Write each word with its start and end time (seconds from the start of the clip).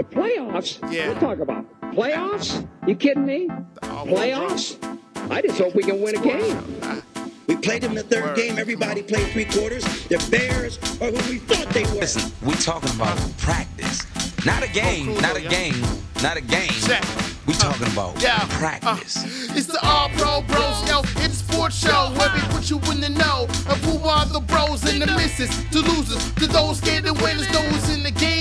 The 0.00 0.06
playoffs? 0.06 0.90
Yeah. 0.90 1.10
What 1.10 1.20
talk 1.20 1.38
about? 1.40 1.66
it. 1.66 1.94
Playoffs? 1.94 2.66
You 2.86 2.94
kidding 2.94 3.26
me? 3.26 3.48
Playoffs? 3.82 4.78
I 5.30 5.42
just 5.42 5.58
hope 5.58 5.74
we 5.74 5.82
can 5.82 6.00
win 6.00 6.16
a 6.16 6.22
game. 6.22 7.02
We 7.46 7.56
played 7.56 7.82
them 7.82 7.94
the 7.94 8.02
third 8.02 8.24
Word. 8.24 8.36
game. 8.36 8.58
Everybody 8.58 9.02
played 9.02 9.26
three 9.32 9.44
quarters. 9.44 9.84
The 10.08 10.16
Bears 10.30 10.78
are 11.02 11.10
who 11.10 11.30
we 11.30 11.36
thought 11.36 11.68
they 11.74 11.82
were. 11.82 12.00
Listen, 12.00 12.32
we 12.46 12.54
talking 12.54 12.88
about 12.94 13.18
practice. 13.36 14.06
Not 14.46 14.62
a 14.62 14.68
game, 14.68 15.20
not 15.20 15.36
a 15.36 15.42
game, 15.42 15.74
not 16.22 16.38
a 16.38 16.40
game. 16.40 16.70
We 17.46 17.52
talking 17.54 17.86
about 17.92 18.22
Yeah. 18.22 18.46
practice. 18.58 19.18
Uh, 19.18 19.52
it's 19.54 19.66
the 19.66 19.84
All 19.84 20.08
Pro 20.16 20.40
Bros, 20.40 20.88
yo. 20.88 21.02
It's 21.22 21.38
sports 21.44 21.76
show 21.76 22.10
where 22.16 22.30
we 22.34 22.40
put 22.54 22.70
you 22.70 22.78
in 22.90 23.00
the 23.02 23.10
know 23.10 23.44
of 23.68 23.76
who 23.84 23.98
are 24.08 24.24
the 24.24 24.40
bros 24.40 24.82
and 24.84 25.02
the 25.02 25.06
misses, 25.08 25.50
the 25.72 25.80
losers, 25.80 26.32
to 26.36 26.46
those 26.46 26.78
scared 26.78 27.04
to 27.04 27.12
winners, 27.12 27.48
those 27.48 27.90
in 27.94 28.02
the 28.02 28.10
game, 28.12 28.39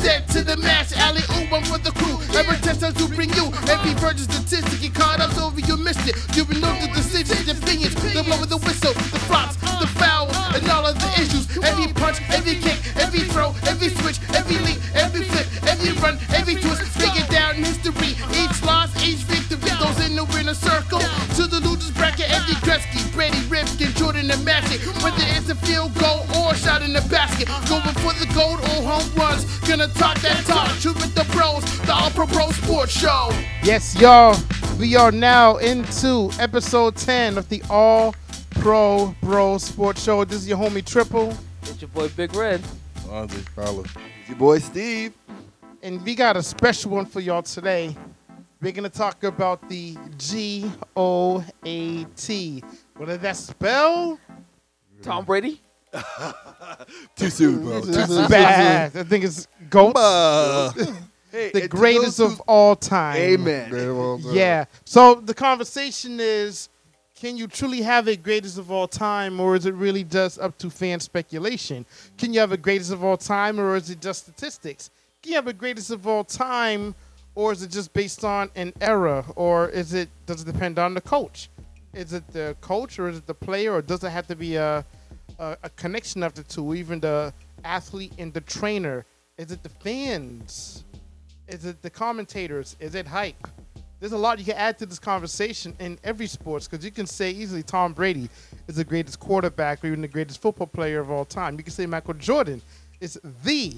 the 0.00 0.24
to 0.32 0.44
the 0.44 0.56
match. 0.56 0.92
Alley 0.96 1.22
oop, 1.36 1.52
I'm 1.52 1.62
for 1.64 1.78
the 1.78 1.92
crew. 1.92 2.16
Every 2.36 2.56
touchdown 2.64 2.94
to 2.94 3.06
bring 3.08 3.30
you 3.36 3.52
every 3.68 3.94
virgin 4.00 4.24
statistic. 4.28 4.82
You 4.82 4.90
caught 4.90 5.20
up, 5.20 5.36
over 5.38 5.60
you 5.60 5.76
missed 5.76 6.06
it. 6.08 6.16
You 6.36 6.44
know 6.60 6.72
the 6.80 6.88
decisions, 6.94 7.44
the 7.44 7.52
opinions, 7.52 7.94
the 7.94 8.22
blow 8.24 8.40
of 8.40 8.48
the 8.48 8.58
whistle, 8.58 8.94
the 8.94 9.20
flops, 9.28 9.56
the 9.56 9.88
fouls, 10.00 10.32
and 10.56 10.68
all 10.68 10.86
of 10.86 10.96
the 10.98 11.10
issues. 11.20 11.46
Every 11.62 11.92
punch, 11.92 12.20
every 12.30 12.56
kick, 12.56 12.80
every 12.96 13.20
throw, 13.30 13.54
every 13.68 13.90
switch, 14.00 14.18
every 14.34 14.58
leap, 14.64 14.80
every 14.94 15.24
flip, 15.24 15.46
every 15.68 15.92
run, 16.00 16.18
every 16.32 16.56
twist. 16.56 16.82
It 17.00 17.28
down 17.28 17.56
in 17.56 17.64
history. 17.64 18.14
Each 18.32 18.62
loss, 18.62 18.90
each 19.02 19.26
victory 19.26 19.70
goes 19.82 19.98
in 20.06 20.14
the 20.14 20.24
winner 20.32 20.54
circle. 20.54 21.00
To 21.36 21.46
the 21.46 21.60
losers 21.60 21.90
bracket, 21.90 22.30
every 22.30 22.54
Gretzky, 22.62 23.02
Brady, 23.12 23.40
Ripken, 23.50 23.94
Jordan, 23.96 24.30
and 24.30 24.44
Magic. 24.44 24.80
Whether 25.02 25.26
it's 25.36 25.50
a 25.50 25.56
field 25.56 25.92
goal 25.98 26.24
or 26.38 26.54
shot 26.54 26.82
in 26.82 26.92
the 26.92 27.02
basket. 27.10 27.48
Going 27.68 27.94
for 28.00 28.14
the 28.14 28.30
gold. 28.32 28.69
Gonna 29.80 29.94
talk 29.94 30.20
that 30.20 30.44
talk. 30.44 30.68
Shoot 30.72 30.94
with 30.96 31.14
the 31.14 31.24
pros. 31.34 31.64
The 31.86 31.94
All 31.94 32.10
Pro 32.10 32.26
Pro 32.26 32.50
Sports 32.50 32.92
Show. 32.92 33.30
Yes, 33.62 33.98
y'all. 33.98 34.36
We 34.78 34.94
are 34.94 35.10
now 35.10 35.56
into 35.56 36.28
episode 36.38 36.96
10 36.96 37.38
of 37.38 37.48
the 37.48 37.62
All 37.70 38.14
Pro 38.50 39.16
Bro 39.22 39.56
Sports 39.56 40.02
Show. 40.02 40.22
This 40.26 40.42
is 40.42 40.48
your 40.48 40.58
homie 40.58 40.84
Triple, 40.84 41.32
It's 41.62 41.80
your 41.80 41.88
boy 41.88 42.08
Big 42.08 42.34
Red. 42.34 42.60
Andre 43.08 43.40
Carlos. 43.56 43.86
It's 44.20 44.28
your 44.28 44.36
boy 44.36 44.58
Steve. 44.58 45.14
and 45.82 46.04
we 46.04 46.14
got 46.14 46.36
a 46.36 46.42
special 46.42 46.90
one 46.90 47.06
for 47.06 47.20
y'all 47.20 47.40
today. 47.40 47.96
We're 48.60 48.72
gonna 48.72 48.90
talk 48.90 49.24
about 49.24 49.66
the 49.70 49.96
G 50.18 50.70
O 50.94 51.42
A 51.64 52.04
T. 52.16 52.62
What 52.98 53.06
does 53.06 53.20
that 53.20 53.38
spell? 53.38 54.20
Tom 55.00 55.24
Brady. 55.24 55.62
Too 57.16 57.30
soon, 57.30 57.62
bro. 57.64 57.80
Too 57.82 57.92
soon. 58.06 58.28
Bad. 58.28 58.96
I 58.96 59.02
think 59.04 59.24
it's 59.24 59.46
GOAT, 59.68 59.92
Uh, 59.96 60.72
hey, 61.32 61.50
the 61.52 61.62
and 61.62 61.62
to 61.62 61.68
greatest 61.68 62.18
those 62.18 62.32
of 62.32 62.40
all 62.46 62.76
time. 62.76 63.16
who- 63.16 63.48
Amen. 63.48 64.20
Yeah. 64.32 64.64
So 64.84 65.14
the 65.16 65.34
conversation 65.34 66.18
is 66.20 66.68
can 67.16 67.36
you 67.36 67.46
truly 67.46 67.82
have 67.82 68.08
a 68.08 68.16
greatest 68.16 68.56
of 68.56 68.70
all 68.70 68.88
time, 68.88 69.40
or 69.40 69.54
is 69.54 69.66
it 69.66 69.74
really 69.74 70.04
just 70.04 70.38
up 70.40 70.56
to 70.58 70.70
fan 70.70 71.00
speculation? 71.00 71.84
Can 72.16 72.32
you 72.32 72.40
have 72.40 72.50
a 72.52 72.56
greatest 72.56 72.92
of 72.92 73.04
all 73.04 73.18
time, 73.18 73.60
or 73.60 73.76
is 73.76 73.90
it 73.90 74.00
just 74.00 74.22
statistics? 74.22 74.90
Can 75.22 75.30
you 75.32 75.36
have 75.36 75.46
a 75.46 75.52
greatest 75.52 75.90
of 75.90 76.06
all 76.06 76.24
time, 76.24 76.94
or 77.34 77.52
is 77.52 77.62
it 77.62 77.70
just 77.70 77.92
based 77.92 78.24
on 78.24 78.50
an 78.56 78.72
era, 78.80 79.22
or 79.36 79.68
is 79.68 79.92
it 79.92 80.08
does 80.24 80.40
it 80.42 80.46
depend 80.46 80.78
on 80.78 80.94
the 80.94 81.00
coach? 81.02 81.50
Is 81.92 82.12
it 82.14 82.26
the 82.32 82.56
coach, 82.62 82.98
or 82.98 83.08
is 83.08 83.18
it 83.18 83.26
the 83.26 83.34
player, 83.34 83.74
or 83.74 83.82
does 83.82 84.02
it 84.02 84.10
have 84.10 84.26
to 84.28 84.36
be 84.36 84.56
a 84.56 84.82
a, 85.40 85.56
a 85.64 85.70
connection 85.70 86.22
of 86.22 86.34
the 86.34 86.44
two, 86.44 86.74
even 86.74 87.00
the 87.00 87.34
athlete 87.64 88.12
and 88.18 88.32
the 88.32 88.42
trainer? 88.42 89.04
Is 89.38 89.50
it 89.50 89.62
the 89.62 89.68
fans? 89.68 90.84
Is 91.48 91.64
it 91.64 91.82
the 91.82 91.90
commentators? 91.90 92.76
Is 92.78 92.94
it 92.94 93.06
hype? 93.06 93.48
There's 93.98 94.12
a 94.12 94.18
lot 94.18 94.38
you 94.38 94.44
can 94.44 94.56
add 94.56 94.78
to 94.78 94.86
this 94.86 94.98
conversation 94.98 95.74
in 95.78 95.98
every 96.04 96.26
sports 96.26 96.66
because 96.66 96.84
you 96.84 96.90
can 96.90 97.06
say 97.06 97.30
easily 97.30 97.62
Tom 97.62 97.92
Brady 97.92 98.30
is 98.66 98.76
the 98.76 98.84
greatest 98.84 99.20
quarterback 99.20 99.84
or 99.84 99.88
even 99.88 100.00
the 100.00 100.08
greatest 100.08 100.40
football 100.40 100.66
player 100.66 101.00
of 101.00 101.10
all 101.10 101.24
time. 101.24 101.58
You 101.58 101.64
can 101.64 101.72
say 101.72 101.84
Michael 101.84 102.14
Jordan 102.14 102.62
is 103.00 103.20
the, 103.44 103.74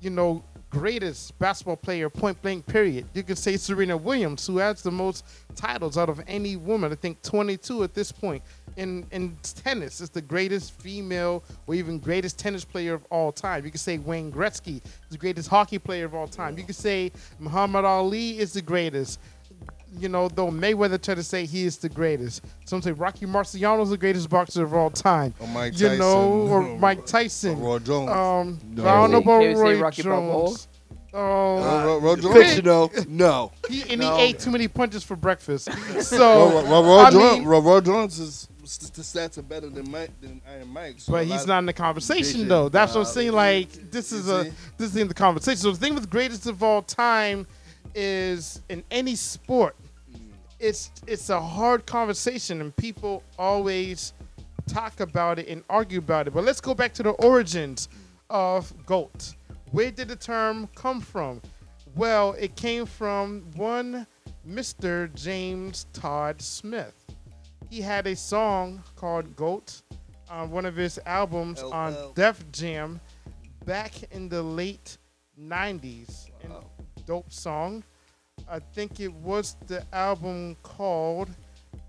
you 0.00 0.10
know, 0.10 0.42
greatest 0.70 1.38
basketball 1.38 1.76
player, 1.76 2.08
point 2.08 2.40
blank, 2.40 2.66
period. 2.66 3.06
You 3.14 3.22
can 3.22 3.36
say 3.36 3.56
Serena 3.56 3.96
Williams, 3.96 4.46
who 4.46 4.58
has 4.58 4.82
the 4.82 4.90
most 4.90 5.24
titles 5.54 5.98
out 5.98 6.08
of 6.08 6.22
any 6.26 6.56
woman, 6.56 6.92
I 6.92 6.94
think 6.94 7.20
22 7.22 7.84
at 7.84 7.94
this 7.94 8.12
point. 8.12 8.42
In, 8.78 9.04
in 9.10 9.36
tennis, 9.42 10.00
is 10.00 10.08
the 10.08 10.22
greatest 10.22 10.72
female 10.80 11.42
or 11.66 11.74
even 11.74 11.98
greatest 11.98 12.38
tennis 12.38 12.64
player 12.64 12.94
of 12.94 13.04
all 13.10 13.32
time. 13.32 13.64
You 13.64 13.72
can 13.72 13.78
say 13.78 13.98
Wayne 13.98 14.30
Gretzky 14.30 14.76
is 14.84 14.92
the 15.10 15.18
greatest 15.18 15.48
hockey 15.48 15.78
player 15.80 16.04
of 16.04 16.14
all 16.14 16.28
time. 16.28 16.56
You 16.56 16.62
can 16.62 16.74
say 16.74 17.10
Muhammad 17.40 17.84
Ali 17.84 18.38
is 18.38 18.52
the 18.52 18.62
greatest 18.62 19.18
you 19.98 20.08
know, 20.10 20.28
though 20.28 20.48
Mayweather 20.50 21.00
tried 21.02 21.14
to 21.14 21.22
say 21.22 21.46
he 21.46 21.64
is 21.64 21.78
the 21.78 21.88
greatest. 21.88 22.44
Some 22.66 22.82
say 22.82 22.92
Rocky 22.92 23.24
Marciano 23.24 23.82
is 23.82 23.88
the 23.90 23.96
greatest 23.96 24.28
boxer 24.28 24.62
of 24.62 24.74
all 24.74 24.90
time. 24.90 25.32
Or 25.40 25.48
Mike 25.48 25.80
you 25.80 25.96
know, 25.96 26.42
or 26.46 26.62
Mike 26.78 27.06
Tyson. 27.06 27.58
Roy 27.58 27.78
Jones. 27.78 28.10
Um, 28.10 28.60
No. 28.70 28.86
I 28.86 28.94
don't 29.08 29.10
know 29.12 29.22
Can 29.22 29.40
you 29.42 29.48
about 29.48 29.56
say 29.56 29.62
Roy 29.62 29.80
Rocky 29.80 30.02
Jones. 30.02 30.68
Oh, 31.14 31.56
Uh, 31.58 31.84
Roy- 31.86 31.98
Roy 32.00 32.16
Jones. 32.16 32.34
Fictional. 32.34 32.92
No. 33.08 33.50
he, 33.70 33.90
and 33.90 34.02
No. 34.02 34.14
he 34.18 34.22
ate 34.24 34.38
too 34.38 34.50
many 34.50 34.68
punches 34.68 35.02
for 35.02 35.16
breakfast. 35.16 35.68
So, 36.02 36.60
Roy, 36.64 36.82
Roy, 36.82 36.98
I 36.98 37.10
Jones, 37.10 37.38
mean- 37.38 37.46
Roy, 37.48 37.60
Roy 37.60 37.80
Jones 37.80 38.18
is 38.18 38.34
st- 38.34 38.57
the 38.57 38.57
stats 38.68 39.38
are 39.38 39.42
better 39.42 39.68
than 39.68 39.90
Mike 39.90 40.10
than 40.20 40.40
Iron 40.48 40.68
Mike. 40.68 40.96
So 40.98 41.12
but 41.12 41.26
he's 41.26 41.46
not 41.46 41.58
in 41.60 41.66
the 41.66 41.72
conversation 41.72 42.24
Vision. 42.32 42.48
though. 42.48 42.68
That's 42.68 42.92
what 42.94 43.00
I'm 43.00 43.06
Uh, 43.06 43.10
saying. 43.10 43.32
Like 43.32 43.70
this 43.90 44.12
is 44.12 44.28
a 44.28 44.44
see? 44.44 44.50
this 44.76 44.90
is 44.90 44.96
in 44.96 45.08
the 45.08 45.14
conversation. 45.14 45.58
So 45.58 45.70
the 45.72 45.78
thing 45.78 45.94
with 45.94 46.08
greatest 46.10 46.46
of 46.46 46.62
all 46.62 46.82
time 46.82 47.46
is 47.94 48.60
in 48.68 48.84
any 48.90 49.14
sport, 49.16 49.74
it's 50.58 50.90
it's 51.06 51.30
a 51.30 51.40
hard 51.40 51.86
conversation 51.86 52.60
and 52.60 52.74
people 52.76 53.22
always 53.38 54.12
talk 54.66 55.00
about 55.00 55.38
it 55.38 55.48
and 55.48 55.62
argue 55.70 55.98
about 55.98 56.26
it. 56.28 56.32
But 56.34 56.44
let's 56.44 56.60
go 56.60 56.74
back 56.74 56.92
to 56.94 57.02
the 57.02 57.10
origins 57.10 57.88
of 58.28 58.72
goat. 58.86 59.34
Where 59.70 59.90
did 59.90 60.08
the 60.08 60.16
term 60.16 60.68
come 60.74 61.00
from? 61.00 61.40
Well, 61.94 62.34
it 62.38 62.54
came 62.56 62.84
from 62.86 63.44
one 63.56 64.06
Mr. 64.46 65.12
James 65.14 65.86
Todd 65.92 66.40
Smith. 66.40 66.97
He 67.70 67.80
had 67.80 68.06
a 68.06 68.16
song 68.16 68.82
called 68.96 69.36
Goat 69.36 69.82
on 70.30 70.50
one 70.50 70.64
of 70.64 70.76
his 70.76 70.98
albums 71.06 71.62
on 71.62 71.94
LL. 71.94 72.12
Def 72.14 72.50
Jam 72.52 73.00
back 73.66 73.92
in 74.12 74.28
the 74.28 74.42
late 74.42 74.96
90s. 75.40 76.30
And 76.42 76.52
dope 77.06 77.32
song. 77.32 77.82
I 78.48 78.58
think 78.58 79.00
it 79.00 79.12
was 79.12 79.56
the 79.66 79.82
album 79.92 80.56
called 80.62 81.28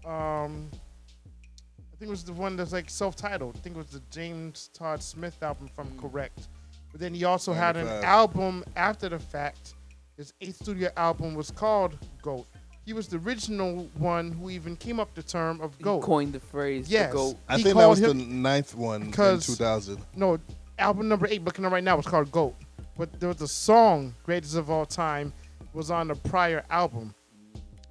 um 0.05 0.69
I 0.71 1.95
think 1.99 2.07
it 2.07 2.09
was 2.09 2.23
the 2.23 2.33
one 2.33 2.55
that's 2.55 2.71
like 2.71 2.89
self-titled. 2.89 3.57
I 3.57 3.59
think 3.59 3.75
it 3.75 3.79
was 3.79 3.87
the 3.87 4.01
James 4.09 4.69
Todd 4.73 5.03
Smith 5.03 5.41
album 5.43 5.69
if 5.71 5.77
I'm 5.77 5.97
correct. 5.99 6.47
But 6.91 7.01
then 7.01 7.13
he 7.13 7.25
also 7.25 7.51
had 7.53 7.75
an 7.75 7.87
album 8.03 8.63
after 8.75 9.09
the 9.09 9.19
fact. 9.19 9.75
His 10.17 10.33
eighth 10.41 10.63
studio 10.63 10.89
album 10.97 11.35
was 11.35 11.51
called 11.51 11.97
Goat. 12.21 12.47
He 12.89 12.93
was 12.93 13.07
the 13.07 13.17
original 13.17 13.87
one 13.99 14.31
who 14.31 14.49
even 14.49 14.75
came 14.75 14.99
up 14.99 15.13
the 15.13 15.21
term 15.21 15.61
of 15.61 15.75
He 15.77 15.83
goat. 15.83 16.01
coined 16.01 16.33
the 16.33 16.39
phrase 16.39 16.89
Yes. 16.89 17.11
the 17.11 17.17
GOAT. 17.17 17.37
I 17.47 17.57
he 17.57 17.61
think 17.63 17.75
that 17.75 17.83
called 17.83 17.89
was 17.91 18.01
the 18.01 18.13
ninth 18.15 18.73
one 18.73 19.03
in 19.03 19.11
2000. 19.11 20.01
no, 20.15 20.39
album 20.79 21.07
number 21.07 21.27
eight, 21.27 21.43
looking 21.43 21.65
at 21.65 21.71
right 21.71 21.83
now, 21.83 21.97
was 21.97 22.07
called 22.07 22.31
Goat. 22.31 22.55
But 22.97 23.19
there 23.19 23.29
was 23.29 23.43
a 23.43 23.47
song, 23.47 24.15
Greatest 24.23 24.55
of 24.55 24.71
All 24.71 24.87
Time, 24.87 25.33
was 25.71 25.91
on 25.91 26.07
the 26.07 26.15
prior 26.15 26.65
album. 26.71 27.13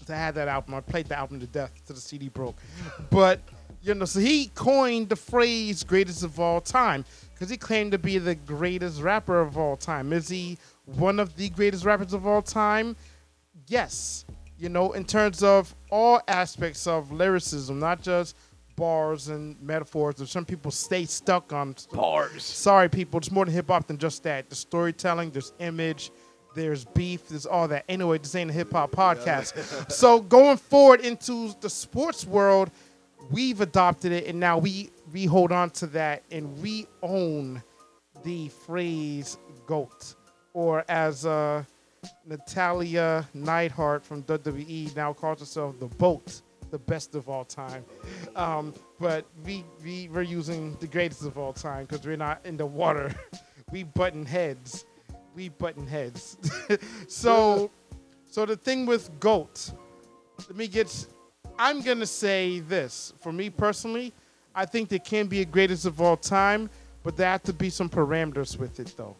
So 0.04 0.14
I 0.14 0.16
had 0.16 0.34
that 0.34 0.48
album. 0.48 0.75
I 0.75 0.81
played 0.81 1.06
the 1.06 1.16
album 1.16 1.38
to 1.38 1.47
death 1.47 1.70
till 1.86 1.94
the 1.94 2.03
CD 2.03 2.28
broke. 2.28 2.56
But, 3.09 3.41
you 3.80 3.94
know, 3.94 4.04
so 4.04 4.19
he 4.19 4.48
coined 4.56 5.10
the 5.10 5.16
phrase 5.16 5.84
greatest 5.84 6.25
of 6.25 6.41
all 6.41 6.60
time 6.60 7.04
because 7.34 7.48
he 7.48 7.56
claimed 7.56 7.92
to 7.92 7.98
be 7.98 8.19
the 8.19 8.34
greatest 8.34 9.00
rapper 9.00 9.41
of 9.41 9.56
all 9.56 9.77
time. 9.77 10.12
Is 10.12 10.28
he 10.28 10.59
one 10.86 11.21
of 11.21 11.36
the 11.36 11.51
greatest 11.51 11.84
rappers 11.84 12.12
of 12.15 12.27
all 12.27 12.42
time? 12.42 12.97
Yes. 13.68 14.24
You 14.59 14.69
know, 14.69 14.93
in 14.93 15.05
terms 15.05 15.43
of 15.43 15.75
all 15.91 16.21
aspects 16.27 16.87
of 16.87 17.13
lyricism, 17.13 17.78
not 17.78 18.03
just 18.03 18.37
bars 18.78 19.28
and 19.28 19.60
metaphors. 19.60 20.15
There's 20.16 20.31
some 20.31 20.45
people 20.45 20.71
stay 20.71 21.05
stuck 21.05 21.53
on 21.53 21.75
Bars. 21.93 22.45
sorry 22.45 22.89
people 22.89 23.19
it's 23.19 23.31
more 23.31 23.45
than 23.45 23.53
hip-hop 23.53 23.89
than 23.89 23.99
just 23.99 24.22
that 24.22 24.49
the 24.49 24.55
storytelling 24.55 25.31
there's 25.33 25.53
image 25.59 26.13
there's 26.55 26.84
beef 26.84 27.28
there's 27.28 27.45
all 27.45 27.66
that 27.69 27.84
anyway 27.89 28.19
this 28.19 28.37
ain't 28.37 28.51
a 28.51 28.55
hip-hop 28.55 28.93
podcast 28.93 29.91
so 29.91 30.21
going 30.21 30.57
forward 30.57 31.01
into 31.01 31.53
the 31.61 31.69
sports 31.69 32.25
world 32.25 32.71
we've 33.33 33.61
adopted 33.61 34.13
it 34.13 34.27
and 34.27 34.39
now 34.39 34.57
we 34.57 34.91
we 35.13 35.25
hold 35.25 35.51
on 35.51 35.71
to 35.71 35.89
that 35.89 36.22
and 36.31 36.57
we 36.63 36.87
own 37.03 37.61
the 38.22 38.49
phrase 38.65 39.39
goat 39.66 40.15
or 40.54 40.84
as 40.89 41.27
uh 41.27 41.65
natalya 42.27 43.27
neidhart 43.34 44.04
from 44.04 44.22
wwe 44.24 44.95
now 44.97 45.12
calls 45.12 45.41
herself 45.41 45.78
the 45.80 45.86
boat 45.86 46.42
the 46.71 46.78
best 46.78 47.15
of 47.15 47.28
all 47.28 47.45
time 47.45 47.84
um, 48.36 48.74
but 49.00 49.27
we, 49.45 49.65
we 49.84 50.09
we're 50.09 50.22
using 50.22 50.77
the 50.80 50.86
greatest 50.86 51.22
of 51.22 51.39
all 51.39 51.53
time 51.53 51.86
because 51.86 52.06
we're 52.06 52.16
not 52.16 52.41
in 52.45 52.56
the 52.56 52.66
water. 52.66 53.15
we 53.72 53.84
button 53.84 54.27
heads. 54.27 54.84
we 55.34 55.48
button 55.48 55.86
heads. 55.86 56.36
so, 57.09 57.71
so 58.27 58.44
the 58.44 58.56
thing 58.56 58.86
with 58.86 59.18
goat, 59.21 59.72
let 60.48 60.56
me 60.56 60.68
get. 60.68 61.06
I'm 61.59 61.80
gonna 61.83 62.06
say 62.06 62.60
this 62.60 63.12
for 63.21 63.33
me 63.33 63.51
personally. 63.51 64.12
I 64.54 64.66
think 64.66 64.89
there 64.89 64.98
can 64.98 65.28
be 65.28 65.41
a 65.41 65.44
greatest 65.44 65.86
of 65.86 66.01
all 66.01 66.16
time, 66.16 66.68
but 67.04 67.16
there 67.16 67.28
have 67.28 67.42
to 67.44 67.53
be 67.53 67.71
some 67.71 67.89
parameters 67.89 68.59
with 68.59 68.80
it, 68.80 68.94
though. 68.97 69.16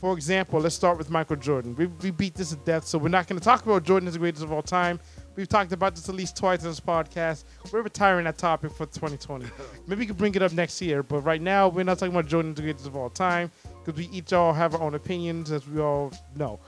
For 0.00 0.14
example, 0.14 0.60
let's 0.60 0.74
start 0.74 0.96
with 0.96 1.10
Michael 1.10 1.36
Jordan. 1.36 1.76
We, 1.76 1.86
we 1.86 2.10
beat 2.10 2.34
this 2.34 2.50
to 2.50 2.56
death, 2.56 2.86
so 2.86 2.96
we're 2.96 3.08
not 3.08 3.26
going 3.26 3.38
to 3.38 3.44
talk 3.44 3.66
about 3.66 3.84
Jordan 3.84 4.06
as 4.08 4.14
the 4.14 4.18
greatest 4.18 4.42
of 4.42 4.50
all 4.50 4.62
time. 4.62 4.98
We've 5.36 5.46
talked 5.46 5.72
about 5.72 5.94
this 5.94 6.08
at 6.08 6.14
least 6.14 6.38
twice 6.38 6.62
in 6.62 6.70
this 6.70 6.80
podcast. 6.80 7.44
We're 7.70 7.82
retiring 7.82 8.24
that 8.24 8.38
topic 8.38 8.72
for 8.72 8.86
2020. 8.86 9.44
Maybe 9.86 10.00
we 10.00 10.06
can 10.06 10.16
bring 10.16 10.34
it 10.34 10.40
up 10.40 10.52
next 10.52 10.80
year, 10.80 11.02
but 11.02 11.20
right 11.20 11.42
now 11.42 11.68
we're 11.68 11.84
not 11.84 11.98
talking 11.98 12.14
about 12.14 12.26
Jordan 12.26 12.52
as 12.52 12.56
the 12.56 12.62
greatest 12.62 12.86
of 12.86 12.96
all 12.96 13.10
time 13.10 13.50
because 13.84 13.98
we 13.98 14.06
each 14.06 14.32
all 14.32 14.54
have 14.54 14.74
our 14.74 14.80
own 14.80 14.94
opinions, 14.94 15.50
as 15.52 15.68
we 15.68 15.82
all 15.82 16.10
know. 16.34 16.58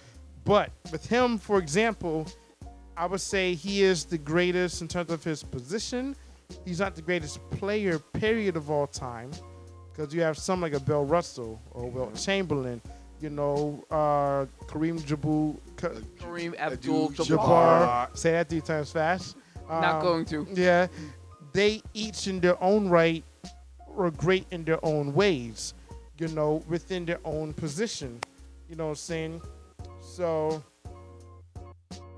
But 0.44 0.70
with 0.90 1.06
him, 1.06 1.38
for 1.38 1.58
example, 1.58 2.26
I 2.98 3.06
would 3.06 3.22
say 3.22 3.54
he 3.54 3.82
is 3.82 4.04
the 4.04 4.18
greatest 4.18 4.82
in 4.82 4.88
terms 4.88 5.10
of 5.10 5.24
his 5.24 5.42
position. 5.42 6.16
He's 6.66 6.80
not 6.80 6.94
the 6.94 7.02
greatest 7.02 7.40
player, 7.50 7.98
period, 7.98 8.58
of 8.58 8.70
all 8.70 8.86
time, 8.86 9.30
because 9.90 10.14
you 10.14 10.20
have 10.20 10.36
some 10.36 10.60
like 10.60 10.74
a 10.74 10.80
Bill 10.80 11.06
Russell 11.06 11.62
or 11.70 11.88
Wilt 11.88 12.08
mm-hmm. 12.08 12.16
Chamberlain, 12.16 12.82
you 13.22 13.30
know, 13.30 13.84
uh, 13.90 14.46
Kareem 14.66 15.00
Jabul, 15.00 15.56
Ka- 15.76 15.90
Kareem 16.18 16.58
Abdul. 16.58 17.10
Jabbar. 17.10 17.38
Jabbar. 17.38 18.16
Say 18.18 18.32
that 18.32 18.48
three 18.48 18.60
times 18.60 18.90
fast. 18.90 19.36
Not 19.68 19.96
Um, 19.96 20.02
going 20.02 20.24
to. 20.26 20.46
Yeah, 20.52 20.88
they 21.52 21.82
each 21.94 22.26
in 22.26 22.40
their 22.40 22.62
own 22.62 22.88
right 22.88 23.24
were 23.88 24.10
great 24.10 24.46
in 24.50 24.64
their 24.64 24.84
own 24.84 25.14
ways, 25.14 25.74
you 26.18 26.28
know, 26.28 26.62
within 26.68 27.04
their 27.04 27.20
own 27.24 27.52
position. 27.52 28.20
You 28.68 28.74
know 28.76 28.84
what 28.86 28.90
I'm 28.90 28.96
saying? 28.96 29.42
So 30.00 30.62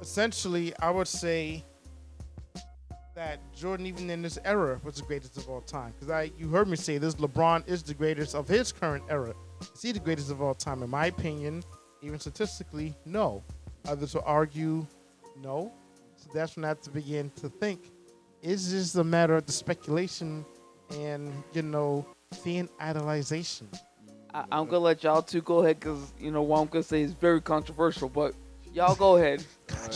essentially, 0.01 0.73
I 0.81 0.91
would 0.91 1.09
say 1.09 1.65
that 3.15 3.39
Jordan, 3.55 3.87
even 3.87 4.09
in 4.11 4.23
this 4.23 4.39
era, 4.45 4.81
was 4.83 4.97
the 4.97 5.03
greatest 5.03 5.37
of 5.37 5.49
all 5.49 5.61
time. 5.61 5.93
Because 5.93 6.11
I, 6.11 6.31
you 6.39 6.49
heard 6.49 6.67
me 6.69 6.77
say 6.77 6.99
this, 6.99 7.15
LeBron 7.17 7.69
is 7.69 7.83
the 7.83 7.95
greatest 7.95 8.35
of 8.35 8.49
his 8.49 8.73
current 8.73 9.05
era. 9.09 9.35
Is 9.75 9.83
he 9.83 9.93
the 9.93 10.01
greatest 10.01 10.31
of 10.31 10.43
all 10.43 10.55
time? 10.55 10.83
In 10.83 10.91
my 10.91 11.07
opinion, 11.07 11.63
even 12.03 12.19
statistically, 12.19 12.95
no. 13.07 13.43
Others 13.87 14.15
will 14.15 14.23
argue, 14.25 14.87
no. 15.43 15.73
So 16.17 16.31
that's 16.33 16.57
when 16.57 16.65
I 16.65 16.69
have 16.69 16.81
to 16.83 16.91
begin 16.91 17.31
to 17.37 17.49
think: 17.49 17.91
Is 18.43 18.73
this 18.73 18.95
a 18.95 19.05
matter 19.05 19.37
of 19.37 19.47
the 19.47 19.53
speculation 19.53 20.45
and 20.99 21.33
you 21.53 21.63
know 21.63 22.07
fan 22.33 22.69
idolization? 22.81 23.67
I, 24.33 24.45
I'm 24.51 24.67
gonna 24.67 24.79
let 24.79 25.03
y'all 25.03 25.23
two 25.23 25.43
go 25.43 25.59
ahead 25.61 25.81
because 25.81 26.13
you 26.19 26.31
know 26.31 26.43
what 26.43 26.61
I'm 26.61 26.67
gonna 26.67 26.83
say 26.83 27.03
is 27.03 27.13
very 27.13 27.41
controversial, 27.41 28.09
but 28.09 28.35
y'all 28.73 28.95
go 28.95 29.17
ahead. 29.17 29.45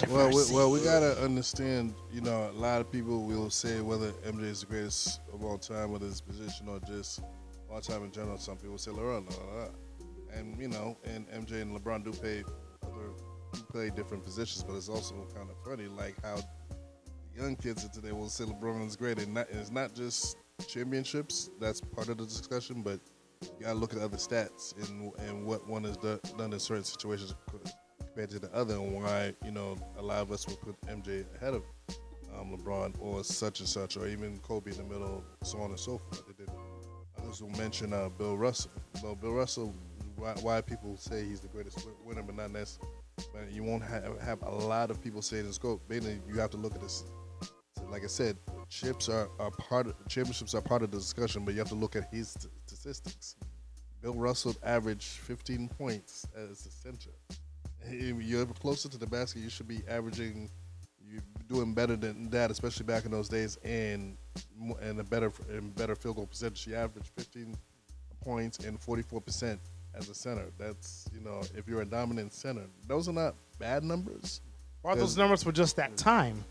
Well, 0.09 0.29
we, 0.29 0.55
well, 0.55 0.71
we 0.71 0.81
gotta 0.81 1.19
understand. 1.23 1.95
You 2.13 2.21
know, 2.21 2.51
a 2.51 2.59
lot 2.59 2.81
of 2.81 2.91
people 2.91 3.25
will 3.25 3.51
say 3.51 3.81
whether 3.81 4.13
MJ 4.27 4.45
is 4.45 4.61
the 4.61 4.67
greatest 4.67 5.21
of 5.33 5.45
all 5.45 5.59
time, 5.59 5.93
whether 5.93 6.07
it's 6.07 6.21
position 6.21 6.69
or 6.69 6.79
just 6.81 7.21
all 7.71 7.81
time 7.81 8.05
in 8.05 8.11
general. 8.11 8.39
Some 8.39 8.57
people 8.57 8.79
say 8.79 8.93
blah. 8.93 9.21
and 10.33 10.59
you 10.61 10.69
know, 10.69 10.97
and 11.05 11.29
MJ 11.29 11.63
and 11.63 11.79
LeBron 11.79 12.05
do 12.05 12.13
play 12.13 12.45
other 12.83 13.13
play 13.71 13.91
different 13.91 14.25
positions, 14.25 14.63
but 14.63 14.77
it's 14.77 14.89
also 14.89 15.27
kind 15.35 15.49
of 15.51 15.57
funny, 15.65 15.89
like 15.89 16.15
how 16.23 16.39
young 17.37 17.57
kids 17.57 17.85
of 17.85 17.93
today 17.93 18.13
will 18.13 18.29
say 18.29 18.45
LeBron 18.45 18.87
is 18.87 18.97
great, 18.97 19.19
and 19.19 19.35
not, 19.35 19.49
and 19.51 19.61
it's 19.61 19.71
not 19.71 19.95
just 19.95 20.37
championships. 20.67 21.51
That's 21.61 21.81
part 21.81 22.09
of 22.09 22.19
the 22.19 22.25
discussion, 22.25 22.83
but 22.83 23.01
you 23.43 23.67
gotta 23.67 23.79
look 23.79 23.95
at 23.95 24.01
other 24.01 24.17
stats 24.17 24.75
and 24.89 25.13
and 25.21 25.45
what 25.45 25.67
one 25.69 25.85
has 25.85 25.97
done, 25.97 26.21
done 26.37 26.53
in 26.53 26.59
certain 26.59 26.85
situations 26.85 27.35
compared 28.01 28.31
to 28.31 28.39
the 28.39 28.53
other, 28.55 28.75
and 28.75 28.95
why 28.95 29.35
you 29.45 29.53
know 29.53 29.77
a 29.99 30.03
lot 30.03 30.19
of 30.19 30.33
us 30.33 30.47
would 30.47 30.61
put 30.61 30.81
MJ 30.83 31.25
ahead 31.37 31.55
of 31.55 31.63
um, 32.37 32.57
LeBron 32.57 32.95
or 33.01 33.25
such 33.25 33.61
and 33.61 33.69
such, 33.69 33.97
or 33.97 34.09
even 34.09 34.39
Kobe 34.39 34.71
in 34.71 34.77
the 34.77 34.85
middle, 34.85 35.25
so 35.43 35.59
on 35.59 35.71
and 35.71 35.79
so 35.79 35.99
forth. 35.99 36.25
Will 37.29 37.51
mention 37.51 37.93
uh, 37.93 38.09
Bill 38.09 38.39
Russell. 38.39 38.71
Well, 39.03 39.15
Bill 39.15 39.33
Russell, 39.33 39.75
why, 40.17 40.33
why 40.41 40.61
people 40.63 40.97
say 40.97 41.27
he's 41.27 41.41
the 41.41 41.49
greatest 41.49 41.87
winner, 42.05 42.23
but 42.23 42.35
not 42.35 42.51
necessarily. 42.51 42.89
You 43.51 43.63
won't 43.63 43.83
have, 43.83 44.19
have 44.21 44.43
a 44.43 44.51
lot 44.51 44.91
of 44.91 45.03
people 45.03 45.21
saying 45.21 45.45
his 45.45 45.59
goat. 45.59 45.83
Mainly, 45.91 46.21
you 46.27 46.41
have 46.41 46.51
to 46.51 46.57
look 46.57 46.75
at 46.75 46.81
this. 46.81 47.05
Like 47.91 48.03
I 48.03 48.07
said, 48.07 48.39
chips 48.71 49.11
are, 49.11 49.29
are 49.39 49.51
part 49.51 49.89
of 49.89 49.95
championships 50.09 50.55
are 50.55 50.63
part 50.63 50.83
of 50.83 50.91
the 50.91 50.97
discussion, 50.97 51.45
but 51.45 51.53
you 51.53 51.61
have 51.61 51.69
to 51.69 51.75
look 51.75 51.97
at 51.97 52.13
his 52.13 52.31
st- 52.31 52.53
statistics. 52.67 53.37
Bill 54.01 54.15
Russell 54.15 54.55
averaged 54.63 55.05
15 55.05 55.69
points 55.69 56.27
as 56.35 56.65
a 56.67 56.71
center. 56.71 57.11
If 57.83 58.23
You're 58.23 58.47
closer 58.47 58.89
to 58.89 58.99
the 58.99 59.07
basket. 59.07 59.41
You 59.41 59.51
should 59.51 59.69
be 59.69 59.83
averaging, 59.89 60.51
you 61.11 61.21
doing 61.49 61.75
better 61.75 61.97
than 61.97 62.31
that, 62.31 62.51
especially 62.51 62.85
back 62.87 63.05
in 63.05 63.11
those 63.11 63.29
days, 63.29 63.57
and 63.65 64.17
and 64.81 65.01
a 65.01 65.05
better 65.05 65.33
and 65.51 65.75
better 65.75 65.95
field 65.95 66.17
goal 66.17 66.27
percentage. 66.27 66.65
He 66.65 66.75
averaged 66.75 67.11
15 67.17 67.57
points 68.23 68.59
and 68.59 68.81
44 68.81 69.21
percent 69.21 69.61
as 69.95 70.09
a 70.09 70.15
center. 70.15 70.47
That's 70.59 71.07
you 71.13 71.21
know, 71.21 71.43
if 71.55 71.67
you're 71.67 71.83
a 71.83 71.87
dominant 71.87 72.33
center, 72.33 72.67
those 72.87 73.09
are 73.09 73.13
not 73.13 73.35
bad 73.59 73.85
numbers. 73.85 74.41
Or 74.83 74.95
those 74.95 75.17
numbers 75.17 75.45
were 75.45 75.53
just 75.53 75.77
that 75.77 75.97
time. 75.97 76.45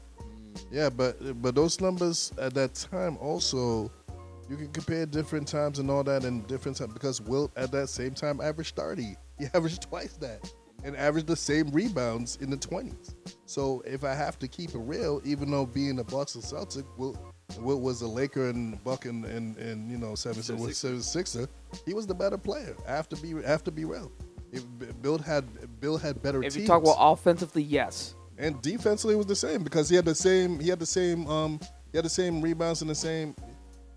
Yeah, 0.72 0.90
but 0.90 1.42
but 1.42 1.56
those 1.56 1.80
numbers 1.80 2.34
at 2.40 2.54
that 2.56 2.74
time 2.74 3.18
also, 3.18 3.92
you 4.50 4.58
can 4.58 4.68
compare 4.70 5.06
different 5.06 5.48
times 5.48 5.80
and 5.80 5.90
all 5.90 6.04
that 6.04 6.26
and 6.26 6.46
different 6.48 6.78
time 6.78 6.92
because 6.92 7.22
Wilt 7.22 7.52
at 7.56 7.72
that 7.72 7.90
same 7.90 8.14
time 8.14 8.42
averaged 8.42 8.76
thirty. 8.76 9.16
He 9.40 9.46
averaged 9.54 9.84
twice 9.84 10.14
that 10.18 10.52
and 10.84 10.96
averaged 10.96 11.28
the 11.28 11.36
same 11.36 11.70
rebounds 11.70 12.38
in 12.38 12.50
the 12.50 12.58
twenties. 12.58 13.16
So 13.46 13.82
if 13.86 14.04
I 14.04 14.14
have 14.14 14.38
to 14.40 14.48
keep 14.48 14.72
it 14.72 14.80
real, 14.80 15.22
even 15.24 15.52
though 15.52 15.66
being 15.66 16.00
a 16.00 16.04
Boston 16.04 16.42
Celtic, 16.42 16.86
Wilt, 16.98 17.18
Wilt 17.60 17.82
was 17.82 18.02
a 18.02 18.08
Laker 18.08 18.50
and 18.50 18.82
Buck 18.84 19.06
and 19.06 19.26
and, 19.26 19.58
and 19.58 19.90
you 19.90 19.98
know 19.98 20.16
seven 20.16 20.44
sixer, 21.02 21.48
he 21.86 21.94
was 21.94 22.08
the 22.08 22.16
better 22.16 22.38
player. 22.38 22.76
I 22.88 22.92
have 22.92 23.10
to 23.10 23.16
be 23.18 23.34
I 23.36 23.48
have 23.50 23.64
to 23.66 23.72
be 23.72 23.86
real. 23.86 24.12
If 24.52 24.64
Bill 25.02 25.18
had 25.18 25.46
Bill 25.80 25.98
had 25.98 26.22
better 26.22 26.44
If 26.44 26.54
teams. 26.54 26.64
you 26.64 26.68
talk 26.68 26.82
about 26.82 26.98
offensively, 27.00 27.64
yes. 27.64 28.16
And 28.38 28.62
defensively 28.62 29.16
was 29.16 29.26
the 29.26 29.36
same 29.36 29.64
because 29.64 29.90
he 29.90 29.96
had 29.96 30.06
the 30.06 30.16
same 30.16 30.60
he 30.60 30.70
had 30.70 30.80
the 30.80 30.86
same 30.86 31.28
um 31.28 31.60
he 31.92 31.98
had 31.98 32.06
the 32.06 32.10
same 32.10 32.42
rebounds 32.42 32.82
and 32.82 32.90
the 32.90 32.96
same 32.96 33.36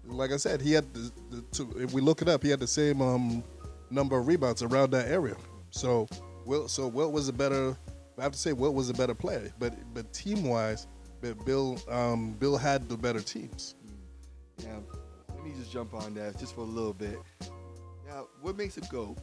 like 0.06 0.32
I 0.32 0.38
said 0.38 0.60
he 0.60 0.72
had 0.72 0.92
the, 0.94 1.12
the 1.30 1.42
to, 1.52 1.70
if 1.78 1.92
we 1.92 2.00
look 2.00 2.22
it 2.22 2.28
up 2.28 2.42
he 2.42 2.50
had 2.50 2.58
the 2.58 2.66
same 2.66 3.00
um 3.00 3.44
number 3.90 4.18
of 4.18 4.26
rebounds 4.26 4.62
around 4.62 4.90
that 4.92 5.08
area. 5.08 5.36
So 5.70 6.08
So 6.68 6.88
Wilt 6.88 7.12
was 7.12 7.28
a 7.28 7.32
better 7.32 7.76
I 8.18 8.22
have 8.22 8.32
to 8.32 8.38
say 8.38 8.52
Wilt 8.52 8.74
was 8.74 8.90
a 8.90 8.94
better 8.94 9.14
player, 9.14 9.50
but 9.58 9.74
but 9.94 10.12
team 10.12 10.44
wise, 10.44 10.86
but 11.20 11.44
Bill 11.46 11.78
um 11.88 12.32
Bill 12.32 12.56
had 12.56 12.88
the 12.88 12.96
better 12.96 13.20
teams. 13.20 13.76
Now, 14.62 14.82
let 15.34 15.44
me 15.44 15.52
just 15.58 15.72
jump 15.72 15.94
on 15.94 16.12
that 16.14 16.38
just 16.38 16.54
for 16.54 16.60
a 16.60 16.64
little 16.64 16.92
bit. 16.92 17.18
Now, 18.06 18.26
what 18.42 18.56
makes 18.56 18.76
a 18.76 18.82
GOAT, 18.82 19.16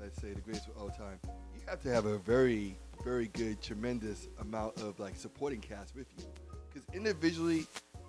let's 0.00 0.20
say 0.20 0.32
the 0.32 0.40
greatest 0.40 0.68
of 0.68 0.78
all 0.78 0.88
time, 0.90 1.20
you 1.54 1.60
have 1.66 1.80
to 1.82 1.90
have 1.90 2.06
a 2.06 2.18
very, 2.18 2.76
very 3.04 3.28
good, 3.28 3.62
tremendous 3.62 4.28
amount 4.40 4.80
of 4.80 4.98
like 4.98 5.14
supporting 5.14 5.60
cast 5.60 5.94
with 5.94 6.06
you. 6.18 6.24
Because 6.72 6.88
individually, 6.92 7.66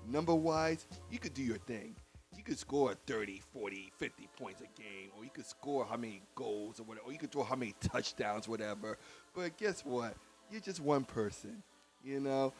number 0.07 0.33
wise, 0.33 0.87
you 1.11 1.19
could 1.19 1.35
do 1.35 1.43
your 1.43 1.59
thing. 1.59 1.95
You 2.41 2.45
could 2.45 2.57
score 2.57 2.95
30, 3.05 3.39
40, 3.53 3.91
50 3.97 4.27
points 4.35 4.61
a 4.61 4.81
game, 4.81 5.11
or 5.15 5.23
you 5.23 5.29
could 5.31 5.45
score 5.45 5.85
how 5.85 5.95
many 5.95 6.23
goals 6.33 6.79
or 6.79 6.83
whatever, 6.85 7.05
or 7.05 7.13
you 7.13 7.19
could 7.19 7.31
throw 7.31 7.43
how 7.43 7.55
many 7.55 7.75
touchdowns, 7.79 8.47
whatever. 8.47 8.97
But 9.35 9.57
guess 9.57 9.85
what? 9.85 10.15
You're 10.51 10.59
just 10.59 10.79
one 10.79 11.03
person, 11.03 11.61
you 12.03 12.19
know? 12.19 12.51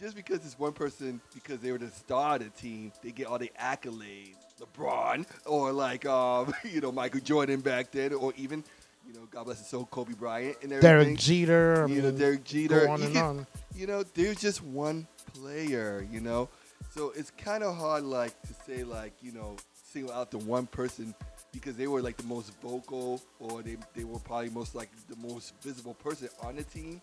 just 0.00 0.14
because 0.14 0.36
it's 0.44 0.56
one 0.56 0.74
person 0.74 1.20
because 1.34 1.58
they 1.58 1.72
were 1.72 1.78
the 1.78 1.90
star 1.90 2.36
of 2.36 2.44
the 2.44 2.50
team, 2.50 2.92
they 3.02 3.10
get 3.10 3.26
all 3.26 3.38
the 3.38 3.50
accolades. 3.60 4.36
LeBron 4.60 5.26
or 5.44 5.72
like 5.72 6.06
um, 6.06 6.54
you 6.64 6.80
know 6.80 6.92
Michael 6.92 7.20
Jordan 7.20 7.58
back 7.60 7.90
then, 7.90 8.12
or 8.12 8.32
even 8.36 8.62
you 9.08 9.12
know 9.12 9.26
God 9.28 9.44
bless 9.46 9.58
his 9.58 9.66
soul 9.66 9.86
Kobe 9.90 10.12
Bryant 10.14 10.56
and 10.62 10.72
everything. 10.72 10.80
Derek 11.14 11.18
Jeter. 11.18 11.86
You 11.90 12.00
know 12.00 12.12
Derek 12.12 12.44
Jeter. 12.44 12.86
Go 12.86 12.92
on 12.92 13.00
You 13.00 13.06
and 13.06 13.14
can- 13.14 13.24
on. 13.24 13.46
You 13.74 13.86
know, 13.88 14.04
there's 14.14 14.36
just 14.36 14.62
one 14.62 15.08
player. 15.34 16.06
You 16.12 16.20
know, 16.20 16.48
so 16.90 17.12
it's 17.16 17.30
kind 17.30 17.62
of 17.62 17.76
hard 17.76 18.04
like 18.04 18.40
to 18.42 18.54
say 18.66 18.84
like 18.84 19.12
you 19.20 19.32
know 19.32 19.56
single 19.72 20.12
out 20.12 20.30
the 20.30 20.38
one 20.38 20.66
person 20.66 21.14
because 21.52 21.76
they 21.76 21.86
were 21.86 22.02
like 22.02 22.16
the 22.16 22.26
most 22.26 22.52
vocal 22.60 23.22
or 23.40 23.62
they, 23.62 23.76
they 23.94 24.04
were 24.04 24.18
probably 24.18 24.50
most 24.50 24.74
like 24.74 24.90
the 25.08 25.16
most 25.16 25.54
visible 25.62 25.94
person 25.94 26.28
on 26.42 26.56
the 26.56 26.62
team 26.62 27.00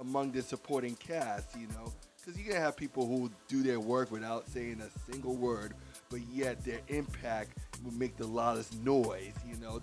among 0.00 0.30
the 0.30 0.42
supporting 0.42 0.94
cast, 0.96 1.56
you 1.58 1.66
know. 1.68 1.92
Because 2.18 2.38
you're 2.38 2.48
going 2.50 2.60
to 2.60 2.64
have 2.64 2.76
people 2.76 3.06
who 3.06 3.30
do 3.48 3.62
their 3.62 3.80
work 3.80 4.10
without 4.10 4.48
saying 4.48 4.80
a 4.80 5.10
single 5.10 5.34
word, 5.34 5.74
but 6.10 6.20
yet 6.32 6.64
their 6.64 6.80
impact 6.88 7.58
will 7.84 7.94
make 7.94 8.16
the 8.16 8.26
loudest 8.26 8.78
noise, 8.80 9.34
you 9.48 9.56
know. 9.58 9.80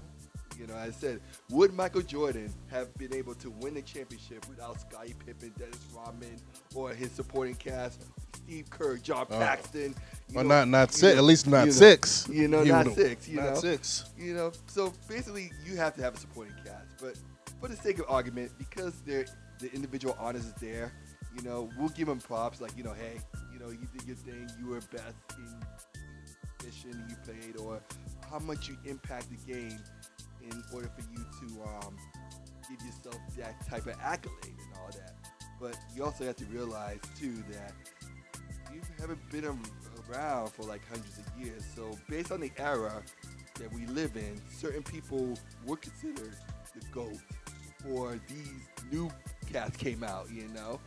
You 0.60 0.67
know, 0.67 0.75
I 0.75 0.91
said, 0.91 1.19
would 1.50 1.74
Michael 1.74 2.01
Jordan 2.01 2.53
have 2.69 2.93
been 2.98 3.13
able 3.13 3.33
to 3.36 3.50
win 3.50 3.74
the 3.74 3.81
championship 3.81 4.48
without 4.48 4.79
Scottie 4.79 5.15
Pippen, 5.25 5.53
Dennis 5.57 5.79
Rodman, 5.95 6.36
or 6.75 6.93
his 6.93 7.12
supporting 7.12 7.55
cast? 7.55 8.03
Steve 8.36 8.69
Kerr, 8.69 8.98
John 8.98 9.25
Uh, 9.31 9.39
Paxson. 9.39 9.95
you 10.29 10.36
Well, 10.36 10.43
know, 10.43 10.50
not 10.50 10.67
not 10.67 10.91
six. 10.91 11.13
know, 11.13 11.17
At 11.19 11.24
least 11.24 11.48
not 11.48 11.60
you 11.62 11.65
know, 11.65 11.72
six. 11.72 12.27
You 12.29 12.48
know, 12.48 12.63
not 12.63 12.88
six. 12.93 13.27
You 13.27 13.38
know. 13.38 13.43
not 13.45 13.53
know, 13.55 13.60
six. 13.62 14.05
You 14.17 14.33
know, 14.33 14.51
so 14.67 14.93
basically, 15.07 15.51
you 15.65 15.77
have 15.77 15.95
to 15.95 16.01
have 16.01 16.15
a 16.15 16.19
supporting 16.19 16.53
cast. 16.65 16.98
But 17.01 17.17
for 17.62 17.67
the 17.69 17.75
sake 17.77 18.00
of 18.00 18.05
argument, 18.10 18.51
because 18.57 19.01
they're, 19.05 19.25
the 19.60 19.72
individual 19.74 20.15
honors 20.19 20.45
is 20.45 20.53
there, 20.55 20.91
you 21.36 21.41
know, 21.43 21.69
we'll 21.79 21.89
give 21.89 22.07
them 22.07 22.19
props. 22.19 22.60
Like, 22.62 22.75
you 22.77 22.83
know, 22.83 22.93
hey, 22.93 23.19
you 23.51 23.60
know, 23.60 23.69
you 23.69 23.88
did 23.98 24.05
your 24.07 24.15
thing. 24.17 24.50
You 24.60 24.67
were 24.67 24.81
best 24.91 25.15
in 25.38 25.45
the 25.45 25.65
position 26.60 27.05
you 27.10 27.15
played, 27.24 27.57
or 27.57 27.81
how 28.29 28.39
much 28.39 28.67
you 28.67 28.77
impact 28.86 29.27
the 29.29 29.53
game 29.53 29.79
in 30.51 30.63
order 30.73 30.89
for 30.95 31.01
you 31.12 31.17
to 31.47 31.63
um, 31.63 31.97
give 32.69 32.85
yourself 32.85 33.17
that 33.38 33.65
type 33.67 33.85
of 33.88 33.95
accolade 34.01 34.38
and 34.45 34.77
all 34.81 34.89
that. 34.91 35.15
But 35.59 35.77
you 35.95 36.03
also 36.03 36.25
have 36.25 36.35
to 36.38 36.45
realize 36.45 37.00
too 37.19 37.43
that 37.51 37.73
you 38.73 38.81
haven't 39.00 39.19
been 39.31 39.45
around 40.09 40.50
for 40.51 40.63
like 40.63 40.81
hundreds 40.89 41.17
of 41.19 41.25
years. 41.43 41.63
So 41.75 41.91
based 42.09 42.31
on 42.31 42.39
the 42.41 42.51
era 42.57 43.01
that 43.59 43.71
we 43.71 43.85
live 43.88 44.15
in, 44.17 44.41
certain 44.51 44.83
people 44.83 45.38
were 45.65 45.77
considered 45.77 46.35
the 46.73 46.85
GOAT 46.91 47.17
before 47.79 48.19
these 48.27 48.50
new 48.91 49.09
cats 49.51 49.77
came 49.77 50.03
out, 50.03 50.29
you 50.31 50.47
know? 50.50 50.79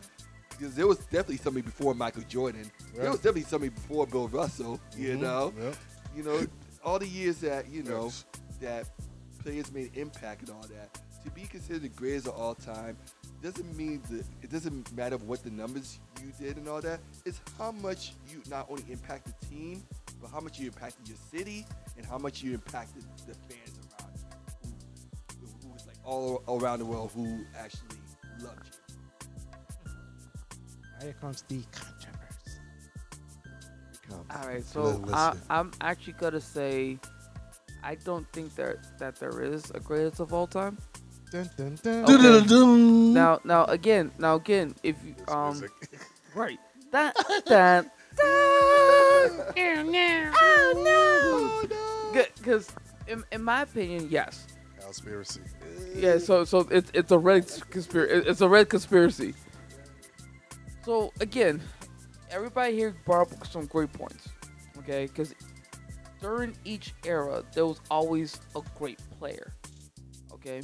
Because 0.51 0.75
there 0.75 0.87
was 0.87 0.99
definitely 0.99 1.37
somebody 1.37 1.63
before 1.63 1.95
Michael 1.95 2.23
Jordan. 2.29 2.71
There 2.95 3.11
was 3.11 3.19
definitely 3.19 3.43
somebody 3.43 3.69
before 3.71 4.07
Bill 4.07 4.29
Russell, 4.29 4.81
you 4.97 5.17
Mhm, 5.17 5.21
know? 5.21 5.55
yep. 5.61 5.77
You 6.17 6.23
know, 6.23 6.47
all 6.83 6.99
the 6.99 7.07
years 7.07 7.39
that, 7.41 7.69
you 7.71 7.83
know, 7.83 8.07
Yes. 8.07 8.25
that 8.61 8.89
players 9.47 9.73
made 9.73 9.97
impact 9.97 10.41
and 10.41 10.51
all 10.51 10.63
that. 10.63 11.01
To 11.25 11.31
be 11.31 11.43
considered 11.43 11.83
the 11.83 11.89
greatest 11.89 12.27
of 12.27 12.35
all 12.35 12.57
time 12.57 12.97
doesn't 13.41 13.77
mean 13.77 14.03
that 14.11 14.25
it 14.43 14.51
doesn't 14.51 14.93
matter 14.97 15.19
what 15.19 15.45
the 15.45 15.51
numbers 15.51 16.01
you 16.21 16.33
did 16.41 16.57
and 16.57 16.69
all 16.69 16.81
that. 16.81 16.99
It's 17.25 17.41
how 17.57 17.71
much 17.71 18.15
you 18.29 18.43
not 18.51 18.67
only 18.69 18.83
impact 18.91 19.27
the 19.27 19.47
team, 19.47 19.85
but 20.21 20.31
how 20.33 20.41
much 20.41 20.59
you 20.59 20.67
impacted 20.67 21.07
your 21.07 21.17
city 21.31 21.65
and 21.97 22.05
how 22.05 22.19
much 22.19 22.43
you 22.43 22.55
impacted 22.55 23.05
the 23.25 23.35
fans 23.35 23.79
around 24.01 24.19
you, 24.65 25.41
who, 25.41 25.47
who 25.63 25.73
was 25.73 25.87
like 25.87 25.97
all 26.05 26.43
around 26.49 26.81
the 26.81 26.85
world 26.85 27.13
who 27.15 27.45
actually 27.57 28.01
loved 28.43 28.67
you. 28.67 28.73
Here 31.03 31.15
comes 31.21 31.43
the 31.43 31.63
controversy. 31.71 32.17
All 34.11 34.49
right, 34.49 34.65
so 34.65 35.05
I, 35.13 35.35
I'm 35.49 35.71
actually 35.81 36.15
gonna 36.15 36.41
say 36.41 36.99
I 37.87 37.95
don't 37.95 38.27
think 38.33 38.53
that 38.57 38.99
that 38.99 39.15
there 39.21 39.41
is 39.41 39.71
a 39.71 39.79
greatest 39.79 40.19
of 40.19 40.33
all 40.35 40.49
time. 40.49 40.77
Dun, 41.31 41.49
dun, 41.57 41.79
dun. 41.81 42.05
Okay. 42.05 43.15
Now, 43.15 43.39
now 43.45 43.65
again, 43.67 44.11
now 44.19 44.35
again, 44.35 44.75
if 44.83 44.97
you 45.05 45.15
um 45.29 45.63
right. 46.35 46.59
That 46.91 47.15
that 47.47 47.87
oh 50.35 51.69
no. 51.71 52.23
Because 52.37 52.73
in, 53.07 53.23
in 53.31 53.45
my 53.45 53.63
opinion 53.63 54.09
yes. 54.11 54.49
Conspiracy. 54.81 55.43
yeah 55.95 56.19
so 56.19 56.45
so 56.45 56.61
it's 56.71 56.91
it's 56.93 57.13
a 57.13 57.19
red 57.19 57.47
conspiracy 57.71 58.29
it's 58.29 58.41
a 58.41 58.49
red 58.49 58.69
conspiracy. 58.69 59.35
So 60.85 61.13
again 61.21 61.63
everybody 62.31 62.75
here 62.75 62.97
brought 63.05 63.31
up 63.33 63.47
some 63.47 63.67
great 63.67 63.93
points 63.93 64.29
okay? 64.79 65.07
Because 65.07 65.35
during 66.27 66.57
each 66.65 66.93
era 67.05 67.45
there 67.55 67.67
was 67.67 67.81
always 67.89 68.41
a 68.57 68.61
great 68.77 68.99
player 69.17 69.53
okay 70.33 70.61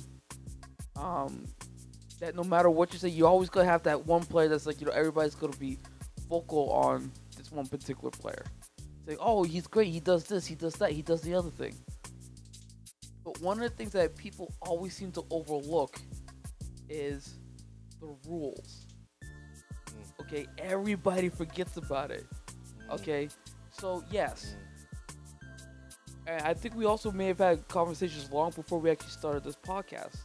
um 0.96 1.44
that 2.18 2.34
no 2.34 2.42
matter 2.42 2.68
what 2.68 2.92
you 2.92 2.98
say 2.98 3.08
you 3.08 3.26
always 3.26 3.48
gonna 3.48 3.64
have 3.64 3.82
that 3.84 4.04
one 4.06 4.24
player 4.24 4.48
that's 4.48 4.66
like 4.66 4.80
you 4.80 4.86
know 4.86 4.92
everybody's 4.92 5.36
gonna 5.36 5.56
be 5.58 5.78
vocal 6.28 6.72
on 6.72 7.12
this 7.36 7.52
one 7.52 7.66
particular 7.66 8.10
player 8.10 8.44
say 9.06 9.16
oh 9.20 9.44
he's 9.44 9.68
great 9.68 9.86
he 9.86 10.00
does 10.00 10.24
this 10.24 10.44
he 10.44 10.56
does 10.56 10.74
that 10.74 10.90
he 10.90 11.00
does 11.00 11.20
the 11.22 11.32
other 11.32 11.50
thing 11.50 11.74
but 13.24 13.40
one 13.40 13.62
of 13.62 13.62
the 13.62 13.76
things 13.76 13.92
that 13.92 14.16
people 14.16 14.52
always 14.60 14.94
seem 14.94 15.12
to 15.12 15.24
overlook 15.30 16.00
is 16.88 17.36
the 18.00 18.14
rules. 18.28 18.86
Mm. 19.22 20.20
Okay, 20.22 20.46
everybody 20.58 21.28
forgets 21.28 21.76
about 21.76 22.10
it. 22.10 22.26
Mm. 22.88 22.94
Okay, 22.94 23.28
so 23.70 24.02
yes. 24.10 24.56
Mm. 24.56 24.71
And 26.26 26.42
I 26.42 26.54
think 26.54 26.74
we 26.74 26.84
also 26.84 27.10
may 27.10 27.26
have 27.26 27.38
had 27.38 27.66
conversations 27.68 28.30
long 28.30 28.52
before 28.52 28.78
we 28.78 28.90
actually 28.90 29.10
started 29.10 29.42
this 29.44 29.56
podcast. 29.56 30.16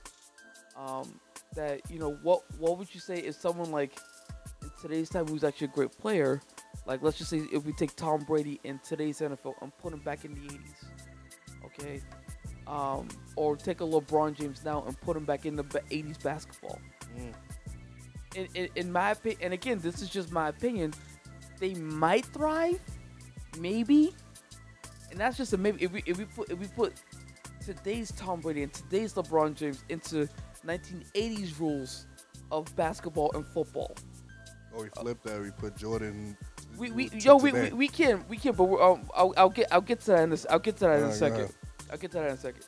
Um, 0.76 1.20
that 1.56 1.82
you 1.90 2.00
know, 2.00 2.12
what 2.22 2.44
what 2.60 2.78
would 2.78 2.94
you 2.94 3.00
say 3.00 3.18
if 3.18 3.36
someone 3.36 3.72
like 3.72 3.98
in 4.62 4.72
today's 4.82 5.10
time 5.10 5.28
who's 5.28 5.44
actually 5.44 5.66
a 5.66 5.72
great 5.72 5.92
player, 5.98 6.42
like 6.86 7.02
let's 7.02 7.18
just 7.18 7.30
say 7.30 7.42
if 7.52 7.66
we 7.66 7.74
take 7.74 7.96
Tom 7.96 8.24
Brady 8.26 8.60
in 8.64 8.80
today's 8.80 9.20
NFL 9.20 9.56
and 9.62 9.76
put 9.80 9.94
him 9.94 10.00
back 10.00 10.24
in 10.24 10.34
the 10.36 10.42
80s, 10.42 10.86
okay, 11.66 12.02
um, 12.68 13.08
or 13.36 13.56
take 13.56 13.82
a 13.82 13.84
LeBron 13.84 14.36
James 14.36 14.64
now 14.64 14.84
and 14.86 15.00
put 15.02 15.18
him 15.18 15.26
back 15.26 15.46
in 15.46 15.56
the 15.56 15.64
80s 15.64 16.22
basketball. 16.22 16.80
Mm. 17.18 17.34
In, 18.36 18.48
in, 18.54 18.70
in 18.76 18.92
my 18.92 19.12
opinion, 19.12 19.40
and 19.42 19.54
again, 19.54 19.80
this 19.80 20.02
is 20.02 20.10
just 20.10 20.32
my 20.32 20.50
opinion, 20.50 20.94
they 21.60 21.74
might 21.74 22.26
thrive, 22.26 22.80
maybe, 23.60 24.14
and 25.18 25.24
that's 25.24 25.36
just 25.36 25.52
a 25.54 25.58
maybe. 25.58 25.84
If 25.84 25.92
we 25.92 26.04
if 26.06 26.20
we 26.20 26.26
put 26.26 26.52
if 26.52 26.60
we 26.60 26.68
put 26.68 26.94
today's 27.66 28.12
Tom 28.12 28.40
Brady 28.40 28.62
and 28.62 28.72
today's 28.72 29.16
LeBron 29.16 29.56
James 29.56 29.84
into 29.90 30.30
1980s 30.64 31.60
rules 31.60 32.06
of 32.52 32.74
basketball 32.76 33.32
and 33.34 33.44
football, 33.48 33.96
Oh, 34.76 34.84
we 34.84 34.90
flipped 34.90 35.24
that. 35.24 35.42
We 35.42 35.50
put 35.50 35.76
Jordan. 35.76 36.38
we 36.78 36.92
we 36.92 37.10
yo 37.10 37.38
we, 37.38 37.52
we, 37.52 37.70
we 37.72 37.88
can 37.88 38.26
we 38.30 38.38
can, 38.38 38.54
but 38.54 38.66
we're, 38.66 38.84
um, 38.84 39.10
I'll, 39.16 39.34
I'll 39.38 39.50
get 39.50 39.66
I'll 39.72 39.82
get 39.82 40.02
to 40.02 40.12
that 40.12 40.22
in 40.22 40.30
this 40.30 40.46
I'll 40.52 40.60
get 40.60 40.78
to 40.78 40.86
that 40.86 41.00
in 41.00 41.06
a 41.06 41.14
second. 41.14 41.52
I'll 41.92 41.98
get 41.98 42.12
to 42.12 42.18
that 42.20 42.28
in 42.28 42.34
a 42.34 42.38
second. 42.38 42.64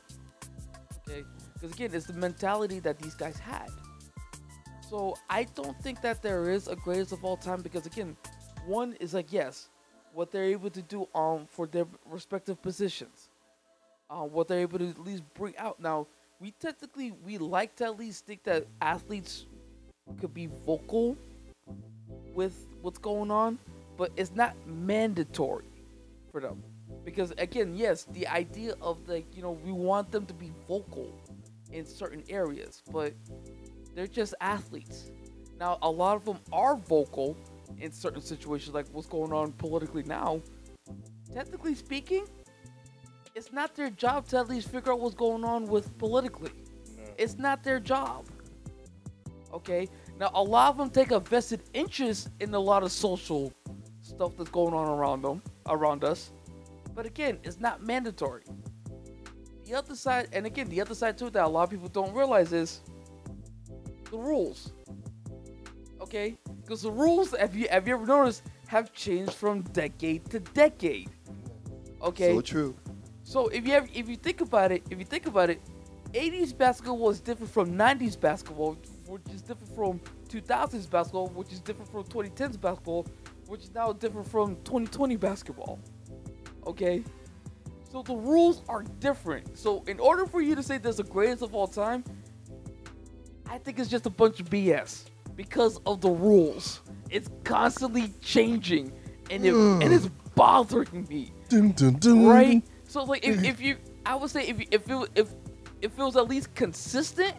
Okay, 1.08 1.24
because 1.54 1.72
again, 1.72 1.92
it's 1.94 2.08
the 2.08 2.14
mentality 2.14 2.80
that 2.80 2.98
these 2.98 3.14
guys 3.14 3.38
had. 3.38 3.70
So 4.90 5.16
I 5.30 5.44
don't 5.54 5.80
think 5.84 6.02
that 6.02 6.24
there 6.24 6.50
is 6.50 6.68
a 6.68 6.76
greatest 6.76 7.12
of 7.12 7.24
all 7.24 7.38
time 7.38 7.62
because 7.62 7.86
again, 7.86 8.18
one 8.66 8.94
is 8.94 9.14
like 9.14 9.32
yes, 9.32 9.70
what 10.14 10.32
they're 10.32 10.46
able 10.46 10.70
to 10.70 10.82
do 10.82 11.08
um 11.16 11.48
for 11.50 11.68
their 11.68 11.86
respective 12.06 12.62
positions, 12.62 13.30
uh, 14.10 14.24
what 14.24 14.48
they're 14.48 14.60
able 14.60 14.80
to 14.80 14.90
at 14.90 15.00
least 15.00 15.24
bring 15.34 15.58
out. 15.58 15.80
Now 15.80 16.08
we 16.40 16.52
technically 16.52 17.12
we 17.26 17.38
like 17.38 17.76
to 17.78 17.86
at 17.86 18.00
least 18.00 18.26
think 18.26 18.44
that 18.44 18.66
athletes 18.82 19.46
could 20.20 20.34
be 20.34 20.50
vocal 20.66 21.18
with 22.34 22.68
what's 22.82 22.98
going 22.98 23.32
on, 23.32 23.60
but 23.98 24.12
it's 24.16 24.32
not 24.34 24.56
mandatory 24.66 25.66
for 26.32 26.42
them. 26.42 26.64
Because 27.06 27.34
again, 27.38 27.76
yes, 27.76 28.06
the 28.14 28.28
idea 28.28 28.76
of 28.82 28.98
like, 29.08 29.26
you 29.36 29.42
know, 29.42 29.52
we 29.52 29.72
want 29.72 30.12
them 30.12 30.26
to 30.26 30.34
be 30.34 30.52
vocal 30.68 31.12
in 31.72 31.86
certain 31.86 32.24
areas, 32.30 32.82
but 32.92 33.14
they're 33.96 34.08
just 34.08 34.34
athletes. 34.42 35.12
Now, 35.60 35.78
a 35.82 35.90
lot 35.90 36.16
of 36.16 36.26
them 36.26 36.40
are 36.54 36.76
vocal 36.76 37.36
in 37.78 37.92
certain 37.92 38.22
situations, 38.22 38.74
like 38.74 38.88
what's 38.92 39.08
going 39.08 39.32
on 39.32 39.52
politically 39.54 40.04
now. 40.04 40.42
Technically 41.34 41.76
speaking, 41.76 42.26
it's 43.36 43.54
not 43.54 43.76
their 43.76 43.90
job 43.90 44.28
to 44.30 44.38
at 44.38 44.50
least 44.50 44.70
figure 44.70 44.92
out 44.92 45.00
what's 45.00 45.16
going 45.16 45.44
on 45.44 45.66
with 45.68 45.98
politically. 45.98 46.52
It's 47.18 47.38
not 47.38 47.64
their 47.64 47.80
job. 47.80 48.26
Okay? 49.54 49.88
Now, 50.20 50.32
a 50.34 50.44
lot 50.44 50.70
of 50.70 50.78
them 50.78 50.90
take 50.90 51.12
a 51.12 51.20
vested 51.20 51.62
interest 51.74 52.30
in 52.40 52.54
a 52.54 52.60
lot 52.60 52.84
of 52.84 52.92
social 52.92 53.54
stuff 54.02 54.36
that's 54.38 54.50
going 54.50 54.74
on 54.74 54.90
around 54.90 55.22
them, 55.22 55.42
around 55.68 56.04
us. 56.04 56.32
But 56.94 57.06
again, 57.06 57.40
it's 57.44 57.60
not 57.60 57.84
mandatory. 57.84 58.44
The 59.66 59.76
other 59.76 59.96
side, 59.96 60.30
and 60.34 60.46
again, 60.46 60.68
the 60.68 60.82
other 60.82 60.96
side 60.96 61.18
too 61.18 61.30
that 61.30 61.46
a 61.46 61.48
lot 61.48 61.64
of 61.64 61.70
people 61.70 61.88
don't 61.88 62.14
realize 62.14 62.52
is 62.52 62.82
the 64.10 64.18
rules. 64.18 64.74
Okay? 66.02 66.38
Because 66.70 66.84
the 66.84 66.92
rules, 66.92 67.36
have 67.36 67.56
you 67.56 67.68
have 67.72 67.88
you 67.88 67.96
ever 67.96 68.06
noticed, 68.06 68.44
have 68.68 68.94
changed 68.94 69.34
from 69.34 69.62
decade 69.74 70.30
to 70.30 70.40
decade. 70.40 71.10
Okay. 72.00 72.36
So 72.36 72.42
true. 72.42 72.76
So 73.24 73.48
if 73.48 73.66
you 73.66 73.74
ever, 73.74 73.88
if 73.92 74.08
you 74.08 74.16
think 74.16 74.42
about 74.42 74.72
it, 74.72 74.84
if 74.92 75.00
you 75.00 75.04
think 75.04 75.26
about 75.26 75.50
it, 75.50 75.60
80s 76.14 76.56
basketball 76.56 77.10
is 77.10 77.22
different 77.22 77.52
from 77.52 77.72
90s 77.72 78.20
basketball, 78.20 78.78
which 79.08 79.24
is 79.34 79.42
different 79.42 79.74
from 79.74 80.00
2000s 80.28 80.88
basketball, 80.88 81.30
which 81.30 81.52
is 81.52 81.60
different 81.60 81.90
from 81.90 82.04
2010s 82.04 82.62
basketball, 82.62 83.08
which 83.48 83.64
is 83.64 83.74
now 83.74 83.92
different 83.92 84.28
from 84.28 84.56
2020 84.58 85.16
basketball. 85.16 85.80
Okay? 86.68 87.04
So 87.92 88.04
the 88.04 88.16
rules 88.16 88.62
are 88.70 88.84
different. 89.00 89.58
So 89.58 89.84
in 89.88 90.00
order 90.00 90.28
for 90.28 90.40
you 90.40 90.54
to 90.54 90.62
say 90.62 90.78
there's 90.78 90.98
the 90.98 91.04
greatest 91.04 91.42
of 91.42 91.56
all 91.56 91.66
time, 91.66 92.04
I 93.48 93.58
think 93.58 93.80
it's 93.80 93.90
just 93.90 94.06
a 94.06 94.12
bunch 94.12 94.40
of 94.40 94.52
BS 94.52 95.06
because 95.40 95.80
of 95.86 96.02
the 96.02 96.10
rules. 96.10 96.82
It's 97.10 97.30
constantly 97.46 98.14
changing, 98.20 98.92
and 99.32 99.46
it 99.46 99.54
mm. 99.54 99.82
and 99.82 99.94
it's 99.94 100.10
bothering 100.36 101.08
me 101.10 101.32
Dun, 101.48 101.72
dun, 101.72 101.94
dun. 101.94 102.28
right? 102.28 102.62
So 102.90 103.06
like 103.06 103.26
if, 103.26 103.42
if 103.46 103.62
you, 103.62 103.78
I 104.06 104.16
would 104.16 104.30
say 104.30 104.46
if 104.50 104.60
you- 104.60 104.68
if 104.70 104.90
it 104.90 105.10
if 105.16 105.30
if 105.82 105.98
it 105.98 106.04
was 106.04 106.18
at 106.18 106.28
least 106.28 106.54
consistent, 106.56 107.34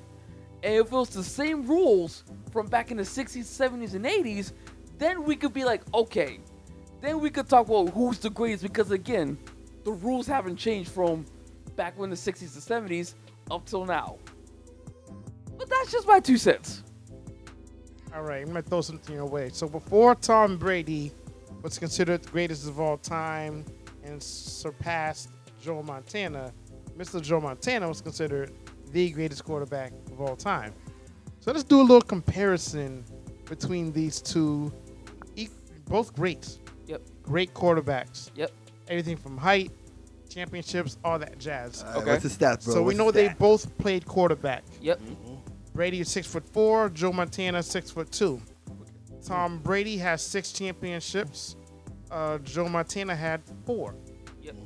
and 0.63 0.77
if 0.77 0.87
it 0.87 0.93
was 0.93 1.11
the 1.11 1.23
same 1.23 1.67
rules 1.67 2.25
from 2.51 2.69
back 2.69 2.91
in 2.91 2.97
the 2.97 3.03
'60s, 3.03 3.45
'70s, 3.45 3.93
and 3.93 4.07
'80s, 4.07 4.53
then 4.97 5.23
we 5.23 5.37
could 5.37 5.53
be 5.53 5.67
like, 5.67 5.83
okay, 5.93 6.41
then 7.03 7.21
we 7.21 7.29
could 7.29 7.51
talk 7.51 7.69
about 7.69 7.91
who's 7.91 8.19
the 8.19 8.31
greatest 8.31 8.63
because 8.63 8.91
again, 8.93 9.37
the 9.85 9.93
rules 9.93 10.27
haven't 10.27 10.57
changed 10.57 10.91
from 10.91 11.27
back 11.77 11.99
when 11.99 12.09
the 12.09 12.17
60s 12.17 12.55
to 12.55 12.61
70s 12.61 13.13
up 13.51 13.67
till 13.67 13.85
now. 13.85 14.17
But 15.59 15.69
that's 15.69 15.93
just 15.93 16.09
my 16.09 16.19
two 16.21 16.39
cents. 16.39 16.83
All 18.15 18.23
right, 18.23 18.41
I'm 18.43 18.49
gonna 18.49 18.63
throw 18.63 18.81
something 18.81 19.15
your 19.15 19.27
way. 19.27 19.51
So 19.53 19.69
before 19.69 20.15
Tom 20.15 20.57
Brady 20.57 21.13
was 21.63 21.79
considered 21.79 22.23
the 22.23 22.31
greatest 22.31 22.67
of 22.69 22.81
all 22.81 22.97
time 22.99 23.65
and 24.05 24.23
surpassed 24.23 25.31
Joe 25.63 25.83
Montana, 25.83 26.53
Mr. 26.99 27.21
Joe 27.23 27.41
Montana 27.41 27.87
was 27.89 28.01
considered 28.01 28.53
the 28.93 29.11
greatest 29.11 29.45
quarterback 29.45 29.93
of 30.11 30.21
all 30.21 30.35
time. 30.37 30.73
So 31.41 31.53
let's 31.53 31.65
do 31.65 31.81
a 31.81 31.83
little 31.83 32.01
comparison 32.03 33.05
between 33.49 33.93
these 33.93 34.21
two, 34.21 34.73
e- 35.37 35.49
both 35.87 36.15
greats, 36.15 36.59
Yep. 36.87 37.03
great 37.23 37.55
quarterbacks. 37.55 38.31
Yep. 38.35 38.51
Everything 38.89 39.17
from 39.17 39.39
height, 39.39 39.71
championships, 40.29 40.99
all 41.05 41.19
that 41.19 41.39
jazz. 41.39 41.83
All 41.83 41.89
right, 41.93 41.97
Okay. 42.03 42.11
What's 42.13 42.23
the 42.25 42.29
stats, 42.45 42.65
bro? 42.65 42.75
so 42.75 42.83
we 42.83 42.95
know 42.95 43.07
the 43.11 43.23
they 43.23 43.35
both 43.39 43.77
played 43.79 44.05
quarterback. 44.07 44.65
Yep. 44.83 45.01
Mm-hmm. 45.01 45.30
Brady 45.81 46.01
is 46.01 46.11
six 46.11 46.27
foot 46.27 46.47
four. 46.47 46.91
Joe 46.91 47.11
Montana 47.11 47.63
six 47.63 47.91
foot 47.91 48.13
two. 48.13 48.39
Tom 49.25 49.61
Brady 49.61 49.97
has 49.97 50.21
six 50.21 50.53
championships. 50.53 51.57
Uh, 52.11 52.37
Joe 52.37 52.69
Montana 52.69 53.17
had 53.17 53.41
four. 53.65 53.95
Yep. 54.43 54.57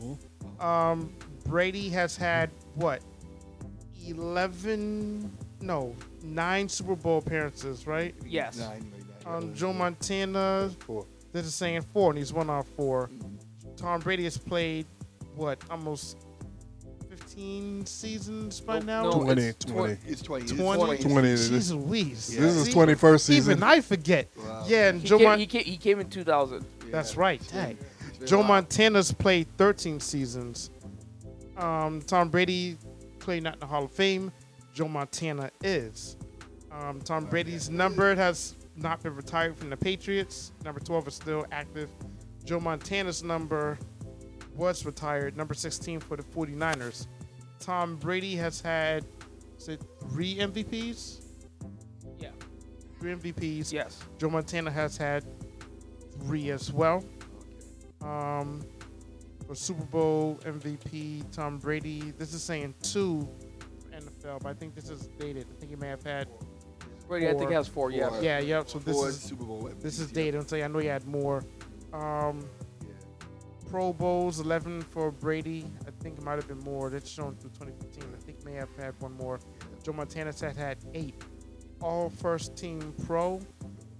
Um, 0.58 1.14
Brady 1.44 1.88
has 1.90 2.16
had 2.16 2.50
what? 2.74 3.00
Eleven? 4.04 5.30
No, 5.60 5.94
nine 6.24 6.68
Super 6.68 6.96
Bowl 6.96 7.18
appearances, 7.18 7.86
right? 7.86 8.12
Yes. 8.26 8.58
Nine, 8.58 8.80
nine, 8.90 9.06
nine. 9.24 9.36
Um, 9.36 9.54
Joe 9.54 9.72
Montana, 9.72 10.68
Four. 10.80 11.06
this 11.32 11.46
is 11.46 11.54
saying 11.54 11.82
four, 11.92 12.10
and 12.10 12.18
he's 12.18 12.32
one 12.32 12.50
off 12.50 12.66
four. 12.76 13.08
Tom 13.76 14.00
Brady 14.00 14.24
has 14.24 14.36
played 14.36 14.84
what? 15.36 15.62
Almost 15.70 16.16
fifteen 17.34 17.84
seasons 17.86 18.60
by 18.60 18.74
Nope, 18.76 18.84
now. 18.84 19.02
no, 19.04 19.24
20, 19.24 19.42
it's 19.42 19.64
20. 19.64 19.96
It's 20.06 20.22
20. 20.22 20.44
It's 20.44 20.52
20. 20.52 21.02
20. 21.02 21.28
Jeez 21.28 21.72
Louise. 21.86 22.34
Yeah. 22.34 22.40
This 22.42 22.54
is 22.54 22.64
See? 22.66 22.72
21st 22.72 23.20
season. 23.20 23.52
Even 23.52 23.62
I 23.64 23.80
forget. 23.80 24.28
Wow. 24.36 24.64
Yeah, 24.68 24.88
and 24.90 25.00
He, 25.00 25.08
Joe 25.08 25.18
came, 25.18 25.28
Mon- 25.28 25.38
he, 25.40 25.46
came, 25.46 25.64
he 25.64 25.76
came 25.76 26.00
in 26.00 26.08
2000. 26.08 26.64
That's 26.90 27.16
right. 27.16 27.40
It's 27.40 27.50
Dang. 27.50 27.76
it's 28.20 28.30
Joe 28.30 28.38
while. 28.38 28.48
Montana's 28.48 29.10
played 29.12 29.48
13 29.58 29.98
seasons. 30.00 30.70
Um, 31.56 32.02
Tom 32.02 32.28
Brady 32.28 32.76
played 33.18 33.42
not 33.42 33.54
in 33.54 33.60
the 33.60 33.66
Hall 33.66 33.84
of 33.84 33.90
Fame. 33.92 34.30
Joe 34.72 34.88
Montana 34.88 35.50
is. 35.62 36.16
Um, 36.70 37.00
Tom 37.00 37.24
Brady's 37.24 37.68
number 37.70 38.14
has 38.14 38.54
not 38.76 39.02
been 39.02 39.14
retired 39.14 39.56
from 39.56 39.70
the 39.70 39.76
Patriots. 39.76 40.52
Number 40.64 40.80
12 40.80 41.08
is 41.08 41.14
still 41.14 41.46
active. 41.52 41.88
Joe 42.44 42.60
Montana's 42.60 43.22
number 43.24 43.78
was 44.54 44.84
retired. 44.84 45.36
Number 45.36 45.54
16 45.54 46.00
for 46.00 46.16
the 46.16 46.22
49ers. 46.24 47.06
Tom 47.64 47.96
Brady 47.96 48.36
has 48.36 48.60
had, 48.60 49.06
is 49.58 49.68
it 49.68 49.80
three 50.10 50.36
MVPs? 50.36 51.22
Yeah. 52.18 52.28
Three 53.00 53.14
MVPs. 53.14 53.72
Yes. 53.72 54.00
Joe 54.18 54.28
Montana 54.28 54.70
has 54.70 54.98
had 54.98 55.24
three 56.20 56.50
as 56.50 56.70
well. 56.70 57.02
Um, 58.02 58.62
for 59.46 59.54
Super 59.54 59.84
Bowl 59.84 60.38
MVP, 60.44 61.24
Tom 61.32 61.56
Brady. 61.58 62.12
This 62.18 62.34
is 62.34 62.42
saying 62.42 62.74
two 62.82 63.26
for 63.80 63.88
NFL, 63.96 64.42
but 64.42 64.48
I 64.50 64.54
think 64.54 64.74
this 64.74 64.90
is 64.90 65.08
dated. 65.18 65.46
I 65.50 65.58
think 65.58 65.70
he 65.70 65.76
may 65.76 65.88
have 65.88 66.02
had. 66.02 66.28
Brady, 67.08 67.28
I 67.28 67.30
think, 67.30 67.44
Four. 67.44 67.52
has 67.52 67.68
four. 67.68 67.90
Yeah. 67.90 68.08
Four. 68.10 68.22
Yeah, 68.22 68.40
yep. 68.40 68.68
So 68.68 68.78
this 68.78 68.94
Four 68.94 69.08
is 69.08 69.20
Super 69.20 69.44
Bowl 69.44 69.70
this 69.80 69.98
is 69.98 70.10
dated. 70.10 70.40
I'm 70.40 70.46
saying 70.48 70.64
I 70.64 70.66
know 70.68 70.78
he 70.80 70.86
had 70.86 71.06
more. 71.06 71.42
Um, 71.94 72.46
Yeah. 72.82 72.88
Pro 73.70 73.92
Bowls, 73.92 74.40
11 74.40 74.82
for 74.82 75.10
Brady. 75.10 75.66
I 76.04 76.06
think 76.06 76.18
it 76.18 76.24
might 76.24 76.34
have 76.34 76.46
been 76.46 76.58
more. 76.58 76.90
That's 76.90 77.08
shown 77.08 77.34
through 77.36 77.52
2015. 77.52 78.02
I 78.14 78.22
think 78.26 78.44
may 78.44 78.52
have 78.52 78.68
had 78.76 78.92
one 79.00 79.16
more. 79.16 79.40
Joe 79.82 79.94
Montana 79.94 80.34
said 80.34 80.54
had 80.54 80.76
eight. 80.92 81.14
All 81.80 82.10
first 82.10 82.58
team 82.58 82.92
pro. 83.06 83.40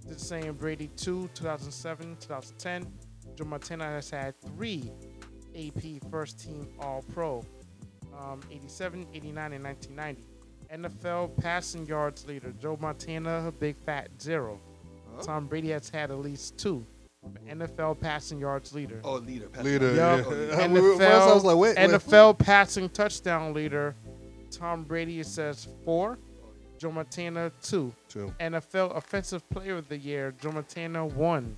Is 0.07 0.21
saying 0.21 0.53
Brady 0.53 0.91
2, 0.97 1.31
2007, 1.33 2.17
2010. 2.19 2.93
Joe 3.33 3.45
Montana 3.45 3.85
has 3.85 4.11
had 4.11 4.39
three 4.39 4.91
AP 5.55 6.07
first 6.11 6.39
team 6.39 6.67
all 6.79 7.03
pro. 7.11 7.43
Um, 8.15 8.39
87, 8.51 9.07
89, 9.11 9.53
and 9.53 9.63
1990. 9.63 10.23
NFL 10.71 11.41
passing 11.41 11.87
yards 11.87 12.27
leader. 12.27 12.53
Joe 12.61 12.77
Montana, 12.79 13.47
a 13.47 13.51
big 13.51 13.77
fat 13.83 14.09
zero. 14.21 14.59
Huh? 15.15 15.23
Tom 15.23 15.47
Brady 15.47 15.69
has 15.69 15.89
had 15.89 16.11
at 16.11 16.19
least 16.19 16.59
two. 16.59 16.85
NFL 17.47 17.99
passing 17.99 18.39
yards 18.39 18.73
leader. 18.73 18.99
Oh, 19.03 19.15
leader. 19.15 19.47
pass 19.49 19.63
Leader, 19.63 19.89
it 19.91 19.95
Yeah. 19.95 20.13
on. 20.13 20.19
Oh, 20.25 20.29
leader. 20.29 20.45
yeah. 20.47 20.67
NFL, 20.67 20.97
First 20.97 21.11
I 21.27 21.33
was 21.33 21.43
like, 21.43 21.57
wait, 21.57 21.77
wait. 21.77 21.89
NFL 21.89 22.33
passing 22.39 22.89
touchdown 22.89 23.53
leader. 23.53 23.95
Tom 24.51 24.83
Brady 24.83 25.19
it 25.19 25.27
says 25.27 25.67
four. 25.83 26.17
Joe 26.77 26.91
Montana 26.91 27.51
two. 27.61 27.93
Two. 28.09 28.33
NFL 28.39 28.95
offensive 28.95 29.47
player 29.49 29.75
of 29.77 29.87
the 29.89 29.97
year. 29.97 30.33
Joe 30.41 30.51
Montana 30.51 31.05
one. 31.05 31.57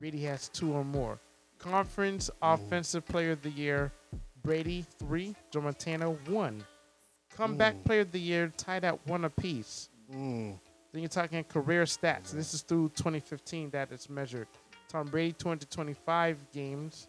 Brady 0.00 0.22
has 0.24 0.48
two 0.48 0.72
or 0.72 0.84
more. 0.84 1.18
Conference 1.58 2.30
offensive 2.42 3.04
player 3.06 3.32
of 3.32 3.42
the 3.42 3.50
year. 3.50 3.92
Brady 4.42 4.84
three. 4.98 5.34
Joe 5.52 5.60
Montana 5.60 6.10
one. 6.10 6.64
Comeback 7.36 7.82
player 7.84 8.00
of 8.02 8.12
the 8.12 8.20
year 8.20 8.52
tied 8.56 8.84
at 8.84 9.04
one 9.06 9.24
apiece. 9.24 9.88
Mm. 10.12 10.58
Then 10.98 11.04
you're 11.04 11.10
talking 11.10 11.44
career 11.44 11.84
stats. 11.84 12.32
This 12.32 12.54
is 12.54 12.62
through 12.62 12.88
2015 12.88 13.70
that 13.70 13.92
it's 13.92 14.10
measured. 14.10 14.48
Tom 14.88 15.06
Brady 15.06 15.30
225 15.30 16.50
games. 16.52 17.06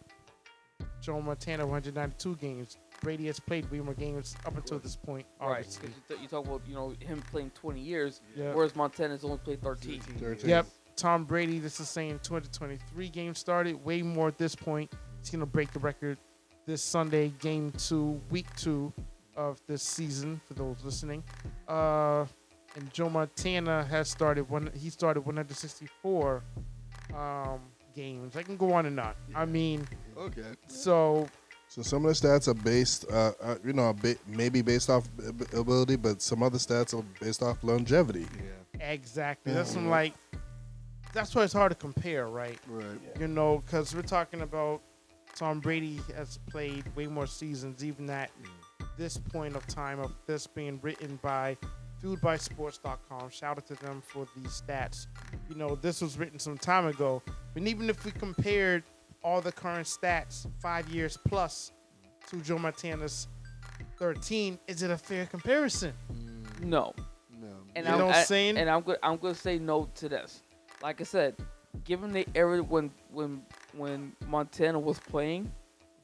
Joe 1.01 1.19
Montana 1.19 1.65
192 1.65 2.35
games. 2.35 2.77
Brady 3.01 3.25
has 3.25 3.39
played 3.39 3.65
way 3.71 3.79
more 3.79 3.95
games 3.95 4.35
up 4.45 4.55
until 4.55 4.77
this 4.77 4.95
point. 4.95 5.25
Right. 5.41 5.57
Obviously. 5.57 5.87
Because 5.87 5.95
you, 5.95 6.03
th- 6.07 6.21
you 6.21 6.27
talk 6.27 6.45
about 6.45 6.61
you 6.67 6.75
know 6.75 6.93
him 6.99 7.23
playing 7.31 7.49
20 7.55 7.79
years, 7.79 8.21
Yeah. 8.35 8.53
whereas 8.53 8.75
Montana's 8.75 9.23
only 9.23 9.39
played 9.39 9.59
13. 9.63 10.01
13. 10.01 10.47
Yep. 10.47 10.67
Tom 10.95 11.23
Brady. 11.25 11.57
This 11.57 11.79
is 11.79 11.89
saying 11.89 12.19
223 12.21 13.09
games 13.09 13.39
started. 13.39 13.83
Way 13.83 14.03
more 14.03 14.27
at 14.27 14.37
this 14.37 14.53
point. 14.53 14.93
He's 15.19 15.31
gonna 15.31 15.47
break 15.47 15.71
the 15.73 15.79
record 15.79 16.19
this 16.67 16.83
Sunday, 16.83 17.29
game 17.39 17.71
two, 17.71 18.21
week 18.29 18.45
two 18.55 18.93
of 19.35 19.59
this 19.65 19.81
season. 19.81 20.39
For 20.47 20.53
those 20.53 20.77
listening, 20.83 21.23
uh, 21.67 22.27
and 22.75 22.91
Joe 22.93 23.09
Montana 23.09 23.83
has 23.85 24.09
started 24.09 24.49
one. 24.49 24.69
He 24.75 24.89
started 24.89 25.21
164 25.21 26.43
um, 27.15 27.59
games. 27.95 28.35
I 28.35 28.43
can 28.43 28.57
go 28.57 28.73
on 28.73 28.85
and 28.85 28.99
on. 28.99 29.13
I 29.35 29.45
mean, 29.45 29.87
Okay. 30.17 30.43
so 30.67 31.27
So 31.67 31.81
some 31.81 32.05
of 32.05 32.09
the 32.19 32.27
stats 32.27 32.47
are 32.47 32.53
based, 32.53 33.05
uh, 33.11 33.31
uh, 33.41 33.55
you 33.63 33.73
know, 33.73 33.93
ba- 33.93 34.15
maybe 34.27 34.61
based 34.61 34.89
off 34.89 35.07
ability, 35.53 35.95
but 35.95 36.21
some 36.21 36.41
other 36.43 36.57
stats 36.57 36.97
are 36.97 37.03
based 37.23 37.41
off 37.43 37.63
longevity. 37.63 38.25
Yeah. 38.75 38.91
exactly. 38.91 39.53
That's 39.53 39.71
some 39.71 39.89
like. 39.89 40.13
That's 41.11 41.33
why 41.33 41.43
it's 41.43 41.53
hard 41.53 41.71
to 41.71 41.75
compare, 41.75 42.27
right? 42.27 42.59
Right. 42.67 42.85
You 43.19 43.27
know, 43.27 43.63
because 43.65 43.95
we're 43.95 44.03
talking 44.03 44.41
about 44.41 44.81
Tom 45.35 45.59
Brady 45.59 45.99
has 46.15 46.37
played 46.51 46.83
way 46.95 47.07
more 47.07 47.25
seasons, 47.25 47.83
even 47.83 48.07
at 48.11 48.29
this 48.95 49.17
point 49.17 49.55
of 49.55 49.65
time 49.65 49.99
of 49.99 50.11
this 50.27 50.45
being 50.45 50.79
written 50.83 51.17
by 51.23 51.57
FueledBySports.com. 52.03 53.29
Shout 53.29 53.57
out 53.57 53.67
to 53.67 53.75
them 53.75 54.01
for 54.05 54.27
these 54.35 54.61
stats. 54.65 55.07
You 55.49 55.55
know, 55.55 55.75
this 55.75 56.01
was 56.01 56.17
written 56.17 56.39
some 56.39 56.57
time 56.57 56.87
ago, 56.87 57.21
And 57.55 57.67
even 57.67 57.89
if 57.89 58.05
we 58.05 58.11
compared 58.11 58.83
all 59.23 59.41
the 59.41 59.51
current 59.51 59.87
stats 59.87 60.47
five 60.61 60.87
years 60.89 61.17
plus 61.27 61.71
to 62.29 62.37
Joe 62.41 62.57
Montana's 62.57 63.27
13, 63.97 64.59
is 64.67 64.81
it 64.83 64.91
a 64.91 64.97
fair 64.97 65.25
comparison? 65.25 65.93
No. 66.61 66.93
No. 67.39 67.47
And 67.75 67.85
You 67.85 67.91
I'm, 67.93 67.99
know 67.99 68.05
what 68.07 68.15
I'm 68.15 68.21
I- 68.21 68.25
saying? 68.25 68.57
And 68.57 68.69
I'm 68.69 68.81
good. 68.81 68.97
I'm 69.03 69.17
gonna 69.17 69.35
say 69.35 69.59
no 69.59 69.89
to 69.95 70.09
this. 70.09 70.41
Like 70.81 71.01
I 71.01 71.03
said, 71.03 71.35
given 71.83 72.11
the 72.11 72.25
era 72.35 72.61
when 72.63 72.91
when 73.11 73.41
when 73.73 74.13
Montana 74.27 74.79
was 74.79 74.99
playing 74.99 75.51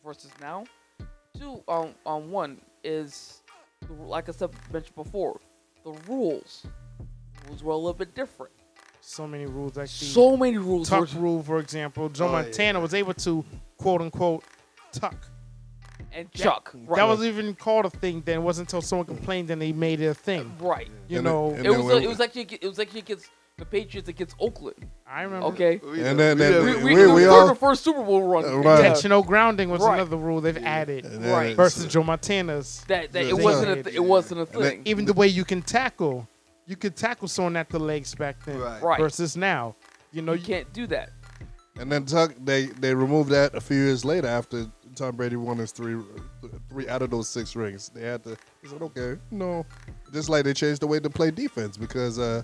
versus 0.04 0.32
now, 0.42 0.66
two 1.38 1.64
on 1.68 1.94
on 2.06 2.30
one 2.32 2.60
is 2.84 3.42
like 4.00 4.28
I 4.30 4.32
said 4.34 4.50
mentioned 4.72 4.96
before, 4.96 5.40
the 5.86 5.92
rules 6.12 6.66
rules 7.48 7.64
were 7.64 7.72
a 7.74 7.78
little 7.78 7.94
bit 7.94 8.14
different. 8.16 8.52
So 9.02 9.28
many 9.28 9.46
rules. 9.46 9.78
Like 9.78 9.88
So 9.88 10.36
many 10.36 10.58
rules. 10.58 10.90
tuck 10.90 11.14
were- 11.14 11.20
rule, 11.22 11.44
for 11.44 11.60
example, 11.60 12.10
Joe 12.10 12.28
Oh, 12.28 12.32
Montana 12.32 12.80
yeah. 12.80 12.84
was 12.84 12.94
able 12.96 13.14
to 13.14 13.46
quote 13.78 14.02
unquote 14.02 14.44
tuck. 14.92 15.16
and 16.12 16.32
Chuck. 16.32 16.72
right. 16.74 16.96
That 16.98 17.08
wasn't 17.08 17.28
even 17.28 17.54
called 17.56 17.86
a 17.86 17.90
thing 17.90 18.22
then. 18.26 18.38
It 18.40 18.42
wasn't 18.42 18.70
until 18.70 18.82
someone 18.82 19.06
complained 19.06 19.48
then 19.50 19.60
they 19.60 19.74
made 19.74 20.00
it 20.02 20.08
a 20.08 20.14
thing. 20.14 20.52
right. 20.60 20.90
You 21.08 21.18
And 21.20 21.26
know, 21.26 21.52
it- 21.52 21.58
and 21.58 21.66
It 21.68 21.70
was 21.72 21.80
when- 21.86 22.04
it 22.04 22.08
was 22.08 22.20
actually 22.22 22.48
it 22.62 22.64
was 22.68 22.80
actually 22.80 23.02
against 23.02 23.30
the 23.58 23.66
Patriots 23.66 24.10
against 24.10 24.36
Oakland. 24.40 24.86
I 25.08 25.22
remember. 25.22 25.46
Okay. 25.48 25.80
And 25.84 26.20
then- 26.20 26.38
we 26.38 26.44
then 26.44 26.66
We, 26.66 26.76
we- 26.76 26.76
we, 26.76 26.84
we- 26.84 27.06
we 27.08 27.14
we 27.14 27.26
were 27.26 27.30
all- 27.32 27.48
the 27.48 27.56
first 27.56 27.84
Super 27.86 28.04
Bowl 28.04 28.24
run. 28.24 28.44
Uh, 28.44 28.58
right. 28.58 28.80
Intentional 28.80 29.24
grounding 29.24 29.70
was 29.70 29.82
Right. 29.82 29.96
another 29.96 30.18
rule 30.18 30.42
they've 30.42 30.58
added 30.58 31.06
then 31.06 31.32
Right. 31.32 31.56
versus 31.56 31.86
Joe 31.86 32.04
Montana's. 32.04 32.84
That, 32.90 33.14
that 33.14 33.24
it 33.26 33.34
wasn't 33.38 33.80
a 33.80 33.84
th- 33.84 33.96
it 33.96 34.04
wasn't 34.04 34.42
a 34.42 34.44
And 34.44 34.52
then- 34.54 34.62
thing. 34.72 34.82
Even 34.86 35.06
the 35.06 35.14
way 35.14 35.28
you 35.28 35.46
can 35.46 35.62
tackle, 35.62 36.28
you 36.66 36.76
could 36.76 36.98
tackle 36.98 37.30
someone 37.30 37.56
at 37.56 37.70
the 37.70 37.80
legs 37.80 38.14
back 38.14 38.44
then 38.44 38.60
Right. 38.60 38.84
Right. 38.84 39.00
versus 39.00 39.38
now. 39.38 39.76
You 40.12 40.22
know, 40.22 40.34
you 40.34 40.40
you, 40.40 40.46
can't 40.48 40.74
do 40.74 40.88
that. 40.88 41.12
And 41.80 41.90
then 41.92 42.06
Tuck, 42.06 42.34
they 42.44 42.66
they 42.68 42.94
removed 42.94 43.30
that 43.30 43.56
a 43.56 43.62
few 43.62 43.78
years 43.78 44.04
later 44.04 44.28
after 44.28 44.66
Tom 44.96 45.16
Brady 45.16 45.36
won 45.38 45.58
his 45.58 45.72
three 45.72 45.98
three 46.70 46.88
out 46.90 47.02
of 47.02 47.10
those 47.10 47.28
six 47.30 47.56
rings. 47.56 47.90
They 47.94 48.02
had 48.02 48.24
to. 48.24 48.38
He 48.62 48.68
said, 48.70 48.82
okay, 48.82 49.18
no. 49.32 49.66
Just 50.14 50.30
like 50.30 50.44
they 50.46 50.54
changed 50.54 50.82
the 50.82 50.88
way 50.88 51.00
to 51.00 51.10
play 51.10 51.32
defense 51.32 51.76
because 51.78 52.18
uh, 52.18 52.44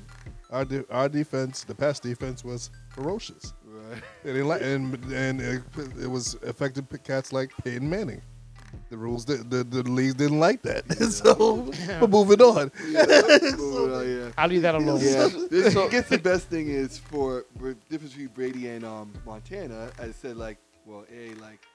our 0.52 0.66
de- 0.66 0.90
our 0.92 1.10
defense, 1.10 1.64
the 1.64 1.74
pass 1.74 2.00
defense, 2.00 2.44
was 2.44 2.70
ferocious. 2.90 3.54
Right. 3.66 4.04
They 4.24 4.34
didn't 4.34 4.48
like, 4.48 4.62
and 4.62 4.94
and 5.14 5.42
it, 5.42 5.64
it 6.00 6.08
was 6.08 6.36
affected 6.46 6.86
cats 7.04 7.34
like 7.34 7.52
Peyton 7.64 7.90
Manning. 7.90 8.22
The 8.90 8.98
rules, 8.98 9.26
the 9.26 9.38
the, 9.38 9.64
the 9.64 9.84
leagues 9.84 10.16
didn't 10.16 10.40
like 10.40 10.62
that. 10.64 10.84
so 11.12 11.72
we're 12.00 12.08
moving 12.08 12.42
on. 12.42 12.72
Well, 12.94 14.06
yeah. 14.08 14.32
I'll 14.38 14.50
leave 14.50 14.62
that 14.62 14.76
alone. 14.76 15.00
Yeah, 15.02 15.30
this, 15.50 15.76
I 15.76 15.88
guess 15.88 16.10
the 16.10 16.18
best 16.18 16.48
thing 16.48 16.68
is 16.68 16.98
for 16.98 17.46
the 17.60 17.76
difference 17.90 18.14
between 18.14 18.28
Brady 18.28 18.68
and 18.68 18.84
um, 18.86 19.14
Montana. 19.26 19.92
I 20.00 20.12
said 20.12 20.38
like, 20.38 20.58
well, 20.86 21.06
a 21.12 21.34
like, 21.36 21.66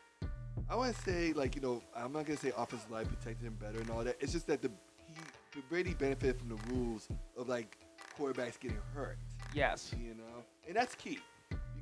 I 0.68 0.76
want 0.76 0.94
to 0.94 1.02
say 1.02 1.32
like 1.32 1.56
you 1.56 1.62
know 1.62 1.82
I'm 1.94 2.12
not 2.12 2.26
gonna 2.26 2.38
say 2.38 2.52
offensive 2.56 2.90
line 2.90 3.06
protected 3.06 3.46
him 3.46 3.56
better 3.60 3.78
and 3.80 3.90
all 3.90 4.04
that. 4.04 4.16
It's 4.20 4.32
just 4.32 4.46
that 4.46 4.62
the 4.62 4.70
he 5.06 5.20
the 5.54 5.62
Brady 5.68 5.94
benefited 5.94 6.38
from 6.38 6.50
the 6.50 6.74
rules 6.74 7.08
of 7.36 7.48
like 7.48 7.78
quarterbacks 8.18 8.58
getting 8.58 8.78
hurt. 8.94 9.18
Yes. 9.54 9.92
You 9.98 10.14
know, 10.14 10.42
and 10.66 10.76
that's 10.76 10.94
key 10.94 11.18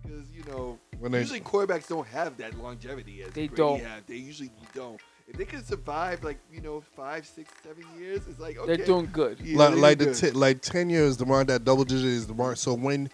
because 0.03 0.29
you 0.31 0.45
know 0.45 0.79
When 0.99 1.13
they- 1.13 1.21
usually 1.21 1.41
quarterbacks 1.41 1.87
don't 1.89 2.07
have 2.09 2.37
that 2.39 2.59
longevity 2.59 3.23
as 3.23 3.33
They 3.33 3.49
Brady 3.49 3.57
don't. 3.57 3.81
Have. 3.83 4.07
They 4.07 4.17
usually 4.17 4.51
don't. 4.75 5.01
If 5.27 5.37
they 5.39 5.47
can 5.47 5.65
survive 5.65 6.23
like 6.23 6.39
you 6.53 6.61
know 6.61 6.83
five, 6.95 7.27
six, 7.27 7.51
seven 7.63 7.85
years, 7.99 8.21
it's 8.29 8.39
like 8.39 8.59
okay. 8.59 8.77
They're 8.77 8.85
doing 8.87 9.09
good. 9.11 9.41
Yeah, 9.41 9.57
like, 9.59 9.71
they're 9.71 9.79
like 9.79 9.99
the 9.99 10.05
good. 10.07 10.15
t- 10.17 10.31
like 10.33 10.61
ten 10.61 10.91
years, 10.91 11.17
the 11.17 11.25
mark 11.25 11.47
that 11.47 11.65
double 11.65 11.85
digit 11.85 12.05
is 12.05 12.27
the 12.27 12.35
mark. 12.35 12.59
So 12.59 12.75
when 12.75 13.05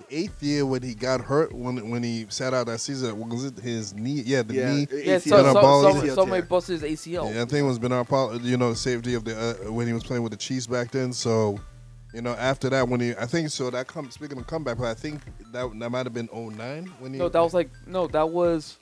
the 0.00 0.16
eighth 0.16 0.42
year 0.42 0.66
when 0.66 0.82
he 0.82 0.96
got 0.96 1.20
hurt, 1.20 1.52
when 1.52 1.88
when 1.88 2.02
he 2.02 2.26
sat 2.28 2.52
out 2.54 2.66
that 2.66 2.80
season, 2.80 3.16
was 3.28 3.44
it 3.44 3.56
his 3.60 3.94
knee? 3.94 4.22
Yeah, 4.26 4.42
the 4.42 4.54
yeah, 4.54 4.74
knee. 4.74 4.86
Yeah, 4.90 5.18
ACL. 5.18 5.20
so, 5.20 5.36
Bernard 5.36 5.52
so, 5.54 5.60
Ball- 5.62 5.94
so, 6.00 6.14
somebody 6.16 6.42
busted 6.42 6.80
his 6.82 6.98
ACL. 6.98 7.32
Yeah, 7.32 7.42
I 7.42 7.44
think 7.44 7.60
it 7.60 7.62
was 7.62 7.78
Bernard 7.78 8.08
Pollard, 8.08 8.42
you 8.42 8.56
know, 8.56 8.74
safety 8.74 9.14
of 9.14 9.24
the 9.24 9.38
uh, 9.68 9.70
when 9.70 9.86
he 9.86 9.92
was 9.92 10.02
playing 10.02 10.24
with 10.24 10.32
the 10.32 10.38
Chiefs 10.38 10.66
back 10.66 10.90
then. 10.90 11.12
So, 11.12 11.60
you 12.14 12.22
know, 12.22 12.32
after 12.32 12.68
that, 12.70 12.88
when 12.88 13.00
he, 13.00 13.14
I 13.16 13.26
think 13.26 13.50
so. 13.50 13.70
That 13.70 13.86
come 13.86 14.10
speaking 14.10 14.38
of 14.38 14.46
comeback, 14.46 14.78
but 14.78 14.86
I 14.86 14.94
think 14.94 15.20
that 15.52 15.70
that 15.78 15.90
might 15.90 16.06
have 16.06 16.14
been 16.14 16.28
09 16.32 16.86
when 16.98 17.12
he. 17.12 17.18
No, 17.18 17.28
that 17.28 17.40
was 17.40 17.54
like 17.54 17.70
no, 17.86 18.06
that 18.08 18.28
was 18.28 18.78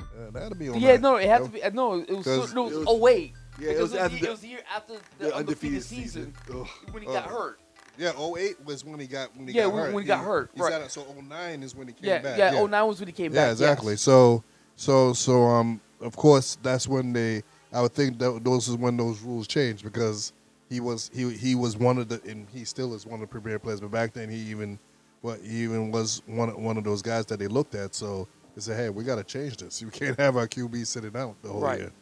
uh, 0.00 0.30
that'd 0.32 0.58
be 0.58 0.68
09. 0.68 0.80
yeah, 0.80 0.96
no, 0.96 1.16
it 1.16 1.28
had 1.28 1.42
to 1.44 1.48
be 1.48 1.62
uh, 1.62 1.70
no, 1.70 1.94
it 2.00 2.10
was 2.10 2.24
'Cause 2.24 2.54
no, 2.54 2.66
it 2.66 2.72
it 2.72 2.76
was, 2.76 2.78
was- 2.78 2.86
oh 2.88 2.96
wait, 2.98 3.32
Yeah, 3.58 3.68
it 3.70 3.72
because 3.74 3.80
was 3.82 3.92
the, 3.92 4.00
after 4.00 4.16
it 4.16 4.22
the- 4.22 4.30
was 4.30 4.40
the 4.40 4.48
year 4.48 4.60
after 4.74 4.92
the, 4.94 4.98
the 5.26 5.34
undefeated, 5.36 5.38
undefeated 5.38 5.82
season, 5.82 6.34
season. 6.46 6.60
Ugh. 6.60 6.68
when 6.92 7.02
he 7.02 7.08
Oh. 7.08 7.12
got 7.12 7.24
hurt. 7.26 7.60
Yeah, 7.98 8.12
08 8.12 8.62
was 8.64 8.84
when 8.84 9.00
he 9.00 9.06
got 9.06 9.34
when 9.36 9.48
he 9.48 9.54
Yeah, 9.54 9.64
got 9.64 9.72
when- 9.74 9.82
hurt. 9.84 9.94
when 9.94 10.02
he 10.04 10.06
got 10.06 10.24
hurt, 10.24 10.50
He 10.54 10.60
right. 10.60 10.72
sat 10.72 10.82
out, 10.82 10.92
so 10.92 11.06
09 11.18 11.62
is 11.62 11.74
when 11.74 11.88
he 11.88 11.94
came 11.94 12.04
Yeah, 12.08 12.18
back. 12.18 12.38
yeah, 12.38 12.52
Oh, 12.54 12.66
09 12.66 12.86
was 12.88 13.00
when 13.00 13.08
he 13.08 13.12
came 13.12 13.32
back. 13.32 13.36
Yeah, 13.36 13.44
back. 13.46 13.52
exactly. 13.52 13.92
yes. 13.94 14.02
So, 14.02 14.44
so, 14.76 15.12
so, 15.14 15.44
um, 15.44 15.80
of 16.00 16.14
course, 16.16 16.58
that's 16.62 16.86
when 16.86 17.12
they. 17.14 17.42
I 17.72 17.80
would 17.82 17.92
think 17.92 18.18
that 18.18 18.44
those 18.44 18.68
is 18.68 18.76
when 18.76 18.96
those 18.98 19.20
rules 19.22 19.46
changed 19.46 19.82
because 19.82 20.32
he 20.68 20.80
was 20.80 21.10
he 21.14 21.30
he 21.34 21.54
was 21.54 21.76
one 21.76 21.98
of 21.98 22.08
the 22.08 22.20
and 22.28 22.48
he 22.50 22.64
still 22.64 22.94
is 22.94 23.06
one 23.06 23.14
of 23.14 23.20
the 23.20 23.26
premier 23.26 23.58
players. 23.58 23.80
But 23.80 23.90
back 23.90 24.12
then, 24.12 24.28
he 24.30 24.36
even 24.50 24.78
what 25.20 25.40
he 25.40 25.62
even 25.64 25.90
was 25.90 26.22
one 26.26 26.48
of- 26.50 26.56
one 26.58 26.76
of 26.76 26.84
those 26.84 27.02
guys 27.02 27.26
that 27.26 27.38
they 27.38 27.48
looked 27.48 27.74
at. 27.74 27.94
So 27.94 28.26
they 28.54 28.60
said, 28.60 28.76
"Hey, 28.76 28.90
we 28.90 29.04
got 29.04 29.16
to 29.16 29.24
change 29.24 29.56
this. 29.58 29.80
You 29.82 29.88
can't 29.90 30.18
have 30.18 30.36
our 30.36 30.46
QB 30.48 30.86
sitting 30.86 31.16
out 31.16 31.40
the 31.42 31.48
whole 31.48 31.60
Right. 31.60 31.80
year." 31.80 31.92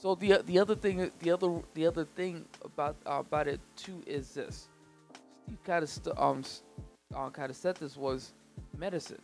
So 0.00 0.14
the 0.14 0.42
the 0.44 0.58
other 0.58 0.74
thing 0.76 1.10
the 1.20 1.30
other 1.30 1.60
the 1.74 1.86
other 1.86 2.04
thing 2.04 2.44
about 2.64 2.96
uh, 3.06 3.14
about 3.20 3.48
it 3.48 3.60
too 3.76 4.02
is 4.06 4.34
this. 4.34 4.68
Steve 5.46 5.58
kind 5.64 5.82
of 5.82 5.88
st- 5.88 6.18
um 6.18 6.44
uh, 7.16 7.30
kind 7.30 7.50
of 7.50 7.56
said 7.56 7.76
this 7.76 7.96
was 7.96 8.32
medicine. 8.76 9.20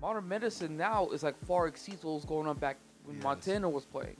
Modern 0.00 0.28
medicine 0.28 0.76
now 0.76 1.08
is 1.08 1.22
like 1.22 1.36
far 1.46 1.66
exceeds 1.66 2.04
what 2.04 2.14
was 2.14 2.24
going 2.24 2.46
on 2.46 2.56
back 2.58 2.76
when 3.04 3.18
Montana 3.20 3.68
was 3.68 3.84
playing. 3.84 4.16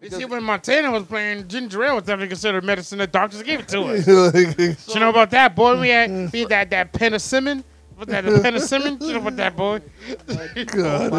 You 0.00 0.10
see, 0.10 0.24
when 0.26 0.42
Montana 0.44 0.90
was 0.90 1.04
playing, 1.04 1.48
ginger 1.48 1.82
ale 1.82 1.94
was 1.96 2.04
definitely 2.04 2.28
considered 2.28 2.64
medicine. 2.64 2.98
The 2.98 3.06
doctors 3.06 3.42
gave 3.42 3.60
it 3.60 3.68
to 3.68 3.82
us. 3.82 4.06
Like, 4.36 4.58
you 4.94 5.00
know 5.00 5.08
about 5.10 5.30
that, 5.30 5.56
boy? 5.56 5.80
We 5.80 5.88
had, 5.88 6.32
we 6.32 6.40
had 6.40 6.48
that, 6.50 6.70
that 6.70 6.92
penicillin. 6.92 7.64
What's 7.96 8.10
that, 8.10 8.24
penicillin? 8.24 9.00
You 9.02 9.14
know 9.14 9.20
about 9.20 9.36
that, 9.36 9.56
boy? 9.56 9.80
God. 10.66 11.12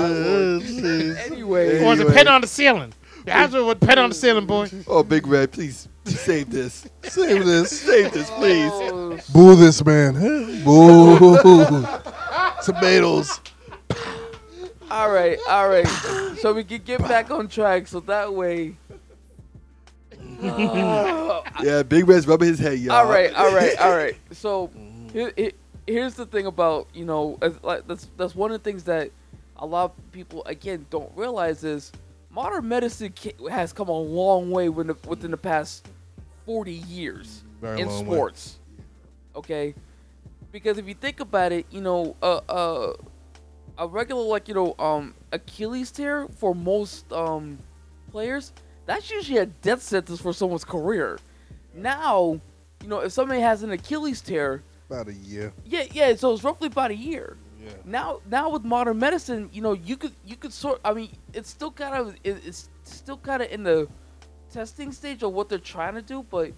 Anyway, 1.32 1.82
Or 1.82 1.86
was 1.86 2.00
it 2.00 2.08
pen 2.14 2.28
on 2.28 2.42
the 2.42 2.48
ceiling? 2.48 2.94
That's 3.26 3.52
what 3.54 3.66
was 3.66 3.76
pen 3.82 4.00
on 4.00 4.10
the 4.10 4.16
ceiling, 4.16 4.46
boy. 4.46 4.70
Oh, 4.88 5.04
Big 5.04 5.26
Red, 5.28 5.52
please 5.52 5.90
save 6.06 6.50
this. 6.52 6.88
Save 7.04 7.46
this. 7.46 7.82
Save 7.82 8.14
this, 8.14 8.30
please. 8.30 8.72
oh, 8.72 9.18
Boo 9.34 9.56
this 9.56 9.84
man. 9.84 10.14
Boo. 10.64 11.18
Tomatoes. 12.64 13.40
All 14.90 15.12
right, 15.12 15.38
all 15.50 15.68
right. 15.70 15.88
So 16.40 16.54
we 16.54 16.64
can 16.64 16.82
get 16.84 17.00
back 17.02 17.30
on 17.32 17.48
track. 17.48 17.88
So 17.88 18.00
that 18.02 18.34
way. 18.34 18.76
Uh, 20.42 21.42
Yeah, 21.64 21.82
Big 21.84 22.08
Red's 22.08 22.28
rubbing 22.28 22.50
his 22.50 22.60
head, 22.60 22.78
y'all. 22.80 22.96
all 22.98 23.10
right, 23.10 23.34
all 23.34 23.54
right, 23.54 23.76
all 23.80 23.96
right. 23.96 24.16
So 24.32 24.70
here, 25.12 25.32
here- 25.36 25.52
here's 25.88 26.14
the 26.16 26.26
thing 26.26 26.46
about 26.46 26.88
you 26.94 27.06
know 27.06 27.40
like, 27.64 27.88
that's 27.88 28.08
that's 28.18 28.36
one 28.36 28.52
of 28.52 28.62
the 28.62 28.64
things 28.70 28.84
that 28.84 29.10
a 29.56 29.66
lot 29.66 29.86
of 29.98 30.12
people 30.12 30.44
again 30.46 30.86
don't 30.90 31.10
realize 31.16 31.64
is 31.64 31.92
modern 32.30 32.68
medicine 32.68 33.14
has 33.50 33.72
come 33.74 33.88
a 33.88 33.98
long 33.98 34.52
way 34.52 34.70
within 34.70 34.96
the, 35.02 35.10
within 35.10 35.32
the 35.32 35.38
past 35.38 35.88
40 36.46 36.74
years 36.74 37.44
Very 37.62 37.80
in 37.82 37.88
long 37.88 38.06
way. 38.06 38.16
sports. 38.18 38.60
Okay, 39.36 39.74
because 40.52 40.78
if 40.78 40.88
you 40.88 40.94
think 40.94 41.20
about 41.20 41.52
it, 41.52 41.66
you 41.72 41.82
know, 41.82 42.16
uh, 42.22 42.42
uh, 42.50 42.94
a 43.78 43.88
regular 43.88 44.24
like 44.24 44.48
you 44.48 44.54
know 44.54 44.76
um 44.80 45.14
Achilles 45.32 45.92
tear 45.92 46.28
for 46.28 46.56
most 46.56 47.12
um 47.14 47.60
players 48.12 48.54
that's 48.86 49.12
usually 49.12 49.38
a 49.40 49.46
death 49.46 49.82
sentence 49.82 50.22
for 50.22 50.32
someone's 50.34 50.64
career. 50.64 51.20
Now, 51.76 52.40
you 52.82 52.88
know, 52.88 53.00
if 53.00 53.12
somebody 53.12 53.42
has 53.42 53.62
an 53.62 53.72
Achilles 53.72 54.22
tear, 54.22 54.64
About 54.90 55.10
a 55.10 55.14
year. 55.14 55.52
yeah, 55.66 55.84
yeah, 55.92 56.16
so 56.16 56.34
it's 56.34 56.44
roughly 56.44 56.68
about 56.68 56.92
a 56.92 56.96
year. 56.96 57.36
Yeah. 57.62 57.74
Now, 57.84 58.22
now 58.30 58.50
with 58.50 58.64
modern 58.64 58.98
medicine, 58.98 59.50
you 59.52 59.62
know, 59.62 59.74
you 59.74 59.98
could 59.98 60.14
you 60.26 60.38
could 60.38 60.54
sort. 60.54 60.80
I 60.86 60.94
mean, 60.94 61.10
it's 61.34 61.50
still 61.50 61.70
kind 61.72 61.96
of 61.96 62.16
it, 62.24 62.38
it's 62.46 62.70
still 62.84 63.18
kind 63.18 63.42
of 63.44 63.52
in 63.52 63.64
the 63.64 63.90
testing 64.50 64.94
stage 64.94 65.22
of 65.22 65.34
what 65.34 65.50
they're 65.50 65.60
trying 65.60 65.96
to 65.96 66.02
do, 66.02 66.26
but 66.30 66.54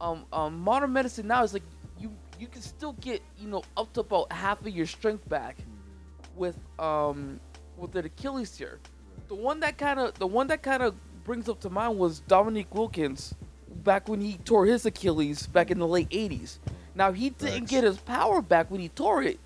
um, 0.00 0.24
um, 0.32 0.58
modern 0.58 0.94
medicine 0.94 1.26
now 1.26 1.42
is 1.44 1.52
like 1.52 1.62
you 2.00 2.10
you 2.40 2.46
can 2.46 2.62
still 2.62 2.94
get 2.94 3.22
you 3.38 3.48
know 3.48 3.62
up 3.76 3.92
to 3.92 4.00
about 4.00 4.32
half 4.32 4.60
of 4.62 4.68
your 4.68 4.86
strength 4.86 5.28
back 5.28 5.56
with 6.36 6.56
um 6.78 7.40
with 7.76 7.94
an 7.96 8.06
Achilles 8.06 8.56
tear. 8.56 8.78
The 9.28 9.34
one 9.34 9.60
that 9.60 9.78
kind 9.78 9.98
of 9.98 10.14
the 10.18 10.26
one 10.26 10.46
that 10.48 10.62
kind 10.62 10.82
of 10.82 10.94
brings 11.24 11.48
up 11.48 11.60
to 11.60 11.70
mind 11.70 11.98
was 11.98 12.20
Dominique 12.20 12.74
Wilkins 12.74 13.34
back 13.82 14.08
when 14.08 14.20
he 14.20 14.34
tore 14.38 14.66
his 14.66 14.86
Achilles 14.86 15.46
back 15.46 15.70
in 15.70 15.78
the 15.78 15.86
late 15.86 16.08
80s. 16.10 16.58
Now 16.94 17.12
he 17.12 17.30
didn't 17.30 17.60
Facts. 17.60 17.70
get 17.70 17.84
his 17.84 17.98
power 17.98 18.40
back 18.40 18.70
when 18.70 18.80
he 18.80 18.88
tore 18.88 19.22
it, 19.22 19.38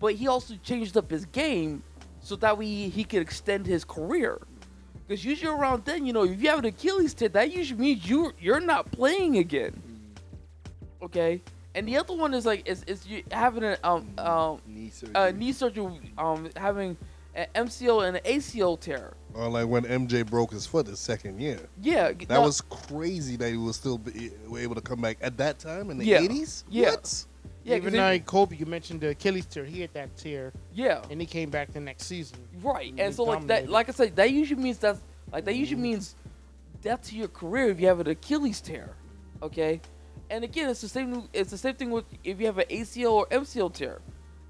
but 0.00 0.14
he 0.14 0.26
also 0.26 0.54
changed 0.62 0.96
up 0.96 1.10
his 1.10 1.24
game 1.26 1.82
so 2.20 2.36
that 2.36 2.58
way 2.58 2.66
he, 2.66 2.88
he 2.88 3.04
could 3.04 3.22
extend 3.22 3.66
his 3.66 3.84
career. 3.84 4.38
Because 5.06 5.24
usually 5.24 5.50
around 5.50 5.84
then, 5.86 6.04
you 6.04 6.12
know, 6.12 6.24
if 6.24 6.42
you 6.42 6.50
have 6.50 6.58
an 6.58 6.66
Achilles 6.66 7.14
tear, 7.14 7.30
that 7.30 7.50
usually 7.52 7.80
means 7.80 8.08
you 8.08 8.32
you're 8.40 8.60
not 8.60 8.90
playing 8.92 9.38
again. 9.38 9.80
Okay, 11.02 11.40
and 11.78 11.86
the 11.88 11.96
other 11.96 12.14
one 12.16 12.34
is 12.34 12.44
like 12.44 12.68
is, 12.68 12.82
is 12.84 13.06
you 13.06 13.22
having 13.30 13.62
a 13.64 13.78
um 13.84 14.08
um 14.18 14.60
Knee 14.66 14.90
surgery. 14.90 15.14
uh, 15.14 15.30
knee 15.30 15.52
surgery 15.52 16.12
um 16.18 16.50
having 16.56 16.96
an 17.34 17.46
MCL 17.54 18.08
and 18.08 18.16
an 18.16 18.22
ACL 18.24 18.78
tear. 18.80 19.12
Or 19.34 19.48
like 19.48 19.68
when 19.68 19.84
MJ 19.84 20.26
broke 20.28 20.50
his 20.52 20.66
foot 20.66 20.88
his 20.88 20.98
second 20.98 21.40
year. 21.40 21.60
Yeah, 21.80 22.10
That 22.26 22.40
was 22.42 22.60
crazy 22.62 23.36
that 23.36 23.50
he 23.50 23.56
was 23.56 23.76
still 23.76 23.96
be, 23.98 24.32
able 24.58 24.74
to 24.74 24.80
come 24.80 25.00
back 25.00 25.18
at 25.20 25.36
that 25.36 25.60
time 25.60 25.90
in 25.90 25.98
the 25.98 26.04
Yeah. 26.04 26.20
80s. 26.22 26.64
Yeah. 26.68 26.90
What? 26.90 27.24
yeah, 27.62 27.76
'cause 27.78 27.86
Even 27.86 27.94
it- 27.94 27.98
like 27.98 28.26
Kobe, 28.26 28.56
you 28.56 28.66
mentioned 28.66 29.00
the 29.02 29.10
Achilles 29.10 29.46
tear. 29.46 29.64
He 29.64 29.80
had 29.82 29.92
that 29.92 30.16
tear, 30.16 30.52
yeah, 30.74 31.02
and 31.10 31.20
he 31.20 31.26
came 31.28 31.48
back 31.50 31.72
the 31.72 31.80
next 31.80 32.06
season. 32.06 32.38
right. 32.62 32.92
He 32.92 33.00
And 33.00 33.14
so 33.14 33.22
like 33.22 33.46
that, 33.46 33.68
like 33.68 33.88
I 33.88 33.92
said, 33.92 34.16
that 34.16 34.32
usually 34.32 34.60
means 34.62 34.78
that's 34.78 35.00
like 35.32 35.44
that 35.44 35.54
usually 35.54 35.80
means 35.82 36.16
death 36.82 37.02
to 37.08 37.14
your 37.14 37.28
career 37.28 37.68
if 37.68 37.78
you 37.78 37.86
have 37.86 38.00
an 38.00 38.08
Achilles 38.08 38.60
tear. 38.60 38.96
Okay, 39.42 39.80
and 40.30 40.44
again, 40.44 40.68
it's 40.70 40.80
the 40.80 40.88
same. 40.88 41.28
It's 41.32 41.50
the 41.50 41.58
same 41.58 41.74
thing 41.74 41.90
with 41.90 42.04
if 42.24 42.40
you 42.40 42.46
have 42.46 42.58
an 42.58 42.66
ACL 42.70 43.12
or 43.12 43.26
MCL 43.26 43.72
tear. 43.74 44.00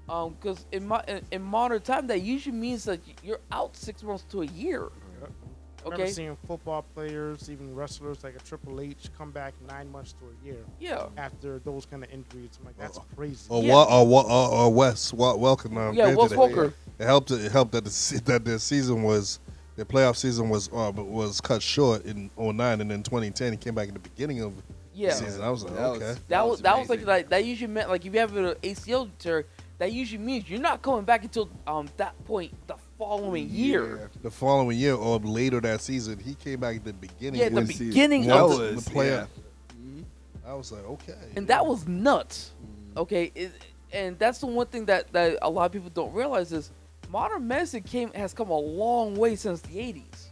Um, 0.07 0.35
because 0.39 0.65
in 0.71 0.87
my 0.87 1.03
in, 1.07 1.21
in 1.31 1.41
modern 1.41 1.81
time, 1.81 2.07
that 2.07 2.21
usually 2.21 2.55
means 2.57 2.83
that 2.85 2.99
you're 3.23 3.39
out 3.51 3.75
six 3.75 4.01
months 4.03 4.23
to 4.31 4.41
a 4.41 4.45
year. 4.45 4.83
I 4.85 5.83
remember 5.85 6.03
Okay. 6.03 6.11
seeing 6.11 6.35
football 6.45 6.83
players, 6.93 7.49
even 7.49 7.73
wrestlers 7.73 8.21
like 8.23 8.35
a 8.35 8.39
Triple 8.39 8.81
H, 8.81 9.09
come 9.17 9.31
back 9.31 9.53
nine 9.69 9.89
months 9.89 10.13
to 10.13 10.25
a 10.25 10.45
year 10.45 10.65
Yeah. 10.79 11.07
after 11.15 11.59
those 11.59 11.85
kind 11.85 12.03
of 12.03 12.11
injuries. 12.11 12.49
I'm 12.59 12.65
like, 12.65 12.77
that's 12.77 12.99
crazy. 13.15 13.45
Or, 13.47 13.63
Yeah. 13.63 13.73
Wa- 13.75 13.99
or, 14.01 14.05
Wa- 14.07 14.21
or, 14.23 14.51
or 14.65 14.73
Wes, 14.73 15.13
Wa- 15.13 15.35
Welcome. 15.35 15.77
Um, 15.77 15.93
Yeah, 15.95 16.13
Wes 16.15 16.33
it- 16.33 16.37
Welker. 16.37 16.73
It 16.99 17.05
helped. 17.05 17.31
It 17.31 17.49
helped 17.51 17.71
that 17.71 17.85
the 17.85 18.21
that 18.25 18.43
their 18.43 18.59
season 18.59 19.03
was 19.03 19.39
their 19.77 19.85
playoff 19.85 20.17
season 20.17 20.49
was 20.49 20.67
uh, 20.73 20.91
was 20.95 21.39
cut 21.39 21.61
short 21.61 22.03
in 22.05 22.29
09 22.37 22.81
and 22.81 22.91
then 22.91 23.01
2010 23.01 23.53
he 23.53 23.57
came 23.57 23.73
back 23.75 23.87
in 23.87 23.93
the 23.93 24.01
beginning 24.01 24.41
of 24.41 24.51
Yeah. 24.99 25.09
the 25.09 25.15
season. 25.15 25.41
I 25.41 25.49
was 25.49 25.63
like, 25.63 25.75
That 25.75 25.89
was- 25.89 26.01
okay. 26.01 26.19
That 26.27 26.47
was 26.47 26.61
that 26.61 26.77
was 26.79 26.89
like 26.89 26.97
amazing. 26.99 27.07
like 27.07 27.29
that 27.29 27.45
usually 27.45 27.71
meant 27.73 27.89
like 27.89 28.05
if 28.05 28.13
you 28.13 28.19
have 28.19 28.35
an 28.35 28.55
ACL 28.61 29.09
tear, 29.19 29.45
that 29.77 29.91
usually 29.93 30.21
means 30.23 30.49
you're 30.49 30.59
not 30.59 30.81
coming 30.81 31.05
back 31.05 31.23
until 31.23 31.49
um 31.65 31.87
that 31.97 32.13
point 32.25 32.51
the 32.67 32.75
following 32.97 33.49
year. 33.49 34.09
The 34.21 34.29
following 34.31 34.77
year 34.77 34.95
or 34.95 35.19
later 35.19 35.61
that 35.61 35.81
season, 35.81 36.19
he 36.19 36.35
came 36.35 36.59
back 36.59 36.75
at 36.77 36.83
the 36.83 36.93
beginning. 36.93 37.39
Yeah, 37.39 37.45
at 37.47 37.53
the 37.55 37.61
with 37.61 37.79
beginning 37.79 38.25
one 38.27 38.37
of 38.37 38.51
of 38.51 38.57
the- 38.59 38.65
the, 38.67 38.75
was- 38.75 38.85
the 38.85 38.91
player. 38.91 39.27
yeah. 39.75 40.03
I 40.45 40.53
was 40.53 40.71
like, 40.71 40.83
okay. 40.83 41.13
and 41.35 41.47
that 41.47 41.65
was 41.65 41.87
nuts. 41.87 42.51
Okay, 42.97 43.31
it, 43.35 43.51
and 43.93 44.17
that's 44.17 44.39
the 44.39 44.47
one 44.47 44.65
thing 44.65 44.85
that, 44.85 45.11
that 45.13 45.37
a 45.43 45.49
lot 45.49 45.65
of 45.67 45.71
people 45.71 45.91
don't 45.91 46.11
realize 46.11 46.51
is 46.51 46.71
modern 47.09 47.47
medicine 47.47 47.83
came 47.83 48.11
has 48.13 48.33
come 48.33 48.49
a 48.49 48.57
long 48.57 49.15
way 49.15 49.35
since 49.35 49.61
the 49.61 49.75
'80s. 49.77 50.29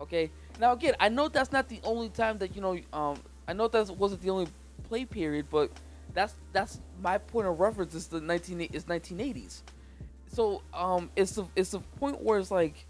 Okay, 0.00 0.30
now 0.58 0.72
again, 0.72 0.94
I 0.98 1.10
know 1.10 1.28
that's 1.28 1.52
not 1.52 1.68
the 1.68 1.78
only 1.84 2.08
time 2.08 2.38
that 2.38 2.56
you 2.56 2.62
know. 2.62 2.78
Um, 2.92 3.18
I 3.50 3.52
know 3.52 3.66
that 3.66 3.90
wasn't 3.96 4.22
the 4.22 4.30
only 4.30 4.46
play 4.84 5.04
period, 5.04 5.46
but 5.50 5.72
that's 6.14 6.34
that's 6.52 6.80
my 7.02 7.18
point 7.18 7.48
of 7.48 7.58
reference 7.58 7.94
is 7.96 8.06
the 8.06 8.20
19 8.20 8.60
is 8.72 8.84
1980s. 8.84 9.62
So 10.28 10.62
um, 10.72 11.10
it's 11.16 11.32
the 11.32 11.44
it's 11.56 11.72
the 11.72 11.80
point 11.80 12.22
where 12.22 12.38
it's 12.38 12.52
like 12.52 12.86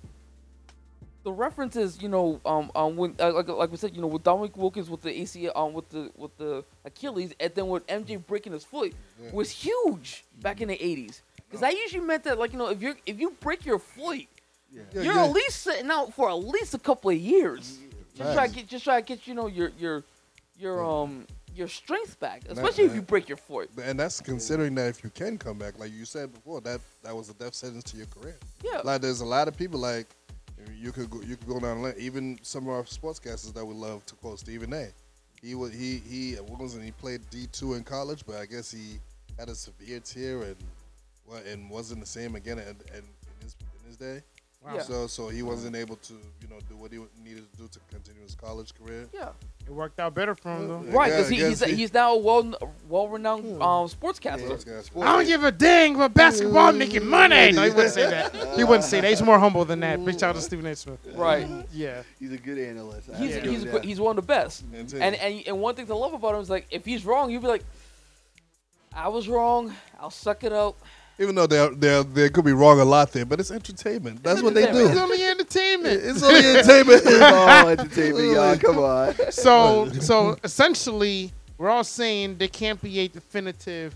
the 1.23 1.33
references, 1.33 2.03
you 2.03 2.11
know, 2.11 2.43
um, 2.45 2.71
um, 2.75 2.97
when 2.97 3.17
uh, 3.19 3.33
like 3.33 3.49
like 3.49 3.71
we 3.71 3.79
said, 3.79 3.97
you 3.97 4.03
know, 4.03 4.07
with 4.07 4.23
Dominique 4.23 4.59
Wilkins 4.59 4.91
with 4.91 5.01
the 5.01 5.09
ACL, 5.11 5.57
um, 5.57 5.73
with 5.73 5.89
the 5.89 6.11
with 6.15 6.37
the 6.37 6.63
Achilles, 6.85 7.35
and 7.41 7.55
then 7.55 7.69
with 7.69 7.87
MJ 7.87 8.25
breaking 8.27 8.53
his 8.53 8.65
foot 8.65 8.93
was 9.33 9.51
huge 9.51 10.25
back 10.43 10.61
in 10.61 10.69
the 10.69 10.77
'80s. 10.77 11.23
Because 11.49 11.63
that 11.63 11.73
usually 11.75 12.05
meant 12.05 12.23
that, 12.25 12.39
like, 12.39 12.53
you 12.53 12.59
know, 12.59 12.69
if 12.69 12.83
you 12.83 12.95
if 13.07 13.19
you 13.19 13.31
break 13.41 13.65
your 13.65 13.79
foot, 13.79 14.27
Yeah. 14.71 14.83
Yeah, 14.93 15.03
you're 15.03 15.15
yeah. 15.15 15.25
at 15.25 15.33
least 15.33 15.63
sitting 15.63 15.91
out 15.91 16.13
for 16.15 16.29
at 16.29 16.35
least 16.35 16.75
a 16.75 16.79
couple 16.79 17.11
of 17.11 17.17
years. 17.17 17.79
Just 18.15 18.35
try 18.35 18.47
to 18.47 18.55
get 18.55 18.69
just 18.69 18.85
try 18.85 19.01
to 19.01 19.07
get 19.07 19.27
you 19.27 19.35
know 19.35 19.47
your 19.47 19.73
your 19.79 20.05
your 20.61 20.85
um 20.85 21.27
your 21.55 21.69
strength 21.69 22.19
back, 22.21 22.45
that- 22.45 22.53
especially 22.53 22.85
if 22.85 22.95
you 22.95 23.03
break 23.03 23.29
your 23.29 23.37
foot. 23.37 23.71
And 23.83 23.99
that's 23.99 24.21
considering 24.21 24.75
that 24.77 24.89
if 24.89 25.03
you 25.03 25.11
can 25.11 25.37
come 25.39 25.59
back, 25.59 25.79
like 25.79 25.93
you 25.93 26.05
said 26.05 26.33
before, 26.33 26.61
that 26.63 26.81
that 27.03 27.17
was 27.17 27.29
a 27.31 27.35
death 27.35 27.55
sentence 27.55 27.85
to 27.85 27.97
your 27.97 28.07
career. 28.07 28.39
Yeah. 28.63 28.81
Like 28.85 29.01
there's 29.01 29.21
a 29.21 29.27
lot 29.27 29.49
of 29.49 29.57
people 29.57 29.81
like 29.81 30.07
you 30.77 30.93
could 30.93 31.11
go, 31.11 31.21
you 31.23 31.37
could 31.37 31.49
go 31.49 31.59
down 31.61 31.79
the 31.79 31.89
line. 31.89 31.95
Even 31.99 32.39
some 32.43 32.65
of 32.69 32.75
our 32.75 32.83
sportscasters 32.83 33.55
that 33.55 33.65
we 33.65 33.75
love 33.75 34.05
to 34.07 34.15
quote 34.17 34.39
Stephen 34.39 34.73
A. 34.73 34.89
He 35.43 35.55
was 35.55 35.73
he 35.73 35.97
he 35.99 36.37
was 36.59 36.77
it? 36.77 36.83
He 36.83 36.91
played 36.93 37.23
D 37.31 37.47
two 37.51 37.75
in 37.75 37.83
college, 37.83 38.25
but 38.27 38.37
I 38.37 38.47
guess 38.47 38.71
he 38.71 38.99
had 39.39 39.49
a 39.49 39.55
severe 39.55 40.01
tear 40.01 40.43
and 40.43 40.57
and 41.47 41.71
wasn't 41.71 42.01
the 42.01 42.07
same 42.07 42.35
again 42.35 42.59
in, 42.59 42.67
in, 42.69 42.75
in 42.97 43.05
his 43.43 43.57
in 43.83 43.87
his 43.87 43.97
day. 43.97 44.23
Wow. 44.65 44.75
Yeah. 44.75 44.83
So 44.83 45.07
so 45.07 45.29
he 45.29 45.43
wasn't 45.43 45.75
able 45.75 45.97
to 45.97 46.13
you 46.13 46.49
know 46.49 46.59
do 46.69 46.77
what 46.77 46.93
he 46.93 46.99
needed 47.25 47.51
to 47.53 47.57
do 47.63 47.67
to 47.69 47.79
continue 47.91 48.21
his 48.23 48.35
college 48.35 48.75
career. 48.75 49.09
Yeah. 49.15 49.31
It 49.67 49.73
worked 49.73 49.99
out 49.99 50.15
better 50.15 50.35
for 50.35 50.55
him 50.55 50.69
though. 50.69 50.79
Right, 50.81 51.11
because 51.11 51.31
I 51.31 51.35
he, 51.35 51.45
he's 51.45 51.65
he- 51.65 51.75
he's 51.77 51.95
now 51.95 52.13
a 52.13 52.19
well 52.19 52.53
well 52.87 53.09
renowned 53.09 53.47
um 53.63 53.89
sportscaster. 53.89 54.47
Sportscaster. 54.51 55.03
I 55.03 55.17
don't 55.17 55.27
give 55.27 55.45
a 55.45 55.51
dang 55.53 55.95
about 55.95 56.13
basketball 56.13 56.73
making 56.73 57.07
money. 57.07 57.53
No, 57.53 57.63
he 57.63 57.71
wouldn't 57.71 57.95
say 57.95 58.11
that. 58.11 58.35
He 58.57 58.65
wouldn't 58.65 58.85
say 58.85 59.01
that. 59.01 59.09
He's 59.09 59.23
more 59.23 59.39
humble 59.39 59.65
than 59.65 59.81
that. 59.81 60.05
Big 60.05 60.21
shout 60.21 60.31
out 60.31 60.37
to 60.37 60.43
Stephen 60.43 60.67
A. 60.67 60.77
Smith. 60.77 60.99
Right. 61.15 61.49
Yeah. 61.73 62.03
He's 62.19 62.33
a 62.33 62.37
good 62.39 62.59
analyst. 62.59 63.09
I 63.11 63.17
He's 63.17 63.35
have 63.37 63.45
he's 63.45 63.65
a- 63.65 63.81
he's 63.81 63.99
one 64.01 64.19
of 64.19 64.23
the 64.25 64.27
best. 64.29 64.63
And, 64.75 64.93
And 64.93 65.15
and 65.15 65.43
and 65.47 65.61
one 65.61 65.75
thing 65.75 65.87
to 65.87 65.95
love 65.95 66.13
about 66.13 66.35
him 66.35 66.43
is 66.43 66.51
like 66.51 66.67
if 66.71 66.85
he's 66.85 67.07
wrong, 67.07 67.31
you'll 67.31 67.41
be 67.41 67.49
like, 67.49 67.65
I 68.93 69.09
was 69.09 69.27
wrong. 69.29 69.75
I'll 69.99 70.11
suck 70.11 70.45
it 70.45 70.53
up. 70.53 70.77
Even 71.21 71.35
though 71.35 71.47
they 71.47 71.69
they 71.75 72.03
they 72.03 72.29
could 72.31 72.47
be 72.47 72.53
wrong 72.53 72.81
a 72.81 72.85
lot 72.85 73.13
there, 73.13 73.27
but 73.27 73.39
it's 73.39 73.51
entertainment. 73.51 74.23
That's 74.23 74.43
what 74.43 74.55
they 74.55 74.73
do. 74.73 74.89
It's 74.89 74.99
only 74.99 75.23
entertainment. 75.23 76.01
It's 76.03 76.23
only 76.23 76.41
entertainment. 76.41 77.03
it's 77.05 77.07
oh, 77.07 77.69
entertainment, 77.69 78.33
y'all. 78.33 78.57
Come 78.57 78.79
on. 78.79 79.15
So 79.31 79.91
so 80.01 80.37
essentially, 80.43 81.31
we're 81.59 81.69
all 81.69 81.85
saying 81.85 82.39
there 82.39 82.49
can't 82.49 82.81
be 82.81 83.01
a 83.01 83.09
definitive 83.09 83.95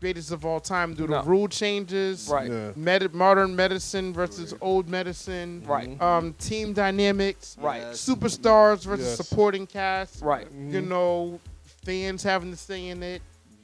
greatest 0.00 0.32
of 0.32 0.44
all 0.44 0.58
time 0.60 0.94
due 0.94 1.06
to 1.06 1.12
No. 1.12 1.22
rule 1.22 1.48
changes, 1.48 2.28
Right. 2.28 2.50
Yeah. 2.50 2.72
Med- 2.76 3.14
modern 3.14 3.56
medicine 3.56 4.12
versus 4.12 4.52
old 4.60 4.86
medicine, 4.86 5.62
Right. 5.64 5.98
um, 6.02 6.34
team 6.34 6.74
dynamics, 6.74 7.56
Right. 7.58 7.80
Yes. 7.80 8.04
superstars 8.06 8.84
versus 8.84 9.16
Yes. 9.16 9.26
supporting 9.28 9.66
cast, 9.66 10.20
Right. 10.20 10.46
you 10.52 10.82
know, 10.82 11.40
fans 11.86 12.22
having 12.22 12.50
to 12.50 12.56
say 12.56 12.88
in 12.88 13.02
it, 13.02 13.22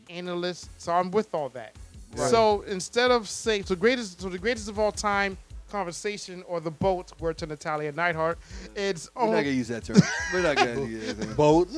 analysts. 0.08 0.68
So 0.78 0.92
I'm 0.92 1.10
with 1.10 1.34
all 1.34 1.50
that. 1.50 1.72
Right. 2.16 2.30
So 2.30 2.62
instead 2.62 3.10
of 3.10 3.28
saying 3.28 3.64
so 3.64 3.74
greatest, 3.76 4.20
so 4.20 4.28
the 4.28 4.38
greatest 4.38 4.68
of 4.68 4.78
all 4.78 4.92
time 4.92 5.36
conversation 5.70 6.42
or 6.48 6.60
the 6.60 6.70
boat, 6.70 7.12
word 7.20 7.38
to 7.38 7.46
Natalya 7.46 7.92
Neidhart, 7.92 8.38
it's 8.74 9.08
We're 9.14 9.26
not 9.26 9.32
gonna 9.32 9.42
use 9.50 9.68
that 9.68 9.84
term. 9.84 9.96
We're 10.32 10.42
not 10.42 10.56
gonna 10.56 10.84
use 10.84 11.14
that. 11.14 11.36
Boat. 11.36 11.68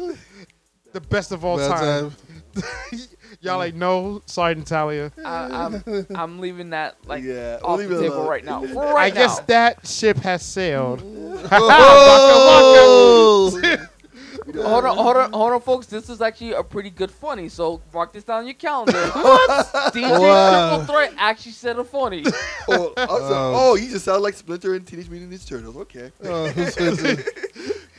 the 0.92 1.00
best 1.00 1.32
of 1.32 1.44
all 1.44 1.56
Well, 1.56 1.70
time. 1.70 2.12
Y'all 3.40 3.58
like 3.58 3.74
no, 3.74 4.22
sorry 4.26 4.54
Natalya. 4.54 5.10
I, 5.24 5.66
I'm 5.66 6.06
I'm 6.14 6.38
leaving 6.38 6.70
that 6.70 6.96
like 7.06 7.24
Yeah, 7.24 7.58
off 7.62 7.78
leave 7.78 7.88
the 7.88 8.00
table 8.00 8.16
alone. 8.18 8.28
right 8.28 8.44
now. 8.44 8.60
Leave 8.60 8.70
it 8.70 8.74
For 8.74 8.94
right 8.94 9.12
I 9.12 9.14
guess 9.14 9.38
now. 9.40 9.44
that 9.48 9.86
ship 9.86 10.16
has 10.18 10.42
sailed. 10.44 11.00
Hold 14.54 14.84
on, 14.84 14.96
hold 14.96 15.16
on, 15.16 15.32
hold 15.32 15.52
on, 15.52 15.60
folks. 15.60 15.86
This 15.86 16.08
is 16.10 16.20
actually 16.20 16.52
a 16.52 16.62
pretty 16.62 16.90
good 16.90 17.10
funny. 17.10 17.48
So 17.48 17.80
mark 17.92 18.12
this 18.12 18.24
down 18.24 18.40
on 18.40 18.46
your 18.46 18.54
calendar. 18.54 18.92
DJ 19.92 20.18
Wow. 20.18 20.76
Triple 20.78 20.94
Threat 20.94 21.14
actually 21.16 21.52
said 21.52 21.78
a 21.78 21.84
funny. 21.84 22.24
Oh, 22.68 22.92
also, 22.96 23.24
Um, 23.26 23.54
oh, 23.56 23.74
you 23.74 23.90
just 23.90 24.04
sound 24.04 24.22
like 24.22 24.34
Splinter 24.34 24.76
in 24.76 24.84
Teenage 24.84 25.08
Mutant 25.10 25.32
Ninja 25.32 25.48
Turtles. 25.48 25.76
Okay. 25.78 26.12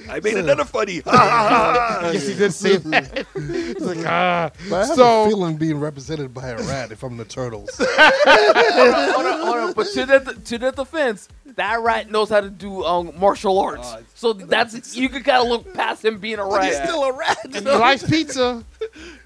I 0.09 0.19
made 0.19 0.35
another 0.37 0.65
funny. 0.65 1.01
Yes, 2.13 2.27
he 2.27 2.33
did 2.35 2.53
say 2.53 2.77
that. 2.77 3.25
It's 3.35 3.81
like 3.81 4.05
ah. 4.05 4.51
But 4.69 4.75
I 4.75 4.85
have 4.87 4.95
So- 4.95 5.23
a 5.23 5.27
feeling 5.29 5.57
being 5.57 5.79
represented 5.79 6.33
by 6.33 6.49
a 6.49 6.57
rat 6.63 6.91
if 6.91 7.03
I'm 7.03 7.17
the 7.17 7.25
turtles. 7.25 7.69
hold 7.77 7.89
on, 8.95 9.13
hold 9.13 9.25
on, 9.25 9.41
hold 9.41 9.57
on. 9.57 9.73
But 9.73 9.87
to 9.93 10.05
their 10.05 10.19
to 10.19 10.57
their 10.57 10.71
defense, 10.71 11.29
that 11.55 11.79
rat 11.81 12.11
knows 12.11 12.29
how 12.29 12.41
to 12.41 12.49
do 12.49 12.83
um, 12.83 13.11
martial 13.19 13.59
arts. 13.59 13.93
Oh, 13.95 14.03
so 14.15 14.33
that's 14.33 14.95
you 14.95 15.09
can 15.09 15.23
kind 15.23 15.41
of 15.41 15.47
look 15.47 15.73
past 15.73 16.03
him 16.03 16.19
being 16.19 16.39
a 16.39 16.45
rat. 16.45 16.65
He's 16.65 16.77
still 16.77 17.03
a 17.03 17.13
rat. 17.13 17.37
He 17.51 17.59
likes 17.61 18.03
pizza. 18.03 18.63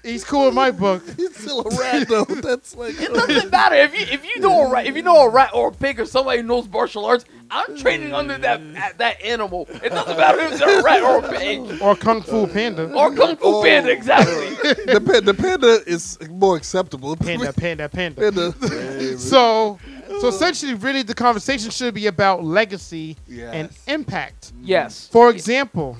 He's 0.02 0.24
cool 0.24 0.48
in 0.48 0.54
my 0.54 0.70
book. 0.70 1.02
He's 1.16 1.36
still 1.36 1.60
a 1.66 1.76
rat 1.78 2.08
though. 2.08 2.24
That's 2.24 2.76
like 2.76 3.00
It 3.00 3.12
doesn't 3.12 3.50
matter 3.50 3.74
if 3.76 3.98
you 3.98 4.06
if 4.14 4.24
you 4.24 4.40
know 4.40 4.66
a 4.66 4.70
rat 4.72 4.86
if 4.86 4.94
you 4.96 5.02
know 5.02 5.22
a 5.22 5.28
rat 5.28 5.50
or 5.52 5.68
a 5.68 5.72
pig 5.72 5.98
or 6.00 6.06
somebody 6.06 6.40
who 6.40 6.46
knows 6.46 6.68
martial 6.68 7.04
arts. 7.04 7.24
I'm 7.50 7.76
training 7.76 8.12
under 8.14 8.38
that 8.38 8.98
that 8.98 9.22
animal. 9.22 9.66
It 9.82 9.90
doesn't 9.90 10.16
matter 10.16 10.40
if 10.40 10.58
they're 10.58 10.80
a 10.80 10.82
rat 10.82 11.02
or 11.02 11.24
a 11.24 11.38
pig 11.38 11.80
Or 11.80 11.96
Kung 11.96 12.22
Fu 12.22 12.46
Panda. 12.46 12.92
or 12.94 13.14
kung 13.14 13.36
fu 13.36 13.44
oh. 13.44 13.62
panda. 13.62 13.90
Exactly. 13.90 14.34
the, 14.92 15.00
pa- 15.04 15.20
the 15.20 15.34
panda 15.34 15.82
is 15.86 16.18
more 16.28 16.56
acceptable. 16.56 17.16
Panda, 17.16 17.52
panda, 17.52 17.88
panda. 17.88 18.20
Panda. 18.20 18.54
So, 19.18 19.78
so 20.20 20.28
essentially, 20.28 20.74
really, 20.74 21.02
the 21.02 21.14
conversation 21.14 21.70
should 21.70 21.94
be 21.94 22.06
about 22.06 22.44
legacy 22.44 23.16
and 23.30 23.70
impact. 23.86 24.52
Yes. 24.62 25.08
For 25.08 25.30
example, 25.30 25.96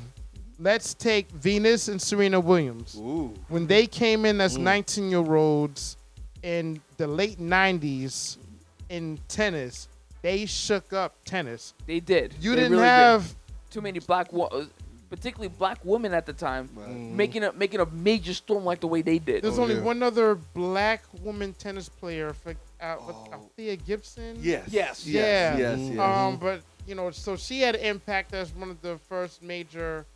let's 0.58 0.94
take 0.94 1.30
Venus 1.30 1.88
and 1.88 2.00
Serena 2.00 2.40
Williams. 2.40 2.96
Ooh. 2.96 3.34
When 3.48 3.66
they 3.66 3.86
came 3.86 4.24
in 4.24 4.40
as 4.40 4.58
19 4.58 5.10
year 5.10 5.34
olds 5.34 5.96
in 6.42 6.80
the 6.96 7.06
late 7.06 7.38
90s 7.40 8.38
in 8.88 9.18
tennis, 9.28 9.88
they 10.22 10.46
shook 10.46 10.92
up 10.92 11.14
tennis. 11.24 11.74
They 11.86 12.00
did. 12.00 12.34
You 12.40 12.50
They 12.50 12.56
didn't 12.56 12.72
really 12.72 12.82
did. 12.84 12.88
have 12.88 13.34
too 13.70 13.80
many 13.80 13.98
black, 14.00 14.32
wo- 14.32 14.46
uh, 14.46 14.66
particularly 15.10 15.48
black 15.48 15.78
women 15.84 16.12
at 16.12 16.26
the 16.26 16.32
time, 16.32 16.68
Right. 16.74 16.88
making 16.88 17.44
a 17.44 17.52
making 17.52 17.80
a 17.80 17.86
major 17.86 18.34
storm 18.34 18.64
like 18.64 18.80
the 18.80 18.86
way 18.88 19.00
they 19.02 19.18
did. 19.18 19.42
There's 19.42 19.58
Oh, 19.58 19.62
only 19.62 19.76
yeah. 19.76 19.82
one 19.82 20.02
other 20.02 20.34
black 20.34 21.02
woman 21.22 21.54
tennis 21.54 21.88
player 21.88 22.32
for 22.32 22.54
uh, 22.80 22.96
what- 22.96 23.14
Oh. 23.14 23.32
Althea 23.32 23.76
Gibson. 23.76 24.36
Yes. 24.40 24.68
Yes. 24.70 25.06
Yeah. 25.06 25.56
Yes. 25.56 25.78
Yes. 25.80 25.98
Um, 25.98 26.36
but 26.38 26.62
you 26.86 26.94
know, 26.94 27.10
so 27.10 27.36
she 27.36 27.60
had 27.60 27.74
impact 27.76 28.32
as 28.34 28.52
one 28.54 28.70
of 28.70 28.80
the 28.82 28.98
first 29.08 29.42
major 29.42 30.06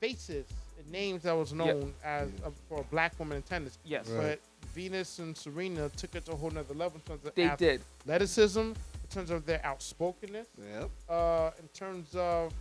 faces 0.00 0.46
and 0.78 0.90
names 0.90 1.22
that 1.22 1.32
was 1.32 1.52
known 1.52 1.92
as 2.04 2.28
uh, 2.44 2.50
for 2.68 2.80
a 2.80 2.84
black 2.84 3.18
woman 3.18 3.36
in 3.36 3.42
tennis. 3.42 3.78
Yes, 3.84 4.08
Right. 4.08 4.38
But 4.62 4.68
Venus 4.74 5.18
and 5.18 5.36
Serena 5.36 5.88
took 5.96 6.14
it 6.14 6.24
to 6.26 6.32
a 6.32 6.36
whole 6.36 6.50
nother 6.50 6.74
level 6.74 7.00
in 7.04 7.12
terms 7.12 7.26
of 7.26 7.34
they 7.34 7.48
did. 7.56 7.80
athleticism, 8.02 8.60
in 8.60 8.76
terms 9.10 9.30
of 9.30 9.44
their 9.46 9.64
outspokenness, 9.64 10.48
Yep. 10.58 10.90
uh, 11.08 11.50
in 11.60 11.68
terms 11.68 12.14
of 12.14 12.52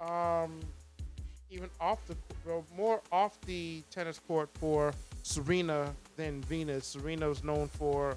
um, 0.00 0.60
even 1.50 1.68
off 1.80 1.98
the 2.06 2.16
well, 2.46 2.64
more 2.76 3.02
off 3.12 3.38
the 3.42 3.82
tennis 3.90 4.18
court 4.26 4.48
for 4.54 4.92
Serena 5.22 5.92
than 6.16 6.40
Venus. 6.42 6.86
Serena 6.86 7.28
was 7.28 7.44
known 7.44 7.68
for, 7.68 8.16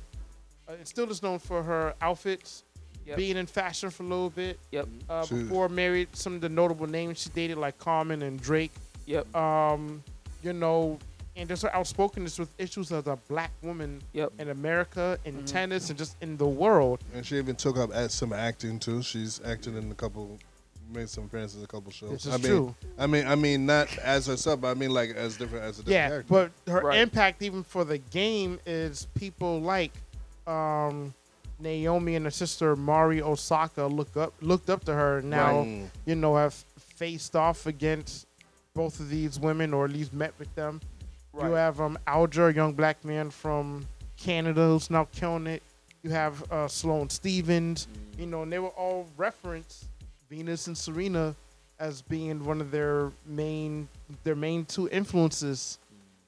uh, 0.70 0.74
and 0.74 0.88
still 0.88 1.10
is 1.12 1.22
known 1.22 1.40
for 1.40 1.62
her 1.64 1.94
outfits, 2.02 2.64
Yep. 3.06 3.18
being 3.18 3.36
in 3.36 3.46
fashion 3.48 3.90
for 3.90 4.04
a 4.04 4.06
little 4.06 4.30
bit. 4.30 4.58
Yep. 4.72 4.88
Uh, 5.10 5.26
before 5.26 5.68
married, 5.68 6.08
some 6.16 6.36
of 6.36 6.42
the 6.42 6.48
notable 6.48 6.88
names 6.88 7.20
she 7.20 7.30
dated, 7.32 7.58
like 7.58 7.78
Common 7.78 8.22
and 8.22 8.40
Drake. 8.42 8.72
Yep. 9.08 9.36
Um, 9.36 10.02
you 10.42 10.54
know, 10.54 10.98
and 11.36 11.50
just 11.50 11.64
her 11.64 11.74
outspokenness 11.76 12.38
with 12.40 12.50
issues 12.58 12.92
as 12.92 13.08
a 13.08 13.16
black 13.28 13.52
woman 13.62 14.02
Yep. 14.14 14.34
in 14.40 14.50
America, 14.50 15.18
in 15.26 15.36
Mhm. 15.42 15.46
tennis, 15.48 15.90
and 15.90 15.98
just 15.98 16.16
in 16.22 16.38
the 16.38 16.48
world. 16.48 17.00
And 17.14 17.26
she 17.26 17.38
even 17.38 17.56
took 17.56 17.78
up 17.78 17.94
at 17.94 18.12
some 18.12 18.34
acting 18.34 18.80
too. 18.80 19.02
She's 19.02 19.42
acted 19.44 19.76
in 19.76 19.90
a 19.92 19.96
couple, 19.96 20.38
made 20.94 21.10
some 21.10 21.24
appearances 21.26 21.58
in 21.58 21.64
a 21.64 21.68
couple 21.68 21.92
shows. 21.92 22.12
This 22.12 22.26
is 22.28 22.34
I 22.34 22.38
mean, 22.38 22.46
true. 22.46 22.76
I 23.00 23.08
mean, 23.08 23.26
I 23.28 23.36
mean, 23.36 23.66
not 23.66 23.98
as 23.98 24.28
herself, 24.28 24.62
but 24.62 24.70
I 24.70 24.74
mean 24.76 24.92
like 24.92 25.12
as 25.12 25.38
different 25.38 25.66
as 25.66 25.80
a 25.80 25.84
different 25.84 25.94
Yeah, 25.94 26.08
character. 26.10 26.28
but 26.66 26.72
her 26.72 26.82
Right. 26.82 27.00
impact 27.00 27.42
even 27.42 27.64
for 27.64 27.84
the 27.84 27.98
game 27.98 28.60
is 28.66 29.08
people 29.16 29.60
like 29.62 29.92
um, 30.46 31.14
Naomi 31.60 32.16
and 32.16 32.26
her 32.26 32.32
sister 32.32 32.76
Mari 32.76 33.22
Osaka 33.22 33.86
look 33.86 34.18
up 34.18 34.34
looked 34.42 34.70
up 34.70 34.84
to 34.84 34.94
her. 34.94 35.20
and 35.20 35.30
Now 35.30 35.60
Right. 35.60 35.90
you 36.06 36.16
know 36.16 36.36
have 36.36 36.54
faced 36.78 37.36
off 37.36 37.66
against 37.66 38.28
both 38.76 39.00
of 39.00 39.08
these 39.10 39.40
women, 39.40 39.74
or 39.74 39.86
at 39.86 39.92
least 39.92 40.12
met 40.14 40.34
with 40.38 40.54
them. 40.56 40.82
You 41.34 41.52
have 41.54 41.82
um, 41.82 41.98
Alger, 42.08 42.50
a 42.50 42.54
young 42.54 42.74
black 42.74 43.04
man 43.04 43.30
from 43.32 43.88
Canada 44.18 44.68
who's 44.68 44.90
now 44.90 45.06
killing 45.12 45.48
it. 45.48 45.64
You 46.04 46.12
have 46.12 46.52
uh, 46.52 46.68
Sloane 46.68 47.10
Stevens. 47.10 47.88
You 48.18 48.28
know, 48.28 48.44
and 48.44 48.52
they 48.54 48.60
were 48.60 48.70
all 48.70 49.08
referenced 49.18 49.88
Venus 50.30 50.68
and 50.68 50.78
Serena 50.78 51.36
as 51.80 52.02
being 52.04 52.46
one 52.46 52.62
of 52.62 52.70
their 52.72 53.12
main 53.26 53.88
their 54.24 54.36
main 54.36 54.66
two 54.66 54.88
influences. 54.90 55.80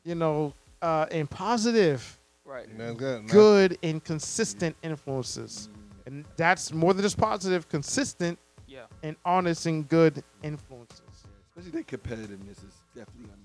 You 0.04 0.16
know, 0.16 0.54
uh, 0.82 1.06
and 1.12 1.30
positive, 1.30 2.18
Right. 2.44 2.72
Man, 2.76 2.94
good. 2.96 3.24
Now- 3.26 3.32
good 3.34 3.78
and 3.84 4.04
consistent 4.04 4.76
influences, 4.84 5.70
and 6.06 6.26
that's 6.38 6.72
more 6.74 6.94
than 6.94 7.02
just 7.04 7.18
positive, 7.18 7.68
consistent 7.70 8.38
Yeah. 8.68 8.86
and 9.04 9.16
honest 9.26 9.66
and 9.66 9.88
good 9.88 10.24
influences. 10.44 11.02
Especially 11.50 11.72
their 11.72 11.84
competitiveness 11.84 12.58
is 12.68 12.74
definitely 12.96 13.32
unmatched. 13.34 13.36
You 13.36 13.44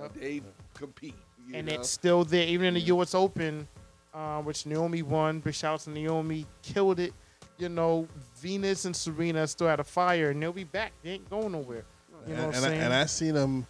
Yep. 0.00 0.14
They 0.14 0.42
compete. 0.74 1.14
You 1.46 1.56
and 1.56 1.66
know? 1.66 1.74
it's 1.74 1.90
still 1.90 2.24
there, 2.24 2.46
even 2.46 2.68
in 2.68 2.74
the 2.74 2.80
U.S. 2.80 3.14
Open, 3.14 3.66
uh, 4.14 4.40
which 4.42 4.66
Naomi 4.66 5.02
won. 5.02 5.40
Big 5.40 5.54
shout 5.54 5.74
out 5.74 5.80
to 5.80 5.90
Naomi, 5.90 6.46
killed 6.62 7.00
it. 7.00 7.12
You 7.58 7.68
know, 7.68 8.08
Venus 8.36 8.86
and 8.86 8.96
Serena 8.96 9.46
still 9.46 9.66
had 9.66 9.80
a 9.80 9.84
fire, 9.84 10.30
and 10.30 10.42
they'll 10.42 10.52
be 10.52 10.64
back. 10.64 10.92
They 11.02 11.10
ain't 11.10 11.28
going 11.28 11.52
nowhere. 11.52 11.84
You 12.26 12.34
know 12.34 12.44
and, 12.44 12.46
what 12.46 12.56
I'm 12.56 12.64
and, 12.64 12.64
I, 12.64 12.68
saying? 12.68 12.80
and 12.80 12.94
I 12.94 13.06
see 13.06 13.30
them, 13.30 13.66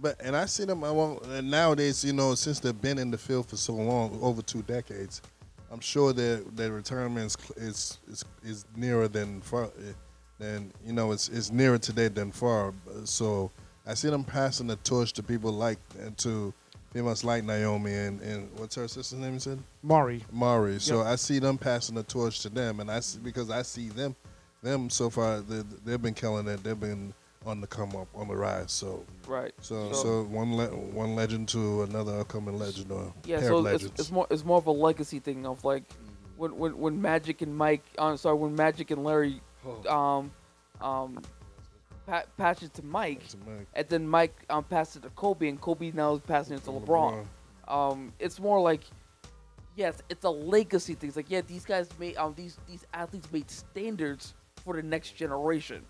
but 0.00 0.20
and 0.20 0.36
I 0.36 0.46
see 0.46 0.64
them. 0.64 0.84
I 0.84 0.90
won't, 0.90 1.24
and 1.26 1.50
nowadays, 1.50 2.04
you 2.04 2.12
know, 2.12 2.34
since 2.34 2.60
they've 2.60 2.80
been 2.80 2.98
in 2.98 3.10
the 3.10 3.18
field 3.18 3.48
for 3.48 3.56
so 3.56 3.74
long, 3.74 4.18
over 4.22 4.42
two 4.42 4.62
decades, 4.62 5.22
I'm 5.70 5.80
sure 5.80 6.12
their 6.12 6.36
their 6.36 6.72
retirement 6.72 7.26
is 7.26 7.36
is 7.56 7.98
is, 8.08 8.24
is 8.44 8.64
nearer 8.76 9.08
than 9.08 9.40
far, 9.40 9.64
eh, 9.64 9.92
than 10.38 10.72
you 10.84 10.92
know, 10.92 11.12
it's 11.12 11.28
it's 11.28 11.50
nearer 11.50 11.78
today 11.78 12.08
than 12.08 12.30
far. 12.30 12.72
So 13.04 13.50
I 13.86 13.94
see 13.94 14.10
them 14.10 14.24
passing 14.24 14.66
the 14.68 14.76
torch 14.76 15.12
to 15.14 15.22
people 15.22 15.52
like 15.52 15.78
and 15.98 16.16
to 16.18 16.52
females 16.92 17.24
like 17.24 17.42
Naomi 17.44 17.92
and 17.94 18.20
and 18.20 18.48
what's 18.58 18.74
her 18.76 18.86
sister's 18.88 19.18
name? 19.18 19.34
You 19.34 19.40
said 19.40 19.58
Mari. 19.82 20.24
Mari. 20.30 20.78
So 20.80 20.98
Yep. 20.98 21.06
I 21.06 21.16
see 21.16 21.38
them 21.38 21.58
passing 21.58 21.94
the 21.94 22.02
torch 22.02 22.40
to 22.40 22.48
them, 22.48 22.80
and 22.80 22.90
I 22.90 23.00
see, 23.00 23.18
because 23.18 23.50
I 23.50 23.62
see 23.62 23.88
them, 23.88 24.14
them 24.62 24.88
so 24.90 25.10
far 25.10 25.40
they, 25.40 25.62
they've 25.84 26.00
been 26.02 26.14
killing 26.14 26.46
it. 26.48 26.62
They've 26.62 26.78
been 26.78 27.12
on 27.44 27.60
the 27.60 27.66
come 27.66 27.96
up, 27.96 28.06
on 28.14 28.28
the 28.28 28.36
rise. 28.36 28.70
So 28.70 29.04
Right. 29.26 29.52
so 29.60 29.92
so 29.92 30.22
one 30.24 30.56
le- 30.56 30.68
one 30.76 31.16
legend 31.16 31.48
to 31.50 31.82
another 31.82 32.20
upcoming 32.20 32.56
legend 32.58 32.92
or 32.92 33.12
Yeah, 33.24 33.40
pair 33.40 33.48
so 33.48 33.58
of 33.58 33.66
it's, 33.66 33.82
legends. 33.82 34.00
it's 34.00 34.10
more 34.12 34.26
it's 34.30 34.44
more 34.44 34.58
of 34.58 34.66
a 34.66 34.70
legacy 34.72 35.18
thing 35.18 35.44
of 35.46 35.64
like 35.64 35.82
when 36.36 36.56
when, 36.56 36.78
when 36.78 37.02
Magic 37.02 37.42
and 37.42 37.56
Mike, 37.56 37.82
uh, 37.98 38.16
sorry, 38.16 38.36
when 38.36 38.54
Magic 38.54 38.92
and 38.92 39.02
Larry, 39.02 39.40
um, 39.88 40.30
um, 40.80 41.20
pa- 42.06 42.24
passed 42.36 42.62
it 42.62 42.74
to 42.74 42.84
Mike, 42.84 43.20
It's 43.24 43.36
Mike. 43.46 43.66
and 43.74 43.88
then 43.88 44.06
Mike 44.08 44.34
um, 44.50 44.64
passed 44.64 44.96
it 44.96 45.02
to 45.02 45.10
Kobe, 45.10 45.48
and 45.48 45.60
Kobe 45.60 45.90
now 45.92 46.14
is 46.14 46.20
passing 46.20 46.56
it 46.56 46.64
to 46.64 46.70
LeBron. 46.70 47.24
Um, 47.68 48.12
it's 48.18 48.38
more 48.40 48.60
like, 48.60 48.82
yes, 49.76 50.02
it's 50.08 50.24
a 50.24 50.30
legacy 50.30 50.94
thing. 50.94 51.08
It's 51.08 51.16
like, 51.16 51.30
yeah, 51.30 51.40
these 51.42 51.64
guys 51.64 51.88
made 51.98 52.16
um 52.16 52.34
these 52.36 52.58
these 52.68 52.84
athletes 52.92 53.30
made 53.32 53.50
standards 53.50 54.34
for 54.64 54.74
the 54.74 54.82
next 54.82 55.12
generation. 55.12 55.84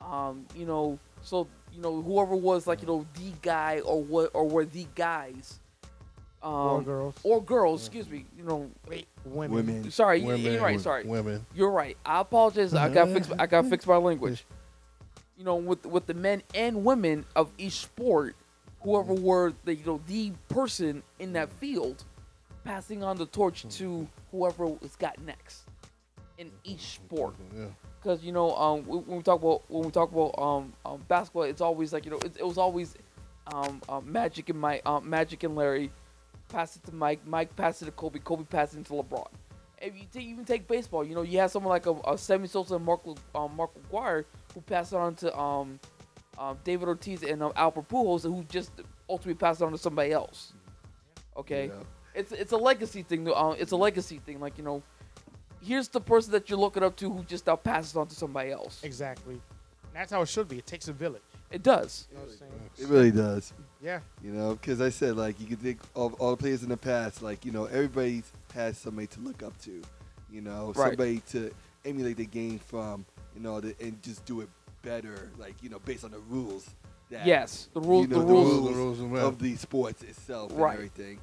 Um, 0.00 0.46
you 0.54 0.64
know, 0.66 0.98
so 1.22 1.46
you 1.72 1.80
know 1.82 2.00
whoever 2.02 2.34
was 2.36 2.66
like 2.66 2.80
you 2.80 2.86
know 2.86 3.06
the 3.14 3.32
guy 3.42 3.80
or 3.80 4.02
what 4.02 4.30
or 4.34 4.48
were 4.48 4.64
the 4.64 4.86
guys. 4.94 5.60
Um, 6.40 6.52
Or 6.54 6.82
girls. 6.82 7.14
or 7.24 7.42
girls, 7.42 7.80
excuse 7.84 8.08
me. 8.08 8.24
You 8.36 8.44
know, 8.44 8.70
Women. 9.24 9.56
Women. 9.56 9.90
sorry, 9.90 10.20
you- 10.20 10.26
Women, 10.28 10.52
you're 10.52 10.62
right. 10.62 10.80
Sorry, 10.80 11.02
women. 11.04 11.44
you're 11.52 11.70
right. 11.72 11.96
I 12.06 12.20
apologize. 12.20 12.72
I 12.74 12.88
got 12.94 13.08
fixed. 13.08 13.32
I 13.40 13.46
got 13.46 13.66
fixed 13.66 13.88
my 13.88 13.96
language. 13.96 14.44
You 15.38 15.44
know, 15.44 15.54
with 15.54 15.86
with 15.86 16.06
the 16.06 16.14
men 16.14 16.42
and 16.52 16.84
women 16.84 17.24
of 17.36 17.52
each 17.58 17.74
sport, 17.74 18.34
whoever 18.80 19.14
were 19.14 19.52
the 19.64 19.76
you 19.76 19.84
know 19.86 20.00
the 20.08 20.32
person 20.48 21.02
in 21.20 21.32
that 21.34 21.52
field, 21.54 22.02
passing 22.64 23.04
on 23.04 23.16
the 23.16 23.26
torch 23.26 23.64
to 23.76 24.08
whoever 24.32 24.66
was 24.66 24.96
got 24.98 25.16
next 25.22 25.62
in 26.38 26.50
each 26.64 26.94
sport. 26.94 27.34
Yeah. 27.56 27.66
Because 28.00 28.24
you 28.24 28.32
know, 28.32 28.54
um, 28.56 28.84
when 28.84 29.04
we 29.06 29.22
talk 29.22 29.40
about 29.40 29.62
when 29.68 29.84
we 29.84 29.90
talk 29.90 30.10
about 30.10 30.34
um, 30.38 30.72
um 30.84 31.04
basketball, 31.06 31.44
it's 31.44 31.60
always 31.60 31.92
like 31.92 32.04
you 32.04 32.10
know, 32.10 32.18
it, 32.18 32.36
it 32.38 32.46
was 32.46 32.58
always 32.58 32.94
um, 33.52 33.80
um 33.88 34.10
Magic 34.10 34.48
and 34.48 34.58
Mike, 34.60 34.82
um, 34.86 35.08
Magic 35.08 35.42
and 35.44 35.54
Larry, 35.54 35.90
pass 36.48 36.76
it 36.76 36.84
to 36.84 36.94
Mike, 36.94 37.20
Mike 37.26 37.54
pass 37.56 37.82
it 37.82 37.84
to 37.84 37.90
Kobe, 37.92 38.18
Kobe 38.18 38.44
pass 38.44 38.74
it 38.74 38.84
to 38.86 38.92
LeBron. 38.92 39.28
If 39.80 39.96
you 39.96 40.06
take, 40.12 40.24
even 40.24 40.44
take 40.44 40.66
baseball, 40.66 41.04
you 41.04 41.14
know, 41.14 41.22
you 41.22 41.38
have 41.38 41.52
someone 41.52 41.70
like 41.70 41.86
a, 41.86 41.92
a 42.04 42.18
Sammy 42.18 42.48
Sosa 42.48 42.74
and 42.74 42.84
Mark 42.84 43.00
um, 43.34 43.54
Mark 43.56 43.70
McGwire 43.80 44.24
who 44.54 44.60
passed 44.62 44.92
it 44.92 44.96
on 44.96 45.14
to 45.16 45.38
um, 45.38 45.78
um, 46.38 46.58
David 46.64 46.88
Ortiz 46.88 47.22
and 47.22 47.42
um, 47.42 47.52
Albert 47.56 47.88
Pujols, 47.88 48.22
who 48.22 48.44
just 48.44 48.70
ultimately 49.08 49.34
passed 49.34 49.60
it 49.60 49.64
on 49.64 49.72
to 49.72 49.78
somebody 49.78 50.12
else. 50.12 50.52
Okay, 51.36 51.66
Yeah. 51.66 51.72
it's 52.14 52.32
it's 52.32 52.52
a 52.52 52.56
legacy 52.56 53.02
thing. 53.02 53.24
though, 53.24 53.32
Uh, 53.34 53.52
it's 53.58 53.72
a 53.72 53.76
legacy 53.76 54.18
thing. 54.18 54.40
Like 54.40 54.58
you 54.58 54.64
know, 54.64 54.82
here's 55.62 55.88
the 55.88 56.00
person 56.00 56.32
that 56.32 56.48
you're 56.50 56.58
looking 56.58 56.82
up 56.82 56.96
to 56.96 57.10
who 57.12 57.22
just 57.24 57.46
now 57.46 57.56
passes 57.56 57.96
on 57.96 58.06
to 58.08 58.14
somebody 58.14 58.50
else. 58.50 58.80
Exactly. 58.82 59.40
That's 59.94 60.12
how 60.12 60.22
it 60.22 60.28
should 60.28 60.48
be. 60.48 60.58
It 60.58 60.66
takes 60.66 60.88
a 60.88 60.92
village. 60.92 61.22
It 61.50 61.62
does. 61.62 62.06
You 62.10 62.16
know 62.18 62.24
what 62.24 62.32
I'm 62.32 62.38
saying? 62.38 62.52
It 62.78 62.88
really 62.88 63.10
does. 63.10 63.52
Yeah. 63.82 64.00
You 64.22 64.32
know, 64.32 64.54
because 64.54 64.80
I 64.80 64.90
said 64.90 65.16
like 65.16 65.40
you 65.40 65.46
could 65.46 65.60
think 65.60 65.80
of 65.96 66.14
all 66.14 66.30
the 66.32 66.36
players 66.36 66.62
in 66.62 66.68
the 66.68 66.76
past, 66.76 67.22
like 67.22 67.44
you 67.44 67.52
know 67.52 67.64
everybody's 67.66 68.30
has 68.54 68.76
somebody 68.78 69.06
to 69.08 69.20
look 69.20 69.42
up 69.42 69.56
to, 69.62 69.80
you 70.30 70.40
know, 70.40 70.72
Right. 70.76 70.88
somebody 70.90 71.20
to 71.30 71.52
emulate 71.84 72.16
the 72.16 72.26
game 72.26 72.58
from, 72.58 73.04
you 73.34 73.40
know, 73.40 73.60
to, 73.60 73.74
and 73.80 74.02
just 74.02 74.24
do 74.24 74.40
it 74.40 74.48
better, 74.82 75.30
like 75.38 75.62
you 75.62 75.68
know, 75.68 75.78
based 75.80 76.04
on 76.04 76.10
the 76.12 76.18
rules. 76.20 76.68
That, 77.10 77.26
Yes, 77.26 77.68
the 77.72 77.80
rules. 77.80 78.02
you 78.02 78.08
know, 78.08 78.20
the 78.20 78.32
rules. 78.32 78.64
the 78.64 78.72
rules 78.74 79.00
of 79.00 79.14
of 79.14 79.38
the 79.38 79.56
sports 79.56 80.02
itself 80.02 80.52
Right. 80.54 80.70
and 80.70 80.74
everything. 80.74 81.18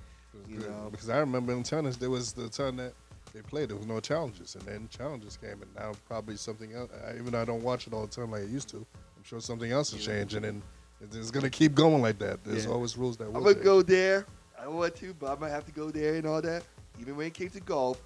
You 0.50 0.58
Good. 0.58 0.70
know. 0.70 0.88
Because 0.92 1.10
I 1.10 1.18
remember 1.20 1.54
in 1.54 1.64
tennis, 1.64 1.96
there 1.98 2.10
was 2.10 2.34
the 2.34 2.50
time 2.50 2.76
that 2.78 2.94
they 3.34 3.42
played, 3.42 3.70
there 3.70 3.78
was 3.78 3.86
no 3.86 4.00
challenges, 4.00 4.56
and 4.56 4.64
then 4.66 4.88
challenges 4.90 5.38
came, 5.38 5.62
and 5.62 5.74
now 5.76 5.92
probably 6.08 6.38
something 6.38 6.74
else. 6.74 6.90
I, 7.08 7.12
even 7.14 7.32
though 7.32 7.42
I 7.42 7.46
don't 7.46 7.62
watch 7.64 7.86
it 7.88 7.94
all 7.94 8.02
the 8.06 8.12
time 8.12 8.32
like 8.32 8.42
I 8.42 8.46
used 8.46 8.68
to, 8.70 8.78
I'm 8.78 9.24
sure 9.24 9.40
something 9.40 9.72
else 9.72 9.94
is 9.94 10.04
changing, 10.04 10.44
and 10.46 10.62
it's, 11.02 11.16
it's 11.16 11.32
gonna 11.32 11.50
keep 11.50 11.76
going 11.76 12.02
like 12.02 12.18
that. 12.20 12.44
There's 12.44 12.66
Yeah. 12.66 12.72
always 12.72 12.98
rules 12.98 13.16
that 13.18 13.26
I'm 13.28 13.34
gonna 13.34 13.54
change. 13.54 13.64
go 13.64 13.82
there. 13.82 14.26
I 14.60 14.64
don't 14.64 14.76
want 14.76 14.96
to, 14.96 15.14
but 15.14 15.38
I 15.38 15.40
might 15.40 15.50
have 15.52 15.66
to 15.66 15.72
go 15.72 15.92
there 15.92 16.16
and 16.16 16.26
all 16.26 16.42
that. 16.42 16.64
Even 17.00 17.16
when 17.16 17.28
it 17.28 17.34
came 17.34 17.50
to 17.50 17.60
golf, 17.60 18.02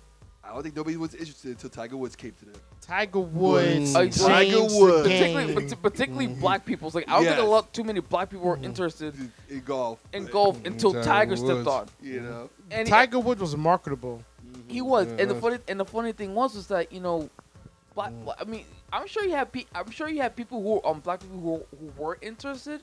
I 0.49 0.53
don't 0.53 0.63
think 0.63 0.75
nobody 0.75 0.97
was 0.97 1.13
interested 1.13 1.51
until 1.51 1.69
Tiger 1.69 1.95
Woods 1.97 2.15
came 2.15 2.31
to 2.39 2.45
them. 2.45 2.55
Tiger 2.81 3.19
Woods. 3.19 3.95
Uh, 3.95 3.99
changed 4.01 4.19
Tiger 4.21 4.51
the 4.51 4.63
Woods. 4.79 5.03
particularly, 5.03 5.53
game. 5.53 5.55
partic- 5.69 5.81
particularly 5.81 6.27
black 6.27 6.65
people. 6.65 6.87
It's 6.87 6.95
like 6.95 7.07
I 7.07 7.13
don't 7.17 7.25
think 7.25 7.37
a 7.37 7.41
Yes. 7.41 7.47
lot 7.49 7.73
too 7.73 7.83
many 7.83 7.99
black 7.99 8.29
people 8.31 8.45
were 8.47 8.57
interested 8.57 9.13
in 9.49 9.61
golf. 9.61 9.99
in 10.13 10.23
but, 10.23 10.31
golf 10.31 10.65
until 10.65 10.91
Tiger 10.93 11.03
Tiger 11.05 11.35
stepped 11.35 11.53
Woods. 11.53 11.67
on. 11.67 11.87
You 12.01 12.21
know. 12.21 12.49
And 12.71 12.87
he- 12.87 12.91
Tiger 12.91 13.19
Woods 13.19 13.41
was 13.41 13.55
marketable. 13.55 14.23
He 14.67 14.81
was, 14.81 15.07
and 15.07 15.29
the 15.29 15.35
Yeah. 15.35 15.39
funny 15.41 15.57
and 15.67 15.79
the 15.79 15.85
funny 15.85 16.11
thing 16.13 16.33
was 16.33 16.55
was 16.55 16.67
that 16.67 16.91
you 16.91 16.99
know, 16.99 17.29
black. 17.93 18.11
bla- 18.23 18.35
I 18.39 18.43
mean, 18.45 18.65
I'm 18.91 19.07
sure 19.07 19.23
you 19.23 19.31
have 19.35 19.51
pe- 19.51 19.65
I'm 19.75 19.91
sure 19.91 20.09
you 20.09 20.21
have 20.21 20.35
people 20.35 20.61
who 20.63 20.87
um 20.89 20.99
black 21.01 21.19
people 21.19 21.39
who 21.39 21.77
who 21.77 21.91
were 22.01 22.17
interested, 22.21 22.81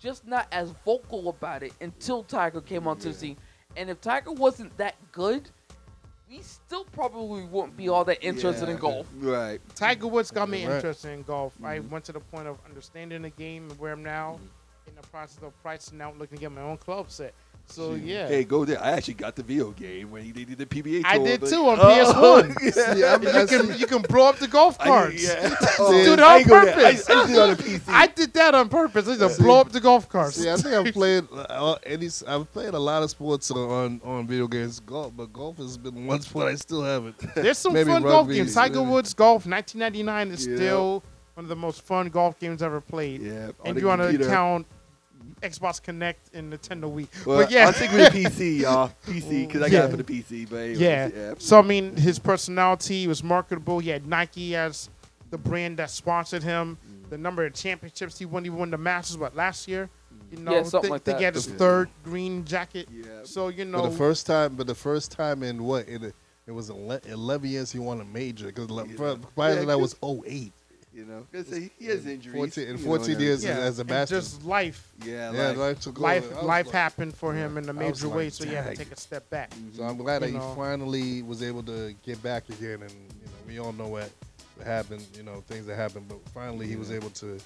just 0.00 0.26
not 0.26 0.48
as 0.50 0.72
vocal 0.84 1.28
about 1.28 1.62
it 1.62 1.72
until 1.80 2.24
Tiger 2.24 2.60
came 2.60 2.86
onto 2.88 3.12
the 3.12 3.14
scene. 3.14 3.36
And 3.76 3.88
if 3.90 4.00
Tiger 4.00 4.32
wasn't 4.32 4.76
that 4.78 4.96
good, 5.12 5.50
we 6.28 6.40
still 6.42 6.84
probably 6.84 7.44
wouldn't 7.44 7.76
be 7.76 7.88
all 7.88 8.04
that 8.04 8.22
interested 8.22 8.68
in 8.68 8.76
golf. 8.76 9.06
Right. 9.18 9.60
Tiger 9.74 10.06
Woods 10.06 10.30
got 10.30 10.48
me 10.48 10.66
Right. 10.66 10.76
interested 10.76 11.12
in 11.12 11.22
golf. 11.22 11.54
I 11.62 11.78
mm-hmm. 11.78 11.90
went 11.90 12.04
to 12.06 12.12
the 12.12 12.20
point 12.20 12.46
of 12.46 12.58
understanding 12.66 13.22
the 13.22 13.30
game 13.30 13.70
and 13.70 13.78
where 13.78 13.92
I'm 13.92 14.02
now 14.02 14.34
mm-hmm. 14.34 14.90
in 14.90 14.94
the 14.94 15.08
process 15.08 15.42
of 15.42 15.60
pricing 15.62 16.00
out, 16.00 16.18
looking 16.18 16.38
to 16.38 16.40
get 16.40 16.52
my 16.52 16.60
own 16.60 16.76
club 16.76 17.10
set. 17.10 17.34
So 17.70 17.94
yeah, 17.94 18.28
Hey, 18.28 18.44
go 18.44 18.64
there. 18.64 18.82
I 18.82 18.92
actually 18.92 19.14
got 19.14 19.36
the 19.36 19.42
video 19.42 19.70
game 19.72 20.10
when 20.10 20.22
he 20.22 20.32
did 20.32 20.56
the 20.56 20.64
PBA. 20.66 21.02
I 21.04 21.18
did 21.18 21.44
too 21.44 21.68
on 21.68 21.78
Oh, 21.78 21.84
PS1. 21.84 22.56
yeah. 22.98 23.18
See, 23.18 23.40
you 23.40 23.46
can 23.68 23.78
you 23.80 23.86
can 23.86 24.02
blow 24.02 24.26
up 24.28 24.36
the 24.38 24.48
golf 24.48 24.76
I- 24.80 24.84
carts. 24.86 25.22
yeah. 25.22 25.48
Dude, 25.78 26.18
I 26.20 26.34
on 26.34 26.38
ain't 26.40 26.48
go. 26.48 26.56
I, 26.56 26.62
I 26.62 26.92
did 26.92 27.08
it 27.08 27.38
on 27.38 27.50
a 27.50 27.56
PC. 27.56 27.82
I 27.88 28.06
did 28.06 28.32
that 28.32 28.54
on 28.54 28.68
purpose. 28.68 29.06
I 29.08 29.16
just 29.16 29.38
blow 29.38 29.60
up 29.60 29.70
the 29.70 29.80
golf 29.80 30.08
carts. 30.08 30.36
See, 30.36 30.50
I 30.50 30.56
think 30.56 30.74
I've 30.74 30.92
played 31.00 31.24
uh, 31.32 31.76
any. 31.84 32.08
I've 32.26 32.50
played 32.52 32.72
a 32.74 32.78
lot 32.78 33.02
of 33.02 33.10
sports 33.10 33.50
on 33.50 34.00
on 34.02 34.26
video 34.26 34.46
games, 34.48 34.80
golf, 34.80 35.12
but 35.14 35.30
golf 35.32 35.58
has 35.58 35.76
been 35.76 36.06
one 36.06 36.20
sport 36.22 36.48
I 36.50 36.54
still 36.54 36.82
haven't. 36.82 37.16
There's 37.34 37.58
some 37.58 37.74
Maybe 37.74 37.90
fun 37.90 38.02
golf 38.02 38.26
rugby, 38.28 38.36
games. 38.36 38.54
Tiger 38.54 38.80
maybe. 38.80 38.90
Woods 38.92 39.12
Golf 39.14 39.46
1999 39.46 40.30
is 40.30 40.46
Yeah. 40.46 40.56
still 40.56 41.04
one 41.34 41.44
of 41.44 41.48
the 41.50 41.56
most 41.56 41.82
fun 41.82 42.08
golf 42.08 42.38
games 42.40 42.62
ever 42.62 42.80
played. 42.80 43.20
yeah. 43.22 43.50
and 43.64 43.78
you 43.78 43.86
want 43.86 44.00
to 44.00 44.18
count 44.26 44.66
Xbox 45.42 45.80
Kinect 45.82 46.16
and 46.34 46.52
Nintendo 46.52 46.84
Wii. 46.92 47.06
Well, 47.26 47.38
but 47.42 47.50
yeah, 47.50 47.66
I'll 47.66 47.72
stick 47.72 47.92
with 47.92 48.12
the 48.12 48.24
PC, 48.24 48.60
y'all. 48.62 48.90
PC, 49.06 49.46
because 49.46 49.62
I 49.62 49.68
got 49.68 49.72
Yeah. 49.76 49.84
it 49.86 49.90
for 49.90 49.96
the 49.96 50.04
PC. 50.04 50.48
But 50.50 50.56
anyways, 50.56 50.80
yeah. 50.80 51.08
yeah. 51.14 51.34
So 51.38 51.58
I 51.58 51.62
mean, 51.62 51.96
his 51.96 52.18
personality 52.18 53.06
was 53.06 53.22
marketable. 53.22 53.78
He 53.78 53.90
had 53.90 54.06
Nike 54.06 54.56
as 54.56 54.90
the 55.30 55.38
brand 55.38 55.76
that 55.78 55.90
sponsored 55.90 56.42
him. 56.42 56.76
Mm. 56.90 57.10
The 57.10 57.18
number 57.18 57.44
of 57.46 57.54
championships 57.54 58.18
he 58.18 58.24
won, 58.26 58.44
he 58.44 58.50
won 58.50 58.70
the 58.70 58.78
Masters, 58.78 59.16
what 59.18 59.36
last 59.36 59.68
year? 59.68 59.88
You 60.32 60.38
know, 60.38 60.52
Yeah, 60.52 60.62
something 60.64 60.88
to, 60.88 60.92
like 60.92 61.04
to 61.04 61.12
that. 61.12 61.20
get 61.20 61.34
his 61.34 61.46
Yeah. 61.48 61.56
third 61.56 61.88
green 62.04 62.44
jacket. 62.44 62.88
Yeah. 62.92 63.04
So 63.24 63.48
you 63.48 63.64
For 63.64 63.70
know, 63.70 63.88
the 63.88 63.96
first 63.96 64.26
time, 64.26 64.56
but 64.56 64.66
the 64.66 64.74
first 64.74 65.12
time 65.12 65.42
in 65.42 65.62
what? 65.64 65.86
In 65.88 66.04
a, 66.04 66.12
it 66.46 66.52
was 66.52 66.68
11 66.70 67.48
years 67.50 67.70
he 67.72 67.78
won 67.78 68.00
a 68.00 68.04
major 68.04 68.46
because 68.46 68.68
Yeah. 68.70 69.16
prior 69.34 69.54
Yeah, 69.54 69.60
to 69.60 69.66
that 69.66 69.80
was 69.80 69.94
08. 70.02 70.52
You 70.98 71.04
know, 71.04 71.26
'cause 71.32 71.48
he, 71.48 71.70
he 71.78 71.86
has 71.86 72.04
injuries. 72.06 72.34
14 72.34 72.64
in 72.68 72.70
you 72.78 72.84
know, 72.84 72.96
14 72.96 73.20
years 73.20 73.44
yeah, 73.44 73.50
as 73.58 73.78
a 73.78 73.82
and 73.82 73.90
master. 73.90 74.16
just 74.16 74.42
life, 74.44 74.90
Yeah, 75.04 75.30
yeah, 75.30 75.48
like, 75.50 75.56
life 75.56 75.80
took 75.80 76.00
life, 76.00 76.24
over. 76.24 76.34
I 76.34 76.36
was 76.38 76.44
life 76.46 76.66
like- 76.66 76.74
happened 76.74 77.14
for 77.16 77.32
him 77.32 77.56
in 77.56 77.64
a 77.68 77.72
was 77.72 77.76
major 77.76 78.08
way. 78.08 78.24
like, 78.24 78.32
So 78.32 78.44
he 78.44 78.54
had 78.54 78.70
to 78.72 78.76
take 78.76 78.90
a 78.90 78.98
step 78.98 79.30
back. 79.30 79.52
So 79.76 79.84
I'm 79.84 79.96
glad 79.96 80.22
that 80.22 80.32
You 80.32 80.40
he 80.40 80.54
finally 80.56 81.22
was 81.22 81.40
able 81.44 81.62
to 81.62 81.94
get 82.04 82.20
back 82.20 82.48
again, 82.48 82.82
and 82.82 82.90
you 82.90 83.26
know 83.26 83.38
we 83.46 83.58
all 83.60 83.72
know 83.72 83.86
what 83.86 84.10
happened. 84.64 85.06
You 85.16 85.22
know 85.22 85.40
things 85.46 85.66
that 85.66 85.76
happened, 85.76 86.08
but 86.08 86.18
finally 86.34 86.66
he 86.66 86.74
was 86.74 86.90
able 86.90 87.10
to 87.10 87.38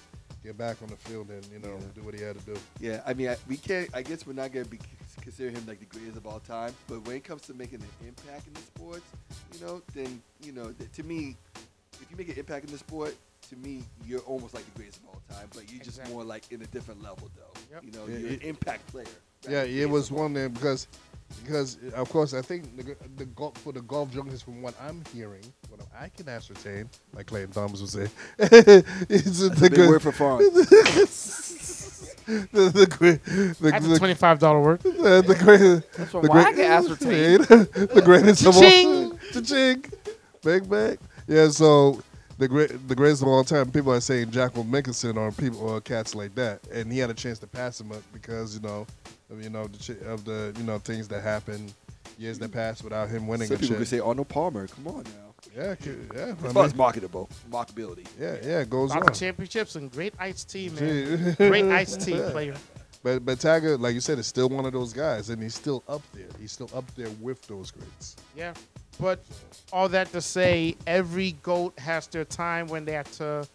get 0.42 0.57
back 0.57 0.80
on 0.82 0.88
the 0.88 0.96
field 0.96 1.28
and 1.28 1.44
you 1.53 1.59
know 1.59 1.78
do 1.94 2.00
what 2.03 2.14
he 2.14 2.22
had 2.22 2.38
to 2.38 2.55
do. 2.55 2.59
Yeah, 2.80 3.03
I 3.07 3.12
mean, 3.12 3.28
I, 3.28 3.36
we 3.46 3.59
can't. 3.59 3.90
I 3.92 4.00
guess 4.00 4.26
we're 4.26 4.32
not 4.32 4.50
gonna 4.53 4.64
be 4.64 4.78
consider 5.20 5.50
him 5.50 5.62
like 5.68 5.78
the 5.78 5.84
greatest 5.84 6.16
of 6.16 6.26
all 6.26 6.40
time. 6.40 6.72
But 6.88 7.07
when 7.07 7.16
it 7.16 7.24
comes 7.24 7.42
to 7.42 7.55
making 7.55 7.82
an 7.82 8.09
impact 8.09 8.46
in 8.46 8.55
the 8.55 8.61
sports, 8.62 9.05
you 9.53 9.61
know, 9.66 9.82
then 9.94 10.22
you 10.42 10.53
know, 10.53 10.72
th- 10.72 10.90
to 10.92 11.03
me, 11.03 11.36
if 12.00 12.11
you 12.11 12.16
make 12.16 12.30
an 12.30 12.38
impact 12.38 12.64
in 12.64 12.72
the 12.72 12.78
sport, 12.78 13.14
to 13.49 13.57
me, 13.57 13.82
you're 14.07 14.20
almost 14.20 14.55
like 14.55 14.64
the 14.64 14.70
greatest 14.78 15.01
of 15.01 15.09
all 15.09 15.22
time. 15.28 15.49
But 15.55 15.70
you're 15.70 15.78
just 15.82 15.99
Exactly. 15.99 16.14
more 16.14 16.24
like 16.24 16.45
in 16.51 16.62
a 16.62 16.66
different 16.66 17.03
level, 17.03 17.30
though. 17.36 17.61
Yep. 17.72 17.84
You 17.84 17.93
know, 17.93 18.07
Yeah, 18.07 18.18
you're 18.18 18.30
it- 18.32 18.43
an 18.43 18.49
impact 18.49 18.86
player. 18.88 19.07
Yeah, 19.49 19.62
it 19.64 19.88
was 19.90 20.09
greatest 20.09 20.11
of 20.11 20.16
all 20.16 20.22
one 20.22 20.32
there 20.34 20.49
because 20.49 20.86
because 21.45 21.78
of 21.95 22.09
course 22.11 22.32
I 22.34 22.43
think 22.43 22.76
the 22.76 22.95
the 23.16 23.24
golf 23.26 23.57
for 23.59 23.72
the 23.72 23.80
golf 23.82 24.11
junkies 24.12 24.43
from 24.45 24.62
what 24.62 24.74
I'm 24.80 25.03
hearing, 25.12 25.43
what 25.68 25.80
I 25.99 26.09
can 26.11 26.28
ascertain, 26.28 26.88
like 27.12 27.26
Clayton 27.26 27.51
Thomas 27.53 27.80
would 27.80 27.90
say, 27.90 28.09
is 28.38 29.40
the, 29.40 29.51
Big 29.61 29.74
good- 29.74 29.88
word 29.88 30.03
for 30.03 30.12
Fawn. 30.12 30.38
the 32.26 32.70
the 32.72 32.86
great 32.86 33.24
the, 33.24 33.57
That's 33.70 33.86
a 33.86 33.99
twenty-five 33.99 34.38
dollar 34.38 34.61
word. 34.61 34.80
the, 34.82 35.24
the 35.26 35.34
great 35.34 35.82
That's 35.97 36.11
from 36.12 36.22
the 36.22 36.28
what 36.28 36.45
great- 36.45 36.47
I 36.47 36.53
can 36.53 36.70
ascertain. 36.70 37.38
the 37.43 38.03
greatest 38.05 38.47
of 38.47 38.55
all 38.57 38.62
Cha-ching! 38.62 39.18
Cha-ching. 39.32 39.84
Big 40.45 40.68
bang. 40.70 40.99
Yeah, 41.26 41.49
so 41.49 42.01
the 42.39 42.49
great 42.49 42.89
the 42.89 42.95
greatest 42.95 43.22
of 43.22 43.28
all 43.28 43.45
time, 43.45 43.70
people 43.70 43.93
are 43.93 44.01
saying 44.01 44.30
Jacqueline 44.30 44.70
Mickelson 44.70 45.16
or 45.16 45.30
people 45.33 45.61
or 45.61 45.80
cats 45.80 46.14
like 46.14 46.35
that. 46.37 46.61
And 46.72 46.93
he 46.93 46.99
had 46.99 47.11
a 47.11 47.14
chance 47.14 47.39
to 47.41 47.47
pass 47.47 47.80
him 47.80 47.93
up 47.93 48.03
because, 48.12 48.55
you 48.55 48.61
know, 48.62 48.87
of, 49.30 49.43
you 49.43 49.51
know, 49.51 49.66
the 49.66 49.97
of 50.11 50.24
the 50.24 50.55
you 50.59 50.64
know, 50.64 50.78
things 50.78 51.09
that 51.09 51.22
happened 51.22 51.72
years 52.18 52.39
that 52.39 52.53
passed 52.53 52.85
without 52.85 53.09
him 53.09 53.26
winning 53.26 53.47
Some 53.49 53.55
and 53.55 53.61
people 53.61 53.74
shit. 53.74 53.78
could 53.78 53.89
say 53.89 54.01
Arnold 54.01 54.28
Palmer. 54.28 54.66
Come 54.68 54.87
on 54.89 55.03
now. 55.05 55.35
yeah, 55.57 55.74
c- 55.80 55.91
yeah. 56.14 56.35
I 56.43 56.47
As 56.47 56.53
far 56.53 56.64
as 56.66 56.74
marketable, 56.74 57.28
marketability. 57.51 58.07
yeah, 58.20 58.37
yeah, 58.43 58.61
it 58.61 58.70
goes 58.70 58.91
Lots 58.91 59.03
on. 59.03 59.09
of 59.11 59.18
championships 59.18 59.76
and 59.76 59.91
great 59.91 60.14
ice 60.18 60.45
tea, 60.45 60.68
man. 60.70 61.35
Great 61.39 61.64
ice 61.66 61.97
tea 62.05 62.16
Yeah. 62.16 62.30
player. 62.30 62.55
But 63.03 63.24
but 63.24 63.40
Tiger, 63.40 63.76
like 63.76 63.94
you 63.94 64.00
said, 64.00 64.18
is 64.18 64.26
still 64.26 64.48
one 64.48 64.64
of 64.64 64.72
those 64.72 64.92
guys, 64.92 65.30
and 65.30 65.42
he's 65.42 65.55
still 65.55 65.82
up 65.88 66.03
there. 66.12 66.28
He's 66.40 66.53
still 66.53 66.70
up 66.74 66.84
there 66.94 67.11
with 67.20 67.42
those 67.46 67.70
greats. 67.70 68.16
Yeah. 68.36 68.55
But 69.00 69.24
all 69.72 69.88
that 69.88 70.12
to 70.12 70.20
say, 70.20 70.76
every 70.86 71.32
goat 71.42 71.78
has 71.78 72.07
their 72.07 72.24
time 72.24 72.66
when 72.68 72.84
they 72.84 72.92
have 72.92 73.11
to 73.18 73.46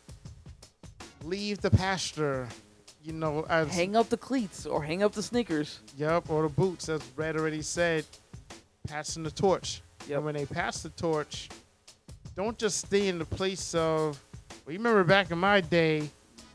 leave 1.24 1.62
the 1.62 1.72
pasture. 1.72 2.48
You 3.04 3.14
know, 3.14 3.46
as 3.48 3.70
Hang 3.70 3.96
up 3.96 4.10
the 4.10 4.18
cleats 4.18 4.66
or 4.66 4.84
hang 4.84 5.02
up 5.02 5.14
the 5.14 5.24
sneakers. 5.24 5.80
Yep, 5.96 6.30
or 6.30 6.44
the 6.44 6.50
boots, 6.50 6.90
as 6.90 7.02
Brad 7.02 7.38
already 7.38 7.62
said, 7.62 8.04
passing 8.86 9.24
the 9.24 9.32
torch. 9.32 9.82
Yep. 10.10 10.18
And 10.18 10.26
when 10.26 10.36
they 10.36 10.46
pass 10.46 10.84
the 10.84 10.90
torch, 10.90 11.48
don't 12.36 12.58
just 12.58 12.86
stay 12.86 13.08
in 13.08 13.18
the 13.18 13.26
place 13.26 13.74
of, 13.74 14.22
well, 14.66 14.74
you 14.74 14.80
remember 14.80 15.06
back 15.06 15.32
in 15.32 15.38
my 15.38 15.62
day, 15.62 16.10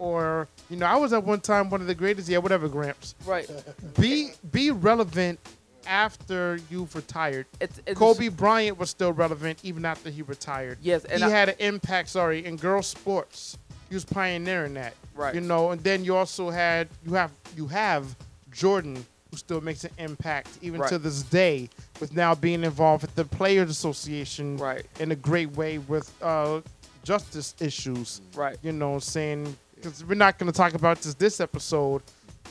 or, 0.07 0.49
you 0.69 0.77
know, 0.77 0.87
I 0.87 0.97
was 0.97 1.13
at 1.13 1.23
one 1.23 1.41
time 1.41 1.71
one 1.71 1.81
of 1.81 1.87
the 1.87 1.95
greatest, 1.95 2.29
yeah, 2.29 2.39
whatever, 2.39 2.69
Gramps. 2.69 3.15
Right. 3.25 3.49
Be 4.01 4.33
be 4.51 4.73
relevant 4.73 5.39
after 5.87 6.59
you've 6.69 6.95
retired. 6.97 7.47
It's, 7.61 7.81
it's 7.87 7.97
Kobe 7.99 8.29
Bryant 8.29 8.79
was 8.79 8.91
still 8.91 9.13
relevant 9.13 9.61
even 9.63 9.85
after 9.85 10.11
he 10.11 10.23
retired. 10.23 10.79
Yes, 10.83 11.05
and 11.05 11.21
he 11.23 11.29
I- 11.29 11.31
had 11.31 11.51
an 11.51 11.55
impact. 11.61 12.09
Sorry, 12.09 12.45
in 12.45 12.57
girls' 12.57 12.89
sports, 12.89 13.59
he 13.89 13.95
was 13.95 14.05
pioneering 14.05 14.75
that. 14.75 14.95
Right. 15.15 15.35
You 15.37 15.41
know, 15.41 15.71
and 15.71 15.81
then 15.85 16.05
you 16.05 16.17
also 16.17 16.51
had 16.51 16.89
you 17.07 17.15
have 17.15 17.31
you 17.57 17.69
have 17.69 18.17
Jordan, 18.53 19.07
who 19.31 19.37
still 19.37 19.61
makes 19.61 19.85
an 19.85 19.93
impact 19.99 20.49
even 20.63 20.81
Right. 20.81 20.89
to 20.89 20.99
this 20.99 21.23
day, 21.23 21.69
with 22.01 22.13
now 22.17 22.35
being 22.35 22.65
involved 22.65 23.03
with 23.03 23.15
the 23.15 23.25
Players 23.25 23.71
Association. 23.71 24.57
Right. 24.57 24.85
In 24.99 25.13
a 25.13 25.17
great 25.17 25.53
way 25.57 25.79
with 25.79 26.11
uh, 26.23 26.61
justice 27.05 27.55
issues. 27.61 28.21
Right. 28.35 28.57
You 28.63 28.73
know, 28.73 28.99
saying 28.99 29.57
because 29.83 30.05
we're 30.05 30.15
not 30.15 30.39
going 30.39 30.51
to 30.51 30.57
talk 30.57 30.75
about 30.75 31.01
this 31.01 31.15
this 31.15 31.41
episode. 31.41 32.03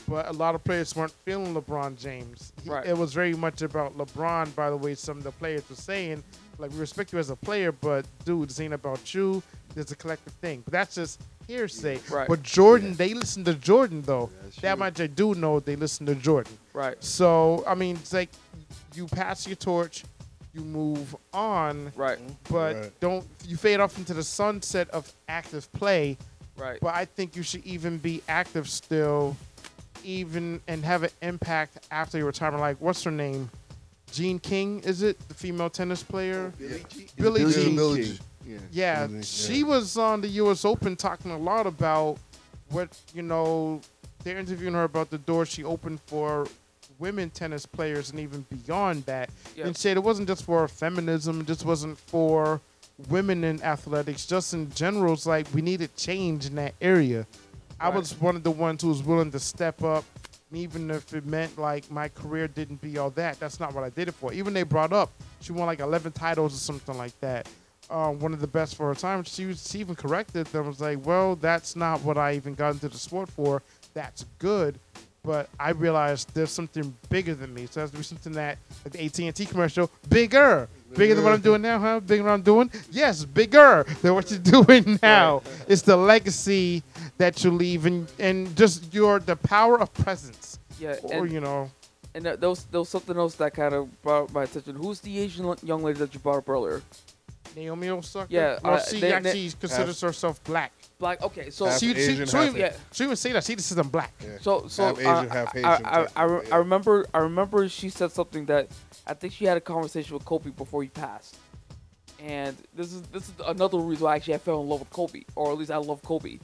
But 0.08 0.28
a 0.28 0.32
lot 0.32 0.54
of 0.56 0.64
players 0.64 0.96
weren't 0.96 1.12
feeling 1.24 1.54
LeBron 1.54 1.96
James. 1.96 2.52
He- 2.64 2.70
Right. 2.70 2.84
It 2.86 2.96
was 2.98 3.12
very 3.12 3.34
much 3.34 3.62
about 3.62 3.96
LeBron, 3.96 4.52
by 4.56 4.68
the 4.68 4.76
way, 4.76 4.94
some 4.96 5.18
of 5.18 5.22
the 5.24 5.30
players 5.30 5.62
were 5.70 5.76
saying. 5.76 6.24
Like, 6.58 6.72
we 6.72 6.78
respect 6.78 7.12
you 7.12 7.18
as 7.20 7.30
a 7.30 7.36
player, 7.36 7.70
but 7.72 8.04
dude, 8.24 8.48
this 8.48 8.58
ain't 8.60 8.74
about 8.74 9.14
you. 9.14 9.42
There's 9.74 9.92
a 9.92 9.96
collective 9.96 10.32
thing. 10.34 10.62
But 10.64 10.72
that's 10.72 10.94
just 10.96 11.20
hearsay. 11.46 12.00
Right. 12.10 12.26
But 12.28 12.42
Jordan, 12.42 12.94
they 12.94 13.14
listen 13.14 13.44
to 13.44 13.54
Jordan, 13.54 14.02
though. 14.02 14.28
that's 14.42 14.56
that 14.56 14.78
much 14.78 15.00
I 15.00 15.06
do 15.06 15.34
know 15.34 15.60
they 15.60 15.76
listen 15.76 16.04
to 16.06 16.14
Jordan. 16.16 16.58
Right. 16.72 16.96
So, 17.02 17.62
I 17.66 17.74
mean, 17.74 17.96
it's 17.96 18.12
like 18.12 18.30
you 18.94 19.06
pass 19.06 19.46
your 19.46 19.56
torch, 19.56 20.04
you 20.52 20.60
move 20.62 21.14
on, 21.32 21.92
Right. 21.96 22.18
but 22.50 22.74
Right. 22.76 23.00
don't, 23.00 23.26
you 23.46 23.56
fade 23.56 23.78
off 23.80 23.96
into 23.98 24.14
the 24.14 24.22
sunset 24.24 24.90
of 24.90 25.10
active 25.28 25.72
play. 25.72 26.18
Right. 26.56 26.78
But 26.80 26.94
I 26.94 27.04
think 27.04 27.34
you 27.36 27.42
should 27.42 27.64
even 27.64 27.98
be 27.98 28.22
active 28.28 28.68
still, 28.68 29.36
even 30.04 30.60
and 30.68 30.84
have 30.84 31.02
an 31.02 31.10
impact 31.22 31.78
after 31.90 32.18
your 32.18 32.26
retirement. 32.26 32.60
Like, 32.60 32.76
what's 32.80 33.02
her 33.04 33.10
name? 33.10 33.50
Jean 34.12 34.38
King, 34.38 34.80
is 34.80 35.02
it 35.02 35.18
the 35.28 35.34
female 35.34 35.70
tennis 35.70 36.02
player? 36.02 36.52
Oh, 36.54 36.58
Billie 36.58 36.84
Jean. 36.90 37.06
Billie 37.16 37.40
Billie 37.40 37.52
Jean 37.52 37.76
Billie 37.76 38.02
King. 38.04 38.12
Jean. 38.12 38.18
Yeah. 38.44 38.58
Yeah, 38.72 39.02
Really? 39.06 39.22
she 39.22 39.62
was 39.64 39.96
on 39.96 40.20
the 40.20 40.28
U.S. 40.28 40.64
Open 40.64 40.96
talking 40.96 41.30
a 41.30 41.38
lot 41.38 41.66
about 41.66 42.18
what 42.70 42.88
you 43.14 43.22
know. 43.22 43.80
They're 44.24 44.38
interviewing 44.38 44.74
her 44.74 44.84
about 44.84 45.10
the 45.10 45.18
door 45.18 45.44
she 45.46 45.64
opened 45.64 46.00
for 46.06 46.46
women 47.00 47.30
tennis 47.30 47.66
players 47.66 48.10
and 48.10 48.20
even 48.20 48.44
beyond 48.50 49.04
that. 49.06 49.30
Yep. 49.56 49.66
And 49.66 49.76
said 49.76 49.96
it 49.96 50.00
wasn't 50.04 50.28
just 50.28 50.44
for 50.44 50.68
feminism, 50.68 51.40
it 51.40 51.46
just 51.46 51.64
wasn't 51.64 51.98
for 51.98 52.60
women 53.08 53.44
in 53.44 53.62
athletics. 53.62 54.26
Just 54.26 54.54
in 54.54 54.70
general, 54.72 55.14
it's 55.14 55.26
like 55.26 55.46
we 55.54 55.62
needed 55.62 55.94
change 55.96 56.46
in 56.46 56.54
that 56.56 56.74
area. 56.80 57.26
I 57.80 57.88
was 57.88 58.18
one 58.20 58.36
of 58.36 58.44
the 58.44 58.50
ones 58.50 58.82
who 58.82 58.88
was 58.88 59.02
willing 59.02 59.32
to 59.32 59.40
step 59.40 59.82
up, 59.82 60.04
even 60.52 60.90
if 60.90 61.12
it 61.12 61.26
meant 61.26 61.58
like 61.58 61.90
my 61.90 62.08
career 62.08 62.46
didn't 62.46 62.80
be 62.80 62.98
all 62.98 63.10
that. 63.10 63.40
That's 63.40 63.58
not 63.58 63.74
what 63.74 63.82
I 63.82 63.90
did 63.90 64.08
it 64.08 64.14
for. 64.14 64.32
Even 64.32 64.54
they 64.54 64.62
brought 64.62 64.92
up 64.92 65.10
she 65.42 65.52
won 65.52 65.66
like 65.66 65.80
11 65.80 66.12
titles 66.12 66.54
or 66.54 66.58
something 66.58 66.96
like 66.96 67.18
that. 67.20 67.48
Um, 67.90 68.20
one 68.20 68.32
of 68.32 68.40
the 68.40 68.46
best 68.46 68.76
for 68.76 68.88
her 68.88 68.94
time. 68.94 69.22
She, 69.24 69.46
was, 69.46 69.68
she 69.68 69.80
even 69.80 69.94
corrected 69.94 70.46
them. 70.46 70.66
Was 70.66 70.80
like, 70.80 71.04
well, 71.04 71.36
that's 71.36 71.76
not 71.76 72.00
what 72.02 72.16
I 72.16 72.34
even 72.34 72.54
got 72.54 72.74
into 72.74 72.88
the 72.88 72.98
sport 72.98 73.28
for. 73.28 73.62
That's 73.92 74.24
good, 74.38 74.78
but 75.22 75.50
I 75.60 75.70
realized 75.70 76.32
there's 76.32 76.50
something 76.50 76.94
bigger 77.10 77.34
than 77.34 77.52
me. 77.52 77.66
So 77.70 77.80
it 77.80 77.82
has 77.82 77.90
to 77.90 77.96
be 77.98 78.02
something 78.02 78.32
that, 78.32 78.56
like 78.84 78.92
the 78.94 79.26
AT&T 79.28 79.44
commercial, 79.46 79.90
bigger, 80.08 80.68
bigger 80.94 81.14
than 81.14 81.24
what 81.24 81.32
I'm 81.32 81.40
doing 81.40 81.62
now, 81.62 81.78
huh? 81.78 82.00
Bigger 82.00 82.22
than 82.22 82.26
what 82.26 82.32
I'm 82.34 82.42
doing? 82.42 82.70
Yes, 82.90 83.24
bigger 83.24 83.84
than 84.02 84.14
what 84.14 84.30
you're 84.30 84.38
doing 84.64 84.98
now. 85.02 85.42
It's 85.68 85.82
the 85.82 85.96
legacy 85.96 86.82
that 87.18 87.42
you 87.44 87.50
leave, 87.50 87.86
and 87.86 88.10
and 88.18 88.54
just 88.56 88.92
your 88.94 89.18
the 89.20 89.36
power 89.36 89.80
of 89.80 89.92
presence, 89.94 90.58
Yeah. 90.78 90.96
or 91.02 91.24
And, 91.24 91.32
you 91.32 91.40
know, 91.40 91.70
and 92.14 92.24
there 92.26 92.48
was, 92.48 92.64
there 92.64 92.80
was 92.80 92.88
something 92.88 93.16
else 93.16 93.34
that 93.36 93.54
kind 93.54 93.74
of 93.74 94.02
brought 94.02 94.32
my 94.32 94.42
attention. 94.44 94.76
Who's 94.76 95.00
the 95.00 95.18
Asian 95.18 95.54
young 95.62 95.82
lady 95.82 95.98
that 96.00 96.12
you 96.14 96.20
brought 96.20 96.38
up 96.38 96.48
earlier? 96.48 96.82
Naomi 97.56 97.88
Osaka. 97.90 98.26
Yeah, 98.32 98.58
well, 98.62 98.74
uh, 98.74 98.80
she 98.84 99.00
they- 99.00 99.12
actually 99.12 99.50
considers 99.60 100.00
herself 100.00 100.42
black. 100.44 100.72
Black. 101.02 101.20
Okay. 101.20 101.50
So 101.50 101.66
Half 101.66 101.80
She, 101.80 101.92
she, 101.94 102.00
Asian, 102.00 102.26
she, 102.28 102.36
half 102.36 102.46
even, 102.46 102.60
Yeah. 102.60 102.76
she 102.92 103.02
even 103.04 103.16
say 103.16 103.32
that 103.32 103.42
she 103.42 103.56
just 103.56 103.68
says 103.68 103.76
I'm 103.78 103.88
black. 103.88 104.12
Yeah. 104.22 104.38
So 104.40 104.68
so 104.68 104.84
Half 104.94 104.98
Asian, 105.00 105.10
uh, 105.10 105.28
half 105.34 105.56
I- 105.56 105.60
I, 105.60 106.00
I, 106.02 106.06
I, 106.14 106.22
re- 106.24 106.40
yeah. 106.46 106.54
I 106.54 106.58
remember 106.58 107.06
I 107.12 107.18
remember 107.18 107.68
she 107.68 107.88
said 107.90 108.12
something 108.12 108.46
that 108.46 108.68
I 109.04 109.14
think 109.14 109.32
she 109.32 109.44
had 109.44 109.56
a 109.56 109.60
conversation 109.60 110.14
with 110.14 110.24
Kobe 110.24 110.50
before 110.50 110.80
he 110.84 110.88
passed, 110.90 111.36
and 112.20 112.56
this 112.72 112.92
is 112.92 113.02
this 113.02 113.24
is 113.28 113.34
another 113.46 113.78
reason 113.78 114.04
why 114.04 114.14
actually 114.14 114.34
I 114.34 114.38
fell 114.38 114.60
in 114.62 114.68
love 114.68 114.78
with 114.78 114.90
Kobe, 114.90 115.22
or 115.34 115.50
at 115.50 115.58
least 115.58 115.72
I 115.72 115.78
love 115.78 116.00
Kobe, 116.02 116.38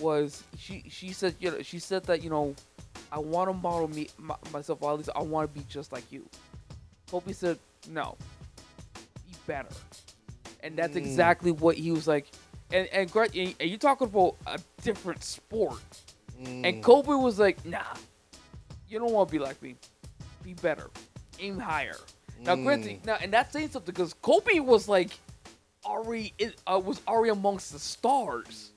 was 0.00 0.42
she 0.58 0.82
she 0.90 1.12
said 1.12 1.36
you 1.38 1.52
know 1.52 1.62
she 1.62 1.78
said 1.78 2.02
that 2.06 2.24
you 2.24 2.30
know 2.30 2.56
I 3.12 3.20
want 3.20 3.50
to 3.50 3.54
model 3.54 3.86
me 3.86 4.08
my, 4.18 4.34
myself, 4.52 4.82
or 4.82 4.90
at 4.92 4.98
least 4.98 5.10
I 5.14 5.22
want 5.22 5.52
to 5.54 5.60
be 5.60 5.64
just 5.68 5.92
like 5.92 6.10
you. 6.10 6.28
Kobe 7.08 7.32
said 7.32 7.58
no, 7.88 8.16
be 8.94 9.36
better, 9.46 9.68
and 10.60 10.76
that's 10.76 10.96
exactly 10.96 11.52
what 11.52 11.76
he 11.76 11.92
was 11.92 12.08
like. 12.08 12.26
And 12.72 12.88
and 12.88 13.10
and 13.14 13.54
and 13.60 13.70
you 13.70 13.76
talking 13.76 14.06
about 14.06 14.36
a 14.46 14.58
different 14.82 15.22
sport. 15.22 15.80
And 16.44 16.82
Kobe 16.82 17.12
was 17.12 17.38
like, 17.38 17.64
nah, 17.64 17.82
you 18.88 18.98
don't 18.98 19.12
want 19.12 19.28
to 19.28 19.32
be 19.32 19.38
like 19.38 19.62
me. 19.62 19.76
Be 20.42 20.54
better. 20.54 20.90
Aim 21.38 21.58
higher. 21.58 21.96
Now, 22.40 22.56
granted, 22.56 23.06
now, 23.06 23.16
and 23.20 23.32
that's 23.32 23.52
saying 23.52 23.70
something 23.70 23.92
because 23.94 24.14
Kobe 24.14 24.58
was 24.58 24.88
like 24.88 25.10
already, 25.84 26.34
it, 26.38 26.60
uh, 26.66 26.80
was 26.84 27.00
already 27.06 27.30
amongst 27.30 27.72
the 27.72 27.78
stars. 27.78 28.72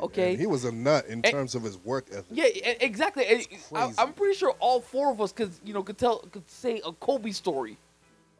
Okay. 0.00 0.32
And 0.32 0.40
he 0.40 0.46
was 0.46 0.64
a 0.64 0.72
nut 0.72 1.06
in 1.06 1.14
And- 1.14 1.24
terms 1.24 1.54
of 1.54 1.62
his 1.62 1.78
work 1.78 2.06
ethic. 2.10 2.26
Yeah, 2.30 2.44
exactly. 2.44 3.26
And 3.26 3.46
I. 3.74 3.92
I'm 3.98 4.12
pretty 4.12 4.34
sure 4.36 4.54
all 4.60 4.80
four 4.80 5.10
of 5.10 5.20
us 5.20 5.32
could, 5.32 5.52
you 5.64 5.72
know, 5.72 5.82
could 5.82 5.98
tell, 5.98 6.18
could 6.18 6.48
say 6.50 6.82
a 6.84 6.92
Kobe 6.92 7.30
story. 7.30 7.78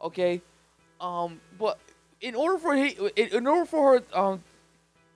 Okay, 0.02 0.40
um, 1.00 1.40
but 1.58 1.78
in 2.20 2.34
order 2.36 2.58
for 2.58 2.76
he, 2.76 2.90
in, 3.16 3.28
in 3.28 3.46
order 3.46 3.64
for 3.64 3.98
her, 3.98 4.18
um, 4.18 4.44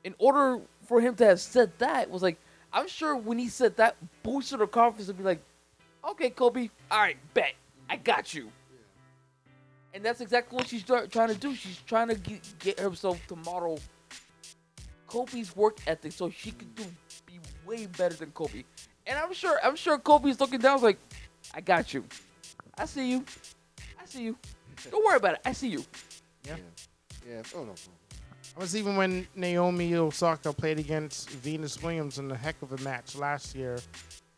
in 0.04 0.14
order 0.18 0.60
for 0.86 1.00
him 1.00 1.14
to 1.16 1.26
have 1.26 1.40
said 1.40 1.72
that 1.78 2.10
was 2.10 2.22
like, 2.22 2.38
I'm 2.72 2.88
sure 2.88 3.16
when 3.16 3.38
he 3.38 3.48
said 3.48 3.76
that, 3.76 3.96
boosted 4.22 4.60
her 4.60 4.66
confidence 4.66 5.08
and 5.08 5.18
be 5.18 5.24
like, 5.24 5.42
okay, 6.08 6.30
Kobe, 6.30 6.70
all 6.90 7.00
right, 7.00 7.16
bet, 7.34 7.54
I 7.88 7.96
got 7.96 8.34
you. 8.34 8.50
And 9.94 10.02
that's 10.04 10.20
exactly 10.20 10.56
what 10.56 10.68
she's 10.68 10.82
trying 10.82 11.08
to 11.28 11.34
do. 11.34 11.54
She's 11.54 11.78
trying 11.86 12.08
to 12.08 12.14
get, 12.14 12.40
get 12.58 12.80
herself 12.80 13.20
to 13.28 13.36
model 13.36 13.78
Kobe's 15.06 15.54
work 15.54 15.76
ethic 15.86 16.12
so 16.12 16.30
she 16.30 16.52
could 16.52 16.74
do 16.74 16.84
be 17.26 17.38
way 17.66 17.84
better 17.84 18.14
than 18.14 18.30
Kobe. 18.30 18.64
And 19.06 19.18
I'm 19.18 19.34
sure 19.34 19.58
I'm 19.62 19.76
sure 19.76 19.98
Kobe's 19.98 20.40
looking 20.40 20.60
down 20.60 20.80
like, 20.80 20.98
I 21.54 21.60
got 21.60 21.92
you. 21.92 22.04
I 22.78 22.86
see 22.86 23.10
you. 23.10 23.24
I 24.00 24.06
see 24.06 24.22
you. 24.22 24.38
Don't 24.90 25.04
worry 25.04 25.18
about 25.18 25.34
it. 25.34 25.40
I 25.44 25.52
see 25.52 25.68
you. 25.68 25.84
Yeah. 26.46 26.56
Yeah. 27.28 27.42
Oh 27.54 27.64
no. 27.64 27.74
I 28.56 28.60
was 28.60 28.76
even 28.76 28.96
when 28.96 29.26
Naomi 29.34 29.94
Osaka 29.94 30.52
played 30.52 30.78
against 30.78 31.30
Venus 31.30 31.82
Williams 31.82 32.18
in 32.18 32.30
a 32.30 32.36
heck 32.36 32.60
of 32.60 32.72
a 32.72 32.82
match 32.82 33.16
last 33.16 33.54
year, 33.54 33.78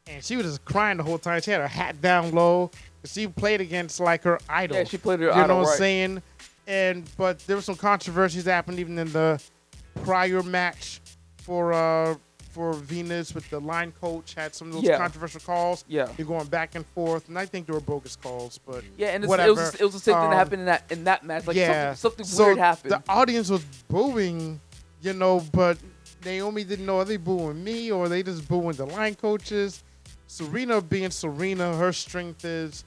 and 0.07 0.23
she 0.23 0.37
was 0.37 0.47
just 0.47 0.65
crying 0.65 0.99
the 0.99 1.03
whole 1.03 1.19
time. 1.19 1.41
She 1.41 1.51
had 1.51 1.61
her 1.61 1.67
hat 1.69 2.01
down 2.01 2.33
low. 2.33 2.71
She 3.05 3.27
played 3.27 3.61
against 3.61 3.99
like 4.01 4.23
her 4.23 4.39
idol. 4.49 4.77
Yeah, 4.77 4.85
she 4.85 4.99
played 4.99 5.21
her 5.21 5.27
you 5.27 5.33
idol, 5.33 5.49
know 5.49 5.57
what 5.57 5.67
right. 5.67 5.73
I'm 5.73 5.79
saying? 5.79 6.23
And 6.67 7.11
but 7.17 7.41
there 7.41 7.57
was 7.57 7.65
some 7.65 7.75
controversies 7.77 8.45
that 8.45 8.53
happened 8.53 8.79
even 8.79 8.99
in 8.99 9.13
the 9.13 9.43
prior 10.05 10.43
match 10.43 11.01
for 11.39 11.73
uh 11.73 12.15
for 12.55 12.73
Venus 12.75 13.35
with 13.35 13.51
the 13.51 13.61
line 13.61 13.93
coach 14.01 14.35
had 14.35 14.55
some 14.55 14.69
of 14.69 14.75
those 14.75 14.85
Yeah. 14.85 14.97
controversial 14.97 15.41
calls. 15.41 15.85
Yeah. 15.89 16.09
You're 16.17 16.27
going 16.29 16.47
back 16.47 16.77
and 16.77 16.87
forth, 16.87 17.29
and 17.29 17.37
I 17.37 17.47
think 17.47 17.67
they 17.67 17.73
were 17.73 17.81
bogus 17.81 18.15
calls, 18.15 18.59
but 18.65 18.85
Yeah, 18.97 19.09
and 19.09 19.27
whatever. 19.27 19.49
it 19.51 19.57
was 19.57 19.75
it 19.75 19.83
was 19.85 19.93
the 19.95 19.99
same 19.99 20.15
thing 20.15 20.25
Um, 20.25 20.31
that 20.31 20.37
happened 20.37 20.61
in 20.61 20.67
that 20.67 20.85
in 20.91 21.05
that 21.05 21.25
match. 21.25 21.47
Like 21.49 21.57
yeah, 21.57 21.95
something, 21.95 22.25
something 22.25 22.27
so 22.27 22.45
weird 22.47 22.59
happened. 22.59 22.93
The 22.93 23.03
audience 23.09 23.51
was 23.51 23.65
booing, 23.89 24.61
you 25.03 25.13
know, 25.15 25.41
but 25.53 25.79
Naomi 26.25 26.63
didn't 26.65 26.87
know 26.87 27.01
are 27.01 27.05
they 27.05 27.17
booing 27.17 27.63
me 27.63 27.91
or 27.91 28.09
they 28.09 28.23
just 28.23 28.47
booing 28.49 28.77
the 28.77 28.87
line 28.87 29.17
coaches. 29.17 29.83
Serena 30.29 30.81
being 30.81 31.11
Serena, 31.11 31.77
her 31.77 31.93
strength 31.93 32.45
is 32.45 32.85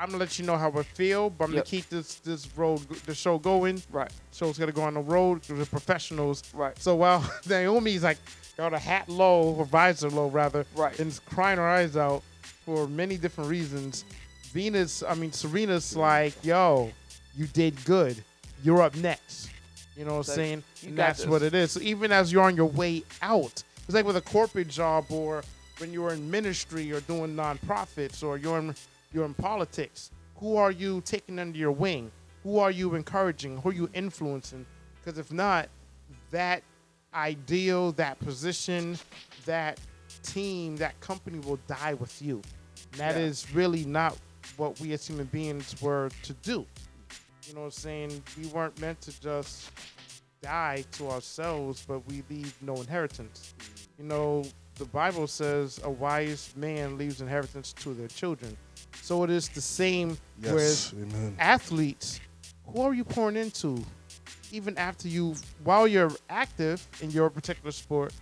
I'm 0.00 0.06
gonna 0.10 0.18
let 0.18 0.38
you 0.38 0.44
know 0.44 0.56
how 0.56 0.70
I 0.70 0.82
feel, 0.84 1.28
but 1.30 1.44
I'm 1.46 1.50
Yep. 1.54 1.64
gonna 1.64 1.70
keep 1.70 1.88
this 1.88 2.16
this 2.16 2.46
road 2.56 2.80
the 3.06 3.14
show 3.14 3.38
going. 3.38 3.82
right, 3.90 4.10
Show's 4.32 4.56
gonna 4.58 4.70
go 4.72 4.82
on 4.82 4.94
the 4.94 5.00
road 5.00 5.42
to 5.44 5.54
the 5.54 5.66
professionals. 5.66 6.42
right. 6.54 6.76
So 6.80 6.94
while 6.94 7.24
Naomi's 7.48 8.04
like 8.04 8.18
got 8.58 8.74
a 8.74 8.78
hat 8.78 9.08
low, 9.08 9.54
or 9.54 9.64
visor 9.64 10.10
low 10.10 10.26
rather, 10.26 10.66
Right. 10.74 10.98
and 10.98 11.18
crying 11.26 11.58
her 11.58 11.68
eyes 11.68 11.96
out 11.96 12.24
for 12.64 12.88
many 12.88 13.16
different 13.16 13.48
reasons. 13.48 14.04
Venus, 14.52 15.04
I 15.04 15.14
mean 15.14 15.30
Serena's 15.30 15.94
like, 15.94 16.34
yo, 16.44 16.90
you 17.36 17.46
did 17.46 17.82
good. 17.84 18.22
You're 18.64 18.82
up 18.82 18.96
next. 18.96 19.50
You 19.96 20.04
know 20.04 20.16
what 20.16 20.28
I'm 20.28 20.34
saying? 20.34 20.64
And 20.84 20.98
that's 20.98 21.24
what 21.24 21.42
it 21.42 21.54
is. 21.54 21.70
So 21.70 21.80
even 21.80 22.10
as 22.10 22.32
you're 22.32 22.42
on 22.42 22.56
your 22.56 22.66
way 22.66 23.04
out, 23.22 23.62
it's 23.84 23.94
like 23.94 24.04
with 24.04 24.16
a 24.16 24.20
corporate 24.20 24.68
job 24.68 25.04
or 25.08 25.44
when 25.78 25.92
you're 25.92 26.12
in 26.12 26.28
ministry 26.28 26.92
or 26.92 27.00
doing 27.02 27.36
nonprofits 27.36 28.24
or 28.24 28.38
you're 28.38 28.58
in 28.58 28.74
you're 29.12 29.24
in 29.24 29.34
politics. 29.34 30.10
Who 30.38 30.56
are 30.56 30.72
you 30.72 31.00
taking 31.04 31.38
under 31.38 31.56
your 31.56 31.70
wing? 31.72 32.10
Who 32.42 32.58
are 32.58 32.72
you 32.72 32.96
encouraging? 32.96 33.58
Who 33.58 33.68
are 33.68 33.72
you 33.72 33.88
influencing? 33.94 34.66
Because 34.96 35.18
if 35.18 35.32
not, 35.32 35.68
that 36.32 36.62
ideal, 37.14 37.92
that 37.92 38.18
position, 38.20 38.98
that 39.46 39.80
team, 40.22 40.76
that 40.76 40.98
company 41.00 41.38
will 41.40 41.58
die 41.66 41.94
with 41.94 42.20
you. 42.20 42.42
And 42.92 43.00
that 43.00 43.16
Yeah. 43.16 43.22
is 43.22 43.50
really 43.54 43.84
not 43.84 44.16
what 44.56 44.78
we 44.80 44.92
as 44.92 45.06
human 45.06 45.26
beings 45.26 45.80
were 45.80 46.10
to 46.22 46.32
do. 46.34 46.66
You 47.46 47.54
know 47.54 47.60
what 47.60 47.66
I'm 47.66 47.70
saying? 47.72 48.22
We 48.36 48.46
weren't 48.48 48.78
meant 48.80 49.00
to 49.02 49.20
just 49.20 49.70
die 50.42 50.84
to 50.92 51.08
ourselves, 51.10 51.84
but 51.86 52.06
we 52.06 52.22
leave 52.30 52.54
no 52.62 52.74
inheritance. 52.76 53.54
You 53.98 54.04
know, 54.04 54.44
the 54.76 54.84
Bible 54.84 55.26
says 55.26 55.80
a 55.82 55.90
wise 55.90 56.52
man 56.56 56.96
leaves 56.98 57.20
inheritance 57.20 57.72
to 57.74 57.94
their 57.94 58.08
children. 58.08 58.56
So 59.02 59.24
it 59.24 59.30
is 59.30 59.48
the 59.48 59.60
same 59.60 60.18
Yes. 60.40 60.92
with 60.92 61.02
Amen. 61.02 61.36
athletes. 61.38 62.20
Who 62.66 62.82
are 62.82 62.94
you 62.94 63.04
pouring 63.04 63.36
into? 63.36 63.84
Even 64.50 64.76
after 64.78 65.08
you, 65.08 65.34
while 65.64 65.86
you're 65.86 66.10
active 66.30 66.86
in 67.00 67.10
your 67.10 67.28
particular 67.30 67.70
sport, 67.72 68.12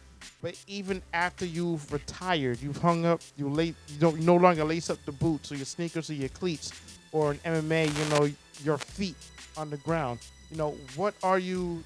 but 0.42 0.58
even 0.66 1.02
after 1.14 1.46
you've 1.46 1.90
retired, 1.92 2.60
you've 2.60 2.78
hung 2.78 3.06
up, 3.06 3.20
you 3.36 3.48
late, 3.48 3.74
you 3.88 3.98
don't 3.98 4.18
you 4.18 4.24
no 4.24 4.34
longer 4.36 4.64
lace 4.64 4.90
up 4.90 4.98
the 5.06 5.12
boots 5.12 5.52
or 5.52 5.56
your 5.56 5.64
sneakers 5.64 6.10
or 6.10 6.14
your 6.14 6.28
cleats, 6.30 6.72
or 7.12 7.32
in 7.32 7.38
MMA, 7.40 7.86
you 7.86 8.18
know, 8.18 8.30
your 8.64 8.78
feet 8.78 9.16
on 9.56 9.70
the 9.70 9.76
ground. 9.78 10.18
You 10.50 10.56
know, 10.56 10.70
what 10.96 11.14
are 11.22 11.38
you 11.38 11.82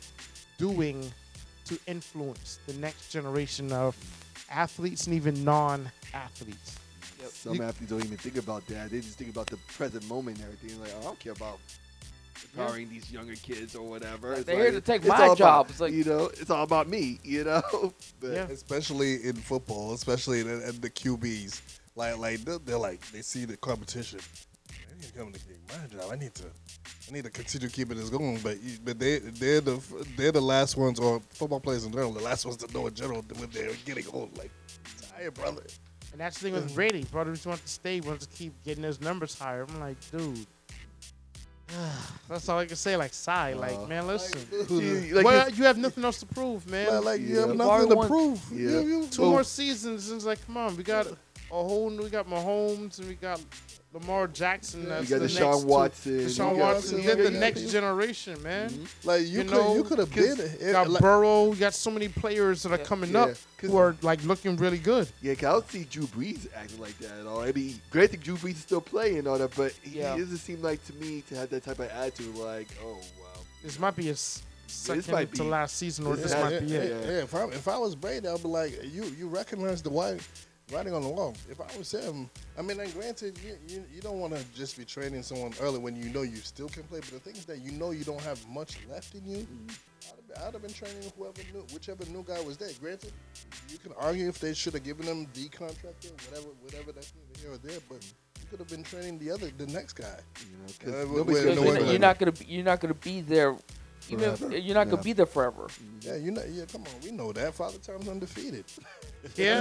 doing 0.59 1.11
to 1.67 1.79
influence 1.87 2.59
the 2.67 2.73
next 2.75 3.11
generation 3.11 3.73
of 3.73 3.97
athletes 4.51 5.07
and 5.07 5.15
even 5.15 5.45
non-athletes? 5.45 6.77
Some 7.33 7.55
You- 7.57 7.63
athletes 7.63 7.91
don't 7.91 8.05
even 8.05 8.19
think 8.19 8.37
about 8.37 8.67
that. 8.69 8.91
They 8.91 9.01
just 9.01 9.17
think 9.17 9.31
about 9.31 9.47
the 9.47 9.57
present 9.77 10.07
moment 10.09 10.39
and 10.39 10.47
everything. 10.47 10.81
Like, 10.81 10.95
I 10.95 11.03
don't 11.03 11.19
care 11.19 11.33
about 11.33 11.59
empowering 12.55 12.89
these 12.89 13.11
younger 13.13 13.35
kids 13.37 13.75
or 13.77 13.89
whatever. 13.89 14.33
It's 14.35 14.45
they're 14.45 14.57
here 14.57 14.73
to 14.73 14.81
take 14.81 15.05
my 15.05 15.15
all 15.17 15.25
about- 15.33 15.39
job. 15.39 15.67
It's 15.71 15.81
like- 15.81 15.93
you 15.93 16.05
know, 16.05 16.27
it's 16.27 16.51
all 16.51 16.63
about 16.65 16.89
me. 16.89 17.19
You 17.23 17.45
know, 17.45 17.63
but 18.21 18.31
Yeah. 18.33 18.47
especially 18.49 19.25
in 19.25 19.35
football, 19.37 19.93
especially 19.95 20.41
in, 20.41 20.49
in 20.49 20.81
the 20.81 20.91
QBs. 20.91 21.61
Like, 21.97 22.19
like 22.19 22.41
they're, 22.45 22.59
they're 22.59 22.79
like 22.79 23.01
they 23.13 23.23
see 23.23 23.45
the 23.45 23.57
competition. 23.57 24.21
I 24.71 24.95
need 24.95 25.03
to 25.05 25.13
come 25.13 25.33
to 25.33 25.39
get 25.41 25.59
my 25.69 25.99
job. 25.99 26.11
I 26.13 26.17
need 26.17 26.35
to, 26.35 26.45
I 27.09 27.13
need 27.13 27.25
to 27.25 27.31
continue 27.31 27.69
keeping 27.69 27.97
this 27.97 28.11
going. 28.11 28.39
But 28.39 28.61
you- 28.63 28.79
but 28.85 28.99
they 28.99 29.19
they're 29.19 29.61
the 29.61 29.81
they're 30.17 30.33
the 30.33 30.41
last 30.41 30.77
ones, 30.77 30.99
or 31.01 31.21
football 31.31 31.61
players 31.61 31.85
in 31.85 31.93
general, 31.93 32.13
the 32.13 32.23
last 32.23 32.45
ones 32.47 32.57
to 32.59 32.73
know 32.73 32.87
in 32.87 32.95
general 32.95 33.23
when 33.37 33.51
they're 33.51 33.73
getting 33.85 34.05
old. 34.13 34.37
Like, 34.39 34.51
tired, 35.17 35.35
brother. 35.35 35.63
And 36.13 36.21
that's 36.21 36.39
the 36.39 36.45
thing 36.45 36.55
with 36.55 36.75
Brady. 36.75 37.05
Brother 37.05 37.33
just 37.33 37.47
wants 37.47 37.63
to 37.63 37.69
stay, 37.69 38.01
wants 38.01 38.27
to 38.27 38.37
keep 38.37 38.53
getting 38.65 38.83
his 38.83 39.01
numbers 39.01 39.39
higher. 39.39 39.65
I'm 39.69 39.79
like, 39.81 39.97
dude. 40.11 40.45
That's 42.29 42.49
all 42.49 42.59
I 42.59 42.67
can 42.67 42.77
say. 42.77 42.97
Like, 42.97 43.13
sigh. 43.15 43.53
Like, 43.55 43.79
Uh, 43.79 43.87
man, 43.87 44.07
listen. 44.07 44.39
See, 44.69 45.13
like 45.13 45.25
well, 45.25 45.51
you 45.51 45.65
have 45.65 45.79
nothing 45.79 46.05
else 46.05 46.19
to 46.21 46.27
prove, 46.27 46.69
man. 46.71 46.89
Like, 46.97 47.05
like 47.05 47.21
you 47.21 47.35
Yeah. 47.35 47.41
have 47.47 47.57
nothing 47.57 47.61
already 47.63 47.89
to 47.91 47.97
won- 47.97 48.09
prove. 48.09 48.41
Yeah. 48.53 48.59
You- 48.71 48.81
you- 48.81 49.07
Two 49.09 49.23
well, 49.23 49.31
more 49.33 49.45
seasons. 49.45 50.11
It's 50.11 50.25
like, 50.25 50.45
come 50.47 50.57
on. 50.57 50.77
We 50.77 50.83
got 50.83 51.07
a 51.07 51.15
whole 51.51 51.91
new. 51.91 52.03
We 52.05 52.11
got 52.11 52.29
Mahomes 52.29 52.99
and 52.99 53.09
we 53.09 53.15
got 53.15 53.41
Lamar 53.93 54.29
Jackson. 54.29 54.89
That's 54.89 55.11
you 55.11 55.19
got 55.19 55.23
the 55.23 55.27
Deshaun 55.29 55.51
next 55.51 55.61
two- 55.63 55.67
Watson. 55.67 56.19
Deshaun 56.21 56.53
you 56.55 56.61
Watson. 56.61 56.99
yeah, 57.01 57.07
They're 57.07 57.17
the 57.25 57.33
yeah, 57.33 57.39
next 57.41 57.61
yeah. 57.63 57.71
generation, 57.71 58.43
man. 58.43 58.71
Mm-hmm. 58.71 59.09
Like 59.09 59.21
you, 59.23 59.27
You 59.27 59.39
could 59.43 59.51
know, 59.51 59.75
you 59.75 59.85
could 59.85 59.99
have 59.99 60.11
'cause 60.13 60.37
been. 60.37 60.39
You 60.61 60.69
It, 60.69 60.73
got 60.73 60.89
like, 60.91 61.03
Burrow. 61.03 61.47
You 61.53 61.57
got 61.57 61.75
so 61.75 61.91
many 61.91 62.09
players 62.09 62.63
that 62.63 62.73
are 62.73 62.79
Yeah. 62.79 62.85
coming 62.85 63.11
Yeah. 63.11 63.23
up 63.23 63.31
who 63.61 63.77
are 63.77 63.97
like 64.03 64.23
looking 64.25 64.57
really 64.57 64.79
good. 64.79 65.09
Yeah, 65.23 65.35
'cause 65.35 65.45
I 65.45 65.53
don't 65.53 65.71
see 65.71 65.85
Drew 65.85 66.07
Brees 66.07 66.47
acting 66.55 66.79
like 66.81 66.97
that 66.99 67.19
at 67.21 67.27
all. 67.27 67.41
I 67.41 67.51
mean, 67.51 67.81
granted, 67.91 68.23
Drew 68.23 68.37
Brees 68.37 68.53
is 68.55 68.59
still 68.61 68.81
playing 68.81 69.19
and 69.19 69.27
all 69.27 69.39
that, 69.39 69.57
but 69.57 69.73
he 69.83 69.99
Yeah. 69.99 70.17
doesn't 70.17 70.39
seem 70.39 70.63
like 70.63 70.85
to 70.87 70.93
me 70.95 71.23
to 71.29 71.35
have 71.37 71.51
that 71.51 71.65
type 71.65 71.81
of 71.81 71.91
attitude. 71.91 72.37
Like, 72.37 72.69
oh 72.85 72.95
wow, 73.21 73.41
This 73.65 73.79
might 73.81 73.97
be 73.97 74.05
his 74.05 74.43
second 74.69 75.09
might 75.11 75.35
to 75.35 75.43
be- 75.43 75.49
last 75.49 75.77
season, 75.77 76.07
or 76.07 76.15
this 76.15 76.27
this 76.27 76.33
yeah, 76.35 76.43
might 76.45 76.53
yeah, 76.53 76.61
be 76.61 76.67
yeah, 76.67 76.79
it. 76.79 77.07
yeah. 77.07 77.23
If 77.25 77.35
I 77.35 77.45
if 77.49 77.67
I 77.67 77.77
was 77.77 77.97
Brady, 77.97 78.29
I'd 78.29 78.41
be 78.41 78.49
like, 78.49 78.73
you 78.85 79.03
you 79.19 79.27
recognize 79.27 79.83
the 79.83 79.91
white 79.91 80.21
writing 80.73 80.95
on 80.95 81.03
the 81.03 81.09
wall. 81.09 81.35
If 81.51 81.61
I 81.61 81.67
was 81.79 81.93
him, 81.93 82.31
I 82.59 82.63
mean, 82.63 82.79
and 82.81 82.93
granted, 82.95 83.39
you 83.45 83.57
you, 83.69 83.85
you 83.95 84.01
don't 84.01 84.19
want 84.21 84.35
to 84.37 84.45
just 84.55 84.77
be 84.79 84.85
training 84.85 85.23
someone 85.23 85.53
early 85.61 85.79
when 85.79 85.97
you 85.97 86.11
know 86.11 86.23
you 86.23 86.37
still 86.37 86.69
can 86.69 86.83
play. 86.85 87.01
But 87.01 87.11
the 87.11 87.19
thing 87.21 87.37
is 87.37 87.45
that 87.47 87.59
you 87.61 87.73
know 87.73 87.91
you 87.91 88.05
don't 88.05 88.21
have 88.23 88.47
much 88.49 88.79
left 88.89 89.15
in 89.15 89.27
you. 89.27 89.47
I'd 90.03 90.17
have, 90.17 90.27
been, 90.29 90.37
I'd 90.47 90.53
have 90.55 90.63
been 90.63 90.73
training 90.73 91.13
whoever 91.17 91.43
new, 91.53 91.61
whichever 91.75 92.05
new 92.07 92.25
guy 92.27 92.41
was 92.43 92.57
there. 92.57 92.71
Granted, 92.81 93.13
you 93.69 93.79
can 93.79 93.93
argue 93.99 94.29
if 94.29 94.39
they 94.39 94.55
should 94.55 94.75
have 94.75 94.85
given 94.85 95.07
him 95.07 95.27
the 95.35 95.49
contract 95.49 96.05
or 96.07 96.13
whatever, 96.31 96.49
whatever 96.63 96.93
that's 96.93 97.13
neither 97.15 97.41
here 97.41 97.53
or 97.55 97.59
there. 97.59 97.81
But 97.89 98.05
you 98.41 98.47
could 98.49 98.59
have 98.59 98.69
been 98.69 98.83
training 98.83 99.19
the 99.19 99.31
other, 99.31 99.51
the 99.59 99.67
next 99.67 99.95
guy. 99.95 100.19
you 100.41 100.57
know, 100.57 100.99
Uh, 100.99 101.05
because 101.05 101.07
wait, 101.09 101.17
nobody's 101.17 101.45
wait, 101.45 101.57
no, 101.57 101.63
you're, 101.65 101.75
do 101.75 101.81
not, 101.81 101.91
you're 101.91 101.99
not 102.01 102.19
gonna 102.19 102.33
be, 102.33 102.45
you're 102.47 102.65
not 102.65 102.81
gonna 102.81 102.95
be 102.95 103.21
there. 103.21 103.57
Even 104.11 104.31
if, 104.31 104.41
you're 104.65 104.75
not 104.75 104.89
gonna 104.91 105.03
be 105.03 105.13
there 105.13 105.27
forever. 105.27 105.69
Yeah, 106.01 106.17
you 106.17 106.31
know, 106.33 106.43
yeah. 106.51 106.65
Come 106.71 106.83
on, 106.83 106.89
we 107.03 107.11
know 107.13 107.33
that. 107.33 107.55
Father 107.55 107.79
Time's 107.79 108.09
undefeated. 108.09 108.65
Yeah, 109.37 109.61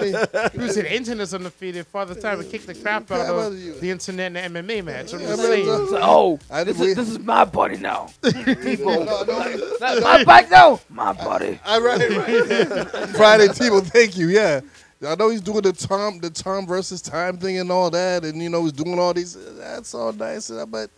who 0.54 0.70
said 0.70 0.86
internet's 0.86 1.34
undefeated? 1.34 1.86
Father 1.88 2.16
time 2.16 2.38
would 2.38 2.50
kick 2.50 2.62
the 2.66 2.74
crap 2.74 3.08
Crap 3.08 3.20
out 3.20 3.26
out 3.26 3.36
of 3.36 3.54
of 3.54 3.82
the 3.82 3.92
internet 3.92 4.34
and 4.34 4.56
the 4.56 4.62
MMA 4.62 4.86
match. 4.86 5.12
I'm 5.14 5.20
Yeah, 5.20 5.28
just 5.28 5.42
saying. 5.42 5.68
it's 5.68 5.82
It's 5.82 5.92
like, 5.92 6.02
oh, 6.02 6.40
I 6.50 6.64
this 6.64 6.78
did- 6.78 6.88
is, 6.92 6.96
this 6.96 7.10
is 7.10 7.20
my 7.20 7.44
buddy 7.44 7.76
now. 7.76 8.10
No, 8.24 9.04
no, 9.04 9.24
no. 9.24 10.00
My 10.00 10.24
bike 10.24 10.50
now. 10.50 10.80
My 10.90 11.12
buddy. 11.12 11.60
I 11.66 11.78
right, 11.80 12.00
right. 12.00 13.10
Friday 13.18 13.48
Tebow, 13.50 13.86
thank 13.86 14.16
you. 14.18 14.30
Yeah, 14.30 14.62
I 15.06 15.16
know 15.16 15.28
he's 15.30 15.42
doing 15.42 15.62
the 15.62 15.74
Tom, 15.74 16.20
the 16.20 16.30
Tom 16.30 16.66
versus 16.66 17.02
time 17.02 17.36
thing 17.38 17.58
and 17.58 17.70
all 17.70 17.90
that, 17.90 18.24
and 18.24 18.42
you 18.42 18.48
know 18.50 18.64
he's 18.64 18.72
doing 18.72 18.98
all 18.98 19.14
these. 19.14 19.36
That's 19.58 19.94
all 19.94 20.14
nice, 20.14 20.50
but 20.70 20.90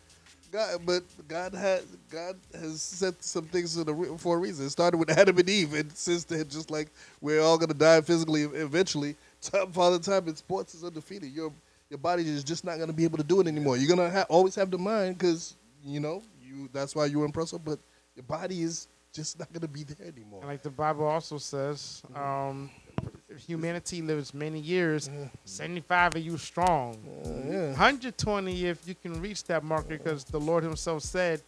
God, 0.52 0.82
but 0.86 1.04
God 1.28 1.54
had 1.54 1.82
God 2.10 2.36
has 2.54 2.82
set 2.82 3.24
some 3.24 3.46
things 3.46 3.78
for, 3.78 3.84
the, 3.86 3.94
re- 3.94 4.18
for 4.18 4.36
a 4.36 4.40
reason. 4.40 4.66
It 4.66 4.70
started 4.70 4.98
with 4.98 5.10
Adam 5.10 5.38
and 5.38 5.50
Eve, 5.50 5.74
and 5.74 5.92
since 5.96 6.24
then, 6.26 6.48
just 6.50 6.70
like 6.70 6.90
we're 7.22 7.42
all 7.42 7.58
gonna 7.58 7.74
die 7.74 8.02
physically 8.02 8.44
eventually, 8.44 9.16
time 9.42 9.72
father 9.72 10.00
time 10.00 10.28
in 10.28 10.36
sports 10.36 10.76
is 10.76 10.84
undefeated. 10.84 11.32
Your 11.32 11.54
your 11.90 12.00
body 12.00 12.28
is 12.28 12.44
just 12.44 12.66
not 12.66 12.80
gonna 12.80 12.94
be 12.94 13.06
able 13.06 13.18
to 13.18 13.24
do 13.24 13.40
it 13.40 13.48
anymore. 13.48 13.78
You're 13.78 13.96
gonna 13.96 14.10
ha- 14.10 14.26
always 14.30 14.56
have 14.56 14.70
the 14.72 14.78
mind 14.78 15.18
because 15.18 15.56
you 15.84 16.00
know 16.00 16.22
you. 16.42 16.70
That's 16.74 16.96
why 16.96 17.06
you're 17.06 17.26
impressive, 17.26 17.64
but 17.64 17.80
your 18.16 18.24
body 18.24 18.62
is 18.62 18.88
just 19.14 19.40
not 19.40 19.52
gonna 19.54 19.68
be 19.68 19.84
there 19.84 20.08
anymore. 20.08 20.40
And 20.42 20.50
like 20.50 20.64
the 20.64 20.70
Bible 20.70 21.06
also 21.06 21.38
says, 21.38 22.02
um, 22.16 22.70
if 22.81 22.81
humanity 23.38 24.02
lives 24.02 24.34
many 24.34 24.60
years, 24.60 25.10
mm. 25.10 25.30
75 25.46 26.16
of 26.16 26.22
you 26.22 26.38
strong. 26.38 26.98
Mm, 27.26 27.52
yeah. 27.52 27.68
120 27.68 28.66
if 28.66 28.88
you 28.88 28.96
can 28.96 29.20
reach 29.22 29.44
that 29.46 29.64
marker 29.64 29.96
mm. 29.96 30.04
because 30.04 30.24
the 30.24 30.40
Lord 30.40 30.64
Himself 30.64 31.04
said 31.04 31.42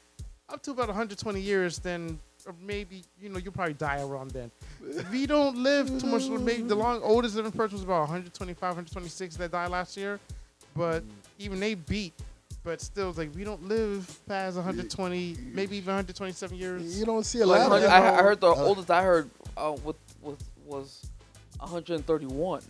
up 0.49 0.61
to 0.63 0.71
about 0.71 0.87
120 0.87 1.39
years, 1.39 1.79
then 1.79 2.19
or 2.45 2.53
maybe 2.61 3.03
you 3.19 3.29
know 3.29 3.39
you'll 3.39 3.53
probably 3.53 3.73
die 3.73 4.01
around 4.01 4.31
then. 4.31 4.51
If 4.85 5.13
you 5.13 5.27
don't 5.27 5.57
live 5.57 5.87
too 5.99 6.07
much, 6.07 6.27
maybe 6.41 6.63
the 6.63 6.75
long 6.75 7.01
oldest 7.01 7.35
living 7.35 7.51
person 7.51 7.75
was 7.75 7.83
about 7.83 8.01
125, 8.01 8.61
126 8.61 9.37
that 9.37 9.51
died 9.51 9.71
last 9.71 9.97
year, 9.97 10.19
but 10.75 11.03
even 11.39 11.59
they 11.59 11.75
beat. 11.75 12.13
But 12.63 12.79
still, 12.79 13.09
it's 13.09 13.17
like 13.17 13.35
we 13.35 13.43
don't 13.43 13.67
live 13.67 14.19
past 14.25 14.55
120, 14.55 15.37
maybe 15.53 15.77
even 15.77 15.87
127 15.87 16.57
years. 16.57 16.97
You 16.97 17.05
don't 17.05 17.25
see 17.25 17.41
a 17.41 17.45
Like, 17.45 17.67
lot 17.67 17.83
of 17.83 17.89
I, 17.89 18.19
I 18.19 18.23
heard 18.23 18.39
the 18.39 18.47
uh, 18.47 18.51
uh, 18.51 18.63
oldest 18.63 18.89
I 18.89 19.03
heard 19.03 19.29
uh, 19.57 19.75
with, 19.83 19.97
with 20.21 20.41
was 20.65 21.09
131. 21.63 22.61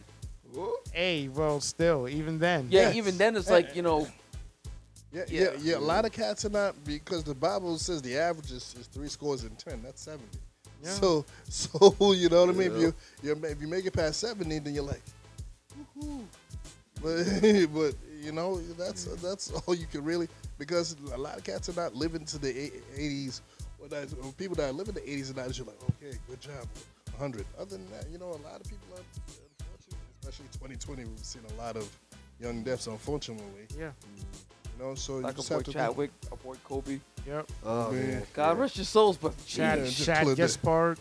Hey, 0.92 1.28
well, 1.30 1.60
still, 1.60 2.08
even 2.08 2.38
then, 2.38 2.68
Yeah, 2.70 2.82
Yes. 2.82 2.96
even 2.96 3.18
then 3.18 3.36
it's 3.36 3.50
like 3.50 3.76
you 3.76 3.82
know 3.82 4.08
Yeah, 5.12 5.24
yeah, 5.28 5.42
Yeah. 5.42 5.50
yeah. 5.62 5.78
A 5.78 5.80
lot 5.80 6.06
of 6.06 6.12
cats 6.12 6.46
are 6.46 6.50
not 6.50 6.76
because 6.86 7.24
the 7.24 7.34
Bible 7.36 7.78
says 7.78 8.02
the 8.02 8.18
average 8.18 8.52
is, 8.52 8.76
is 8.80 8.88
three 8.88 9.08
scores 9.10 9.44
and 9.44 9.58
ten. 9.58 9.82
That's 9.84 10.02
seventy. 10.02 10.40
Yeah. 10.84 10.90
So, 10.90 11.26
so 11.50 12.14
you 12.14 12.30
know 12.30 12.42
what 12.46 12.50
I 12.56 12.58
mean. 12.58 12.72
If 12.72 12.78
you 12.78 12.94
you're, 13.22 13.46
if 13.46 13.62
you 13.62 13.68
make 13.68 13.86
it 13.86 13.94
past 13.94 14.20
seventy, 14.20 14.60
then 14.60 14.74
you're 14.76 14.84
like, 14.84 15.02
woohoo. 15.98 16.24
But 17.02 17.24
but 17.74 17.96
you 18.24 18.32
know 18.32 18.60
that's 18.78 19.06
that's 19.22 19.52
all 19.52 19.74
you 19.76 19.86
can 19.88 20.04
really 20.04 20.28
because 20.58 20.96
a 21.14 21.18
lot 21.18 21.38
of 21.38 21.44
cats 21.44 21.70
are 21.70 21.74
not 21.80 21.96
living 21.96 22.26
to 22.26 22.38
the 22.38 22.72
eighties. 22.96 23.42
Or 23.82 23.90
that, 23.90 24.08
or 24.24 24.32
people 24.34 24.56
that 24.56 24.74
live 24.76 24.88
in 24.88 24.96
the 24.96 25.04
eighties 25.04 25.28
and 25.30 25.38
nineties, 25.38 25.58
you're 25.58 25.68
like, 25.68 25.80
okay, 26.02 26.18
good 26.30 26.40
job, 26.40 26.66
hundred. 27.18 27.46
Other 27.60 27.78
than 27.78 27.90
that, 27.92 28.10
you 28.12 28.18
know, 28.18 28.28
a 28.30 28.42
lot 28.44 28.60
of 28.60 28.64
people 28.64 28.88
are 28.96 29.04
unfortunately, 29.60 30.00
especially 30.22 30.46
2020, 30.54 31.06
we've 31.06 31.20
seen 31.20 31.42
a 31.56 31.62
lot 31.62 31.76
of 31.78 31.90
young 32.40 32.64
deaths, 32.64 32.88
unfortunately. 32.88 33.68
yeah, 33.78 33.92
You 34.78 34.84
know, 34.84 34.96
so 34.96 35.18
you 35.18 35.24
like 35.24 35.36
just 35.36 35.50
have 35.50 35.64
to 35.64 35.70
be- 35.70 35.74
Chadwick, 35.74 36.12
a 36.32 36.36
boy 36.36 36.56
Kobe. 36.64 37.00
yep. 37.28 37.48
Oh 37.64 37.92
Man. 37.92 38.08
man. 38.08 38.24
God 38.34 38.58
rest 38.58 38.76
your 38.78 38.86
souls, 38.86 39.18
but 39.18 39.34
Chad, 39.46 39.80
Yeah, 39.80 39.86
just 39.86 40.04
Chad 40.06 40.24
clip 40.24 40.34
it. 40.38 40.42
Gaspard. 40.42 41.00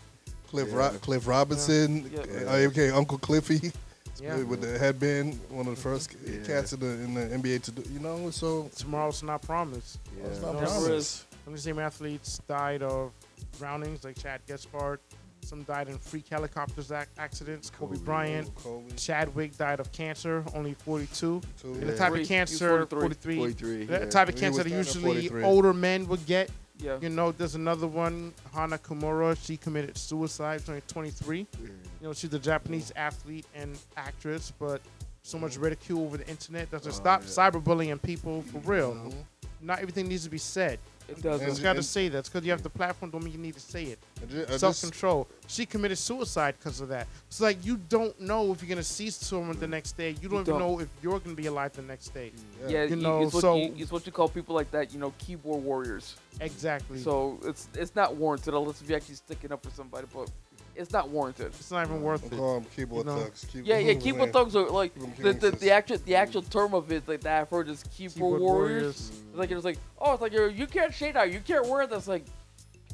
Cliff 0.48 0.68
Yeah. 0.68 0.76
Ro- 0.76 0.98
Cliff 1.00 1.26
Robinson, 1.26 2.10
Yeah. 2.12 2.20
uh, 2.52 2.56
okay, 2.68 2.90
Uncle 2.90 3.16
Cliffy, 3.18 3.72
Yeah. 4.20 4.36
with 4.42 4.60
the 4.60 4.78
headband, 4.78 5.40
one 5.48 5.66
of 5.66 5.74
the 5.74 5.80
first 5.80 6.14
Yeah. 6.26 6.42
cats 6.44 6.74
in 6.74 6.80
the 6.80 6.86
in 6.86 7.14
the 7.14 7.22
NBA 7.34 7.58
to 7.60 7.70
do. 7.70 7.90
You 7.90 7.98
know, 8.00 8.30
so 8.30 8.68
Tomorrow's 8.76 9.22
not 9.22 9.40
promised. 9.42 9.98
Yeah. 10.16 10.26
it's 10.26 10.40
not 10.42 10.54
Never 10.54 10.66
promised. 10.66 11.24
Some 11.44 11.54
of 11.54 11.58
the 11.58 11.62
same 11.62 11.78
athletes 11.80 12.38
died 12.46 12.82
of 12.82 13.10
drownings, 13.58 14.04
like 14.04 14.16
Chad 14.18 14.42
Gaspard. 14.46 15.00
Some 15.44 15.64
died 15.64 15.88
in 15.88 15.98
freak 15.98 16.28
helicopters 16.28 16.92
ac- 16.92 17.08
accidents. 17.18 17.68
Kobe, 17.70 17.98
Bryant. 17.98 18.54
Kobe, 18.54 18.90
Chadwick 18.96 19.56
died 19.58 19.80
of 19.80 19.90
cancer, 19.92 20.44
only 20.54 20.74
42. 20.74 21.40
too. 21.60 21.72
And 21.74 21.82
the 21.88 21.96
type 21.96 22.12
Three. 22.12 22.22
of 22.22 22.28
cancer, 22.28 22.86
43. 22.86 23.36
43. 23.36 23.36
43. 23.38 23.84
The 23.86 23.92
yeah. 24.04 24.10
type 24.10 24.28
of 24.28 24.36
cancer 24.36 24.62
that 24.62 24.70
usually 24.70 25.42
older 25.42 25.72
men 25.74 26.06
would 26.08 26.24
get. 26.26 26.48
yeah. 26.78 26.98
You 27.00 27.08
know, 27.10 27.32
there's 27.32 27.54
another 27.56 27.86
one, 27.86 28.32
Hana 28.54 28.78
Kimura. 28.78 29.36
She 29.44 29.56
committed 29.56 29.98
suicide, 29.98 30.60
she's 30.60 30.68
only 30.68 30.80
23. 30.82 31.38
Yeah. 31.60 31.68
You 32.00 32.06
know, 32.08 32.12
she's 32.12 32.32
a 32.32 32.38
Japanese 32.38 32.92
athlete 32.96 33.46
and 33.54 33.76
actress, 33.96 34.52
but 34.58 34.80
so 35.22 35.38
much 35.38 35.56
ridicule 35.56 36.04
over 36.04 36.16
the 36.16 36.28
internet 36.28 36.70
doesn't 36.70 36.90
Oh, 36.90 36.94
stop 36.94 37.22
yeah. 37.22 37.28
cyberbullying 37.28 38.00
people 38.02 38.42
for 38.42 38.58
real. 38.60 38.94
Mhm. 38.94 39.14
Not 39.60 39.78
everything 39.80 40.08
needs 40.08 40.24
to 40.24 40.30
be 40.30 40.38
said. 40.38 40.78
It 41.08 41.16
You 41.18 41.22
doesn't. 41.22 41.46
And- 41.46 41.52
just 41.52 41.62
got 41.62 41.74
to 41.74 41.82
say 41.82 42.08
that. 42.08 42.18
It's 42.18 42.28
because 42.28 42.44
you 42.44 42.50
have 42.52 42.62
the 42.62 42.70
platform, 42.70 43.10
don't 43.10 43.22
mean 43.24 43.32
you 43.34 43.38
need 43.38 43.54
to 43.54 43.60
say 43.60 43.84
it. 43.84 43.98
I 44.22 44.26
ju- 44.26 44.42
I 44.42 44.46
just- 44.46 44.60
Self 44.60 44.80
control. 44.80 45.28
She 45.48 45.66
committed 45.66 45.98
suicide 45.98 46.54
because 46.58 46.80
of 46.80 46.88
that. 46.88 47.06
It's 47.28 47.40
like 47.40 47.64
you 47.64 47.76
don't 47.76 48.18
know 48.20 48.52
if 48.52 48.62
you're 48.62 48.68
gonna 48.68 48.82
see 48.82 49.10
someone 49.10 49.58
the 49.58 49.66
next 49.66 49.92
day. 49.96 50.10
You 50.22 50.28
don't 50.28 50.40
even 50.40 50.44
don't. 50.44 50.58
know 50.60 50.80
if 50.80 50.88
you're 51.02 51.18
gonna 51.18 51.34
be 51.34 51.46
alive 51.46 51.72
the 51.72 51.82
next 51.82 52.14
day. 52.14 52.32
Yeah, 52.68 52.84
You 52.84 52.90
you 52.90 52.96
know, 52.96 53.22
it's, 53.24 53.34
what 53.34 53.40
so- 53.40 53.56
you, 53.56 53.74
it's 53.76 53.90
what 53.92 54.06
you 54.06 54.12
call 54.12 54.28
people 54.28 54.54
like 54.54 54.70
that. 54.70 54.92
You 54.92 54.98
know, 55.00 55.12
keyboard 55.18 55.62
warriors. 55.62 56.14
Exactly. 56.40 56.98
So 57.00 57.38
it's 57.44 57.68
it's 57.74 57.94
not 57.94 58.16
warranted 58.16 58.54
unless 58.54 58.80
if 58.80 58.88
you're 58.88 58.96
actually 58.96 59.16
sticking 59.16 59.52
up 59.52 59.62
for 59.62 59.70
somebody, 59.70 60.06
but 60.12 60.30
it's 60.76 60.92
not 60.92 61.08
warranted. 61.10 61.46
it's 61.48 61.70
not 61.70 61.86
even 61.86 62.02
worth 62.02 62.22
We'll 62.22 62.32
it. 62.32 62.36
call 62.38 62.54
them 62.60 62.66
keyboard 62.74 63.06
You 63.06 63.12
know. 63.12 63.18
thugs. 63.20 63.44
Keyboard 63.44 63.66
Yeah, 63.66 63.78
yeah. 63.78 63.92
man. 63.92 64.00
Keyboard 64.00 64.32
thugs 64.32 64.56
are 64.56 64.68
like 64.70 64.92
the, 65.18 65.32
the, 65.32 65.50
the 65.52 65.70
actual 65.70 65.98
the 65.98 66.14
actual 66.16 66.42
term 66.42 66.74
of 66.74 66.90
it 66.92 67.06
like 67.08 67.20
that 67.22 67.42
I've 67.42 67.50
heard 67.50 67.68
is 67.68 67.82
keyboard, 67.96 68.14
Keyboard 68.14 68.40
warriors. 68.40 68.82
warriors. 68.82 69.10
It's 69.30 69.38
like 69.38 69.50
it's 69.50 69.64
like 69.64 69.78
oh, 70.00 70.12
it's 70.14 70.22
like 70.22 70.32
you're, 70.32 70.48
you 70.50 70.66
can't 70.66 70.92
shade 70.94 71.16
out, 71.16 71.32
you 71.32 71.40
can't 71.40 71.66
wear 71.68 71.86
this. 71.86 72.06
Like, 72.08 72.24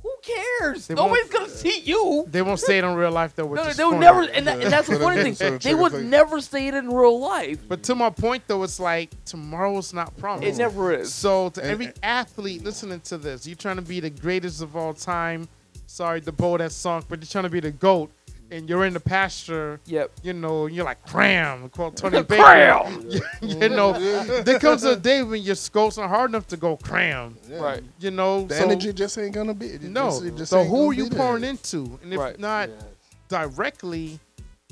who 0.02 0.12
cares? 0.22 0.86
They 0.86 0.94
Nobody's 0.94 1.24
won't- 1.24 1.32
gonna 1.32 1.48
see 1.48 1.80
you. 1.80 2.24
They 2.28 2.40
won't 2.42 2.60
say 2.60 2.78
it 2.78 2.84
in 2.84 2.94
real 2.94 3.10
life 3.10 3.34
though. 3.34 3.46
Which 3.46 3.58
No, 3.58 3.64
no, 3.64 3.70
is 3.70 3.76
they 3.76 3.84
would 3.84 3.98
never, 3.98 4.22
and, 4.22 4.46
that, 4.46 4.60
and 4.62 4.72
that's 4.72 4.86
the 4.88 4.94
So 4.94 5.00
funny 5.02 5.22
thing. 5.24 5.34
so 5.34 5.58
They 5.58 5.74
would 5.74 5.90
they- 5.90 6.04
never 6.04 6.40
say 6.40 6.68
it 6.68 6.74
in 6.74 6.88
real 6.88 7.18
life. 7.18 7.58
But 7.68 7.82
to 7.84 7.96
my 7.96 8.08
point 8.10 8.44
though, 8.46 8.62
it's 8.62 8.78
like 8.78 9.10
tomorrow's 9.24 9.92
not 9.92 10.16
promised. 10.16 10.46
It 10.46 10.56
never 10.56 10.92
is. 10.94 11.12
So 11.12 11.48
to 11.50 11.60
And- 11.60 11.70
every 11.70 11.92
athlete 12.04 12.62
listening 12.62 13.00
to 13.02 13.18
this, 13.18 13.44
you're 13.46 13.56
trying 13.56 13.76
to 13.76 13.82
be 13.82 13.98
the 13.98 14.10
greatest 14.10 14.62
of 14.62 14.76
all 14.76 14.94
time. 14.94 15.48
Sorry, 15.90 16.20
the 16.20 16.32
boat 16.32 16.58
that 16.58 16.70
sunk, 16.70 17.06
but 17.08 17.18
you're 17.20 17.26
trying 17.26 17.44
to 17.44 17.50
be 17.50 17.60
the 17.60 17.70
goat, 17.70 18.10
and 18.50 18.68
you're 18.68 18.84
in 18.84 18.92
the 18.92 19.00
pasture. 19.00 19.80
Yep. 19.86 20.10
You 20.22 20.34
know, 20.34 20.66
you're 20.66 20.84
like 20.84 21.02
cram. 21.06 21.68
Quote 21.70 21.96
Tony 21.96 22.22
Baker. 22.24 22.42
Cram! 22.42 23.08
you 23.42 23.68
know, 23.70 23.92
there 24.42 24.58
comes 24.58 24.84
a 24.84 24.96
day 24.96 25.22
when 25.22 25.40
your 25.42 25.54
skull's 25.54 25.96
not 25.96 26.10
hard 26.10 26.30
enough 26.30 26.46
to 26.48 26.58
go 26.58 26.76
cram. 26.76 27.36
Yeah. 27.48 27.58
Right. 27.58 27.82
You 28.00 28.10
know, 28.10 28.44
The 28.46 28.56
so 28.56 28.64
energy 28.64 28.92
just 28.92 29.16
ain't 29.16 29.34
gonna 29.34 29.54
be. 29.54 29.66
it 29.68 29.82
no. 29.82 30.10
just- 30.10 30.24
it 30.24 30.36
just 30.36 30.50
so 30.50 30.62
who 30.64 30.90
are 30.90 30.92
you 30.92 31.04
be 31.04 31.08
there. 31.10 31.18
pouring 31.18 31.44
into? 31.44 31.98
And 32.02 32.12
if 32.12 32.18
Right. 32.18 32.38
not 32.38 32.68
Yeah. 32.68 32.74
directly, 33.28 34.18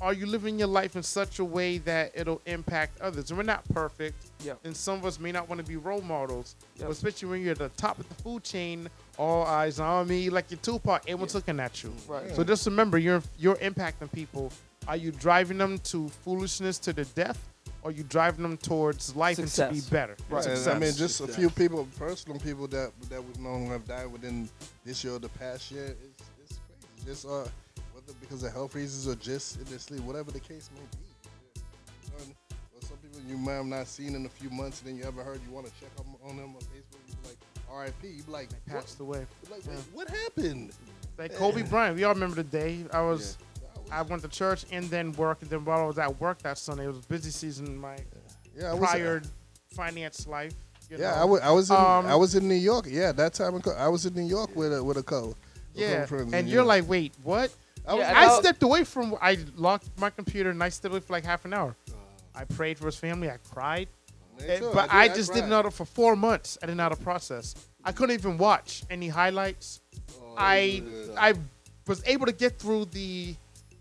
are 0.03 0.12
you 0.12 0.27
living 0.27 0.59
your 0.59 0.69
life 0.69 0.95
in 0.97 1.03
such 1.03 1.39
a 1.39 1.45
way 1.45 1.79
that 1.79 2.12
it'll 2.14 2.43
impact 2.45 3.01
others? 3.01 3.31
And 3.31 3.39
we're 3.39 3.45
not 3.45 3.67
perfect. 3.71 4.27
Yeah. 4.45 4.53
And 4.64 4.77
some 4.77 4.99
of 4.99 5.07
us 5.07 5.19
may 5.19 5.33
not 5.33 5.49
want 5.49 5.61
to 5.62 5.67
be 5.67 5.77
role 5.77 6.03
models, 6.03 6.55
Yep. 6.79 6.91
especially 6.91 7.29
when 7.31 7.41
you're 7.43 7.53
at 7.53 7.59
the 7.59 7.71
top 7.71 7.99
of 7.99 8.07
the 8.09 8.14
food 8.17 8.45
chain, 8.45 8.89
all 9.19 9.45
eyes 9.45 9.81
on 9.81 10.09
me, 10.09 10.31
like 10.31 10.51
your 10.51 10.59
Tupac, 10.59 11.03
everyone's 11.03 11.35
looking 11.35 11.61
at 11.61 11.83
you. 11.83 11.93
Right. 12.07 12.35
So 12.35 12.45
just 12.45 12.67
remember, 12.67 12.99
you're 12.99 13.23
you're 13.39 13.57
impacting 13.57 14.11
people. 14.12 14.53
Are 14.89 14.97
you 14.97 15.11
driving 15.11 15.59
them 15.59 15.79
to 15.79 16.09
foolishness 16.09 16.79
to 16.81 16.93
the 16.93 17.05
death, 17.07 17.39
or 17.83 17.91
are 17.91 17.93
you 17.93 18.05
driving 18.05 18.43
them 18.43 18.57
towards 18.57 19.17
life 19.17 19.39
and 19.39 19.49
to 19.49 19.69
be 19.69 19.81
better? 19.91 20.17
Right. 20.31 20.47
And, 20.47 20.69
I 20.69 20.79
mean, 20.79 20.93
just 20.95 21.21
a 21.21 21.27
few 21.27 21.51
people, 21.51 21.89
personal 21.99 22.39
people 22.39 22.69
that 22.69 22.93
that 23.11 23.25
we've 23.25 23.41
known 23.41 23.67
have 23.67 23.87
died 23.87 24.12
within 24.12 24.49
this 24.85 25.03
year 25.03 25.14
or 25.14 25.19
the 25.19 25.29
past 25.31 25.71
year. 25.71 25.87
It's, 25.87 26.23
it's 26.45 26.59
crazy. 26.69 27.07
Just 27.07 27.27
uh, 27.27 27.49
whether 27.93 28.12
because 28.21 28.43
of 28.45 28.53
health 28.53 28.75
reasons 28.75 29.09
or 29.09 29.17
just 29.17 29.59
in 29.59 29.64
their 29.64 29.79
sleep, 29.79 30.03
whatever 30.03 30.31
the 30.31 30.41
case 30.41 30.71
may 30.75 30.81
be. 30.81 31.05
Or 32.19 32.81
some 32.81 32.97
people 32.99 33.21
you 33.29 33.37
might 33.37 33.55
have 33.55 33.67
not 33.67 33.89
seen 33.89 34.14
in 34.14 34.25
a 34.27 34.29
few 34.29 34.51
months, 34.51 34.81
and 34.81 34.91
then 34.91 34.97
you 34.97 35.05
ever 35.05 35.25
heard 35.25 35.41
you 35.47 35.53
want 35.53 35.67
to 35.67 35.73
check 35.81 35.91
on, 35.99 36.07
on 36.31 36.37
them 36.37 36.55
on 36.55 36.62
Facebook. 36.62 36.96
You 37.69 37.73
be 37.73 37.79
like, 37.79 37.93
R.I.P. 38.03 38.09
You 38.09 38.23
like, 38.29 38.49
They 38.49 38.57
what? 38.73 38.81
passed 38.83 39.01
away. 39.01 39.27
Like, 39.51 39.64
Yeah. 39.67 39.73
what 39.93 40.09
happened? 40.11 40.73
Like 41.19 41.35
Kobe 41.35 41.62
Bryant, 41.62 41.97
we 41.97 42.05
all 42.05 42.12
remember 42.14 42.37
the 42.37 42.45
day. 42.45 42.85
I 42.93 43.01
was, 43.01 43.39
Yeah. 43.62 43.99
I 43.99 44.03
went 44.03 44.23
to 44.23 44.29
church 44.29 44.67
and 44.71 44.85
then 44.91 45.12
work, 45.12 45.39
and 45.41 45.51
then 45.51 45.64
while 45.64 45.81
I 45.83 45.87
was 45.87 45.99
at 45.99 46.21
work 46.21 46.43
that 46.43 46.59
Sunday, 46.59 46.85
it 46.85 46.89
was 46.89 47.05
busy 47.07 47.31
season 47.31 47.67
in 47.67 47.77
my 47.79 47.97
Yeah, 48.55 48.71
I 48.71 48.75
was, 48.75 48.89
prior 48.91 49.23
finance 49.75 50.27
life. 50.27 50.53
you 50.91 50.99
Yeah, 50.99 51.11
know. 51.25 51.39
I 51.43 51.51
was 51.51 51.71
in 51.71 51.77
Um, 51.77 52.07
I 52.07 52.14
was 52.14 52.35
in 52.35 52.47
New 52.49 52.55
York. 52.55 52.87
Yeah, 52.89 53.12
that 53.12 53.35
time 53.35 53.61
co- 53.61 53.73
I 53.73 53.89
was 53.89 54.05
in 54.07 54.14
New 54.14 54.27
York 54.27 54.55
with 54.55 54.73
a 54.75 54.83
with 54.85 54.99
a 54.99 55.03
co. 55.03 55.35
Yeah, 55.75 56.01
some 56.01 56.07
friends, 56.19 56.33
and 56.35 56.47
yeah. 56.49 56.55
you're 56.55 56.64
like, 56.64 56.89
wait, 56.89 57.14
what? 57.23 57.51
I 57.87 57.95
was, 57.95 58.01
Yeah, 58.03 58.19
I 58.21 58.25
I'll- 58.27 58.41
stepped 58.41 58.62
away 58.62 58.85
from. 58.85 59.17
I 59.21 59.39
locked 59.57 59.89
my 59.99 60.11
computer 60.11 60.51
and 60.51 60.62
I 60.62 60.69
stepped 60.71 60.93
away 60.93 61.01
for 61.01 61.12
like 61.12 61.25
half 61.25 61.45
an 61.45 61.55
hour. 61.55 61.75
I 62.35 62.45
prayed 62.45 62.79
for 62.79 62.87
his 62.87 62.97
family. 62.97 63.31
I 63.31 63.39
cried, 63.39 63.89
Me 64.39 64.59
too. 64.59 64.70
but 64.74 64.82
did- 64.91 64.97
I, 64.97 65.09
just 65.09 65.30
cried. 65.30 65.37
didn't 65.37 65.51
know 65.51 65.62
that 65.62 65.72
for 65.72 65.84
four 65.84 66.16
months. 66.16 66.59
I 66.62 66.66
didn't 66.66 66.78
know 66.78 66.84
how 66.84 66.89
to 66.91 66.97
process. 66.97 67.55
I 67.84 67.93
couldn't 67.93 68.14
even 68.14 68.37
watch 68.39 68.82
any 68.91 69.09
highlights. 69.09 69.80
Oh, 70.20 70.34
I 70.37 70.82
I 71.18 71.34
was 71.87 72.03
able 72.07 72.26
to 72.26 72.32
get 72.32 72.59
through 72.59 72.87
the 72.87 73.34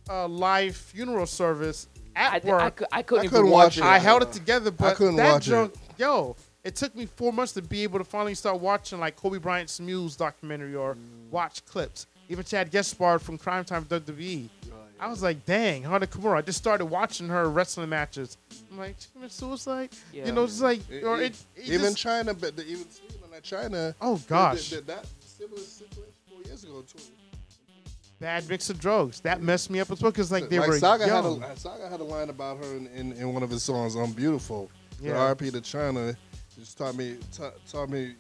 uh, 0.10 0.28
live 0.28 0.76
funeral 0.76 1.26
service 1.26 1.88
at 2.16 2.46
I, 2.46 2.48
work. 2.48 2.76
cou- 2.78 2.86
I 2.92 3.02
couldn't 3.02 3.22
I 3.22 3.26
even 3.26 3.36
couldn't 3.38 3.52
watch 3.52 3.64
watch 3.66 3.78
it. 3.78 3.82
it. 3.82 3.86
I 3.86 3.98
held 4.00 4.22
it 4.22 4.32
together, 4.32 4.72
but 4.72 4.96
couldn't 4.96 5.16
that 5.18 5.34
watch 5.34 5.48
it. 5.48 5.50
junk, 5.50 5.74
yo, 5.98 6.36
it 6.64 6.76
took 6.76 6.96
me 6.96 7.08
four 7.08 7.34
months 7.34 7.54
to 7.54 7.62
be 7.62 7.84
able 7.84 7.98
to 8.00 8.06
finally 8.06 8.36
start 8.36 8.60
watching 8.60 9.00
like 9.00 9.16
Kobe 9.16 9.40
Bryant's 9.40 9.80
Muse 9.80 10.16
documentary 10.16 10.76
or 10.76 10.98
watch 11.32 11.66
clips. 11.66 12.06
Even 12.30 12.44
Chad 12.46 12.72
Gaspard 12.72 13.22
from 13.22 13.38
Cryme 13.38 13.66
Tyme 13.66 13.86
WWE. 13.86 14.50
I 15.00 15.08
was 15.08 15.22
like, 15.22 15.46
dang, 15.46 15.84
Hana 15.84 16.08
Kimura. 16.08 16.38
I 16.38 16.42
just 16.42 16.58
started 16.58 16.86
watching 16.86 17.28
her 17.28 17.50
wrestling 17.50 17.90
matches. 17.90 18.38
I'm 18.72 18.78
like, 18.78 18.96
she 19.00 19.08
committed 19.12 19.32
suicide? 19.34 19.90
Yeah. 20.14 20.28
You 20.28 20.32
know, 20.32 20.44
it's 20.46 20.62
like, 20.62 20.82
or 21.04 21.22
it, 21.22 21.36
it 21.56 21.68
even 21.68 21.94
just- 21.94 21.98
Chyna, 22.06 22.40
but 22.40 22.56
the, 22.56 22.66
even 22.66 22.86
Sweden 22.90 23.20
Chyna. 23.44 23.94
Oh, 24.02 24.16
that- 24.18 24.28
gosh. 24.28 24.70
that, 24.70 24.88
that 24.88 25.06
similar 25.20 25.60
situation 25.60 26.14
four 26.30 26.42
years 26.44 26.64
ago 26.64 26.82
too. 26.88 27.00
Bad 28.20 28.48
mix 28.48 28.70
of 28.70 28.80
drugs. 28.80 29.20
That 29.20 29.42
messed 29.42 29.70
me 29.70 29.82
up 29.82 29.92
as 29.92 30.02
well 30.02 30.12
because 30.12 30.32
like 30.32 30.48
they 30.50 30.58
like 30.58 30.70
were 30.70 30.80
Saga 30.80 31.06
young. 31.06 31.42
had 31.42 31.52
a 31.52 31.60
Saga 31.60 31.90
had 31.90 32.00
a 32.00 32.04
line 32.04 32.30
about 32.30 32.58
her 32.64 32.76
in, 32.78 32.88
in, 32.88 33.12
in 33.12 33.34
one 33.34 33.44
of 33.44 33.50
his 33.50 33.62
songs, 33.62 33.96
"I'm 33.96 34.14
Beautiful." 34.14 34.72
Yeah. 35.02 35.36
The 35.36 35.36
RP 35.46 35.52
to 35.52 35.60
Chyna 35.60 36.16
just 36.58 36.78
taught 36.78 36.96
me 36.96 37.18
ta- 37.36 37.52
taught 37.70 37.90
me. 37.90 38.16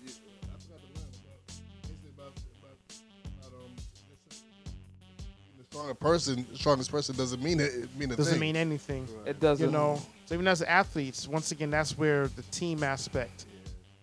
The 5.75 5.81
strongest 5.81 5.99
person, 5.99 6.55
strongest 6.55 6.91
person 6.91 7.15
doesn't 7.15 7.43
mean 7.43 7.59
it. 7.59 7.65
it 7.65 7.95
Mean 7.97 8.11
a 8.11 8.15
doesn't 8.15 8.33
thing. 8.33 8.39
mean 8.39 8.55
anything. 8.55 9.07
It 9.25 9.41
doesn't. 9.41 9.65
You 9.65 9.71
know, 9.71 10.01
so 10.25 10.33
even 10.35 10.47
as 10.47 10.61
athletes, 10.61 11.27
once 11.27 11.51
again, 11.51 11.69
that's 11.69 11.97
where 11.97 12.27
the 12.27 12.43
team 12.43 12.81
aspect, 12.81 13.45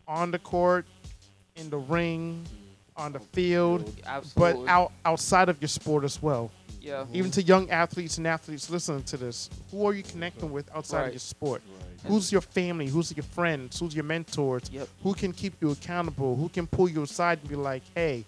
on 0.07 0.31
the 0.31 0.39
court, 0.39 0.85
in 1.57 1.71
the 1.71 1.79
ring, 1.79 2.45
on 2.95 3.13
the 3.13 3.21
field, 3.21 3.91
but 4.37 4.57
out 4.69 4.93
outside 5.07 5.49
of 5.49 5.61
your 5.63 5.69
sport 5.69 6.05
as 6.05 6.21
well. 6.23 6.51
Yeah. 6.79 7.07
Even 7.13 7.31
to 7.31 7.43
young 7.43 7.71
athletes 7.71 8.19
and 8.19 8.27
athletes 8.27 8.69
listening 8.69 9.05
to 9.05 9.17
this, 9.17 9.49
who 9.71 9.87
are 9.87 9.95
you 9.95 10.03
connecting 10.03 10.53
with 10.53 10.69
outside 10.75 11.07
of 11.07 11.13
your 11.15 11.21
sport? 11.21 11.63
Who's 12.07 12.31
your 12.33 12.41
family? 12.43 12.89
Who's 12.89 13.17
your 13.17 13.23
friends? 13.25 13.79
Who's 13.81 13.95
your 13.95 14.05
mentors? 14.05 14.65
Yep. 14.71 14.89
Who 15.05 15.15
can 15.15 15.33
keep 15.33 15.55
you 15.63 15.71
accountable? 15.71 16.37
Who 16.37 16.49
can 16.51 16.67
pull 16.67 16.89
you 16.91 17.03
aside 17.05 17.39
and 17.41 17.49
be 17.49 17.55
like, 17.57 17.83
hey, 17.95 18.27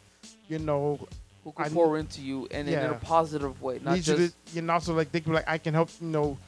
you 0.49 0.61
know, 0.61 0.99
Who 1.45 1.53
can 1.53 1.67
I- 1.67 1.69
pour 1.69 1.99
into 1.99 2.21
you 2.23 2.49
and 2.51 2.69
in 2.69 2.79
a 2.79 2.95
positive 2.95 3.61
way, 3.63 3.79
not 3.83 3.95
need 3.95 4.03
just 4.05 4.21
you 4.21 4.29
to, 4.29 4.35
you 4.55 4.63
know, 4.63 4.79
so 4.79 4.95
like 4.95 5.13
they 5.13 5.21
can 5.21 5.33
be 5.33 5.37
like, 5.37 5.49
I 5.49 5.59
can 5.59 5.75
help, 5.75 5.91
you 6.01 6.09
know, 6.09 6.39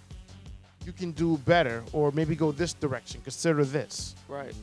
you 0.85 0.93
can 0.93 1.13
do 1.13 1.37
better, 1.39 1.83
or 1.93 2.13
maybe 2.13 2.35
go 2.37 2.53
this 2.53 2.73
direction. 2.73 3.21
Consider 3.23 3.65
this. 3.65 4.15
right. 4.29 4.55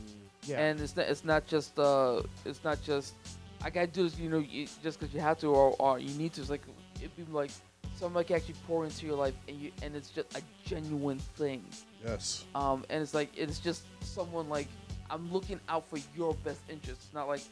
Yeah. 0.46 0.60
And 0.60 0.78
it's 0.78 0.94
not 0.94 1.06
it's 1.06 1.24
not 1.24 1.46
just 1.46 1.78
uh 1.78 2.20
it's 2.44 2.62
not 2.62 2.82
just 2.82 3.14
I 3.62 3.70
gotta 3.70 3.86
do 3.86 4.02
this 4.02 4.18
you 4.18 4.28
know 4.28 4.40
you, 4.40 4.66
just 4.82 5.00
because 5.00 5.14
you 5.14 5.20
have 5.20 5.38
to 5.38 5.46
or, 5.46 5.74
or 5.78 5.98
you 5.98 6.12
need 6.18 6.34
to. 6.34 6.42
It's 6.42 6.50
like 6.50 6.60
it'd 6.96 7.16
be 7.16 7.24
like 7.32 7.50
somebody 7.96 8.26
can 8.26 8.36
actually 8.36 8.56
pour 8.66 8.84
into 8.84 9.06
your 9.06 9.16
life 9.16 9.32
and 9.48 9.58
you 9.58 9.72
and 9.82 9.96
it's 9.96 10.10
just 10.10 10.36
a 10.36 10.42
genuine 10.66 11.18
thing. 11.36 11.64
Yes. 12.04 12.44
Um, 12.54 12.84
and 12.90 13.02
it's 13.02 13.14
like 13.14 13.30
it's 13.38 13.58
just 13.58 13.84
someone 14.02 14.50
like 14.50 14.68
I'm 15.10 15.32
looking 15.32 15.60
out 15.68 15.88
for 15.88 15.98
your 16.14 16.34
best 16.44 16.60
interests. 16.68 17.08
Not 17.14 17.26
like 17.28 17.40
it, 17.40 17.46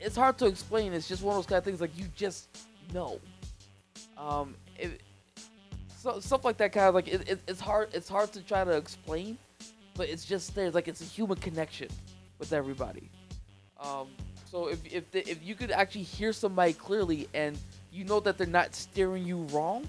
it's 0.00 0.16
hard 0.16 0.38
to 0.38 0.46
explain. 0.46 0.92
It's 0.92 1.08
just 1.08 1.22
one 1.22 1.36
of 1.36 1.38
those 1.38 1.46
kind 1.46 1.58
of 1.58 1.64
things 1.64 1.80
like 1.80 1.96
you 1.96 2.06
just 2.14 2.48
know. 2.92 3.20
Um, 4.16 4.54
it, 4.78 5.02
so 5.96 6.20
stuff 6.20 6.44
like 6.44 6.56
that 6.58 6.72
kind 6.72 6.86
of 6.86 6.94
like 6.94 7.08
it, 7.08 7.28
it, 7.28 7.40
it's 7.48 7.60
hard. 7.60 7.88
It's 7.92 8.08
hard 8.08 8.32
to 8.32 8.40
try 8.40 8.64
to 8.64 8.72
explain, 8.72 9.38
but 9.94 10.08
it's 10.08 10.24
just 10.24 10.54
there. 10.54 10.66
It's 10.66 10.74
like 10.74 10.88
it's 10.88 11.00
a 11.00 11.04
human 11.04 11.38
connection 11.38 11.88
with 12.38 12.52
everybody. 12.52 13.10
Um, 13.80 14.08
so 14.50 14.68
if 14.68 14.80
if 14.92 15.10
the, 15.10 15.28
if 15.28 15.38
you 15.42 15.54
could 15.54 15.70
actually 15.70 16.02
hear 16.02 16.32
somebody 16.32 16.72
clearly 16.72 17.28
and 17.34 17.58
you 17.92 18.04
know 18.04 18.20
that 18.20 18.38
they're 18.38 18.46
not 18.46 18.74
steering 18.74 19.24
you 19.24 19.42
wrong, 19.52 19.86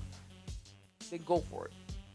then 1.10 1.22
go 1.26 1.40
for 1.50 1.66
it. 1.66 1.74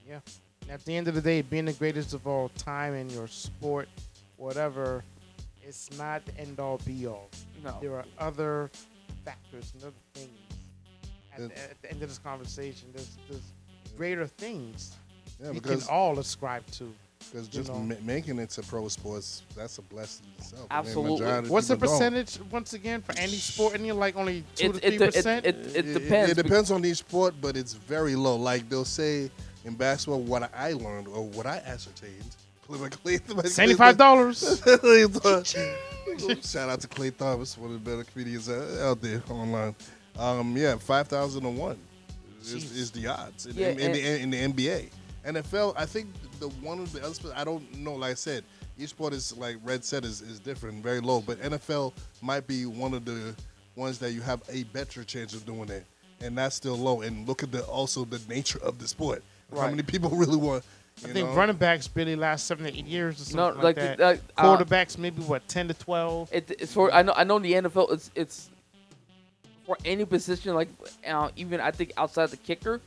Yeah. 0.08 0.20
At 0.68 0.84
the 0.84 0.96
end 0.96 1.08
of 1.08 1.14
the 1.14 1.20
day, 1.20 1.42
being 1.42 1.66
the 1.66 1.72
greatest 1.72 2.14
of 2.14 2.26
all 2.26 2.48
time 2.50 2.94
in 2.94 3.10
your 3.10 3.28
sport, 3.28 3.88
whatever, 4.36 5.04
it's 5.66 5.96
not 5.98 6.24
the 6.26 6.36
end 6.38 6.60
all 6.60 6.78
be 6.84 7.06
all. 7.06 7.30
No. 7.62 7.76
There 7.80 7.94
are 7.96 8.04
other 8.18 8.70
factors 9.24 9.72
and 9.74 9.82
other 9.84 9.92
things. 10.14 10.30
At, 11.32 11.40
And- 11.40 11.50
the, 11.50 11.58
at 11.58 11.82
the 11.82 11.90
end 11.90 12.02
of 12.02 12.08
this 12.08 12.18
conversation, 12.18 12.88
there's, 12.94 13.16
there's 13.28 13.42
greater 13.96 14.26
things 14.26 14.94
Yeah, 15.40 15.48
we 15.50 15.54
because 15.60 15.86
can 15.86 15.94
all 15.94 16.18
ascribe 16.18 16.66
to. 16.72 16.92
because 17.18 17.46
you 17.46 17.52
just 17.62 17.70
know. 17.72 17.78
ma- 17.80 17.94
making 18.02 18.38
it 18.38 18.50
to 18.50 18.62
pro 18.62 18.86
sports, 18.88 19.42
that's 19.56 19.78
a 19.78 19.82
blessing 19.82 20.26
in 20.36 20.42
itself. 20.44 20.66
I 20.70 20.74
mean, 20.80 20.86
Absolutely. 20.88 21.50
What's 21.50 21.68
the 21.68 21.74
people 21.76 21.88
don't. 21.88 21.98
percentage 21.98 22.38
once 22.50 22.72
again 22.74 23.02
for 23.02 23.12
any 23.18 23.32
sport? 23.36 23.74
Any 23.74 23.90
like 23.92 24.16
only 24.16 24.44
two 24.54 24.66
It, 24.66 24.72
to 24.74 24.78
three 24.80 24.94
it, 24.96 25.00
it, 25.02 25.14
percent? 25.14 25.46
it, 25.46 25.56
it 25.56 25.76
It- 25.86 25.94
depends. 25.94 26.30
It, 26.30 26.36
depends 26.36 26.70
on 26.70 26.84
each 26.84 26.98
sport, 26.98 27.34
but 27.40 27.56
it's 27.56 27.72
very 27.74 28.14
low. 28.14 28.36
Like 28.36 28.68
they'll 28.68 28.84
say 28.84 29.30
in 29.64 29.74
basketball, 29.74 30.20
what 30.20 30.50
I 30.54 30.72
learned 30.74 31.08
or 31.08 31.24
what 31.26 31.46
I 31.46 31.56
ascertained. 31.58 32.36
Clay- 32.66 33.18
Clay- 33.18 33.48
Seventy-five 33.48 33.96
dollars. 33.96 34.62
Shout 36.42 36.68
out 36.68 36.80
to 36.80 36.88
Clay 36.88 37.10
Thomas, 37.10 37.56
one 37.58 37.72
of 37.74 37.84
the 37.84 37.90
better 37.90 38.04
comedians 38.04 38.48
uh, 38.48 38.86
out 38.88 39.00
there 39.00 39.22
online. 39.28 39.74
Um, 40.18 40.56
yeah, 40.56 40.76
five 40.76 41.08
thousand 41.08 41.42
to 41.42 41.50
one 41.50 41.78
is, 42.40 42.52
is 42.76 42.90
the 42.90 43.06
odds 43.08 43.46
in, 43.46 43.56
Yeah, 43.56 43.68
in, 43.70 43.92
the, 43.92 44.20
in 44.22 44.30
the 44.30 44.52
NBA. 44.52 44.90
NFL, 45.26 45.74
I 45.76 45.86
think 45.86 46.08
the 46.38 46.48
one 46.48 46.78
of 46.80 46.92
the 46.92 47.02
other 47.02 47.14
sports, 47.14 47.34
I 47.36 47.44
don't 47.44 47.74
know. 47.78 47.94
Like 47.94 48.12
I 48.12 48.14
said, 48.14 48.44
each 48.78 48.90
sport 48.90 49.12
is 49.14 49.36
like 49.36 49.56
Red 49.64 49.84
said 49.84 50.04
is, 50.04 50.20
is 50.20 50.38
different, 50.38 50.82
very 50.82 51.00
low. 51.00 51.20
But 51.20 51.38
NFL 51.40 51.94
might 52.20 52.46
be 52.46 52.66
one 52.66 52.92
of 52.94 53.04
the 53.04 53.34
ones 53.74 53.98
that 53.98 54.12
you 54.12 54.20
have 54.20 54.42
a 54.50 54.64
better 54.64 55.02
chance 55.02 55.34
of 55.34 55.46
doing 55.46 55.68
it, 55.70 55.84
and 56.20 56.36
that's 56.36 56.54
still 56.54 56.76
low. 56.76 57.00
And 57.00 57.26
look 57.26 57.42
at 57.42 57.50
the 57.50 57.64
also 57.64 58.04
the 58.04 58.20
nature 58.28 58.60
of 58.62 58.78
the 58.78 58.86
sport. 58.86 59.24
How 59.52 59.62
many 59.70 59.82
people 59.82 60.10
really 60.12 60.36
want? 60.36 60.64
I 61.04 61.08
think 61.08 61.28
know? 61.28 61.34
running 61.34 61.56
backs 61.56 61.88
barely 61.88 62.16
last 62.16 62.46
seven 62.46 62.64
to 62.66 62.76
eight 62.76 62.86
years 62.86 63.16
or 63.32 63.36
No, 63.36 63.46
something 63.48 63.62
like 63.64 63.76
like, 63.76 63.96
that. 63.98 64.00
uh, 64.00 64.40
uh, 64.40 64.56
Quarterbacks 64.58 64.96
maybe 64.98 65.22
what 65.22 65.46
ten 65.48 65.68
to 65.68 65.74
twelve. 65.74 66.28
it, 66.32 66.50
it's 66.58 66.72
for 66.72 66.92
I 66.92 67.02
know 67.02 67.12
I 67.16 67.24
know 67.24 67.36
in 67.36 67.42
the 67.42 67.52
NFL 67.54 67.92
it's 67.92 68.10
it's 68.14 68.50
for 69.66 69.76
any 69.84 70.04
position 70.04 70.54
like 70.54 70.68
uh, 71.06 71.30
even 71.36 71.60
I 71.60 71.70
think 71.72 71.92
outside 71.96 72.30
the 72.30 72.36
kicker, 72.36 72.80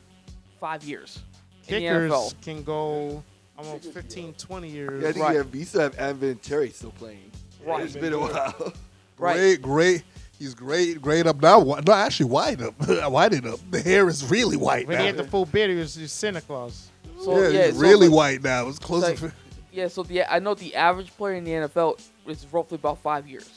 five 0.60 0.84
years. 0.84 1.20
In 1.68 1.74
the 1.76 1.80
Kickers 1.82 2.12
NFL. 2.12 2.42
can 2.42 2.64
go 2.64 3.24
almost 3.58 3.92
15, 3.92 4.34
20 4.36 4.70
years. 4.70 5.02
Yeah, 5.04 5.10
I 5.10 5.12
think 5.12 5.26
Right. 5.26 5.32
you, 5.34 5.38
have, 5.40 5.56
you 5.56 5.66
still 5.66 5.82
have 5.82 5.96
Evan 5.96 6.38
Terry 6.38 6.70
still 6.70 6.92
playing. 6.92 7.30
Right. 7.66 7.84
It's 7.84 7.96
been 7.96 8.14
a 8.14 8.20
while. 8.20 8.74
Right. 9.20 9.34
Great, 9.36 9.62
great. 9.64 10.04
He's 10.38 10.54
great, 10.54 11.02
great 11.02 11.26
up 11.26 11.42
now. 11.42 11.58
Wi- 11.58 11.82
No, 11.88 11.92
actually, 11.94 12.30
white 12.30 12.62
up, 12.62 12.76
whited 13.12 13.48
up. 13.48 13.60
The 13.72 13.82
hair 13.82 14.08
is 14.08 14.24
really 14.30 14.56
white 14.58 14.86
when 14.88 14.96
now. 14.98 15.02
he 15.02 15.08
had 15.08 15.18
the 15.18 15.24
full 15.24 15.48
beard, 15.48 15.72
he 15.72 15.76
was 15.76 15.96
just 15.96 16.18
Santa 16.20 16.40
Claus. 16.40 16.90
So 17.24 17.40
yeah, 17.42 17.50
yeah, 17.50 17.66
he's 17.68 17.76
so, 17.76 17.82
really 17.82 18.08
like- 18.08 18.16
white 18.16 18.44
now. 18.44 18.68
It's 18.68 18.80
close 18.80 19.04
like- 19.04 19.32
Yeah, 19.72 19.88
so 19.88 20.04
the 20.04 20.24
I 20.24 20.40
know 20.40 20.54
the 20.54 20.76
average 20.76 21.16
player 21.18 21.36
in 21.36 21.44
the 21.44 21.52
NFL 21.52 22.00
is 22.28 22.46
roughly 22.52 22.76
about 22.76 22.98
five 23.00 23.28
years, 23.28 23.50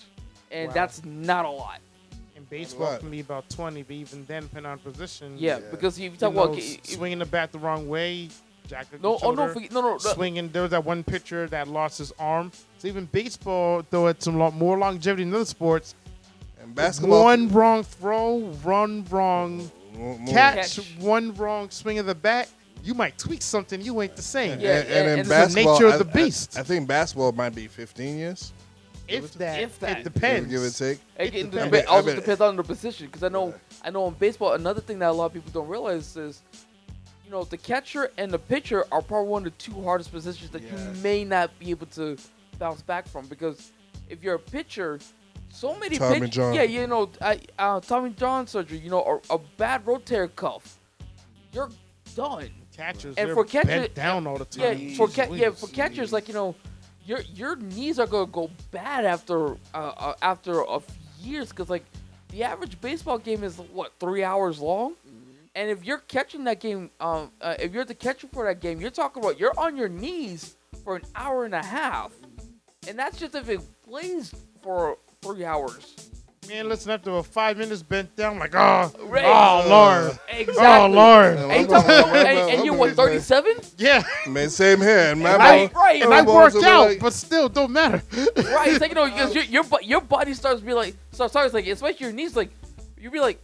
and 0.50 0.68
Wow. 0.68 0.74
that's 0.74 1.04
not 1.04 1.44
a 1.44 1.50
lot. 1.50 1.80
In 2.36 2.44
baseball, 2.44 2.96
can 2.98 3.10
be 3.10 3.20
about 3.20 3.48
twenty, 3.50 3.82
but 3.82 3.92
even 3.94 4.24
then, 4.26 4.42
depending 4.44 4.70
on 4.72 4.78
position. 4.78 5.36
Yeah, 5.38 5.58
Yeah. 5.58 5.70
because 5.70 5.96
if 5.98 6.04
you 6.04 6.10
you 6.10 6.16
talk 6.16 6.34
know, 6.34 6.44
about 6.44 6.56
s- 6.58 6.78
if- 6.84 6.86
swinging 6.96 7.18
the 7.18 7.26
bat 7.26 7.52
the 7.52 7.58
wrong 7.58 7.88
way, 7.88 8.28
jack 8.66 8.86
no, 9.00 9.18
the 9.18 9.24
oh 9.26 9.30
no, 9.32 9.48
forget, 9.52 9.72
no, 9.72 9.80
no, 9.82 9.90
no, 9.92 9.98
swinging. 9.98 10.50
There 10.50 10.62
was 10.62 10.70
that 10.72 10.84
one 10.84 11.02
pitcher 11.04 11.46
that 11.48 11.68
lost 11.68 11.98
his 11.98 12.12
arm. 12.18 12.52
So 12.78 12.88
even 12.88 13.06
baseball, 13.06 13.82
though 13.90 14.06
it's 14.08 14.24
some 14.24 14.38
lo- 14.38 14.50
more 14.50 14.78
longevity 14.78 15.24
than 15.24 15.34
other 15.34 15.44
sports, 15.44 15.94
And 16.62 16.74
basketball. 16.74 17.24
one 17.24 17.48
wrong 17.50 17.82
throw, 17.84 18.34
one 18.62 19.04
wrong 19.10 19.70
more- 19.94 20.18
more- 20.18 20.34
catch, 20.34 20.76
Catch. 20.76 20.86
one 20.98 21.34
wrong 21.34 21.68
swing 21.70 21.98
of 21.98 22.06
the 22.06 22.14
bat, 22.14 22.48
you 22.82 22.94
might 22.94 23.18
tweak 23.18 23.42
something. 23.42 23.80
You 23.80 24.00
ain't 24.02 24.16
the 24.16 24.22
same. 24.22 24.52
And, 24.52 24.62
Yeah, 24.62 24.78
and, 24.80 24.88
and- 24.88 24.96
in 24.98 25.06
and 25.12 25.20
it's 25.20 25.28
the 25.28 25.34
basketball, 25.34 25.74
nature 25.74 25.86
of 25.88 25.92
I- 25.94 25.98
the 25.98 26.04
beast. 26.06 26.56
I, 26.56 26.60
I 26.60 26.62
think 26.62 26.88
basketball 26.88 27.32
might 27.32 27.54
be 27.54 27.66
15 27.68 28.18
years, 28.18 28.52
If 29.08 29.32
that, 29.34 29.60
If 29.60 29.78
that. 29.80 29.98
it 29.98 30.04
depends. 30.04 30.48
give 30.50 30.62
or 30.62 30.70
take. 30.70 30.98
It, 31.18 31.34
it 31.34 31.50
depends. 31.50 31.54
dep- 31.54 31.64
I 31.66 31.68
bet- 31.70 31.86
also 31.86 32.14
depends 32.14 32.40
on 32.40 32.56
the 32.56 32.62
position 32.62 33.06
because 33.06 33.22
I 33.22 33.28
know 33.28 33.54
I 33.82 33.90
know 33.90 34.06
in 34.08 34.14
baseball 34.14 34.52
another 34.54 34.80
thing 34.80 34.98
that 35.00 35.10
a 35.10 35.12
lot 35.12 35.26
of 35.26 35.32
people 35.34 35.50
don't 35.52 35.68
realize 35.68 36.16
is 36.16 36.42
you 37.24 37.30
know 37.30 37.44
the 37.44 37.56
catcher 37.58 38.10
and 38.18 38.30
the 38.30 38.38
pitcher 38.38 38.84
are 38.92 39.02
probably 39.02 39.28
one 39.28 39.46
of 39.46 39.52
the 39.56 39.58
two 39.72 39.82
hardest 39.82 40.10
positions 40.12 40.50
that 40.50 40.62
Yes. 40.62 40.72
you 40.72 41.02
may 41.02 41.24
not 41.24 41.56
be 41.58 41.70
able 41.70 41.86
to 41.88 42.16
bounce 42.58 42.82
back 42.82 43.06
from 43.08 43.26
because 43.26 43.72
if 44.08 44.22
you're 44.22 44.34
a 44.36 44.38
pitcher 44.38 44.98
so 45.48 45.76
many 45.78 45.96
Tommy 45.98 46.20
pitch- 46.20 46.30
John. 46.32 46.54
yeah 46.54 46.62
you 46.62 46.86
know 46.86 47.10
I, 47.20 47.40
uh, 47.58 47.80
Tommy 47.80 48.10
John 48.10 48.46
surgery 48.46 48.78
you 48.78 48.90
know 48.90 49.20
a, 49.30 49.34
a 49.34 49.38
bad 49.56 49.84
rotator 49.86 50.34
cuff 50.36 50.78
you're 51.52 51.70
done 52.14 52.50
Catchers, 52.80 53.14
And 53.18 53.30
for 53.32 53.44
catchers, 53.44 53.68
bent 53.70 53.94
down 53.94 54.26
all 54.26 54.38
the 54.38 54.46
yeah, 54.58 54.72
time. 54.72 54.94
for 54.94 55.06
ca- 55.06 55.30
yeah, 55.34 55.50
for 55.50 55.66
catchers, 55.66 56.14
like 56.14 56.28
you 56.28 56.34
know, 56.34 56.54
your 57.04 57.20
your 57.34 57.56
knees 57.56 57.98
are 57.98 58.06
gonna 58.06 58.24
go 58.26 58.50
bad 58.70 59.04
after 59.04 59.52
uh, 59.74 59.76
uh, 59.76 60.14
after 60.22 60.62
a 60.62 60.80
few 60.80 60.96
years 61.32 61.50
because 61.50 61.68
like 61.68 61.84
the 62.30 62.42
average 62.42 62.80
baseball 62.80 63.18
game 63.18 63.44
is 63.44 63.58
what 63.58 63.92
three 64.00 64.24
hours 64.24 64.60
long, 64.60 64.94
and 65.54 65.68
if 65.68 65.84
you're 65.84 65.98
catching 65.98 66.44
that 66.44 66.58
game, 66.60 66.88
um, 67.00 67.30
uh, 67.42 67.54
if 67.58 67.74
you're 67.74 67.84
the 67.84 67.94
catcher 67.94 68.28
for 68.32 68.44
that 68.46 68.60
game, 68.60 68.80
you're 68.80 68.90
talking 68.90 69.22
about 69.22 69.38
you're 69.38 69.58
on 69.60 69.76
your 69.76 69.90
knees 69.90 70.56
for 70.82 70.96
an 70.96 71.02
hour 71.14 71.44
and 71.44 71.54
a 71.54 71.62
half, 71.62 72.12
and 72.88 72.98
that's 72.98 73.18
just 73.18 73.34
if 73.34 73.50
it 73.50 73.60
plays 73.82 74.34
for 74.62 74.96
three 75.20 75.44
hours. 75.44 76.19
Man, 76.48 76.68
listen, 76.70 76.90
after 76.90 77.10
a 77.16 77.22
five 77.22 77.58
minutes 77.58 77.82
bent 77.82 78.16
down, 78.16 78.38
like, 78.38 78.54
oh, 78.54 78.90
Right. 79.04 79.24
oh, 79.26 79.66
Lord. 79.68 80.18
Exactly. 80.30 80.64
Oh, 80.66 80.86
Lord. 80.86 81.36
And, 81.36 81.60
you 81.62 81.66
talking 81.68 81.90
about, 81.90 82.16
and, 82.16 82.50
and 82.50 82.64
you're 82.64 82.74
what 82.74 82.96
37? 82.96 83.56
Yeah. 83.76 84.02
Man, 84.26 84.48
same 84.48 84.80
here. 84.80 85.10
And 85.12 85.20
my 85.20 85.36
Right, 85.36 85.72
ball- 85.72 85.82
right. 85.82 86.00
And 86.00 86.10
my 86.10 86.18
I 86.20 86.22
balls 86.22 86.54
work 86.54 86.62
will 86.62 86.64
out, 86.70 86.88
like- 86.88 86.98
but 87.00 87.12
still, 87.12 87.48
don't 87.50 87.70
matter. 87.70 88.02
right. 88.12 88.68
It's 88.68 88.80
like 88.80 88.88
you 88.88 88.94
know, 88.94 89.04
because 89.10 89.34
your 89.34 89.44
your, 89.44 89.64
bo- 89.64 89.80
your 89.82 90.00
body 90.00 90.32
starts 90.32 90.60
to 90.60 90.66
be 90.66 90.72
like, 90.72 90.96
so 91.12 91.28
starts 91.28 91.52
like, 91.52 91.66
especially 91.66 92.06
your 92.06 92.12
knees, 92.14 92.34
like, 92.34 92.50
you 92.98 93.10
be 93.10 93.20
like, 93.20 93.38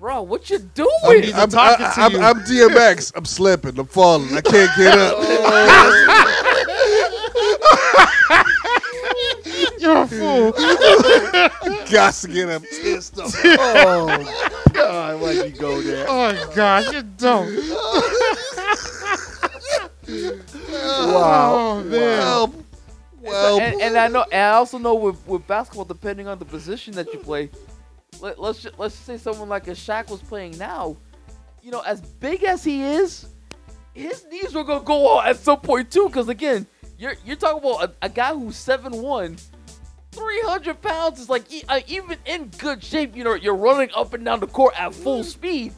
bro, 0.00 0.20
what 0.22 0.50
you 0.50 0.58
doing? 0.58 1.22
He's 1.22 1.34
I'm, 1.34 1.48
talking 1.50 1.86
I, 1.86 1.94
to 1.94 2.00
I'm, 2.00 2.12
you. 2.12 2.18
I'm 2.20 2.40
DMX. 2.40 3.12
I'm 3.14 3.24
slipping. 3.26 3.78
I'm 3.78 3.86
falling. 3.86 4.36
I 4.36 4.40
can't 4.40 4.70
get 4.76 4.98
up. 4.98 5.14
Oh. 5.52 6.46
You're 9.80 10.02
a 10.02 10.06
fool. 10.06 10.52
got 11.90 12.14
to 12.14 12.28
get 12.28 12.48
him 12.48 12.62
pissed 12.62 13.18
off. 13.18 13.34
Oh 13.44 14.70
God, 14.72 15.20
why'd 15.20 15.36
you 15.36 15.58
go 15.58 15.80
there? 15.80 16.06
Oh 16.08 16.52
God, 16.54 16.92
you 16.94 17.02
don't. 17.02 17.50
Wow. 20.70 21.54
Oh 21.54 21.84
man. 21.84 21.90
Well, 21.90 22.54
well, 23.20 23.60
and, 23.60 23.80
and 23.80 23.96
I 23.98 24.08
know, 24.08 24.24
and 24.32 24.42
I 24.42 24.50
also 24.52 24.78
know 24.78 24.94
with, 24.94 25.24
with 25.26 25.46
basketball, 25.46 25.84
depending 25.84 26.26
on 26.26 26.38
the 26.38 26.44
position 26.44 26.94
that 26.94 27.12
you 27.12 27.18
play, 27.18 27.50
let, 28.20 28.40
let's 28.40 28.62
ju- 28.62 28.70
let's 28.78 28.94
just 28.94 29.06
say 29.06 29.18
someone 29.18 29.48
like 29.48 29.68
a 29.68 29.72
Shaq 29.72 30.10
was 30.10 30.20
playing 30.22 30.56
now, 30.58 30.96
you 31.62 31.70
know, 31.70 31.80
as 31.80 32.00
big 32.00 32.42
as 32.44 32.64
he 32.64 32.82
is, 32.82 33.26
his 33.94 34.24
knees 34.30 34.54
were 34.54 34.64
gonna 34.64 34.84
go 34.84 35.18
out 35.18 35.26
at 35.28 35.36
some 35.36 35.60
point 35.60 35.90
too. 35.90 36.06
Because 36.06 36.28
again, 36.28 36.66
you're 36.98 37.14
you're 37.24 37.36
talking 37.36 37.58
about 37.58 37.90
a, 37.90 38.06
a 38.06 38.08
guy 38.08 38.32
who's 38.34 38.56
seven 38.56 39.00
one. 39.02 39.36
300 40.12 40.82
pounds 40.82 41.20
is 41.20 41.28
like 41.28 41.50
e- 41.52 41.62
uh, 41.68 41.80
even 41.86 42.18
in 42.26 42.46
good 42.58 42.82
shape 42.82 43.14
you 43.16 43.22
know 43.24 43.34
you're 43.34 43.54
running 43.54 43.90
up 43.94 44.12
and 44.12 44.24
down 44.24 44.40
the 44.40 44.46
court 44.46 44.74
at 44.78 44.94
full 44.94 45.22
speed 45.22 45.72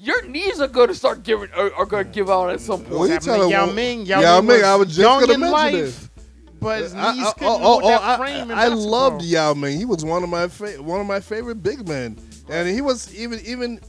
your 0.00 0.24
knees 0.26 0.60
are 0.60 0.68
going 0.68 0.88
to 0.88 0.94
start 0.94 1.22
giving 1.22 1.50
are, 1.52 1.72
are 1.74 1.86
going 1.86 2.04
to 2.06 2.10
give 2.10 2.28
out 2.30 2.50
at 2.50 2.60
some 2.60 2.80
point 2.80 2.90
Well, 2.90 3.06
you 3.06 3.12
Happened 3.14 3.24
to 3.24 3.30
telling- 3.30 3.50
Yao 3.50 3.66
Ming. 3.66 4.06
Yao, 4.06 4.20
Yao 4.20 4.40
Ming, 4.40 4.46
Ming, 4.48 4.56
was 4.56 4.64
I 4.64 4.74
was 4.76 4.88
just 4.88 4.98
young 5.00 5.20
gonna 5.20 5.32
in 5.34 5.40
mention 5.40 5.52
life, 5.52 5.72
this. 5.72 6.10
but 6.60 6.80
his 6.82 6.94
I, 6.94 7.12
knees 7.14 7.26
I, 7.26 7.32
couldn't 7.32 7.48
oh, 7.48 7.58
hold 7.58 7.82
oh, 7.84 7.88
that 7.88 8.00
oh, 8.02 8.16
frame. 8.22 8.50
in 8.50 8.58
I, 8.58 8.64
I 8.64 8.68
loved 8.68 9.22
Yao 9.22 9.54
Ming. 9.54 9.78
He 9.78 9.84
was 9.84 10.04
one 10.04 10.22
of 10.22 10.28
my 10.28 10.48
fa- 10.48 10.82
one 10.82 11.00
of 11.00 11.06
my 11.06 11.20
favorite 11.20 11.62
big 11.62 11.86
men, 11.88 12.18
and 12.48 12.68
he 12.68 12.80
was 12.80 13.14
even 13.14 13.40
even 13.46 13.80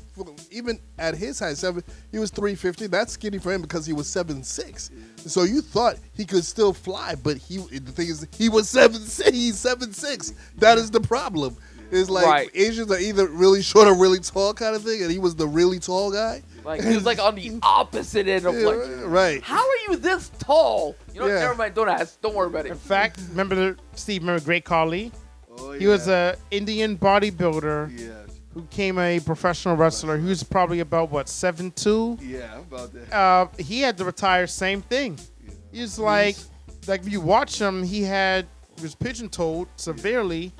even 0.51 0.79
at 0.97 1.15
his 1.15 1.39
height, 1.39 1.57
seven, 1.57 1.83
he 2.11 2.19
was 2.19 2.29
three 2.31 2.55
fifty. 2.55 2.87
That's 2.87 3.13
skinny 3.13 3.37
for 3.37 3.51
him 3.53 3.61
because 3.61 3.85
he 3.85 3.93
was 3.93 4.07
seven 4.07 4.43
six. 4.43 4.91
So 5.17 5.43
you 5.43 5.61
thought 5.61 5.97
he 6.13 6.25
could 6.25 6.45
still 6.45 6.73
fly, 6.73 7.15
but 7.15 7.37
he 7.37 7.57
the 7.57 7.91
thing 7.91 8.07
is 8.09 8.25
he 8.37 8.49
was 8.49 8.69
seven 8.69 9.01
six. 9.01 9.31
He's 9.31 9.57
seven 9.57 9.91
six. 9.93 10.33
That 10.57 10.77
is 10.77 10.91
the 10.91 11.01
problem. 11.01 11.57
It's 11.91 12.09
like 12.09 12.25
Right. 12.25 12.49
Asians 12.55 12.91
are 12.91 12.97
either 12.99 13.27
really 13.27 13.61
short 13.61 13.87
or 13.87 13.95
really 13.95 14.19
tall 14.19 14.53
kind 14.55 14.75
of 14.75 14.81
thing, 14.83 15.03
and 15.03 15.11
he 15.11 15.19
was 15.19 15.35
the 15.35 15.47
really 15.47 15.79
tall 15.79 16.11
guy. 16.11 16.41
like 16.63 16.83
he 16.83 16.95
was 16.95 17.05
like 17.05 17.19
on 17.19 17.35
the 17.35 17.59
opposite 17.63 18.27
end 18.27 18.45
of 18.47 18.55
Yeah, 18.59 18.67
like 18.67 18.79
right. 19.05 19.43
how 19.43 19.59
are 19.61 19.77
you 19.87 19.97
this 19.97 20.29
tall 20.39 20.95
you 21.13 21.19
know 21.19 21.27
Yeah. 21.27 21.41
never 21.41 21.53
mind 21.53 21.75
don't 21.75 21.87
ask 21.87 22.19
don't 22.21 22.33
worry 22.33 22.47
about 22.47 22.65
it 22.65 22.71
In 22.71 22.77
fact, 22.77 23.19
remember 23.29 23.77
Steve? 23.93 24.23
Remember 24.23 24.43
Great 24.43 24.65
Khali? 24.65 25.11
Oh, 25.59 25.73
He 25.73 25.85
was 25.85 26.07
yeah. 26.07 26.31
a 26.31 26.35
Indian 26.49 26.97
bodybuilder 26.97 27.91
Yes. 27.97 28.24
Who 28.55 28.61
became 28.61 28.97
a 28.97 29.19
professional 29.19 29.75
wrestler. 29.75 30.17
He 30.17 30.25
was 30.25 30.41
probably 30.41 30.79
about 30.79 31.11
what 31.11 31.29
seven 31.29 31.69
two. 31.71 32.17
Yeah, 32.21 32.59
about 32.59 32.91
that. 32.93 33.13
Uh, 33.13 33.47
he 33.59 33.81
had 33.81 33.97
to 33.99 34.05
retire. 34.05 34.47
Same 34.47 34.81
thing. 34.81 35.19
He's 35.71 35.99
like, 35.99 36.37
like 36.87 37.01
if 37.01 37.11
you 37.11 37.19
watch 37.21 37.59
him, 37.61 37.83
he 37.83 38.01
had 38.01 38.47
he 38.77 38.81
was 38.81 38.95
pigeon-toed 38.95 39.67
severely, 39.75 40.53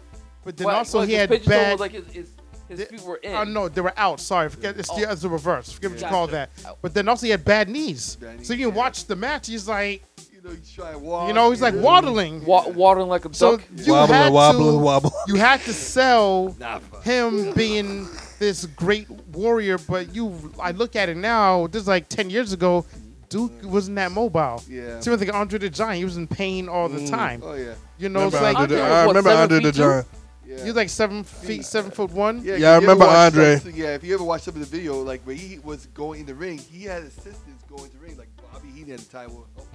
but 0.44 0.56
then 0.58 0.68
Well, 0.68 0.76
also 0.78 1.00
well, 1.00 1.08
he 1.08 1.14
had 1.14 1.30
bad. 1.46 1.72
was 1.74 1.80
like 1.80 1.92
his, 1.94 2.06
his, 2.08 2.30
his 2.70 2.80
The- 2.80 2.86
feet 2.86 3.02
were 3.02 3.16
in 3.18 3.34
Oh 3.34 3.44
no, 3.46 3.70
they 3.70 3.80
were 3.82 3.94
out. 3.98 4.20
Sorry, 4.20 4.50
forget 4.50 4.78
it's 4.78 4.90
the 4.90 5.06
Oh. 5.08 5.12
it's 5.12 5.22
the 5.22 5.30
reverse. 5.30 5.72
Forget 5.72 5.92
what 5.92 5.96
you 5.98 6.02
Gotcha. 6.02 6.14
call 6.14 6.28
that. 6.28 6.50
But 6.82 6.94
then 6.94 7.08
also 7.08 7.26
he 7.26 7.32
had 7.32 7.46
bad 7.46 7.70
knees. 7.70 8.18
Bad 8.18 8.40
knees, 8.40 8.48
so 8.48 8.54
you 8.54 8.66
can 8.66 8.76
yeah. 8.76 8.82
watch 8.82 9.06
the 9.06 9.16
match. 9.16 9.48
He's 9.48 9.68
like, 9.70 10.04
You 10.15 10.15
know, 10.46 10.52
he's 10.56 10.72
trying 10.72 10.94
to 10.94 11.00
walk. 11.00 11.28
you 11.28 11.34
know, 11.34 11.50
he's 11.50 11.62
like 11.62 11.74
yeah. 11.74 11.82
waddling. 11.82 12.46
Wa- 12.46 12.70
watering 12.70 13.08
like 13.08 13.26
a 13.26 13.34
So 13.34 13.58
duck 13.58 13.66
you 13.76 13.94
Wobbling, 13.94 14.20
had 14.20 14.34
wobbling, 14.34 14.72
to, 14.74 14.78
wobble. 14.80 15.14
You 15.28 15.36
had 15.36 15.62
to 15.62 15.74
sell 15.74 16.56
Nah, 16.60 16.80
fuck. 16.80 17.04
him 17.04 17.54
being 17.54 18.08
this 18.40 18.66
great 18.66 19.10
warrior, 19.10 19.78
but 19.78 20.14
you, 20.14 20.54
I 20.60 20.72
look 20.72 20.96
at 20.96 21.10
it 21.10 21.18
now. 21.18 21.68
This 21.68 21.82
is 21.84 21.88
like 21.88 22.08
ten 22.10 22.30
years 22.30 22.54
ago. 22.54 22.86
Duke 23.28 23.52
wasn't 23.64 23.96
that 23.96 24.12
mobile. 24.12 24.62
Yeah. 24.70 25.00
Same 25.00 25.12
with 25.12 25.20
like 25.22 25.34
Andre 25.34 25.58
the 25.58 25.70
Giant. 25.70 25.98
He 25.98 26.06
was 26.06 26.16
in 26.16 26.28
pain 26.28 26.70
all 26.70 26.88
the 26.88 27.00
mm. 27.00 27.10
time. 27.10 27.42
Oh 27.44 27.56
yeah. 27.56 27.74
You 27.98 28.10
know, 28.10 28.28
it's 28.28 28.36
Remember 28.36 28.42
like 28.42 28.58
Andre 28.60 28.78
the- 28.78 28.84
I 28.84 29.06
what, 29.06 29.16
remember 29.16 29.30
seven 29.32 29.42
Andre 29.42 29.58
the 29.60 29.64
feet 29.64 29.76
two? 29.76 29.82
Giant. 29.82 30.08
Yeah. 30.48 30.58
he 30.60 30.66
was 30.66 30.76
like 30.76 30.90
seven 30.90 31.24
feet, 31.24 31.66
seven 31.66 31.90
foot 31.90 32.12
one. 32.12 32.42
Yeah, 32.44 32.56
Yeah, 32.56 32.56
I 32.56 32.58
you 32.60 32.66
ever 32.76 32.82
remember 32.82 33.06
watch 33.08 33.34
Andre. 33.34 33.56
some- 33.58 33.72
yeah, 33.72 33.96
if 33.96 34.04
you 34.04 34.14
ever 34.14 34.24
watch 34.24 34.44
some 34.44 34.54
of 34.54 34.60
the 34.60 34.66
video, 34.68 35.02
like 35.02 35.22
when 35.26 35.38
he 35.38 35.58
was 35.64 35.88
going 35.88 36.20
in 36.20 36.26
the 36.28 36.36
ring, 36.36 36.60
he 36.60 36.84
had 36.84 37.02
assistants 37.02 37.64
going 37.68 37.90
to 37.90 37.98
the 37.98 38.04
ring, 38.04 38.16
like 38.16 38.28
Bobby 38.54 38.70
Heenan 38.70 38.92
at 38.94 39.00
the 39.00 39.06
time 39.12 39.34
will 39.34 39.48
help 39.56 39.68
him 39.74 39.74
get 39.74 39.75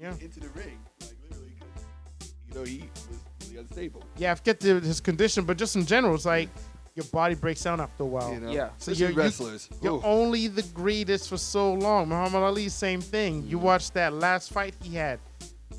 Yeah. 0.00 0.12
into 0.20 0.38
the 0.40 0.48
ring, 0.50 0.78
like 1.00 1.10
literally, 1.28 1.58
'cause, 1.60 2.32
you 2.48 2.54
know, 2.54 2.64
he 2.64 2.88
was 3.10 3.18
really 3.48 3.58
unstable. 3.58 4.04
Yeah, 4.16 4.32
I 4.32 4.34
forget 4.36 4.60
the, 4.60 4.80
his 4.80 5.00
condition, 5.00 5.44
but 5.44 5.56
just 5.56 5.74
in 5.76 5.84
general, 5.86 6.14
it's 6.14 6.24
like 6.24 6.48
your 6.94 7.04
body 7.06 7.34
breaks 7.34 7.62
down 7.64 7.80
after 7.80 8.04
a 8.04 8.06
while. 8.06 8.32
You 8.32 8.40
know, 8.40 8.50
Yeah. 8.52 8.68
So 8.78 8.92
especially 8.92 9.00
you're- 9.00 9.12
you- 9.14 9.18
wrestlers. 9.20 9.68
You're 9.82 10.00
only 10.04 10.46
the 10.48 10.62
greatest 10.74 11.28
for 11.28 11.36
so 11.36 11.72
long. 11.74 12.08
Muhammad 12.08 12.42
Ali, 12.42 12.68
same 12.68 13.00
thing. 13.00 13.42
Mm. 13.42 13.50
You 13.50 13.58
watched 13.58 13.94
that 13.94 14.12
last 14.12 14.50
fight 14.52 14.74
he 14.82 14.94
had. 14.94 15.18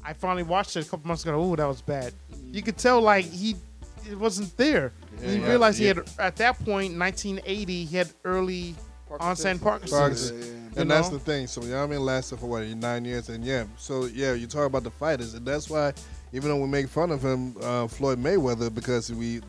I 0.04 0.14
finally 0.14 0.44
watched 0.44 0.76
it 0.78 0.86
a 0.86 0.90
couple 0.90 1.08
months 1.08 1.24
ago. 1.24 1.36
Oh, 1.42 1.56
that 1.56 1.66
was 1.66 1.82
bad. 1.82 2.14
You 2.52 2.62
could 2.62 2.78
tell 2.78 3.02
like 3.02 3.26
he 3.26 3.56
it 4.10 4.18
wasn't 4.18 4.56
there. 4.58 4.94
Yeah, 5.22 5.30
he 5.32 5.38
yeah, 5.40 5.48
realized 5.48 5.80
yeah. 5.80 5.94
he 5.94 6.00
had 6.00 6.10
at 6.20 6.36
that 6.38 6.58
point, 6.66 6.98
1980, 6.98 7.86
he 7.86 7.98
had 7.98 8.10
early 8.24 8.76
onset 9.20 9.60
Parkinson's. 9.62 9.62
Parkinson's. 9.62 9.92
Parkinson's. 9.92 10.46
Yeah, 10.48 10.54
You 10.76 10.82
And 10.82 10.92
that's 10.92 11.10
the 11.10 11.20
thing. 11.20 11.48
So 11.48 11.64
Yao 11.64 11.88
Ming 11.88 12.00
lasted 12.00 12.40
for 12.40 12.46
what 12.46 12.66
nine 12.68 13.06
years, 13.06 13.30
and 13.30 13.44
yeah. 13.44 13.66
So 13.78 14.06
yeah, 14.06 14.34
you 14.34 14.48
talk 14.48 14.66
about 14.66 14.84
the 14.84 14.92
fighters, 14.92 15.34
and 15.34 15.46
that's 15.46 15.70
why 15.70 15.94
even 16.32 16.50
though 16.50 16.58
we 16.58 16.68
make 16.68 16.88
fun 16.88 17.12
of 17.12 17.24
him, 17.24 17.56
uh, 17.62 17.88
Floyd 17.88 18.20
Mayweather, 18.20 18.74
because 18.74 19.12
we 19.12 19.42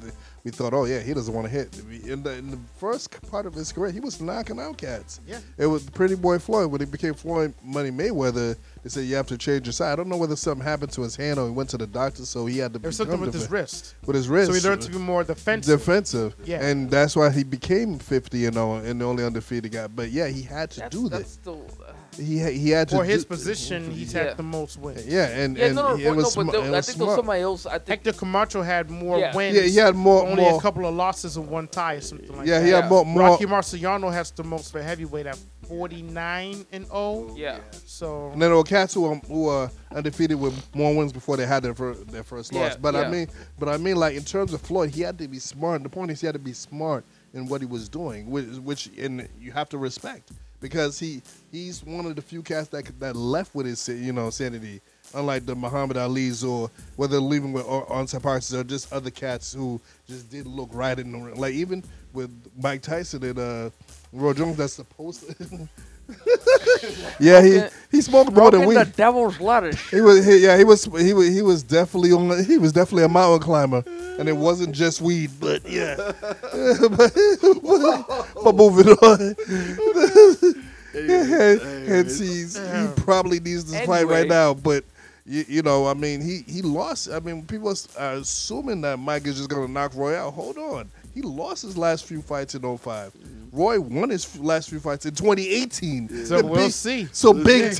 we 0.44 0.50
thought, 0.50 0.72
oh 0.72 0.84
yeah, 0.84 1.00
he 1.00 1.12
doesn't 1.12 1.34
want 1.34 1.46
to 1.46 1.50
hit. 1.50 1.78
In 2.06 2.22
the, 2.22 2.32
in 2.32 2.50
the 2.50 2.58
first 2.78 3.20
part 3.30 3.46
of 3.46 3.54
his 3.54 3.72
career, 3.72 3.90
he 3.92 4.00
was 4.00 4.20
knocking 4.20 4.58
out 4.58 4.78
cats. 4.78 5.20
Yeah. 5.26 5.40
It 5.58 5.66
was 5.66 5.88
Pretty 5.90 6.14
Boy 6.14 6.38
Floyd. 6.38 6.70
When 6.70 6.80
he 6.80 6.86
became 6.86 7.14
Floyd 7.14 7.52
Money 7.62 7.90
Mayweather, 7.90 8.56
they 8.82 8.88
said 8.88 9.04
you 9.04 9.16
have 9.16 9.26
to 9.28 9.36
change 9.38 9.66
your 9.66 9.72
side. 9.72 9.92
I 9.92 9.96
don't 9.96 10.08
know 10.08 10.16
whether 10.16 10.36
something 10.36 10.64
happened 10.64 10.92
to 10.92 11.02
his 11.02 11.14
hand 11.14 11.38
or 11.38 11.46
he 11.46 11.52
went 11.52 11.68
to 11.70 11.78
the 11.78 11.86
doctor, 11.86 12.24
so 12.24 12.46
he 12.46 12.58
had 12.58 12.72
to. 12.72 12.78
There 12.78 12.88
was 12.88 12.96
something 12.96 13.20
with 13.20 13.34
his 13.34 13.50
wrist. 13.50 13.94
With 14.06 14.16
his 14.16 14.28
wrist. 14.28 14.50
So 14.50 14.54
he 14.58 14.66
learned 14.66 14.82
to 14.82 14.90
be 14.90 14.98
more 14.98 15.24
defensive. 15.24 15.78
defensive. 15.78 16.34
Yeah. 16.44 16.64
And 16.64 16.90
that's 16.90 17.14
why 17.14 17.30
he 17.30 17.44
became 17.44 17.98
50 17.98 18.46
and 18.46 18.54
0 18.54 18.76
and 18.76 19.00
the 19.00 19.04
only 19.04 19.24
undefeated 19.24 19.72
guy. 19.72 19.86
But 19.88 20.10
yeah, 20.10 20.28
he 20.28 20.42
had 20.42 20.70
to 20.72 20.80
That's, 20.80 20.96
do 20.96 21.08
that's 21.08 21.22
this. 21.24 21.32
still. 21.32 21.66
Uh, 21.86 21.92
He 22.20 22.38
he 22.52 22.70
had 22.70 22.88
to 22.90 22.96
For 22.96 23.04
his 23.04 23.24
do- 23.24 23.28
position, 23.28 23.90
he's 23.90 24.12
Yeah. 24.12 24.24
had 24.24 24.36
the 24.36 24.42
most 24.42 24.78
wins. 24.78 25.06
Yeah, 25.06 25.26
and 25.26 25.56
yeah, 25.56 25.66
and 25.66 25.74
no, 25.76 25.88
no, 25.88 25.94
it 25.96 26.04
no, 26.04 26.14
was, 26.14 26.24
but 26.36 26.42
sma- 26.42 26.52
there- 26.52 26.60
it 26.62 26.66
I 26.66 26.70
was 26.70 26.86
think 26.86 26.98
there 26.98 27.06
was 27.06 27.16
somebody 27.16 27.40
else. 27.42 27.66
I 27.66 27.78
think 27.78 27.88
Hector 28.04 28.12
Camacho 28.12 28.62
had 28.62 28.90
more 28.90 29.18
Yeah. 29.18 29.34
wins. 29.34 29.56
Yeah, 29.56 29.62
he 29.62 29.76
had 29.76 29.94
more- 29.96 30.26
Only 30.26 30.42
more- 30.42 30.58
a 30.58 30.60
couple 30.60 30.84
of 30.86 30.94
losses 30.94 31.36
and 31.36 31.48
one 31.48 31.66
tie 31.68 31.94
or 31.94 32.00
something 32.00 32.28
like 32.36 32.46
Yeah, 32.46 32.58
that. 32.58 32.60
Yeah, 32.60 32.66
he 32.66 32.72
had 32.72 32.84
Yeah. 32.84 32.88
more, 32.90 33.04
more 33.06 33.22
Rocky 33.22 33.46
Marciano 33.46 34.12
has 34.12 34.30
the 34.32 34.44
most 34.44 34.70
for 34.72 34.82
heavyweight 34.82 35.26
at 35.26 35.38
49 35.66 36.66
and 36.72 36.86
0. 36.86 37.34
yeah. 37.36 37.58
So 37.86 38.30
And 38.32 38.42
then 38.42 38.50
there 38.50 38.56
were 38.56 38.64
cats 38.64 38.92
who, 38.94 39.10
um, 39.10 39.20
who 39.26 39.44
were 39.44 39.70
undefeated 39.94 40.38
with 40.38 40.54
more 40.74 40.94
wins 40.94 41.12
before 41.12 41.36
they 41.36 41.46
had 41.46 41.62
their, 41.62 41.74
fir- 41.74 41.94
their 41.94 42.22
first 42.24 42.52
Yeah, 42.52 42.60
loss. 42.64 42.76
But 42.76 42.94
yeah. 42.94 43.00
I 43.02 43.08
mean, 43.10 43.28
but 43.58 43.68
I 43.68 43.76
mean, 43.76 43.96
like 43.96 44.14
in 44.16 44.24
terms 44.24 44.52
of 44.52 44.60
Floyd, 44.60 44.90
he 44.90 45.02
had 45.02 45.16
to 45.18 45.28
be 45.28 45.38
smart. 45.38 45.82
The 45.82 45.88
point 45.88 46.10
is, 46.10 46.20
he 46.20 46.26
had 46.26 46.34
to 46.34 46.38
be 46.38 46.52
smart 46.52 47.04
in 47.32 47.46
what 47.48 47.60
he 47.60 47.66
was 47.66 47.88
doing, 47.88 48.30
which, 48.30 48.46
which 48.64 48.90
and 48.98 49.28
you 49.40 49.52
have 49.52 49.68
to 49.70 49.78
respect 49.78 50.30
because 50.60 50.98
he 50.98 51.22
he's 51.50 51.84
one 51.84 52.06
of 52.06 52.16
the 52.16 52.22
few 52.22 52.42
cats 52.42 52.68
that 52.68 52.98
that 53.00 53.16
left 53.16 53.54
with 53.54 53.66
his 53.66 53.88
you 53.88 54.12
know 54.12 54.30
sanity. 54.30 54.80
Unlike 55.12 55.46
the 55.46 55.56
Muhammad 55.56 55.96
Ali's 55.96 56.44
or 56.44 56.70
whether 56.94 57.18
leaving 57.18 57.52
with 57.52 57.66
or 57.66 57.84
Parkinson's 57.86 58.54
or 58.54 58.62
just 58.62 58.92
other 58.92 59.10
cats 59.10 59.52
who 59.52 59.80
just 60.06 60.30
didn't 60.30 60.54
look 60.54 60.68
right 60.72 60.96
in 60.98 61.10
the 61.10 61.18
ring. 61.18 61.34
Like 61.40 61.54
even 61.54 61.82
with 62.12 62.30
Mike 62.56 62.82
Tyson 62.82 63.24
and 63.24 63.38
uh, 63.38 63.70
Roy 64.12 64.34
Jones, 64.34 64.56
that's 64.56 64.74
supposed 64.74 65.26
to. 65.26 65.68
yeah, 67.20 67.42
he 67.42 67.62
he 67.90 68.02
smoked 68.02 68.32
more 68.32 68.50
than 68.50 68.66
we. 68.66 68.74
the 68.74 68.84
devil's 68.84 69.40
lettuce. 69.40 69.80
He 69.90 70.00
was, 70.00 70.24
he, 70.24 70.38
yeah, 70.38 70.56
he 70.56 70.64
was, 70.64 70.84
he 70.84 71.12
was, 71.12 71.28
he 71.28 71.42
was 71.42 71.62
definitely 71.62 72.12
on. 72.12 72.44
He 72.44 72.58
was 72.58 72.72
definitely 72.72 73.04
a 73.04 73.08
mountain 73.08 73.40
climber, 73.40 73.84
and 74.18 74.28
it 74.28 74.36
wasn't 74.36 74.74
just 74.74 75.00
weed, 75.00 75.30
but 75.40 75.68
yeah. 75.68 75.96
but, 75.96 76.20
but 78.44 78.54
moving 78.54 78.88
on, 78.88 79.36
hence 80.92 82.18
he's, 82.18 82.56
he 82.56 83.02
probably 83.02 83.40
needs 83.40 83.70
to 83.72 83.86
fight 83.86 84.06
right 84.06 84.28
now, 84.28 84.54
but. 84.54 84.84
You, 85.26 85.44
you 85.46 85.62
know, 85.62 85.86
I 85.86 85.94
mean, 85.94 86.22
he, 86.22 86.42
he 86.48 86.62
lost. 86.62 87.08
I 87.08 87.20
mean, 87.20 87.44
people 87.44 87.72
are 87.98 88.14
assuming 88.14 88.80
that 88.80 88.98
Mike 88.98 89.26
is 89.26 89.36
just 89.36 89.50
going 89.50 89.66
to 89.66 89.70
knock 89.70 89.94
Roy 89.94 90.16
out. 90.16 90.32
Hold 90.32 90.58
on. 90.58 90.90
He 91.14 91.22
lost 91.22 91.62
his 91.62 91.76
last 91.76 92.04
few 92.04 92.22
fights 92.22 92.54
in 92.54 92.62
05. 92.78 93.12
Roy 93.52 93.80
won 93.80 94.10
his 94.10 94.38
last 94.38 94.70
few 94.70 94.78
fights 94.80 95.06
in 95.06 95.14
2018. 95.14 96.24
So 96.26 96.38
The 96.40 96.46
we'll 96.46 96.54
big- 96.54 96.70
see. 96.72 97.08
So 97.12 97.32
big, 97.32 97.76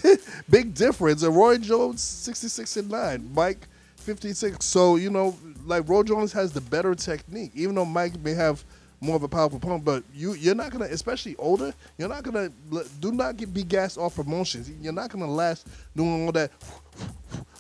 big 0.51 0.75
difference. 0.75 1.23
And 1.23 1.35
Roy 1.37 1.59
Jones, 1.59 2.01
66 2.03 2.77
and 2.79 2.91
9. 2.91 3.31
Mike, 3.35 3.67
56. 3.97 4.65
So, 4.65 4.97
you 4.97 5.11
know, 5.11 5.37
like 5.65 5.89
Roy 5.89 6.03
Jones 6.03 6.33
has 6.33 6.53
the 6.53 6.61
better 6.61 6.95
technique, 6.95 7.53
even 7.55 7.75
though 7.77 7.85
Mike 7.85 8.19
may 8.21 8.35
have 8.35 8.65
more 9.03 9.17
of 9.17 9.23
a 9.23 9.29
powerful 9.29 9.59
pump, 9.59 9.83
but 9.85 10.03
you 10.13 10.35
you're 10.35 10.55
not 10.55 10.71
gonna, 10.71 10.85
especially 10.87 11.35
older, 11.39 11.73
you're 11.97 12.09
not 12.09 12.23
gonna 12.23 12.51
do 13.01 13.13
not 13.13 13.37
get 13.39 13.55
be 13.55 13.63
gassed 13.63 13.97
off 13.97 14.15
promotions. 14.17 14.71
You're 14.83 14.93
not 14.93 15.09
gonna 15.11 15.31
last 15.31 15.67
doing 15.97 16.27
all 16.27 16.33
that, 16.33 16.51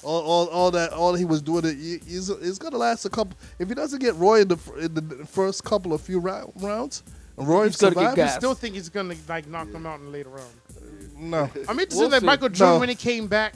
all, 0.02 0.22
all, 0.22 0.46
all 0.48 0.70
that, 0.72 0.92
all 0.92 1.14
he 1.14 1.24
was 1.24 1.42
doing. 1.42 1.64
It 1.64 1.74
is 2.08 2.28
it's 2.30 2.58
gonna 2.58 2.76
last 2.78 3.04
a 3.04 3.10
couple. 3.10 3.36
If 3.58 3.68
he 3.68 3.74
doesn't 3.74 3.98
get 4.00 4.14
Roy 4.16 4.40
in 4.42 4.48
the 4.48 4.58
in 4.78 4.94
the 4.94 5.26
first 5.26 5.64
couple 5.64 5.92
of 5.92 6.00
few 6.00 6.18
rou- 6.20 6.52
rounds, 6.56 7.02
and 7.36 7.46
Roy 7.48 7.66
He's 7.66 7.76
gonna 7.76 7.94
get 7.94 8.10
survives, 8.10 8.32
I 8.34 8.38
still 8.38 8.54
think 8.54 8.74
he's 8.74 8.88
gonna 8.88 9.14
like 9.28 9.46
knock 9.48 9.68
him 9.70 9.86
out 9.86 9.98
in 10.00 10.06
the 10.06 10.10
later 10.10 10.30
round. 10.30 10.50
no. 11.18 11.50
I'm 11.68 11.78
interested 11.78 11.96
We'll 11.96 12.04
in 12.06 12.10
like 12.12 12.20
see. 12.20 12.26
Michael 12.26 12.48
Jordan 12.48 12.74
No. 12.76 12.80
when 12.80 12.88
he 12.88 12.94
came 12.94 13.26
back. 13.26 13.54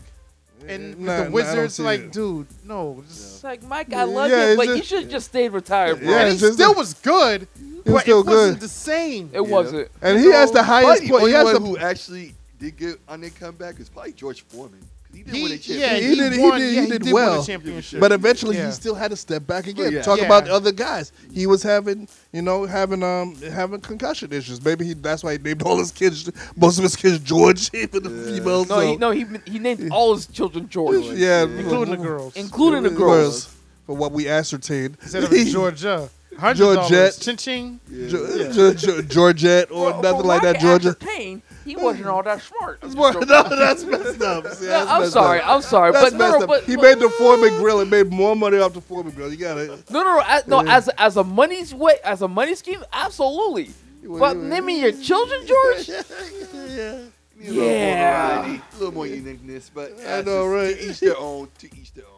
and 0.66 0.98
Nah, 0.98 1.18
nah, 1.18 1.24
the 1.24 1.30
Wizards, 1.30 1.74
see 1.74 1.82
like, 1.82 2.00
it. 2.00 2.12
dude, 2.12 2.46
no. 2.64 3.02
just- 3.06 3.34
It's 3.34 3.44
like 3.44 3.62
Mike, 3.64 3.92
I 3.92 4.04
love 4.04 4.30
Yeah, 4.30 4.36
you, 4.36 4.42
it's 4.52 4.56
but 4.56 4.64
just- 4.66 4.76
you 4.78 4.82
should 4.84 5.02
have 5.02 5.10
just 5.12 5.26
stayed 5.26 5.48
retired, 5.52 5.98
bro. 6.00 6.08
Yeah, 6.08 6.20
and 6.26 6.38
he 6.38 6.46
it's 6.46 6.54
still 6.54 6.72
a- 6.72 6.76
was 6.76 6.94
good, 6.94 7.48
He 7.58 7.74
was 7.74 7.82
but 7.84 8.00
still 8.02 8.20
it 8.20 8.26
wasn't 8.26 8.54
good. 8.54 8.60
the 8.60 8.68
same. 8.68 9.30
It 9.34 9.46
wasn't. 9.46 9.88
And 10.00 10.18
he 10.20 10.30
has 10.32 10.50
the 10.52 10.62
highest 10.62 11.02
Probably 11.02 11.08
point. 11.10 11.22
The 11.24 11.28
He 11.28 11.34
only 11.34 11.52
has 11.52 11.60
one 11.60 11.62
the 11.74 11.78
who 11.80 11.84
actually 11.84 12.34
did 12.58 12.76
get 12.78 12.98
on 13.08 13.20
their 13.20 13.30
comeback 13.30 13.78
is 13.78 13.90
probably 13.90 14.12
George 14.12 14.42
Foreman. 14.48 14.80
'Cause 15.22 15.32
He 15.32 15.32
did 15.32 15.34
He, 15.34 15.42
win 15.42 15.52
a 15.52 15.58
championship. 15.58 15.90
he, 16.02 16.08
He 16.08 16.14
did- 16.14 16.32
he 16.32 16.38
did- 16.38 16.40
yeah, 16.40 16.58
he 16.58 16.80
he 16.80 16.86
did 16.90 17.02
did 17.02 17.12
well. 17.12 17.30
win 17.32 17.40
a 17.40 17.44
championship. 17.46 18.00
But 18.00 18.12
eventually, 18.12 18.56
Yeah. 18.56 18.66
he 18.66 18.72
still 18.72 18.94
had 18.94 19.10
to 19.10 19.16
step 19.16 19.46
back 19.46 19.66
again. 19.66 19.92
Yeah. 19.92 20.02
Talk 20.02 20.18
Yeah. 20.18 20.26
about 20.26 20.44
the 20.46 20.52
other 20.52 20.72
guys. 20.72 21.12
He 21.32 21.46
was 21.46 21.62
having, 21.62 22.08
you 22.32 22.42
know, 22.42 22.66
having 22.66 23.02
um 23.02 23.36
having 23.52 23.80
concussion 23.80 24.32
issues. 24.32 24.64
Maybe 24.64 24.84
he 24.84 24.94
that's 24.94 25.22
why 25.24 25.32
he 25.32 25.38
named 25.38 25.62
all 25.62 25.78
his 25.78 25.92
kids, 25.92 26.30
most 26.56 26.78
of 26.78 26.84
his 26.84 26.96
kids 26.96 27.18
George, 27.20 27.70
even 27.74 28.02
the 28.02 28.10
females. 28.10 28.68
No, 28.68 28.74
so- 28.80 28.80
he, 28.80 28.96
no, 28.96 29.10
he 29.10 29.24
he 29.46 29.58
named 29.58 29.88
all 29.90 30.14
his 30.14 30.26
children 30.26 30.68
George, 30.68 31.04
yeah, 31.16 31.42
including 31.44 31.90
the 31.96 32.02
girls. 32.04 32.32
including 32.36 32.82
the 32.82 32.90
Girls, 32.90 33.44
girls. 33.44 33.48
For 33.86 33.94
what 33.96 34.12
we 34.12 34.28
ascertained, 34.28 34.96
Instead 35.02 35.24
of 35.24 35.30
Georgia. 35.52 36.08
Georgette. 36.54 36.56
dollars. 36.90 37.18
Ching 37.18 37.36
ching. 37.36 37.80
Ge- 37.88 38.10
Ge- 38.52 38.76
Ge- 38.76 39.08
Georgette 39.08 39.70
or 39.70 39.92
For- 39.92 40.02
nothing 40.02 40.20
for 40.22 40.26
like 40.26 40.42
that. 40.42 40.58
Georgia. 40.58 40.88
After 40.88 41.06
Payne, 41.06 41.42
he 41.64 41.76
wasn't 41.76 42.06
all 42.06 42.22
that 42.22 42.42
smart. 42.42 42.82
no, 42.94 43.12
that's 43.42 43.84
messed 43.84 44.20
up. 44.22 44.46
See, 44.48 44.66
that's 44.66 44.90
I'm 44.90 45.00
messed 45.02 45.12
sorry. 45.14 45.40
up. 45.40 45.48
I'm 45.48 45.62
sorry, 45.62 45.92
That's 45.92 46.10
but 46.10 46.18
no, 46.18 46.18
messed 46.18 46.38
no, 46.38 46.42
up. 46.44 46.48
but 46.48 46.64
he 46.64 46.76
but- 46.76 46.82
made 46.82 46.98
the 46.98 47.08
Foreman 47.10 47.50
grill 47.56 47.80
and 47.80 47.90
made 47.90 48.10
more 48.12 48.36
money 48.36 48.58
off 48.58 48.72
the 48.74 48.80
Foreman 48.80 49.12
grill. 49.14 49.30
You 49.30 49.36
got 49.38 49.58
it. 49.58 49.90
No, 49.90 50.02
no, 50.02 50.16
no. 50.16 50.22
As, 50.26 50.46
no, 50.46 50.60
as 50.60 50.88
as 50.90 51.16
a 51.16 51.24
money's 51.24 51.74
way, 51.74 51.94
as 52.04 52.22
a 52.22 52.28
money 52.28 52.54
scheme, 52.54 52.84
absolutely. 52.92 53.70
was- 54.02 54.20
But 54.20 54.32
he 54.34 54.38
was- 54.40 54.48
naming 54.48 54.78
your 54.78 54.92
children 54.92 55.46
George, 55.46 55.88
yeah. 56.54 56.98
A 57.36 57.50
little 57.50 57.54
more 57.54 57.64
Yeah. 57.66 58.46
a 58.46 58.76
little 58.78 58.94
more 58.94 59.06
uniqueness, 59.06 59.70
but 59.74 59.92
I 60.06 60.22
know, 60.22 60.46
right? 60.46 60.74
To 60.76 60.90
each 60.90 61.00
their 61.00 61.18
own. 61.18 61.48
To 61.58 61.66
each 61.76 61.92
their 61.92 62.04
own. 62.06 62.10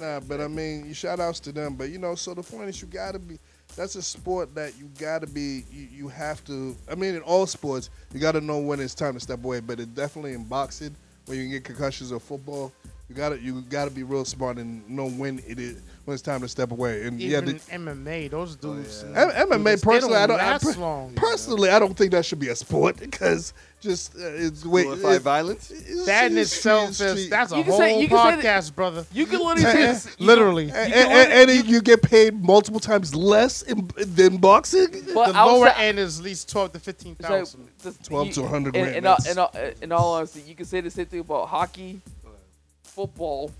Nah, 0.00 0.18
but 0.20 0.40
I 0.40 0.48
mean, 0.48 0.86
you 0.86 0.94
shout 0.94 1.20
outs 1.20 1.38
to 1.40 1.52
them. 1.52 1.74
But 1.76 1.90
you 1.90 1.98
know, 1.98 2.16
so 2.16 2.34
the 2.34 2.42
point 2.42 2.68
is, 2.68 2.80
you 2.82 2.88
gotta 2.88 3.18
be. 3.20 3.38
That's 3.76 3.96
a 3.96 4.02
sport 4.02 4.54
that 4.54 4.78
you 4.78 4.88
gotta 4.98 5.26
be. 5.26 5.64
You, 5.70 5.88
you 5.90 6.08
have 6.08 6.44
to. 6.44 6.76
I 6.90 6.94
mean, 6.94 7.14
in 7.14 7.22
all 7.22 7.46
sports, 7.46 7.90
you 8.12 8.20
gotta 8.20 8.40
know 8.40 8.58
when 8.58 8.80
it's 8.80 8.94
time 8.94 9.14
to 9.14 9.20
step 9.20 9.44
away. 9.44 9.60
But 9.60 9.80
it 9.80 9.94
definitely 9.94 10.34
in 10.34 10.44
boxing, 10.44 10.94
when 11.26 11.38
you 11.38 11.44
can 11.44 11.52
get 11.52 11.64
concussions 11.64 12.12
or 12.12 12.20
football, 12.20 12.72
you 13.08 13.14
gotta 13.14 13.38
you 13.40 13.60
gotta 13.62 13.90
be 13.90 14.02
real 14.02 14.24
smart 14.24 14.56
and 14.58 14.88
know 14.88 15.08
when 15.08 15.38
it 15.46 15.58
is 15.58 15.82
when 16.06 16.14
it's 16.14 16.22
time 16.22 16.40
to 16.40 16.48
step 16.48 16.70
away. 16.70 17.06
And 17.06 17.20
yeah, 17.20 17.40
the, 17.40 17.54
MMA, 17.54 18.30
those 18.30 18.56
dudes. 18.56 19.04
M- 19.04 19.14
MMA 19.14 19.82
personally, 19.82 20.16
I 20.16 20.26
don't. 20.26 20.40
I, 20.40 20.58
per- 20.58 20.72
long. 20.74 21.14
personally, 21.14 21.70
I 21.70 21.78
don't 21.78 21.96
think 21.96 22.12
that 22.12 22.24
should 22.26 22.38
be 22.40 22.48
a 22.48 22.56
sport 22.56 22.98
because 22.98 23.54
just 23.80 24.14
uh, 24.16 24.20
it's 24.20 24.64
way 24.66 24.84
glorified 24.84 25.16
it- 25.16 25.22
violence. 25.22 25.70
it's- 25.70 26.06
That 26.06 26.30
in 26.32 26.38
itself 26.38 26.98
is 27.00 27.28
that's 27.30 27.52
a 27.52 27.56
You 27.56 27.62
can 27.64 27.70
whole 27.72 27.80
say- 27.80 28.00
you 28.00 28.08
can 28.08 28.16
say 28.36 28.42
that- 28.42 28.64
podcast, 28.64 28.74
brother. 28.74 29.06
you 29.12 29.26
can 29.26 29.38
literally 29.40 29.62
say 29.62 29.86
this, 29.86 30.16
you 30.18 30.26
Literally. 30.26 30.66
can- 30.68 30.76
and, 30.76 30.88
you 30.88 30.94
can 30.94 31.10
and, 31.10 31.30
literally- 31.30 31.58
and 31.60 31.68
you 31.68 31.82
get 31.82 32.02
paid 32.02 32.42
multiple 32.42 32.80
times 32.80 33.14
less 33.14 33.62
in, 33.62 33.90
than 33.96 34.36
boxing. 34.38 34.88
but 35.14 35.26
the 35.32 35.32
lower 35.44 35.68
say- 35.68 35.88
end 35.88 35.98
is 35.98 36.18
at 36.18 36.24
least 36.24 36.50
twelve 36.50 36.72
to 36.72 36.78
fifteen 36.80 37.12
it's 37.12 37.20
like 37.22 37.30
thousand. 37.40 37.68
this- 37.82 37.98
12 38.02 38.30
to 38.32 38.42
100 38.42 38.76
in- 38.76 38.82
grand, 38.84 38.96
In, 38.96 39.06
all, 39.06 39.16
in, 39.30 39.38
all, 39.38 39.54
in 39.82 39.92
all 39.92 40.14
honesty, 40.14 40.42
you 40.46 40.54
can 40.54 40.64
say 40.66 40.80
the 40.80 40.90
same 40.90 41.06
thing 41.06 41.20
about 41.20 41.48
hockey, 41.48 42.00
football. 42.94 43.50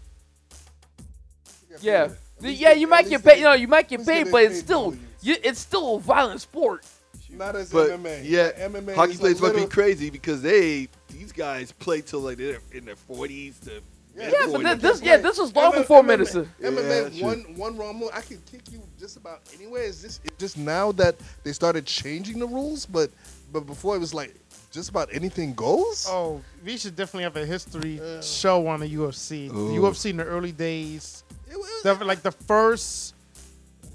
Yeah, 1.81 2.09
The- 2.41 2.53
yeah, 2.53 2.73
you 2.73 2.87
might 2.87 3.09
get 3.09 3.25
paid. 3.25 3.39
You 3.39 3.45
know, 3.45 3.53
you 3.55 3.69
might 3.69 3.89
get 3.89 4.05
paid, 4.07 4.31
but 4.31 4.45
it's 4.45 4.59
still, 4.59 4.95
you, 5.23 5.37
it's 5.43 5.59
still 5.61 5.97
a 5.97 6.01
violent 6.01 6.41
sport. 6.41 6.87
Not 7.31 7.57
as 7.57 7.73
But 7.73 7.91
MMA. 7.91 8.21
yeah, 8.23 8.53
MMA 8.69 8.95
hockey 8.95 9.17
players 9.17 9.41
must 9.41 9.57
be 9.57 9.67
crazy 9.67 10.09
because 10.09 10.41
they 10.41 10.87
these 11.09 11.33
guys 11.33 11.73
play 11.73 12.01
till 12.01 12.21
like 12.21 12.37
they're 12.39 12.61
in 12.71 12.85
their 12.85 12.95
forties 12.95 13.59
to 13.61 13.81
Yeah, 14.17 14.31
mid- 14.31 14.53
but 14.53 14.61
40s. 14.61 14.81
this, 14.81 14.83
this 14.83 15.03
yeah, 15.03 15.17
this 15.17 15.39
was 15.39 15.53
long 15.57 15.73
MMA 15.73 15.77
before 15.79 16.03
medicine. 16.05 16.49
Yeah, 16.61 16.69
MMA 16.69 16.89
that's 17.03 17.17
true. 17.19 17.27
one 17.27 17.41
one 17.57 17.77
wrong 17.77 17.99
move. 17.99 18.11
I 18.15 18.21
can 18.21 18.41
kick 18.49 18.71
you 18.71 18.81
just 19.01 19.17
about 19.17 19.41
anywhere. 19.53 19.83
Is 19.83 20.01
this 20.01 20.21
it's 20.23 20.37
just 20.39 20.57
now 20.57 20.93
that 20.93 21.17
they 21.43 21.53
started 21.53 21.87
changing 21.87 22.39
the 22.39 22.47
rules? 22.47 22.87
But 22.87 23.11
but 23.53 23.67
before 23.67 23.97
it 23.97 23.99
was 23.99 24.15
like 24.15 24.33
just 24.75 24.91
about 24.91 25.09
anything 25.13 25.55
goes. 25.55 26.07
Oh, 26.09 26.43
we 26.65 26.77
should 26.77 26.97
definitely 26.97 27.23
have 27.25 27.37
a 27.37 27.47
history 27.47 28.01
show 28.23 28.67
on 28.67 28.81
the 28.81 28.89
UFC. 28.89 29.49
The 29.49 29.55
Ooh. 29.55 29.81
UFC 29.83 30.11
in 30.11 30.17
the 30.19 30.25
early 30.25 30.53
days, 30.53 31.23
It 31.51 31.57
was- 31.57 31.83
the- 31.99 32.05
like 32.05 32.23
the 32.23 32.33
first, 32.33 33.15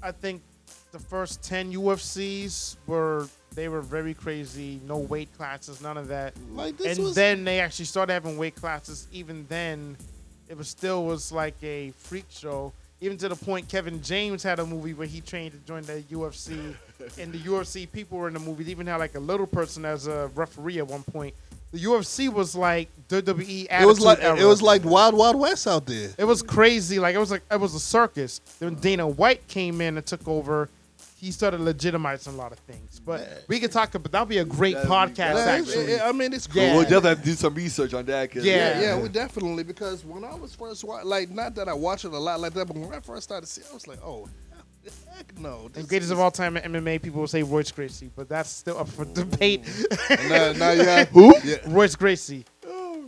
I 0.02 0.10
think, 0.12 0.42
the 0.92 0.98
first 0.98 1.42
ten 1.42 1.70
UFCs 1.72 2.76
were 2.86 3.28
they 3.54 3.68
were 3.68 3.80
very 3.82 4.14
crazy. 4.14 4.80
No 4.86 4.96
weight 4.98 5.28
classes, 5.36 5.80
none 5.80 5.96
of 5.98 6.08
that. 6.08 6.34
like 6.52 6.76
this 6.78 6.96
and 6.96 7.04
was 7.06 7.14
then 7.14 7.44
they 7.44 7.60
actually 7.60 7.84
started 7.84 8.12
having 8.12 8.38
weight 8.38 8.54
classes. 8.54 9.06
Even 9.12 9.44
then, 9.48 9.96
it 10.48 10.56
was 10.56 10.68
still 10.68 11.04
was 11.04 11.30
like 11.32 11.56
a 11.62 11.90
freak 11.98 12.26
show. 12.30 12.72
Even 13.00 13.16
to 13.18 13.28
the 13.28 13.36
point, 13.36 13.68
Kevin 13.68 14.02
James 14.02 14.42
had 14.42 14.58
a 14.60 14.66
movie 14.66 14.94
where 14.94 15.06
he 15.06 15.20
trained 15.20 15.52
to 15.52 15.58
join 15.66 15.82
the 15.82 16.02
UFC, 16.10 16.74
and 17.18 17.32
the 17.32 17.38
UFC 17.38 17.90
people 17.90 18.18
were 18.18 18.28
in 18.28 18.34
the 18.34 18.40
movie. 18.40 18.64
They 18.64 18.70
even 18.72 18.86
had 18.86 18.96
like 18.96 19.14
a 19.14 19.20
little 19.20 19.46
person 19.46 19.84
as 19.84 20.06
a 20.06 20.30
referee 20.34 20.78
at 20.78 20.86
one 20.86 21.02
point. 21.02 21.34
The 21.72 21.78
UFC 21.78 22.28
was 22.32 22.56
like 22.56 22.88
WWE. 23.08 23.66
it 23.70 23.86
was 23.86 23.98
Attitude 23.98 24.00
like 24.04 24.22
era. 24.22 24.36
it 24.40 24.44
was 24.44 24.60
like 24.60 24.84
Wild 24.84 25.14
Wild 25.14 25.36
West 25.36 25.66
out 25.68 25.86
there. 25.86 26.10
It 26.18 26.24
was 26.24 26.42
crazy. 26.42 26.98
Like 26.98 27.14
it 27.14 27.18
was 27.18 27.30
like 27.30 27.42
it 27.50 27.60
was 27.60 27.74
a 27.74 27.80
circus. 27.80 28.40
Then 28.58 28.74
Dana 28.74 29.06
White 29.06 29.46
came 29.46 29.80
in 29.80 29.96
and 29.96 30.04
took 30.04 30.26
over. 30.26 30.68
He 31.16 31.30
started 31.32 31.60
legitimizing 31.60 32.28
a 32.28 32.36
lot 32.36 32.50
of 32.50 32.58
things. 32.60 32.98
But 33.04 33.44
we 33.46 33.60
could 33.60 33.70
talk 33.70 33.94
about 33.94 34.10
that'll 34.10 34.24
be 34.26 34.38
a 34.38 34.44
great 34.44 34.74
That'd 34.74 34.90
podcast. 34.90 35.34
Yeah, 35.34 35.52
actually, 35.52 35.92
it- 35.92 36.00
I 36.02 36.12
mean, 36.12 36.32
it's 36.32 36.48
Yeah. 36.52 36.68
cool. 36.68 36.76
We'll 36.78 36.82
definitely 36.84 37.08
have 37.10 37.18
to 37.18 37.24
do 37.26 37.32
some 37.34 37.54
research 37.54 37.92
on 37.92 38.06
that. 38.06 38.32
'cause- 38.32 38.42
Yeah. 38.42 38.80
Yeah, 38.80 38.80
yeah, 38.80 38.98
we 38.98 39.08
definitely 39.10 39.62
because 39.62 40.02
when 40.02 40.24
I 40.24 40.34
was 40.34 40.54
first 40.54 40.82
wa- 40.82 41.02
like, 41.04 41.28
not 41.30 41.54
that 41.56 41.68
I 41.68 41.74
watch 41.74 42.06
it 42.06 42.12
a 42.14 42.18
lot 42.18 42.40
like 42.40 42.54
that, 42.54 42.66
but 42.66 42.74
when 42.76 42.90
I 42.94 43.00
first 43.00 43.24
started 43.24 43.44
to 43.46 43.52
seeing, 43.52 43.66
I 43.70 43.74
was 43.74 43.86
like, 43.86 43.98
oh, 44.02 44.28
heck 45.16 45.38
no. 45.38 45.70
and 45.74 45.88
greatest 45.88 46.06
is- 46.06 46.10
of 46.10 46.20
all 46.20 46.30
time 46.30 46.56
in 46.56 46.72
MMA, 46.72 47.02
people 47.02 47.20
will 47.20 47.28
say 47.28 47.42
Royce 47.42 47.70
Gracie, 47.70 48.10
but 48.14 48.28
that's 48.28 48.50
still 48.50 48.78
up 48.78 48.88
for 48.88 49.04
debate. 49.04 49.62
now, 50.28 50.52
now 50.52 50.70
you 50.70 50.84
have 50.84 51.08
who? 51.08 51.34
Yeah. 51.44 51.56
Royce 51.66 51.94
Gracie, 51.96 52.44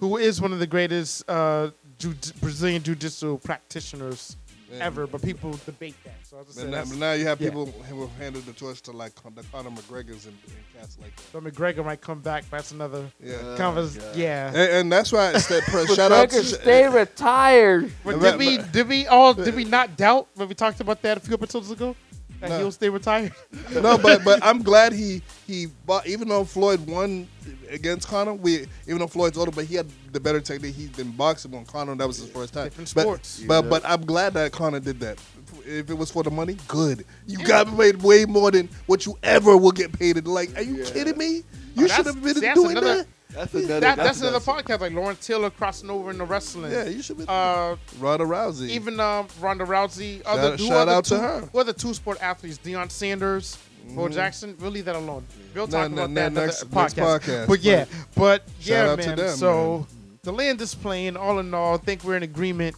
who 0.01 0.17
is 0.19 0.41
one 0.41 0.53
of 0.53 0.59
the 0.59 0.67
greatest 0.67 1.29
uh, 1.29 1.71
ju- 1.99 2.15
Brazilian 2.41 2.83
jiu-jitsu 2.83 3.39
practitioners 3.39 4.37
Mm-hmm. 4.73 4.83
ever, 4.83 5.07
but 5.07 5.23
people 5.23 5.59
debate 5.67 5.95
that. 6.05 6.15
So 6.25 6.39
I'll 6.39 6.45
just 6.45 6.59
But 6.59 6.69
now, 6.69 6.85
but 6.85 6.97
now 6.97 7.13
you 7.13 7.27
have 7.27 7.41
yeah. 7.41 7.49
people 7.51 7.67
who 7.67 8.01
have 8.03 8.11
handed 8.17 8.47
the 8.47 8.53
torch 8.55 8.81
to 8.83 8.93
like 8.93 9.15
the 9.15 9.43
Conor 9.53 9.71
McGregor's 9.71 10.25
and, 10.27 10.37
and 10.47 10.57
cats 10.81 10.97
like 11.01 11.15
that. 11.15 11.25
but 11.33 11.45
McGregor 11.45 11.85
might 11.85 12.01
come 12.01 12.21
back. 12.21 12.45
But 12.51 12.59
that's 12.59 12.73
another 12.73 13.11
Yeah, 13.23 13.35
oh, 13.43 13.57
convers. 13.57 13.97
God. 13.99 14.17
Yeah. 14.17 14.49
and, 14.49 14.57
and 14.57 14.93
that's 14.93 15.13
why 15.13 15.31
it's 15.33 15.47
that 15.49 15.63
press. 15.65 15.95
shout 15.95 16.11
out 16.11 16.29
McGregor 16.31 16.41
to 16.41 16.45
stay 16.45 16.89
retired. 16.89 17.93
But 18.05 18.19
But- 18.21 18.39
did 18.39 18.39
we 18.39 18.59
did 18.73 18.89
we 18.89 19.07
all 19.07 19.35
did 19.35 19.55
we 19.55 19.65
not 19.65 19.97
doubt 19.97 20.29
when 20.37 20.49
we 20.49 20.55
talked 20.55 20.81
about 20.81 21.03
that 21.03 21.19
a 21.19 21.21
few 21.21 21.35
episodes 21.35 21.71
ago 21.71 21.95
that 22.43 22.51
No. 22.51 22.59
he'll 22.59 22.71
stay 22.73 22.89
retired? 22.91 23.33
no, 23.73 23.97
but 23.99 24.23
but 24.25 24.41
I'm 24.45 24.63
glad 24.63 24.93
he 24.93 25.23
he 25.47 25.67
bought, 25.87 26.07
even 26.07 26.29
though 26.29 26.45
Floyd 26.45 26.87
won 26.87 27.27
against 27.71 28.07
Conor, 28.09 28.35
we 28.35 28.67
even 28.87 28.99
though 28.99 29.07
Floyd's 29.07 29.39
older, 29.39 29.51
but 29.51 29.65
he 29.65 29.75
had 29.77 29.87
the 30.13 30.21
better 30.21 30.41
technique. 30.41 30.75
He's 30.75 30.91
been 30.91 31.13
boxing 31.13 31.55
on 31.55 31.65
Conor. 31.65 31.95
That 31.97 32.07
was 32.07 32.19
his 32.19 32.29
first 32.31 32.53
time. 32.55 32.65
Different 32.65 32.95
But- 32.95 33.03
sports. 33.03 33.43
But 33.47 33.71
but 33.71 33.83
I'm 33.85 34.05
glad 34.05 34.35
that 34.35 34.53
Conor 34.53 34.81
did 34.81 35.01
that. 35.01 35.19
If 35.65 35.91
it 35.91 35.95
was 35.95 36.11
for 36.11 36.23
the 36.23 36.31
money, 36.31 36.57
good. 36.69 37.05
You 37.27 37.39
got 37.47 37.75
paid 37.77 38.03
way 38.03 38.25
more 38.25 38.51
than 38.51 38.69
what 38.87 39.07
you 39.07 39.17
ever 39.23 39.57
will 39.57 39.71
get 39.73 39.93
paid. 39.93 40.17
In. 40.17 40.25
Like, 40.25 40.57
are 40.57 40.63
you 40.63 40.79
Yeah. 40.79 40.91
kidding 40.91 41.17
me? 41.17 41.43
Oh, 41.45 41.81
You 41.81 41.89
that's- 41.89 41.97
should 41.97 42.07
have 42.07 42.23
been 42.23 42.35
see, 42.35 42.53
doing 42.55 42.71
another- 42.77 42.97
that. 42.99 43.07
That's 43.35 43.55
another. 43.55 43.81
That, 43.81 43.97
that's 43.97 44.21
another 44.21 44.37
another 44.37 44.63
podcast 44.63 44.81
like 44.81 44.93
Lauren 44.93 45.17
Taylor 45.17 45.51
crossing 45.51 45.91
over 45.91 46.11
into 46.11 46.25
wrestling. 46.25 46.73
Yeah, 46.73 46.85
you 46.85 47.03
should 47.03 47.19
be. 47.19 47.25
Uh, 47.27 47.77
Ronda 47.99 48.25
Rousey. 48.25 48.69
even 48.69 49.01
um, 49.01 49.27
Ronda 49.41 49.65
Rousey. 49.65 50.23
Other, 50.27 50.57
who 50.57 50.67
shout 50.67 50.77
are 50.77 50.87
the 50.87 50.93
out 50.93 51.05
to 51.07 51.19
her. 51.19 51.49
Who 51.53 51.59
are 51.59 51.65
the 51.65 51.73
two 51.73 51.95
sport 51.95 52.19
athletes? 52.23 52.59
Deion 52.59 52.91
Sanders, 52.91 53.57
Bo 53.95 54.09
Jackson. 54.09 54.57
We'll 54.61 54.71
leave 54.71 54.85
that 54.85 54.97
alone. 54.97 55.25
We'll 55.55 55.67
No, 55.67 55.73
talk 55.83 55.91
no, 55.91 55.97
about 56.05 56.11
no, 56.11 56.15
that 56.21 56.27
another 56.33 56.47
next- 56.47 56.71
podcast. 56.71 56.97
next 56.97 57.27
podcast. 57.27 57.47
But 57.49 57.61
yeah, 57.61 57.85
but 58.15 58.43
Shout 58.61 58.67
yeah, 58.69 58.91
out 58.93 59.01
to 59.01 59.07
man. 59.09 59.17
them, 59.17 59.37
so 59.37 59.77
man. 59.79 59.87
the 60.23 60.33
land 60.33 60.61
is 60.61 60.75
playing. 60.75 61.17
All 61.17 61.39
in 61.39 61.53
all, 61.55 61.75
I 61.75 61.79
think 61.79 62.05
we're 62.05 62.17
in 62.17 62.23
agreement. 62.23 62.77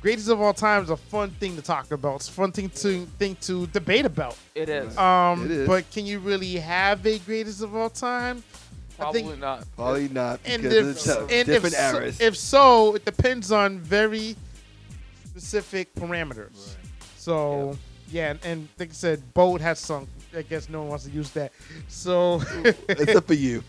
Greatest 0.00 0.28
of 0.28 0.40
all 0.40 0.54
time 0.54 0.84
is 0.84 0.90
a 0.90 0.96
fun 0.96 1.30
thing 1.30 1.56
to 1.56 1.62
talk 1.62 1.90
about. 1.90 2.16
It's 2.20 2.28
a 2.28 2.32
fun 2.32 2.52
thing 2.52 2.68
to 2.70 3.04
thing 3.18 3.36
to 3.40 3.66
debate 3.66 4.04
about. 4.06 4.36
It 4.54 4.68
is 4.68 4.96
Um, 4.96 5.44
It 5.46 5.50
is. 5.50 5.66
but 5.66 5.90
can 5.90 6.06
you 6.06 6.20
really 6.20 6.54
have 6.54 7.04
a 7.04 7.18
greatest 7.18 7.62
of 7.62 7.74
all 7.74 7.90
time? 7.90 8.44
Probably 8.98 9.20
I 9.22 9.26
think, 9.26 9.40
not. 9.40 9.64
Probably 9.76 10.08
not 10.08 10.40
and 10.44 10.64
if, 10.64 10.72
it's 10.72 11.06
and 11.08 11.28
different 11.46 11.74
if 11.74 12.16
so, 12.16 12.24
if 12.24 12.36
so, 12.36 12.94
it 12.96 13.04
depends 13.04 13.52
on 13.52 13.78
very 13.78 14.34
specific 15.24 15.94
parameters. 15.94 16.74
So 17.16 17.76
yeah, 18.10 18.30
and, 18.32 18.40
and 18.44 18.68
like 18.78 18.90
I 18.90 18.92
said, 18.92 19.32
boat 19.34 19.60
has 19.60 19.78
sunk. 19.78 20.08
I 20.36 20.42
guess 20.42 20.68
no 20.68 20.80
one 20.80 20.88
wants 20.88 21.04
to 21.04 21.10
use 21.10 21.30
that. 21.30 21.52
So 21.88 22.42
Except 22.88 23.26
for 23.26 23.34
you. 23.34 23.62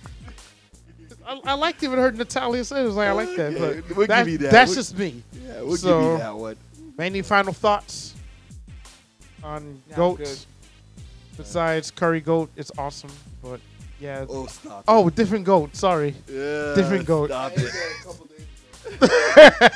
I, 1.25 1.39
I 1.45 1.53
liked 1.53 1.83
even 1.83 1.99
heard 1.99 2.17
Natalya 2.17 2.63
say 2.63 2.81
it 2.81 2.85
was 2.85 2.95
like 2.95 3.07
I 3.07 3.11
like 3.11 3.35
that, 3.37 3.53
Okay, 3.53 3.81
but 3.87 3.97
we'll 3.97 4.07
that- 4.07 4.25
give 4.25 4.31
you 4.33 4.37
that. 4.39 4.51
that's 4.51 4.69
We'll- 4.71 4.75
just 4.75 4.97
me. 4.97 5.23
Yeah, 5.45 5.61
we'll 5.61 5.77
So- 5.77 6.01
give 6.01 6.11
you 6.13 6.17
that 6.17 6.35
one. 6.35 6.55
Any 6.97 7.21
final 7.21 7.53
thoughts 7.53 8.13
on 9.43 9.81
Yeah, 9.89 9.95
goats? 9.95 10.47
Besides 11.37 11.91
curry 11.91 12.19
goat, 12.19 12.49
it's 12.57 12.71
awesome, 12.77 13.11
but 13.41 13.61
yeah. 13.99 14.25
Oh, 14.29 14.45
stop. 14.47 14.83
Oh, 14.87 15.09
different 15.09 15.45
goat. 15.45 15.75
Sorry, 15.75 16.15
Yeah, 16.27 16.73
different 16.75 17.05
goat. 17.05 17.29
Stop 17.29 17.53
it. 17.55 17.71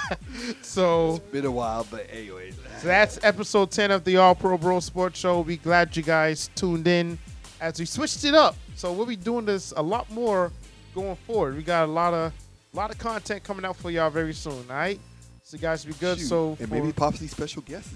So, 0.61 1.21
Been 1.31 1.45
a 1.45 1.51
while, 1.51 1.85
but 1.89 2.07
anyways. 2.11 2.55
so 2.79 2.87
that's 2.87 3.19
episode 3.23 3.71
10 3.71 3.91
of 3.91 4.03
the 4.03 4.17
All 4.17 4.33
Pro 4.35 4.57
Bro 4.57 4.79
Sports 4.81 5.19
Show. 5.19 5.41
We 5.41 5.57
glad 5.57 5.95
you 5.95 6.03
guys 6.03 6.49
tuned 6.55 6.87
in 6.87 7.17
as 7.61 7.79
we 7.79 7.85
switched 7.85 8.23
it 8.25 8.33
up. 8.33 8.55
So 8.75 8.91
we'll 8.91 9.05
be 9.05 9.15
doing 9.15 9.45
this 9.45 9.71
a 9.77 9.81
lot 9.81 10.09
more 10.11 10.51
going 10.95 11.15
forward. 11.27 11.55
We 11.55 11.63
got 11.63 11.87
a 11.87 11.91
lot 11.91 12.13
of 12.13 12.33
a 12.73 12.75
lot 12.75 12.89
of 12.91 12.97
content 12.97 13.43
coming 13.43 13.63
out 13.65 13.75
for 13.77 13.91
y'all 13.91 14.09
very 14.09 14.33
soon. 14.33 14.53
All 14.69 14.75
right. 14.75 14.99
So 15.43 15.57
you 15.57 15.61
guys 15.61 15.85
be 15.85 15.93
good. 15.93 16.17
Shoot. 16.17 16.27
So 16.27 16.57
and 16.59 16.67
for- 16.69 16.73
maybe 16.75 16.91
possibly 16.91 17.27
special 17.27 17.61
guests, 17.61 17.93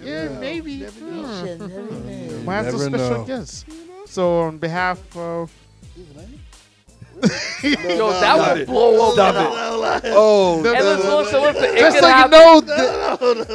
maybe. 0.00 0.10
yeah, 0.10 0.28
maybe. 0.40 0.76
Never 0.78 1.00
Hmm. 1.00 1.66
know. 1.66 2.42
Might 2.42 2.62
have 2.64 2.76
some 2.76 2.92
special 2.92 3.10
know. 3.18 3.24
guests. 3.24 3.64
So 4.06 4.40
on 4.42 4.58
behalf 4.58 4.98
of 5.16 5.50
Yo, 7.62 8.10
that 8.10 8.56
would 8.58 8.66
blow 8.66 9.14
up. 9.16 10.02
Oh, 10.04 10.56
And 10.58 10.64
listen, 10.64 11.10
listen, 11.10 11.40
listen. 11.42 11.64
It 11.76 11.78
just 11.78 11.98
so 11.98 12.08
you 12.08 12.28
know, 12.28 12.60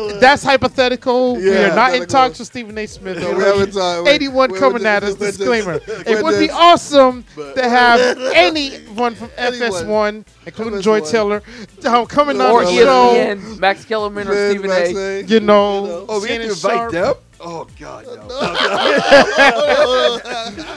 th- 0.09 0.19
that's 0.19 0.43
hypothetical. 0.43 1.35
we 1.35 1.55
are 1.55 1.75
not 1.75 1.93
in 1.93 2.07
talks 2.07 2.39
with 2.39 2.47
Stephen 2.47 2.75
A. 2.79 2.87
Smith. 2.87 3.21
Yeah, 3.21 3.35
we 3.37 3.43
haven't 3.43 3.71
talked- 3.73 4.07
81 4.07 4.55
coming 4.57 4.85
at 4.85 5.03
us. 5.03 5.09
just- 5.11 5.19
we 5.19 5.27
just- 5.27 5.37
Disclaimer. 5.39 5.79
It 6.07 6.23
would 6.23 6.39
be 6.39 6.49
awesome 6.49 7.23
to 7.35 7.69
have 7.69 7.99
anyone 8.33 9.13
from 9.13 9.29
FS1, 9.37 10.25
including 10.47 10.81
Joy 10.81 11.01
Taylor, 11.01 11.43
um, 11.85 12.07
coming 12.07 12.41
on 12.41 12.51
Or 12.51 12.65
the 12.65 12.71
E 12.71 12.77
show. 12.77 13.35
Max 13.59 13.85
Kellerman 13.85 14.27
or 14.27 14.49
Stephen 14.49 14.71
A. 14.71 15.19
A. 15.19 15.21
You 15.23 15.39
know, 15.39 16.05
oh, 16.09 16.19
we 16.19 16.29
have 16.29 16.41
to 16.41 16.49
invite 16.49 16.91
them? 16.91 17.13
Oh, 17.43 17.67
God, 17.79 18.05
no. 18.05 18.21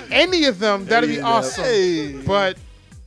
any 0.11 0.45
of 0.47 0.59
them. 0.59 0.85
That'd 0.87 1.09
be 1.09 1.15
Any 1.17 1.23
of 1.23 1.25
them. 1.27 1.33
awesome. 1.33 1.65
Hey. 1.65 2.12
But 2.27 2.57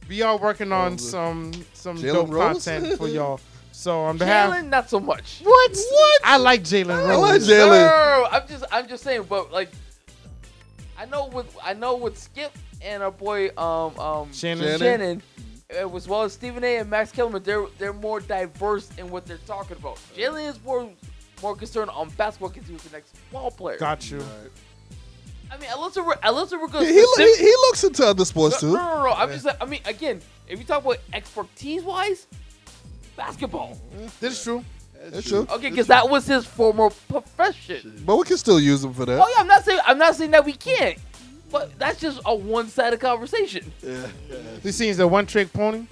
we 0.07 0.21
are 0.21 0.37
working 0.37 0.71
on 0.71 0.93
Oh, 0.93 0.97
some 0.97 1.51
some 1.73 1.97
Jalen 1.97 2.13
dope 2.13 2.29
Rose? 2.29 2.65
content 2.65 2.97
for 2.97 3.07
y'all. 3.17 3.39
So 3.71 4.01
on 4.01 4.17
behalf, 4.17 4.51
Jalen, 4.53 4.69
not 4.69 4.89
so 4.89 4.99
much. 4.99 5.41
what? 5.43 5.71
What? 5.71 6.21
I 6.23 6.37
like 6.37 6.63
Jalen 6.63 6.91
I 6.95 7.15
like 7.15 7.31
Rose. 7.33 7.47
No, 7.47 7.55
no, 7.57 7.63
Jalen. 7.63 7.69
no, 7.69 8.21
no, 8.23 8.27
I'm 8.31 8.47
just, 8.47 8.63
I'm 8.71 8.87
just 8.87 9.03
saying. 9.03 9.23
But 9.29 9.51
like, 9.51 9.69
I 10.97 11.05
know 11.05 11.27
with, 11.27 11.55
I 11.63 11.73
know 11.73 11.95
with 11.95 12.17
Skip 12.17 12.51
and 12.81 13.03
our 13.03 13.11
boy, 13.11 13.49
um, 13.57 13.97
um, 13.99 14.33
Shannon. 14.33 14.79
Shannon. 14.79 15.21
Shannon, 15.69 15.85
uh, 15.91 15.95
as 15.95 16.07
well 16.07 16.23
as 16.23 16.33
Stephen 16.33 16.63
A. 16.63 16.77
and 16.77 16.89
Max 16.89 17.11
Kellerman, 17.11 17.43
they're 17.43 17.65
they're 17.77 17.93
more 17.93 18.19
diverse 18.19 18.89
in 18.97 19.09
what 19.11 19.25
they're 19.27 19.37
talking 19.45 19.77
about. 19.77 19.97
Jalen 20.15 20.49
is 20.49 20.63
more 20.63 20.89
more 21.41 21.55
concerned 21.55 21.89
on 21.91 22.09
basketball 22.11 22.49
because 22.49 22.67
he 22.67 22.73
was 22.73 22.85
an 22.87 22.95
ex 22.95 23.11
ball 23.31 23.51
player. 23.51 23.77
Got 23.77 24.09
you. 24.09 24.23
I 25.49 25.57
mean, 25.57 25.69
unless 25.73 25.95
we're 25.95 26.15
unless 26.23 26.51
we're 26.51 26.67
going 26.67 26.85
He, 26.85 26.93
he, 26.93 27.01
he, 27.17 27.35
he 27.37 27.51
looks 27.67 27.83
into 27.83 28.05
other 28.05 28.25
sports 28.25 28.61
no, 28.61 28.69
too. 28.69 28.75
no, 28.75 28.95
no, 28.95 29.03
no. 29.05 29.11
I'm 29.11 29.29
just, 29.29 29.47
I 29.61 29.65
mean, 29.65 29.81
again, 29.85 30.21
if 30.47 30.59
you 30.59 30.65
talk 30.65 30.83
about 30.83 30.97
expertise 31.13 31.83
wise, 31.83 32.27
basketball. 33.15 33.79
Mm, 33.97 34.19
this 34.19 34.33
is 34.33 34.43
true. 34.43 34.63
That's 35.09 35.27
true. 35.27 35.47
Okay, 35.49 35.69
because 35.69 35.87
that 35.87 36.09
was 36.09 36.25
his 36.25 36.45
former 36.45 36.89
profession. 37.07 38.01
But 38.05 38.17
we 38.17 38.23
can 38.25 38.37
still 38.37 38.59
use 38.59 38.83
him 38.83 38.93
for 38.93 39.05
that. 39.05 39.19
Oh 39.21 39.27
yeah, 39.35 39.41
I'm 39.41 39.47
not 39.47 39.63
saying 39.63 39.79
I'm 39.85 39.97
not 39.97 40.15
saying 40.15 40.31
that 40.31 40.43
we 40.43 40.53
can't, 40.53 40.97
but 41.51 41.77
that's 41.79 41.99
just 41.99 42.19
a 42.25 42.35
one-sided 42.35 42.99
conversation. 42.99 43.71
Yeah 43.81 44.07
This 44.63 44.75
seems 44.75 44.99
a 44.99 45.07
one 45.07 45.25
trick 45.25 45.53
pony. 45.53 45.85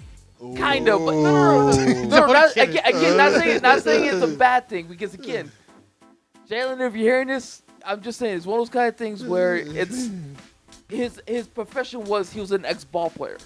Kind 0.58 0.90
of, 0.90 1.06
but 1.06 1.14
no, 1.14 1.22
no, 1.22 1.72
no, 1.72 1.72
no, 1.72 2.04
no, 2.04 2.04
no, 2.28 2.34
not, 2.34 2.52
again, 2.58 2.82
again, 2.86 3.18
not 3.18 3.32
saying, 3.34 3.62
not 3.62 3.82
saying 3.82 4.06
it's 4.06 4.24
a 4.24 4.38
bad 4.38 4.68
thing 4.68 4.88
because 4.88 5.14
again, 5.14 5.52
Jalen, 6.50 6.86
if 6.86 6.94
you're 6.96 7.04
hearing 7.04 7.28
this, 7.28 7.62
I'm 7.86 8.02
just 8.02 8.20
saying 8.20 8.38
it's 8.38 8.46
one 8.46 8.60
of 8.60 8.66
those 8.66 8.74
kind 8.74 8.88
of 8.90 8.98
things 8.98 9.24
where 9.24 9.56
it's 9.56 10.10
his 10.90 11.22
his 11.26 11.48
profession 11.48 12.04
was 12.04 12.32
he 12.32 12.40
was 12.42 12.52
an 12.52 12.66
ex-ball 12.66 13.10
player, 13.12 13.38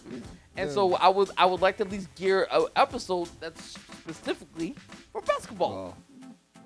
and 0.57 0.71
so 0.71 0.95
I 0.95 1.09
would 1.09 1.29
I 1.37 1.45
would 1.45 1.61
like 1.61 1.77
to 1.77 1.83
at 1.85 1.91
least 1.91 2.13
gear 2.15 2.47
an 2.51 2.65
episode 2.75 3.29
that's 3.39 3.77
specifically 3.99 4.75
for 5.11 5.21
basketball. 5.21 5.95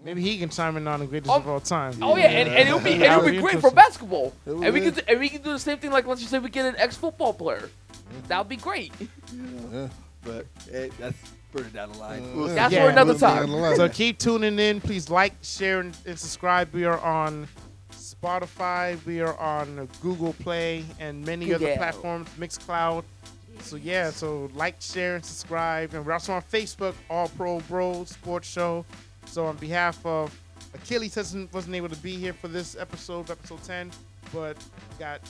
Maybe 0.06 0.22
he 0.22 0.38
can 0.38 0.50
chime 0.50 0.76
in 0.76 0.86
on 0.88 1.00
the 1.00 1.06
greatest 1.06 1.32
Oh, 1.32 1.38
of 1.38 1.48
all 1.48 1.60
time. 1.62 1.94
Oh 2.02 2.18
yeah, 2.18 2.26
and, 2.26 2.50
and 2.50 2.68
it'll 2.68 2.80
be 2.80 2.94
and 2.94 3.04
it'll 3.04 3.24
would 3.24 3.32
be 3.32 3.40
great 3.40 3.60
for 3.60 3.72
basketball, 3.72 4.34
and 4.46 4.74
we 4.74 4.82
can 4.82 4.94
do, 4.94 5.02
and 5.08 5.20
we 5.20 5.30
can 5.30 5.42
do 5.42 5.52
the 5.52 5.60
same 5.60 5.78
thing 5.78 5.92
like 5.92 6.08
let's 6.08 6.22
just 6.22 6.32
say 6.32 6.40
we 6.40 6.50
get 6.50 6.66
an 6.66 6.76
ex-football 6.78 7.34
player, 7.34 7.70
that 8.28 8.38
would 8.38 8.50
be 8.50 8.58
great. 8.58 8.92
Yeah. 9.72 9.90
But 10.24 10.46
hey, 10.70 10.90
that's 11.00 11.18
further 11.52 11.70
down 11.70 11.92
the 11.92 11.98
line. 11.98 12.24
Uh, 12.24 12.36
We'll 12.38 12.48
see. 12.50 12.56
That's 12.56 12.74
Yeah, 12.74 12.86
for 12.86 12.92
another 12.92 13.18
time. 13.18 13.38
down 13.46 13.50
the 13.52 13.56
line. 13.58 13.76
So 13.76 13.90
keep 13.90 14.18
tuning 14.20 14.58
in. 14.60 14.82
Please 14.82 15.10
like, 15.10 15.34
share, 15.42 15.80
and, 15.82 15.96
and 16.06 16.18
subscribe. 16.18 16.74
We 16.74 16.86
are 16.86 17.00
on 17.00 17.48
Spotify. 17.92 19.04
We 19.06 19.22
are 19.22 19.38
on 19.38 19.88
Google 20.02 20.34
Play 20.34 20.84
and 21.00 21.26
many 21.26 21.54
other 21.54 21.66
Google. 21.66 21.78
platforms, 21.78 22.30
Mixcloud. 22.40 23.04
So 23.62 23.76
yeah, 23.76 24.10
so 24.10 24.50
like, 24.56 24.82
share, 24.82 25.16
and 25.16 25.26
subscribe. 25.26 25.94
And 25.94 26.06
we're 26.06 26.14
also 26.14 26.34
on 26.34 26.42
Facebook, 26.42 26.96
All 27.10 27.28
Pro 27.30 27.60
Bros 27.62 28.10
Sports 28.10 28.48
Show. 28.50 28.86
So 29.26 29.46
on 29.46 29.56
behalf 29.58 30.04
of 30.06 30.38
Achilles 30.74 31.16
hasn't 31.16 31.54
wasn't 31.54 31.76
able 31.76 31.90
to 31.90 31.96
be 31.98 32.16
here 32.16 32.34
for 32.34 32.48
this 32.48 32.76
episode, 32.78 33.30
episode 33.30 33.64
10, 33.64 33.92
but 34.34 34.58
got 35.00 35.22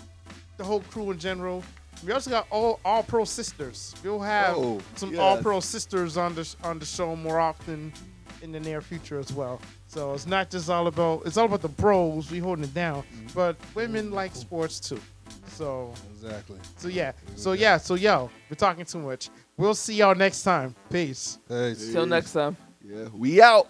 the 0.58 0.64
whole 0.64 0.80
crew 0.82 1.12
in 1.12 1.20
general. 1.20 1.64
We 2.06 2.12
also 2.12 2.30
got 2.30 2.48
all 2.52 2.80
all 2.84 3.04
pro 3.04 3.26
sisters. 3.26 3.94
We'll 4.04 4.20
have 4.20 4.56
Oh, 4.58 4.82
some 4.96 5.12
yes. 5.12 5.20
all 5.20 5.38
pro 5.42 5.60
sisters 5.60 6.18
on 6.18 6.36
the 6.36 6.56
on 6.64 6.80
the 6.80 6.86
show 6.86 7.16
more 7.16 7.40
often 7.40 7.94
in 8.42 8.52
the 8.52 8.60
near 8.60 8.82
future 8.82 9.20
as 9.20 9.32
well. 9.32 9.62
So 9.88 10.14
it's 10.14 10.28
not 10.28 10.50
just 10.50 10.70
all 10.70 10.88
about 10.88 11.24
it's 11.26 11.38
all 11.38 11.46
about 11.46 11.62
the 11.62 11.70
bros. 11.70 12.30
We 12.32 12.40
holding 12.40 12.66
it 12.66 12.74
down, 12.74 13.04
mm-hmm. 13.04 13.28
but 13.34 13.56
women 13.76 14.12
like 14.12 14.36
sports 14.36 14.80
too. 14.80 15.00
So 15.48 15.94
Exactly. 16.14 16.58
so 16.78 16.88
yeah. 16.88 17.12
So 17.36 17.54
yeah. 17.54 17.78
So 17.78 17.96
yo, 17.96 18.30
we're 18.50 18.56
talking 18.56 18.86
too 18.86 19.00
much. 19.00 19.30
We'll 19.56 19.76
see 19.76 19.96
y'all 19.96 20.16
next 20.16 20.44
time. 20.44 20.76
Peace. 20.90 21.38
Hey. 21.48 21.76
Till 21.92 22.06
next 22.06 22.34
time. 22.34 22.58
Yeah, 22.84 23.08
we 23.14 23.42
out. 23.42 23.68